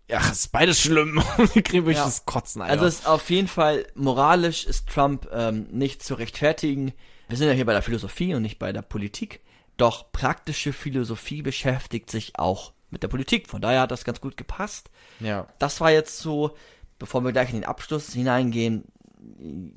[0.10, 1.22] ja, ist beides schlimm.
[1.54, 2.06] Wir kriegen wirklich Ja.
[2.06, 2.74] das Kotzen, Alter.
[2.74, 6.94] Also es ist auf jeden Fall moralisch ist Trump ähm, nicht zu rechtfertigen.
[7.30, 9.42] Wir sind ja hier bei der Philosophie und nicht bei der Politik.
[9.78, 13.48] Doch praktische Philosophie beschäftigt sich auch mit der Politik.
[13.50, 14.90] Von daher hat das ganz gut gepasst.
[15.20, 15.48] ja.
[15.60, 16.56] Das war jetzt so,
[17.00, 18.86] bevor wir gleich in den Abschluss hineingehen,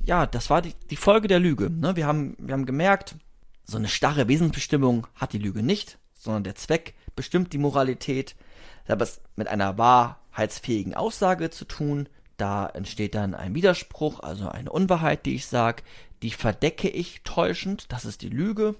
[0.05, 1.70] ja, das war die, die Folge der Lüge.
[1.70, 1.97] Ne?
[1.97, 3.16] Wir, haben, wir haben gemerkt,
[3.64, 8.36] so eine starre Wesensbestimmung hat die Lüge nicht, sondern der Zweck bestimmt die Moralität.
[8.84, 12.09] Das hat was mit einer wahrheitsfähigen Aussage zu tun.
[12.36, 15.83] Da entsteht dann ein Widerspruch, also eine Unwahrheit, die ich sage.
[16.23, 18.75] Die verdecke ich täuschend, das ist die Lüge.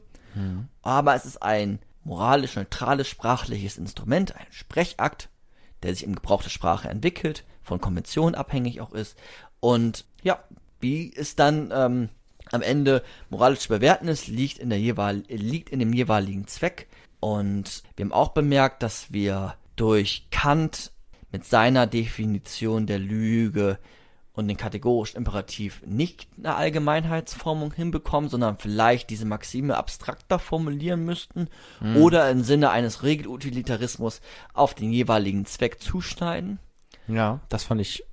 [0.83, 5.29] Aber es ist ein moralisch neutrales sprachliches Instrument, ein Sprechakt,
[5.83, 9.17] der sich im Gebrauch der Sprache entwickelt, von Konventionen abhängig auch ist.
[9.61, 10.43] Und ja,
[10.81, 12.09] wie es dann ähm,
[12.53, 16.89] am Ende moralisch zu bewerten ist, liegt in, der jeweil liegt in dem jeweiligen Zweck.
[17.21, 20.93] Und wir haben auch bemerkt, dass wir durch Kant
[21.33, 23.79] mit seiner Definition der Lüge
[24.33, 31.49] und den kategorischen Imperativ nicht eine Allgemeinheitsformung hinbekommen, sondern vielleicht diese Maxime abstrakter formulieren müssten
[31.97, 34.21] oder im Sinne eines Regelutilitarismus
[34.53, 36.59] auf den jeweiligen Zweck zuschneiden.
[37.09, 38.05] Ja, das fand ich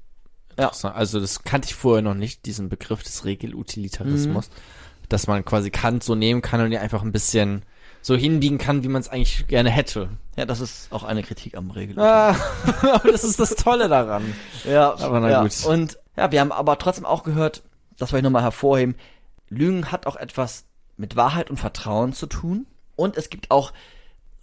[0.58, 0.66] Ja.
[0.66, 0.96] interessant.
[0.96, 4.50] Also das kannte ich vorher noch nicht, diesen Begriff des Regelutilitarismus.
[5.10, 7.64] Dass man quasi Kant so nehmen kann und ihn einfach ein bisschen
[8.02, 10.10] so hinbiegen kann, wie man es eigentlich gerne hätte.
[10.36, 12.00] Ja, das ist auch eine Kritik am Regel.
[12.00, 12.36] Ah,
[12.82, 14.34] aber das ist das Tolle daran.
[14.64, 15.42] Ja, Aber na ja.
[15.42, 15.66] gut.
[15.66, 17.64] Und ja, wir haben aber trotzdem auch gehört,
[17.98, 18.96] das wollte ich nochmal hervorheben,
[19.50, 20.66] Lügen hat auch etwas
[20.98, 22.68] mit Wahrheit und Vertrauen zu tun.
[22.96, 23.72] Und es gibt auch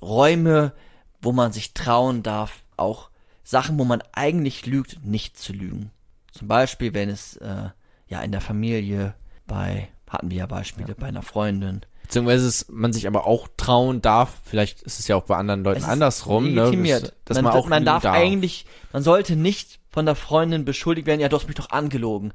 [0.00, 0.72] Räume,
[1.20, 3.10] wo man sich trauen darf, auch
[3.42, 5.90] Sachen, wo man eigentlich lügt, nicht zu lügen.
[6.32, 7.70] Zum Beispiel, wenn es äh,
[8.08, 9.14] ja in der Familie,
[9.46, 11.82] bei, hatten wir ja Beispiele, bei einer Freundin.
[12.04, 15.64] Beziehungsweise es, man sich aber auch trauen darf, vielleicht ist es ja auch bei anderen
[15.64, 20.04] Leuten andersrum, ne, dass, dass man, auch man lügen darf, eigentlich, man sollte nicht von
[20.04, 22.32] der Freundin beschuldigt werden, ja, du hast mich doch angelogen.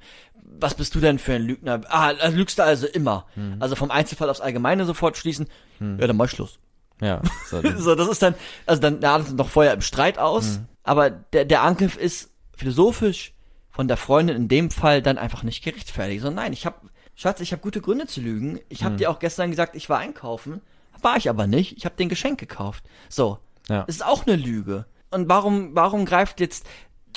[0.59, 1.81] Was bist du denn für ein Lügner?
[1.89, 3.27] Ah, äh, lügst du also immer.
[3.35, 3.57] Hm.
[3.59, 5.47] Also vom Einzelfall aufs Allgemeine sofort schließen.
[5.79, 6.57] Ja, dann mach ich Schluss.
[6.99, 8.33] Ja, so, So, das ist dann,
[8.65, 10.65] also dann das ist noch vorher im Streit aus, Hm.
[10.83, 13.33] aber der, der Angriff ist philosophisch
[13.69, 16.23] von der Freundin in dem Fall dann einfach nicht gerechtfertigt.
[16.23, 16.81] So, nein, ich hab,
[17.21, 18.61] Schatz, ich habe gute Gründe zu lügen.
[18.69, 18.85] Ich Hm.
[18.85, 20.61] habe dir auch gestern gesagt, ich war einkaufen.
[21.01, 21.75] War ich aber nicht.
[21.75, 22.85] Ich habe den Geschenk gekauft.
[23.09, 23.81] So, Ja.
[23.83, 24.85] ist auch eine Lüge.
[25.11, 26.65] Und warum, warum greift jetzt,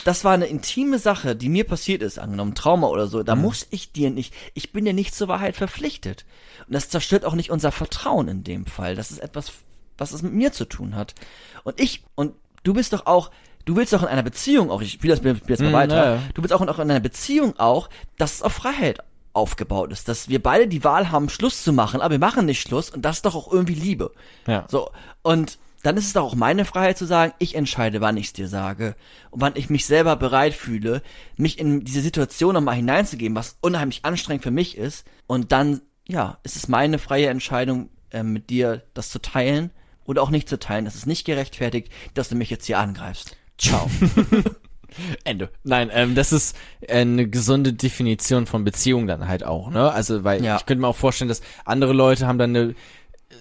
[0.05, 3.69] das war eine intime Sache, die mir passiert ist, angenommen Trauma oder so, da muss
[3.71, 6.25] ich dir nicht, ich bin dir nicht zur Wahrheit verpflichtet.
[6.67, 8.97] Und das zerstört auch nicht unser Vertrauen in dem Fall.
[8.97, 9.53] Das ist etwas,
[9.99, 11.15] was es mit mir zu tun hat.
[11.63, 13.31] Und ich, und du bist doch auch,
[13.67, 15.97] du willst doch in einer Beziehung auch, ich spiele das spiel jetzt mal Mm, weiter,
[15.97, 16.23] ja, ja.
[16.35, 18.99] du willst auch in, auch in einer Beziehung auch, dass es auf Freiheit
[19.33, 22.61] aufgebaut ist, dass wir beide die Wahl haben, Schluss zu machen, aber wir machen nicht
[22.61, 24.13] Schluss und das ist doch auch irgendwie Liebe.
[24.47, 24.67] Ja.
[24.69, 24.91] So,
[25.23, 28.33] und dann ist es doch auch meine Freiheit zu sagen, ich entscheide, wann ich es
[28.33, 28.95] dir sage
[29.31, 31.03] und wann ich mich selber bereit fühle,
[31.37, 35.07] mich in diese Situation nochmal hineinzugeben, was unheimlich anstrengend für mich ist.
[35.27, 39.71] Und dann, ja, ist es meine freie Entscheidung, äh, mit dir das zu teilen
[40.05, 40.87] oder auch nicht zu teilen.
[40.87, 43.37] Es ist nicht gerechtfertigt, dass du mich jetzt hier angreifst.
[43.59, 43.91] Ciao.
[45.25, 45.51] Ende.
[45.65, 46.57] Nein, ähm, das ist
[46.89, 49.91] eine gesunde Definition von Beziehung dann halt auch, ne?
[49.93, 50.57] Also, weil Ja.
[50.57, 52.75] ich könnte mir auch vorstellen, dass andere Leute haben dann eine,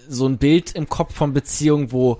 [0.08, 2.18] so ein Bild im Kopf von Beziehung, wo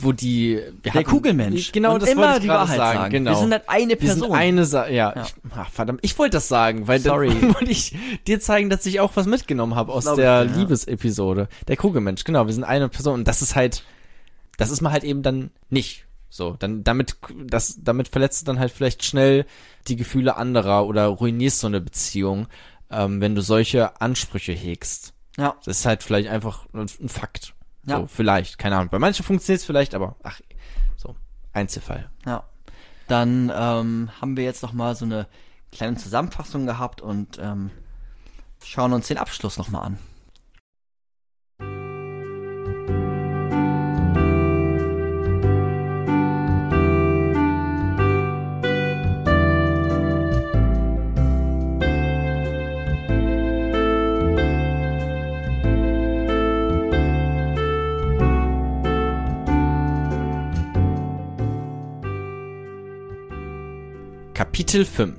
[0.00, 1.70] wo die wir Der hatten- Kugelmensch.
[1.70, 3.12] genau Und das immer wollte ich die gerade Wahrheit sagen, sagen.
[3.12, 4.20] genau Wir sind halt eine Wir Person.
[4.22, 5.22] sind eine Sa ja, Ja.
[5.22, 7.30] Ich, ach, verdammt ich wollte das sagen weil Sorry.
[7.54, 7.94] wollte ich
[8.26, 10.40] dir zeigen dass ich auch was mitgenommen habe aus der ja.
[10.42, 13.84] Liebesepisode der Kugelmensch genau wir sind eine Person und das ist halt
[14.58, 16.04] das ist man halt eben dann nicht.
[16.34, 19.46] So, dann damit das damit verletzt du dann halt vielleicht schnell
[19.86, 22.48] die Gefühle anderer oder ruinierst so eine Beziehung,
[22.90, 25.14] ähm, wenn du solche Ansprüche hegst.
[25.38, 25.54] ja.
[25.64, 27.54] Das ist halt vielleicht einfach ein Fakt.
[27.86, 27.98] Ja.
[28.00, 28.88] So, vielleicht, keine Ahnung.
[28.88, 30.40] Bei manchen funktioniert es vielleicht, aber ach,
[30.96, 31.14] so
[31.52, 32.10] Einzelfall.
[32.26, 32.42] Ja.
[33.06, 35.28] Dann ähm, haben wir jetzt noch mal so eine
[35.70, 37.70] kleine Zusammenfassung gehabt und ähm,
[38.64, 39.98] schauen uns den Abschluss noch mal an.
[64.54, 65.16] Kapitel 5.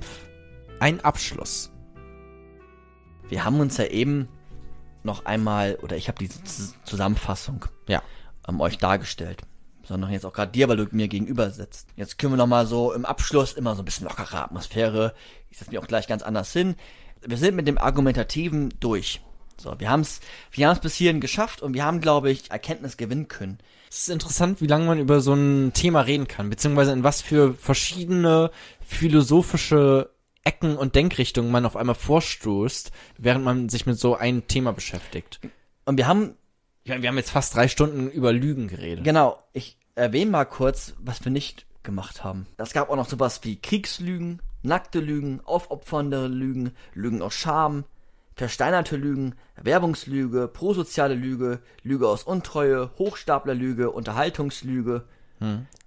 [0.80, 1.70] Ein Abschluss.
[3.28, 4.30] Wir haben uns ja eben
[5.02, 6.40] noch einmal, oder ich habe diese
[6.84, 8.02] Zusammenfassung Ja.
[8.48, 9.42] ähm, euch dargestellt.
[9.84, 11.88] Sondern jetzt auch gerade dir, weil du mir gegenüber sitzt.
[11.96, 15.12] Jetzt können wir noch mal so im Abschluss immer so ein bisschen lockere Atmosphäre.
[15.50, 16.74] Ich setze mich auch gleich ganz anders hin.
[17.20, 19.20] Wir sind mit dem Argumentativen durch.
[19.58, 22.96] So, wir haben es wir haben's bis hierhin geschafft und wir haben, glaube ich, Erkenntnis
[22.96, 23.58] gewinnen können.
[23.96, 27.22] Es ist interessant, wie lange man über so ein Thema reden kann, beziehungsweise in was
[27.22, 28.50] für verschiedene
[28.86, 30.10] philosophische
[30.44, 35.40] Ecken und Denkrichtungen man auf einmal vorstoßt, während man sich mit so einem Thema beschäftigt.
[35.86, 36.36] Und wir haben
[36.84, 39.02] Ich meine, wir haben jetzt fast drei Stunden über Lügen geredet.
[39.02, 42.46] Genau, ich erwähne mal kurz, was wir nicht gemacht haben.
[42.58, 47.84] Es gab auch noch sowas wie Kriegslügen, nackte Lügen, aufopfernde Lügen, Lügen aus Scham,
[48.36, 55.04] versteinerte Lügen, Werbungslüge, prosoziale Lüge, Lüge aus Untreue, Hochstaplerlüge, Unterhaltungslüge.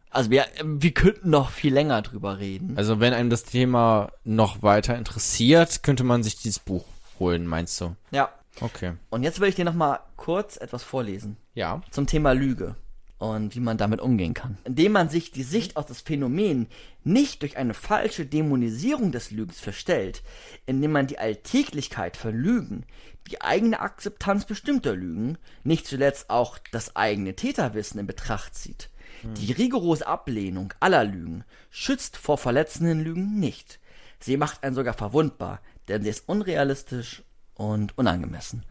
[0.10, 2.74] Also wir, wir könnten noch viel länger drüber reden.
[2.76, 6.86] Also wenn einem das Thema noch weiter interessiert, könnte man sich dieses Buch
[7.20, 7.96] holen, meinst du?
[8.12, 8.30] Ja.
[8.60, 8.94] Okay.
[9.10, 11.38] Und jetzt will ich dir noch mal kurz etwas vorlesen.
[11.54, 11.82] Ja.
[11.92, 12.76] zum Thema Lüge
[13.20, 14.58] und wie man damit umgehen kann.
[14.64, 16.68] Indem man sich die Sicht auf das Phänomen
[17.04, 20.24] nicht durch eine falsche Dämonisierung des Lügens verstellt,
[20.66, 22.86] indem man die Alltäglichkeit von Lügen,
[23.30, 28.90] die eigene Akzeptanz bestimmter Lügen, nicht zuletzt auch das eigene Täterwissen in Betracht zieht,
[29.38, 33.80] Die rigorose Ablehnung aller Lügen schützt vor verletzenden Lügen nicht.
[34.20, 37.24] Sie macht einen sogar verwundbar, denn sie ist unrealistisch
[37.54, 38.64] und unangemessen.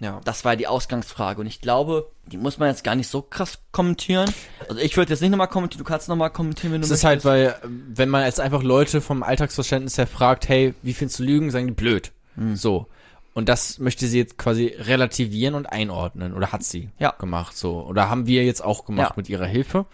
[0.00, 0.20] Ja.
[0.24, 3.58] Das war die Ausgangsfrage und ich glaube, die muss man jetzt gar nicht so krass
[3.70, 4.32] kommentieren.
[4.68, 7.04] Also ich würde jetzt nicht nochmal kommentieren, du kannst nochmal kommentieren, wenn du Es ist
[7.04, 11.24] halt, weil, wenn man jetzt einfach Leute vom Alltagsverständnis her fragt, hey, wie findest du
[11.24, 12.12] Lügen, sagen die blöd.
[12.36, 12.56] Hm.
[12.56, 12.86] So.
[13.34, 16.34] Und das möchte sie jetzt quasi relativieren und einordnen.
[16.34, 17.10] Oder hat sie Ja.
[17.18, 17.82] gemacht, so.
[17.82, 19.14] Oder haben wir jetzt auch gemacht Ja.
[19.16, 19.86] mit ihrer Hilfe.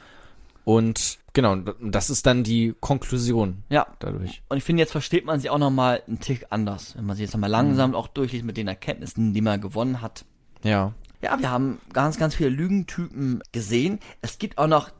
[0.66, 3.86] Und genau, das ist dann die Konklusion Ja.
[4.00, 4.42] dadurch.
[4.48, 7.22] Und ich finde, jetzt versteht man sie auch nochmal einen Tick anders, wenn man sie
[7.22, 10.24] jetzt nochmal langsam auch durchliest mit den Erkenntnissen, die man gewonnen hat.
[10.64, 10.92] Ja.
[11.22, 14.00] Ja, wir haben ganz, ganz viele Lügentypen gesehen.
[14.22, 14.90] Es gibt auch noch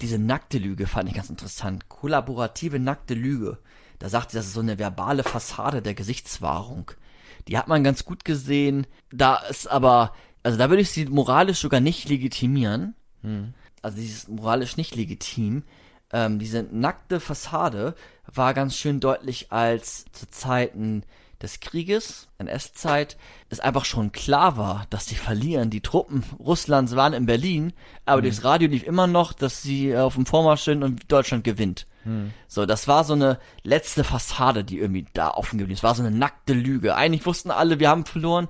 [0.00, 1.90] diese nackte Lüge, fand ich ganz interessant.
[1.90, 3.58] Kollaborative nackte Lüge.
[3.98, 6.90] Da sagt sie, das ist so eine verbale Fassade der Gesichtswahrung.
[7.48, 8.86] Die hat man ganz gut gesehen.
[9.10, 12.94] Da ist aber, also da würde ich sie moralisch sogar nicht legitimieren.
[13.82, 15.64] Also dieses moralisch nicht legitim.
[16.12, 17.94] Ähm, diese nackte Fassade
[18.32, 21.02] war ganz schön deutlich, als zu Zeiten
[21.40, 23.16] des Krieges, NS-Zeit,
[23.50, 25.70] es einfach schon klar war, dass sie verlieren.
[25.70, 27.72] Die Truppen Russlands waren in Berlin,
[28.04, 31.42] aber durchs Radio lief immer noch, dass sie äh, auf dem Vormarsch sind und Deutschland
[31.44, 31.86] gewinnt.
[32.48, 35.80] So, das war so eine letzte Fassade, die irgendwie da offen geblieben ist.
[35.80, 36.94] Es war so eine nackte Lüge.
[36.96, 38.48] Eigentlich wussten alle, wir haben verloren,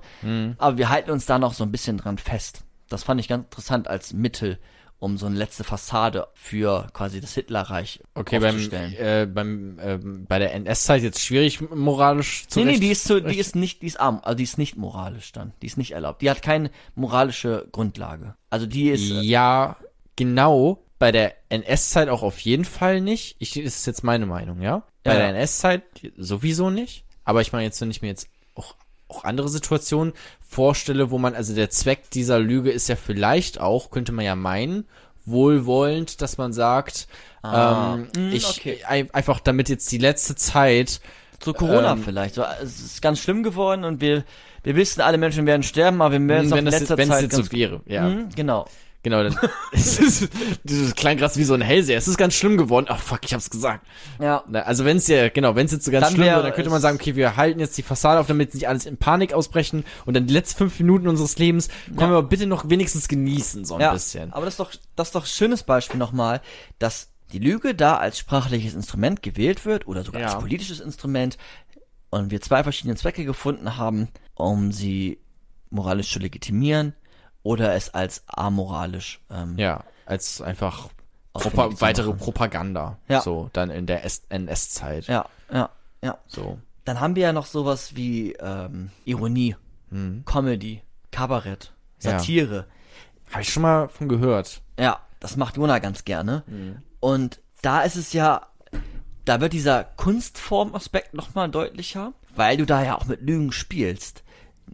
[0.57, 2.63] aber wir halten uns da noch so ein bisschen dran fest.
[2.89, 4.59] Das fand ich ganz interessant als Mittel,
[5.03, 8.93] um so eine letzte Fassade für quasi das Hitlerreich Okay, beim, aufzustellen.
[8.93, 13.19] äh, beim, ähm, bei der NS-Zeit jetzt schwierig moralisch zu Nee, nee, die ist so,
[13.19, 15.51] die ist nicht, die ist arm, also die ist nicht moralisch dann.
[15.61, 16.21] Die ist nicht erlaubt.
[16.21, 18.35] Die hat keine moralische Grundlage.
[18.49, 19.75] Also die ist, äh, Ja,
[20.15, 20.79] genau.
[20.99, 23.35] Bei der NS-Zeit auch auf jeden Fall nicht.
[23.39, 24.83] Ich, das ist jetzt meine Meinung, ja?
[25.03, 25.29] Bei Ja, der.
[25.35, 25.83] NS-Zeit
[26.17, 27.03] sowieso nicht.
[27.25, 28.75] Aber ich meine jetzt, wenn ich mir jetzt auch,
[29.07, 30.13] auch andere Situationen
[30.47, 34.35] vorstelle, wo man, also der Zweck dieser Lüge ist ja vielleicht auch, könnte man ja
[34.35, 34.85] meinen,
[35.25, 37.07] wohlwollend, dass man sagt,
[37.41, 38.79] Ah, ähm, mm, ich, okay.
[38.87, 41.01] ein- einfach damit jetzt die letzte Zeit,
[41.39, 42.35] zu Corona ähm, vielleicht.
[42.35, 44.23] So, es ist ganz schlimm geworden und wir,
[44.63, 47.23] wir wissen, alle Menschen werden sterben, aber wir werden es auf letzter wenn es Zeit
[47.23, 48.07] jetzt so wäre, ja.
[48.07, 48.65] Mhm, genau.
[49.03, 49.37] Genau, dann
[49.73, 50.29] es ist,
[50.95, 51.97] klang gerade wie so ein Hellseher.
[51.97, 52.85] Es ist ganz schlimm geworden.
[52.89, 53.85] Ach fuck, ich hab's gesagt.
[54.19, 54.43] Ja.
[54.51, 56.53] Also wenn es ja, genau, wenn es jetzt so ganz Dann schlimm wär wird, dann
[56.53, 59.33] könnte man sagen, okay, wir halten jetzt die Fassade auf, damit nicht alles in Panik
[59.33, 63.09] ausbrechen und dann die letzten fünf Minuten unseres Lebens können wir aber bitte noch wenigstens
[63.09, 63.91] genießen, so ein ja.
[63.91, 64.31] bisschen.
[64.31, 66.41] Aber das ist doch, das ist doch ein schönes Beispiel nochmal,
[66.79, 70.27] dass die Lüge da als sprachliches Instrument gewählt wird oder sogar Ja.
[70.27, 71.37] als politisches Instrument
[72.09, 75.19] und wir zwei verschiedene Zwecke gefunden haben, um sie
[75.69, 76.93] moralisch zu legitimieren
[77.43, 80.89] oder es als amoralisch ähm, Ja, als einfach
[81.33, 82.19] Propa weitere machen.
[82.19, 82.97] Propaganda.
[83.07, 83.21] Ja.
[83.21, 85.07] So, dann in der NS-Zeit.
[85.07, 85.69] ja, ja,
[86.01, 86.17] ja.
[86.27, 86.57] So.
[86.85, 89.55] Dann haben wir ja noch sowas wie ähm, Ironie,
[90.25, 90.81] Comedy,
[91.11, 92.19] Kabarett, Ja.
[92.19, 92.65] Satire.
[93.31, 94.61] Habe ich schon mal von gehört.
[94.79, 96.43] Ja, das macht Jona ganz gerne.
[96.99, 98.47] Und da ist es ja,
[99.25, 104.22] da wird dieser Kunstformaspekt nochmal deutlicher, weil du da ja auch mit Lügen spielst.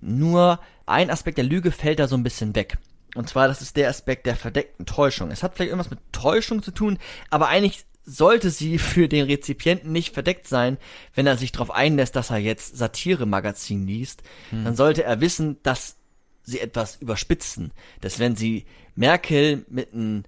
[0.02, 2.78] Nur ein Aspekt der Lüge fällt da so ein bisschen weg.
[3.16, 5.32] Und zwar, das ist der Aspekt der verdeckten Täuschung.
[5.32, 9.92] Es hat vielleicht irgendwas mit Täuschung zu tun, aber eigentlich sollte sie für den Rezipienten
[9.92, 10.78] nicht verdeckt sein,
[11.14, 14.24] wenn er sich darauf einlässt, dass er jetzt Satire-Magazin liest.
[14.64, 15.98] Dann sollte er wissen, dass
[16.44, 17.72] sie etwas überspitzen.
[18.02, 20.24] Dass wenn sie Merkel mit einem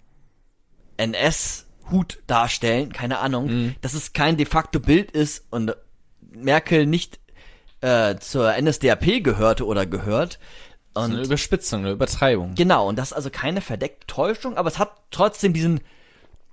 [0.98, 3.48] NS-Hut darstellen, keine Ahnung,
[3.82, 5.76] dass es kein de facto Bild ist und
[6.34, 7.20] Merkel nicht
[7.82, 10.40] äh, zur NSDAP gehörte oder gehört.
[10.94, 12.56] So eine Und Überspitzung, eine Übertreibung.
[12.56, 15.80] genau, und das ist also keine verdeckte Täuschung, aber es hat trotzdem diesen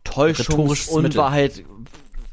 [0.06, 1.64] Rhetorisches Täuschungsunwahrheit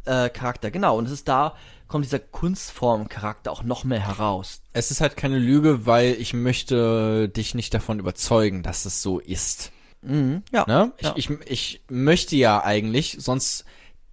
[0.06, 0.72] äh, Charakter.
[0.72, 1.56] Genau, und es ist da,
[1.88, 4.62] kommt dieser Kunstform-Charakter auch noch mehr heraus.
[4.74, 9.20] Es ist halt keine Lüge, weil ich möchte dich nicht davon überzeugen, dass es so
[9.20, 9.72] ist.
[10.02, 10.66] Mhm, ja.
[10.68, 10.94] Ne?
[11.02, 11.14] Ja.
[11.16, 13.66] Ich, ich, ich möchte ja eigentlich, sonst,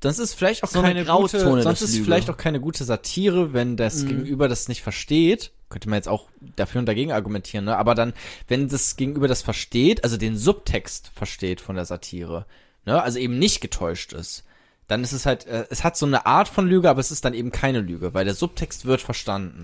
[0.02, 2.04] das ist vielleicht auch So eine keine Grauzone gute, sonst ist Lüge.
[2.04, 5.52] vielleicht auch keine gute Satire, wenn das Gegenüber das nicht versteht.
[5.70, 7.76] Könnte man jetzt auch dafür und dagegen argumentieren, ne?
[7.78, 8.12] Aber dann,
[8.48, 12.44] wenn das Gegenüber das versteht, also den Subtext versteht von der Satire,
[12.84, 13.02] ne?
[13.02, 14.44] Also eben nicht getäuscht ist,
[14.88, 17.24] dann ist es halt, äh, es hat so eine Art von Lüge, aber es ist
[17.24, 19.62] dann eben keine Lüge, weil der Subtext wird verstanden.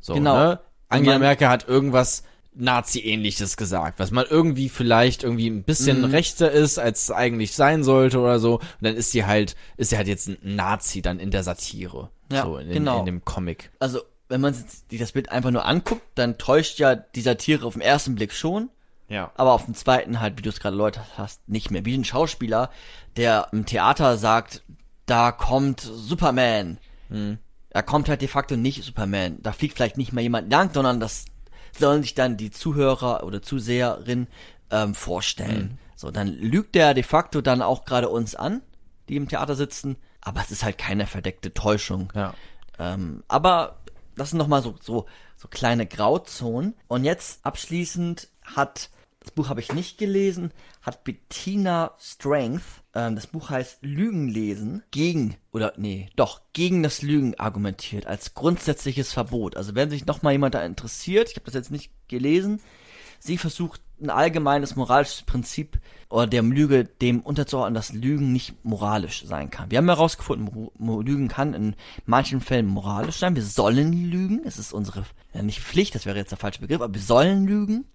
[0.00, 0.34] So, Genau.
[0.36, 0.60] ne?
[0.88, 2.22] Angela Merkel hat irgendwas
[2.54, 6.04] Nazi-ähnliches gesagt, was man irgendwie vielleicht irgendwie ein bisschen Mhm.
[6.06, 8.54] rechter ist, als es eigentlich sein sollte oder so.
[8.58, 12.10] Und dann ist sie halt, ist sie halt jetzt ein Nazi dann in der Satire.
[12.32, 13.00] Ja, so in, genau.
[13.00, 13.70] in dem Comic.
[13.80, 17.74] also wenn man sich das Bild einfach nur anguckt, dann täuscht ja die Satire auf
[17.74, 18.70] den ersten Blick schon,
[19.08, 19.30] Ja.
[19.36, 21.84] aber auf dem zweiten halt, wie du es gerade erläutert hast, nicht mehr.
[21.84, 22.70] Wie ein Schauspieler,
[23.18, 24.62] der im Theater sagt,
[25.04, 26.78] da kommt Superman.
[27.70, 29.38] Da kommt halt de facto nicht Superman.
[29.42, 31.26] Da fliegt vielleicht nicht mal jemand lang, sondern das
[31.78, 34.28] sollen sich dann die Zuhörer oder Zuseherin
[34.70, 35.78] ähm, vorstellen.
[35.96, 38.60] So, So, dann lügt der de facto dann auch gerade uns an,
[39.08, 42.12] die im Theater sitzen, aber es ist halt keine verdeckte Täuschung.
[42.14, 42.34] Ja.
[42.78, 43.78] Ähm, aber
[44.16, 46.74] das sind nochmal so, so, so kleine Grauzonen.
[46.88, 53.26] Und jetzt abschließend hat, das Buch habe ich nicht gelesen, hat Bettina Strength, ähm, das
[53.26, 59.56] Buch heißt Lügen lesen, gegen, oder nee, doch, gegen das Lügen argumentiert, als grundsätzliches Verbot.
[59.56, 62.60] Also wenn sich nochmal jemand da interessiert, ich habe das jetzt nicht gelesen,
[63.18, 65.78] sie versucht ein allgemeines moralisches Prinzip
[66.10, 69.70] oder der Lüge dem unterzuordnen, dass Lügen nicht moralisch sein kann.
[69.70, 73.36] Wir haben herausgefunden, Lügen kann in manchen Fällen moralisch sein.
[73.36, 74.42] Wir sollen lügen.
[74.44, 77.46] Es ist unsere, ja nicht Pflicht, das wäre jetzt der falsche Begriff, aber wir sollen
[77.46, 77.86] lügen.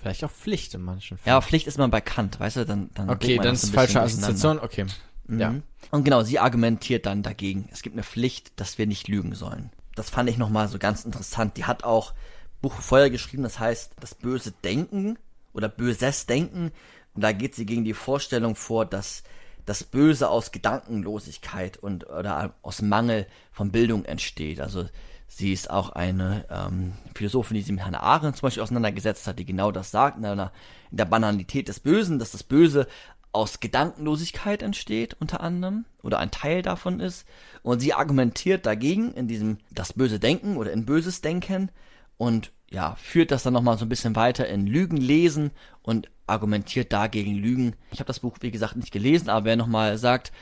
[0.00, 1.36] Vielleicht auch Pflicht in manchen Ja, Fällen.
[1.36, 4.00] aber Pflicht ist man bei Kant, weißt du, dann, dann okay, dann ist ein falsche.
[4.00, 4.58] Assoziation.
[4.58, 4.86] Okay.
[5.28, 5.50] Ja.
[5.50, 5.62] Mhm.
[5.90, 7.68] Und genau, sie argumentiert dann dagegen.
[7.72, 9.70] Es gibt eine Pflicht, dass wir nicht lügen sollen.
[9.94, 11.56] Das fand ich nochmal so ganz interessant.
[11.56, 12.14] Die hat auch
[12.62, 15.18] Buch vorher geschrieben, das heißt das böse Denken
[15.52, 16.72] oder böses Denken.
[17.14, 19.22] Und da geht sie gegen die Vorstellung vor, dass
[19.66, 24.60] das Böse aus Gedankenlosigkeit und oder aus Mangel von Bildung entsteht.
[24.60, 24.86] Also
[25.30, 29.38] sie ist auch eine ähm, Philosophin, die sich mit Hannah Arendt zum Beispiel auseinandergesetzt hat,
[29.38, 30.52] die genau das sagt, in, einer,
[30.90, 32.88] in der Banalität des Bösen, dass das Böse
[33.32, 37.28] aus Gedankenlosigkeit entsteht, unter anderem, oder ein Teil davon ist.
[37.62, 41.70] Und sie argumentiert dagegen in diesem das böse Denken oder in böses Denken
[42.16, 45.52] und ja, führt das dann nochmal so ein bisschen weiter in Lügen lesen
[45.82, 47.76] und argumentiert dagegen Lügen.
[47.92, 50.32] Ich habe das Buch, wie gesagt, nicht gelesen, aber wer nochmal sagt,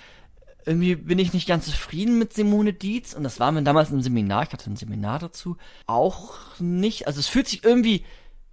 [0.68, 4.02] irgendwie bin ich nicht ganz zufrieden mit Simone Dietz und das war mir damals im
[4.02, 5.56] Seminar, ich hatte ein Seminar dazu,
[5.86, 8.05] auch nicht, also es fühlt sich irgendwie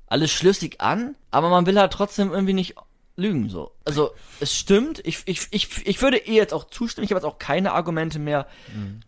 [0.08, 2.76] alles schlüssig an, aber man will halt trotzdem irgendwie nicht
[3.18, 3.72] lügen so.
[3.86, 7.26] Also es stimmt, ich, ich, ich, ich würde ihr jetzt auch zustimmen, ich habe jetzt
[7.26, 8.48] auch keine Argumente mehr,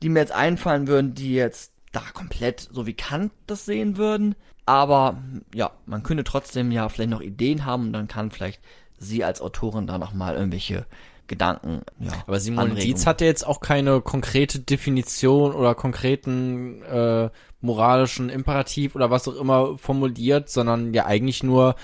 [0.01, 4.35] die mir jetzt einfallen würden, die jetzt da komplett so wie Kant das sehen würden.
[4.65, 5.21] Aber
[5.53, 8.61] ja, man könnte trotzdem ja vielleicht noch Ideen haben und dann kann vielleicht
[8.97, 10.85] sie als Autorin da nochmal irgendwelche
[11.27, 12.11] Gedanken, ja.
[12.25, 12.85] Aber Simone Anregungen.
[12.85, 17.29] Dietz hat ja jetzt auch keine konkrete Definition oder konkreten äh,
[17.61, 21.75] moralischen Imperativ oder was auch immer formuliert, sondern ja eigentlich nur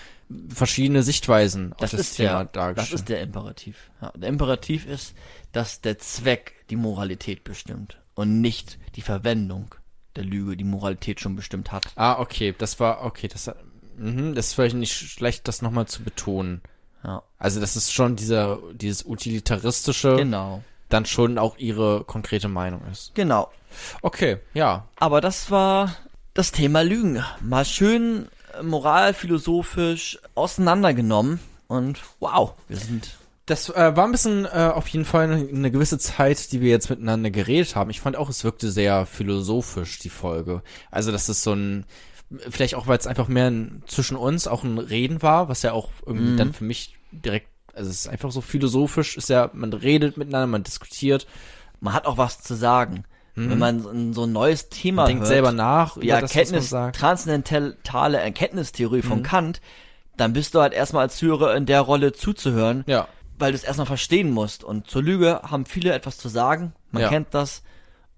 [0.49, 3.91] verschiedene Sichtweisen das auf das ist Thema der, das ist der Imperativ.
[4.01, 5.15] Ja, der Imperativ ist,
[5.51, 9.75] dass der Zweck die Moralität bestimmt und nicht die Verwendung
[10.15, 11.87] der Lüge die Moralität schon bestimmt hat.
[11.95, 13.51] ah, okay, das war, okay, das,
[13.97, 16.61] mhm, das ist vielleicht nicht schlecht, das nochmal zu betonen.
[17.03, 20.63] Ja, Also das ist schon dieser, dieses utilitaristische, genau.
[20.89, 23.13] dann schon auch ihre konkrete Meinung ist.
[23.15, 23.51] Genau.
[24.01, 24.87] Okay, ja.
[24.97, 25.95] Aber das war
[26.33, 27.23] das Thema Lügen.
[27.41, 33.09] Mal schön äh, moralphilosophisch auseinandergenommen und wow, wir sind
[33.45, 36.69] Das äh, war ein bisschen äh, auf jeden Fall eine, eine gewisse Zeit, die wir
[36.69, 37.89] jetzt miteinander geredet haben.
[37.89, 40.61] Ich fand auch, es wirkte sehr philosophisch, die Folge.
[40.91, 41.85] Also, das ist so ein,
[42.49, 45.71] vielleicht auch, weil es einfach mehr ein, zwischen uns auch ein Reden war, was ja
[45.73, 46.37] auch irgendwie Mhm.
[46.37, 50.47] dann für mich direkt, also es ist einfach so philosophisch, ist ja, man redet miteinander,
[50.47, 51.27] man diskutiert,
[51.79, 53.03] man hat auch was zu sagen.
[53.35, 56.51] Wenn man so ein- neues Thema man denkt hört, selber nach die über das, was
[56.51, 59.59] man Erkenntnis, transzendentale Erkenntnistheorie von Kant,
[60.17, 63.07] dann bist du halt erstmal als Zuhörer in der Rolle zuzuhören, Ja,
[63.39, 64.63] weil du es erstmal verstehen musst.
[64.63, 67.09] Und zur Lüge haben viele etwas zu sagen, man Ja.
[67.09, 67.63] kennt das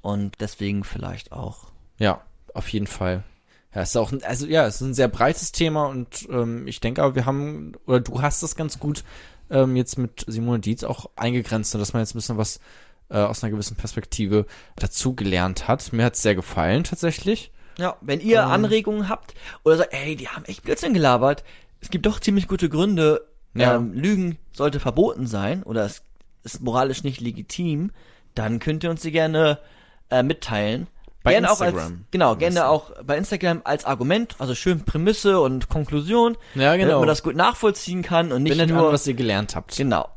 [0.01, 1.71] und deswegen vielleicht auch.
[1.97, 2.21] ja,
[2.53, 3.23] auf jeden Fall.
[3.75, 6.65] Ja, es ist auch, ein, also ja, es ist ein sehr breites Thema und ähm,
[6.67, 9.03] ich denke aber, wir haben, oder du hast das ganz gut
[9.51, 12.59] ähm, jetzt mit Simone Dietz auch eingegrenzt, dass man jetzt ein bisschen was
[13.09, 14.45] äh, aus einer gewissen Perspektive
[14.77, 15.91] dazu gelernt hat.
[15.93, 17.51] Mir hat's sehr gefallen tatsächlich.
[17.77, 18.49] Ja, wenn ihr Ähm.
[18.49, 21.43] Anregungen habt oder sagt, ey, die haben echt Blödsinn gelabert,
[21.81, 23.75] es gibt doch ziemlich gute Gründe, Ja.
[23.75, 26.01] ähm, Lügen sollte verboten sein oder es
[26.43, 27.91] ist moralisch nicht legitim,
[28.35, 29.59] dann könnt ihr uns die gerne
[30.09, 30.87] äh, mitteilen.
[31.25, 32.05] Bei gerne auch als, Instagram.
[32.11, 36.99] genau, gerne auch bei Instagram als Argument, also schön Prämisse und Konklusion, Ja, damit genau.
[36.99, 39.75] man das gut nachvollziehen kann und nicht Bindet nur an, was ihr gelernt habt.
[39.75, 40.07] Genau.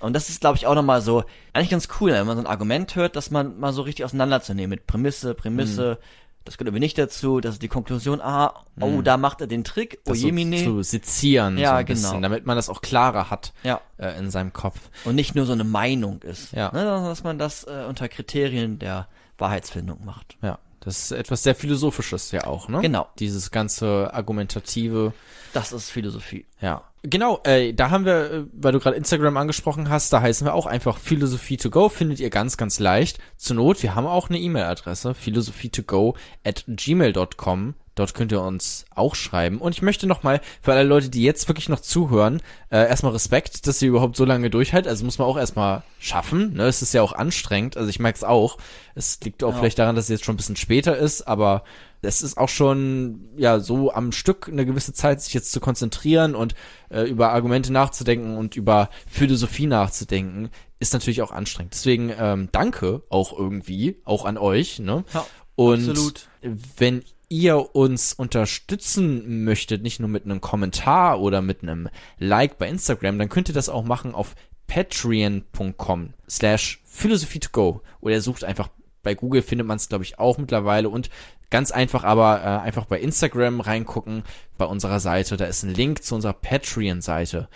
[0.00, 2.46] Und das ist, glaube ich, auch nochmal so, eigentlich ganz cool, wenn man so ein
[2.46, 5.98] Argument hört, dass man mal so richtig auseinanderzunehmen mit Prämisse, Prämisse,
[6.44, 9.64] das gehört aber nicht dazu, das ist die Konklusion, ah, oh, da macht er den
[9.64, 10.62] Trick, oh Das so jemine.
[10.64, 12.22] zu sezieren, Ja, so ein bisschen, genau.
[12.22, 13.80] damit man das auch klarer hat Ja.
[13.98, 14.78] äh, in seinem Kopf.
[15.04, 16.52] Und nicht nur so eine Meinung ist.
[16.52, 16.66] Ja.
[16.72, 20.36] Ne, sondern dass man das äh, unter Kriterien der Wahrheitsfindung macht.
[20.42, 22.80] Ja, das ist etwas sehr Philosophisches ja auch, ne?
[22.80, 23.08] Genau.
[23.18, 25.12] Dieses ganze argumentative,
[25.52, 26.46] Das ist Philosophie.
[26.60, 26.82] ja.
[27.04, 30.52] Genau, äh, da haben wir, äh, weil du gerade Instagram angesprochen hast, da heißen wir
[30.52, 33.20] auch einfach Philosophie to go, findet ihr ganz, ganz leicht.
[33.36, 37.74] Zur Not, wir haben auch eine E-Mail-Adresse, philosophie to go at gmail.com.
[37.98, 39.58] Dort könnt ihr uns auch schreiben.
[39.58, 43.66] Und ich möchte nochmal, für alle Leute, die jetzt wirklich noch zuhören, äh, erstmal Respekt,
[43.66, 44.88] dass ihr überhaupt so lange durchhaltet.
[44.88, 46.54] Also muss man auch erstmal schaffen.
[46.54, 46.64] Ne?
[46.64, 47.76] Es ist ja auch anstrengend.
[47.76, 48.58] Also ich merke es auch.
[48.94, 49.58] Es liegt auch Ja.
[49.58, 51.64] vielleicht daran, dass es jetzt schon ein bisschen später ist, aber
[52.02, 56.36] es ist auch schon ja so am Stück eine gewisse Zeit, sich jetzt zu konzentrieren
[56.36, 56.54] und
[56.90, 61.74] äh, über Argumente nachzudenken und über Philosophie nachzudenken, ist natürlich auch anstrengend.
[61.74, 64.78] Deswegen ähm, danke auch irgendwie, auch an euch.
[64.78, 65.04] Ne?
[65.12, 66.28] Ja, und absolut.
[66.76, 72.68] wenn ihr uns unterstützen möchtet, nicht nur mit einem Kommentar oder mit einem Like bei
[72.68, 74.34] Instagram, dann könnt ihr das auch machen auf
[74.66, 78.68] patreon.com slash philosophie to go oder sucht einfach
[79.02, 81.08] bei Google findet man es glaube ich auch mittlerweile und
[81.50, 84.22] ganz einfach aber äh, einfach bei Instagram reingucken
[84.56, 87.48] bei unserer Seite, da ist ein Link zu unserer Patreon Seite.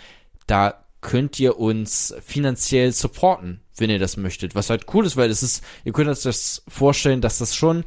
[0.47, 4.55] Da könnt ihr uns finanziell supporten, wenn ihr das möchtet.
[4.55, 7.83] Was halt cool ist, weil es ist, ihr könnt euch das vorstellen, dass das schon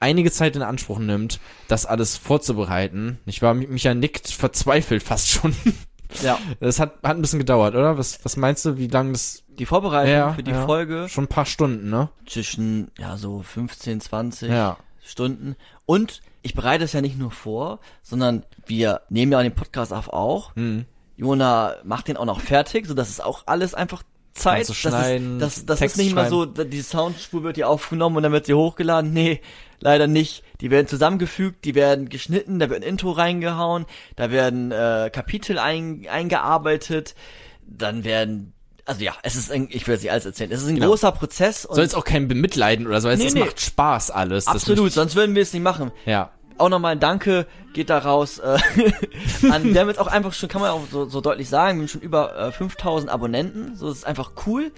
[0.00, 1.38] einige Zeit in Anspruch nimmt,
[1.68, 3.18] das alles vorzubereiten.
[3.26, 5.54] Ich war, Micha nickt verzweifelt fast schon.
[6.24, 6.40] Ja.
[6.58, 7.96] Das hat, hat ein bisschen gedauert, oder?
[7.96, 9.44] Was, was meinst du, wie lange das?
[9.60, 10.66] Die Vorbereitung Ja, für die ja.
[10.66, 12.08] Folge Schon ein paar Stunden, ne?
[12.26, 14.76] zwischen, ja, so 15, 20 Ja.
[15.04, 15.54] Stunden.
[15.86, 20.08] Und ich bereite es ja nicht nur vor, sondern wir nehmen ja den Podcast auf
[20.12, 20.56] auch.
[20.56, 20.84] Mhm.
[21.16, 24.02] Jona macht den auch noch fertig, so dass es auch alles einfach
[24.32, 24.58] Zeit.
[24.66, 27.68] Ganze Schneiden, das ist, das, das Text ist nicht mal so, die Soundspur wird hier
[27.68, 29.12] aufgenommen und dann wird sie hochgeladen.
[29.12, 29.40] Nee,
[29.80, 30.42] leider nicht.
[30.60, 33.86] Die werden zusammengefügt, die werden geschnitten, da wird ein Intro reingehauen,
[34.16, 37.14] da werden äh, Kapitel ein, eingearbeitet,
[37.66, 38.52] dann werden
[38.86, 40.50] also ja, es ist ein, ich will es nicht alles erzählen.
[40.50, 40.88] Es ist ein Genau.
[40.88, 43.40] großer Prozess und Soll jetzt auch kein Bemitleiden oder so, weil Nee, es nee.
[43.40, 44.46] macht Spaß alles.
[44.46, 45.92] Das absolut, sonst würden wir es nicht machen.
[46.06, 46.32] Ja.
[46.60, 48.58] Auch nochmal ein Danke geht da raus äh,
[49.50, 51.82] an, wir haben jetzt auch einfach schon, kann man auch so, so deutlich sagen, wir
[51.82, 54.72] haben schon über äh, 5000 Abonnenten, so das ist einfach cool.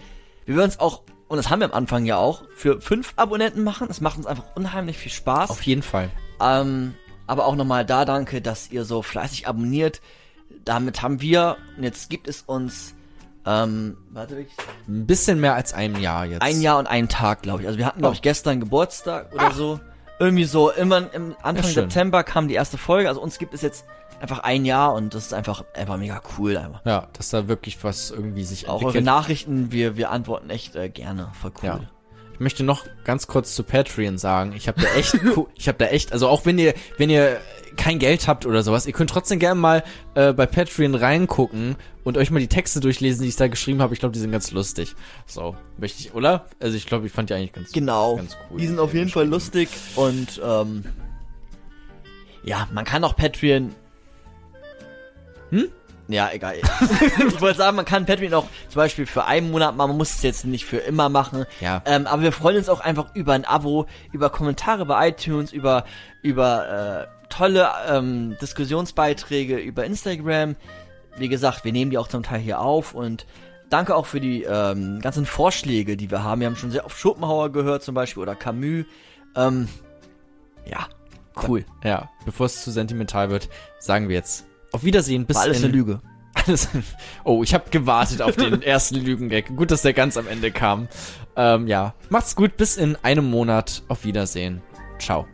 [0.44, 3.64] Wir würden es auch, und das haben wir am Anfang ja auch, für fünf Abonnenten
[3.64, 5.50] machen, es macht uns einfach unheimlich viel Spaß.
[5.50, 6.10] Auf jeden Fall.
[6.40, 6.94] Ähm,
[7.26, 10.00] aber auch nochmal da danke, dass ihr so fleißig abonniert.
[10.64, 12.94] Damit haben wir, und jetzt gibt es uns,
[13.46, 14.54] ähm, warte, wirklich,
[14.86, 16.42] Ein bisschen mehr als ein Jahr jetzt.
[16.42, 17.66] ein Jahr und einen Tag, glaube ich.
[17.68, 18.14] Also wir hatten, glaube Oh.
[18.16, 19.80] ich, gestern Geburtstag oder so.
[20.22, 21.72] Irgendwie so, immer im Anfang Ja.
[21.72, 23.08] September kam die erste Folge.
[23.08, 23.84] Also uns gibt es jetzt
[24.20, 26.56] einfach ein Jahr und das ist einfach, einfach mega cool.
[26.56, 26.80] Einfach.
[26.84, 29.04] Ja, dass da wirklich was irgendwie sich Auch eure entwickelt.
[29.04, 31.32] Nachrichten, wir, wir antworten echt äh, gerne.
[31.40, 31.68] Voll cool.
[31.68, 31.80] Ja.
[32.34, 34.52] Ich möchte noch ganz kurz zu Patreon sagen.
[34.52, 35.18] Ich habe da echt,
[35.56, 37.38] ich habe da echt, also auch wenn ihr, wenn ihr
[37.76, 39.84] kein Geld habt oder sowas, ihr könnt trotzdem gerne mal
[40.14, 43.94] äh, bei Patreon reingucken und euch mal die Texte durchlesen, die ich da geschrieben habe.
[43.94, 44.94] Ich glaube, die sind ganz lustig.
[45.26, 46.46] So, möchte ich, oder?
[46.60, 48.16] Also ich glaube, ich fand die eigentlich ganz Genau.
[48.16, 48.58] Ganz cool.
[48.58, 50.84] Die sind auf jeden Fall lustig und ähm,
[52.44, 53.74] ja, man kann auch Patreon.
[55.50, 55.68] Hm?
[56.08, 56.56] Ja, egal.
[57.28, 60.16] ich wollte sagen, man kann Patreon auch zum Beispiel für einen Monat machen, man muss
[60.16, 61.46] es jetzt nicht für immer machen.
[61.60, 61.82] Ja.
[61.86, 65.84] Ähm, aber wir freuen uns auch einfach über ein Abo, über Kommentare bei iTunes, über,
[66.22, 70.56] über äh, tolle ähm, Diskussionsbeiträge über Instagram.
[71.16, 73.26] Wie gesagt, wir nehmen die auch zum Teil hier auf und
[73.70, 76.40] danke auch für die ähm, ganzen Vorschläge, die wir haben.
[76.40, 78.84] Wir haben schon sehr oft Schopenhauer gehört zum Beispiel oder Camus.
[79.34, 79.68] Ähm,
[80.66, 80.86] ja,
[81.48, 81.64] cool.
[81.82, 85.64] Ja, bevor es zu sentimental wird, sagen wir jetzt auf Wiedersehen bis War alles in,
[85.64, 86.00] eine Lüge.
[86.46, 86.68] Alles,
[87.24, 89.54] oh, ich habe gewartet auf den ersten Lügengag.
[89.54, 90.88] Gut, dass der ganz am Ende kam.
[91.36, 93.82] Ähm, ja, macht's gut, bis in einem Monat.
[93.88, 94.62] Auf Wiedersehen.
[94.98, 95.26] Ciao.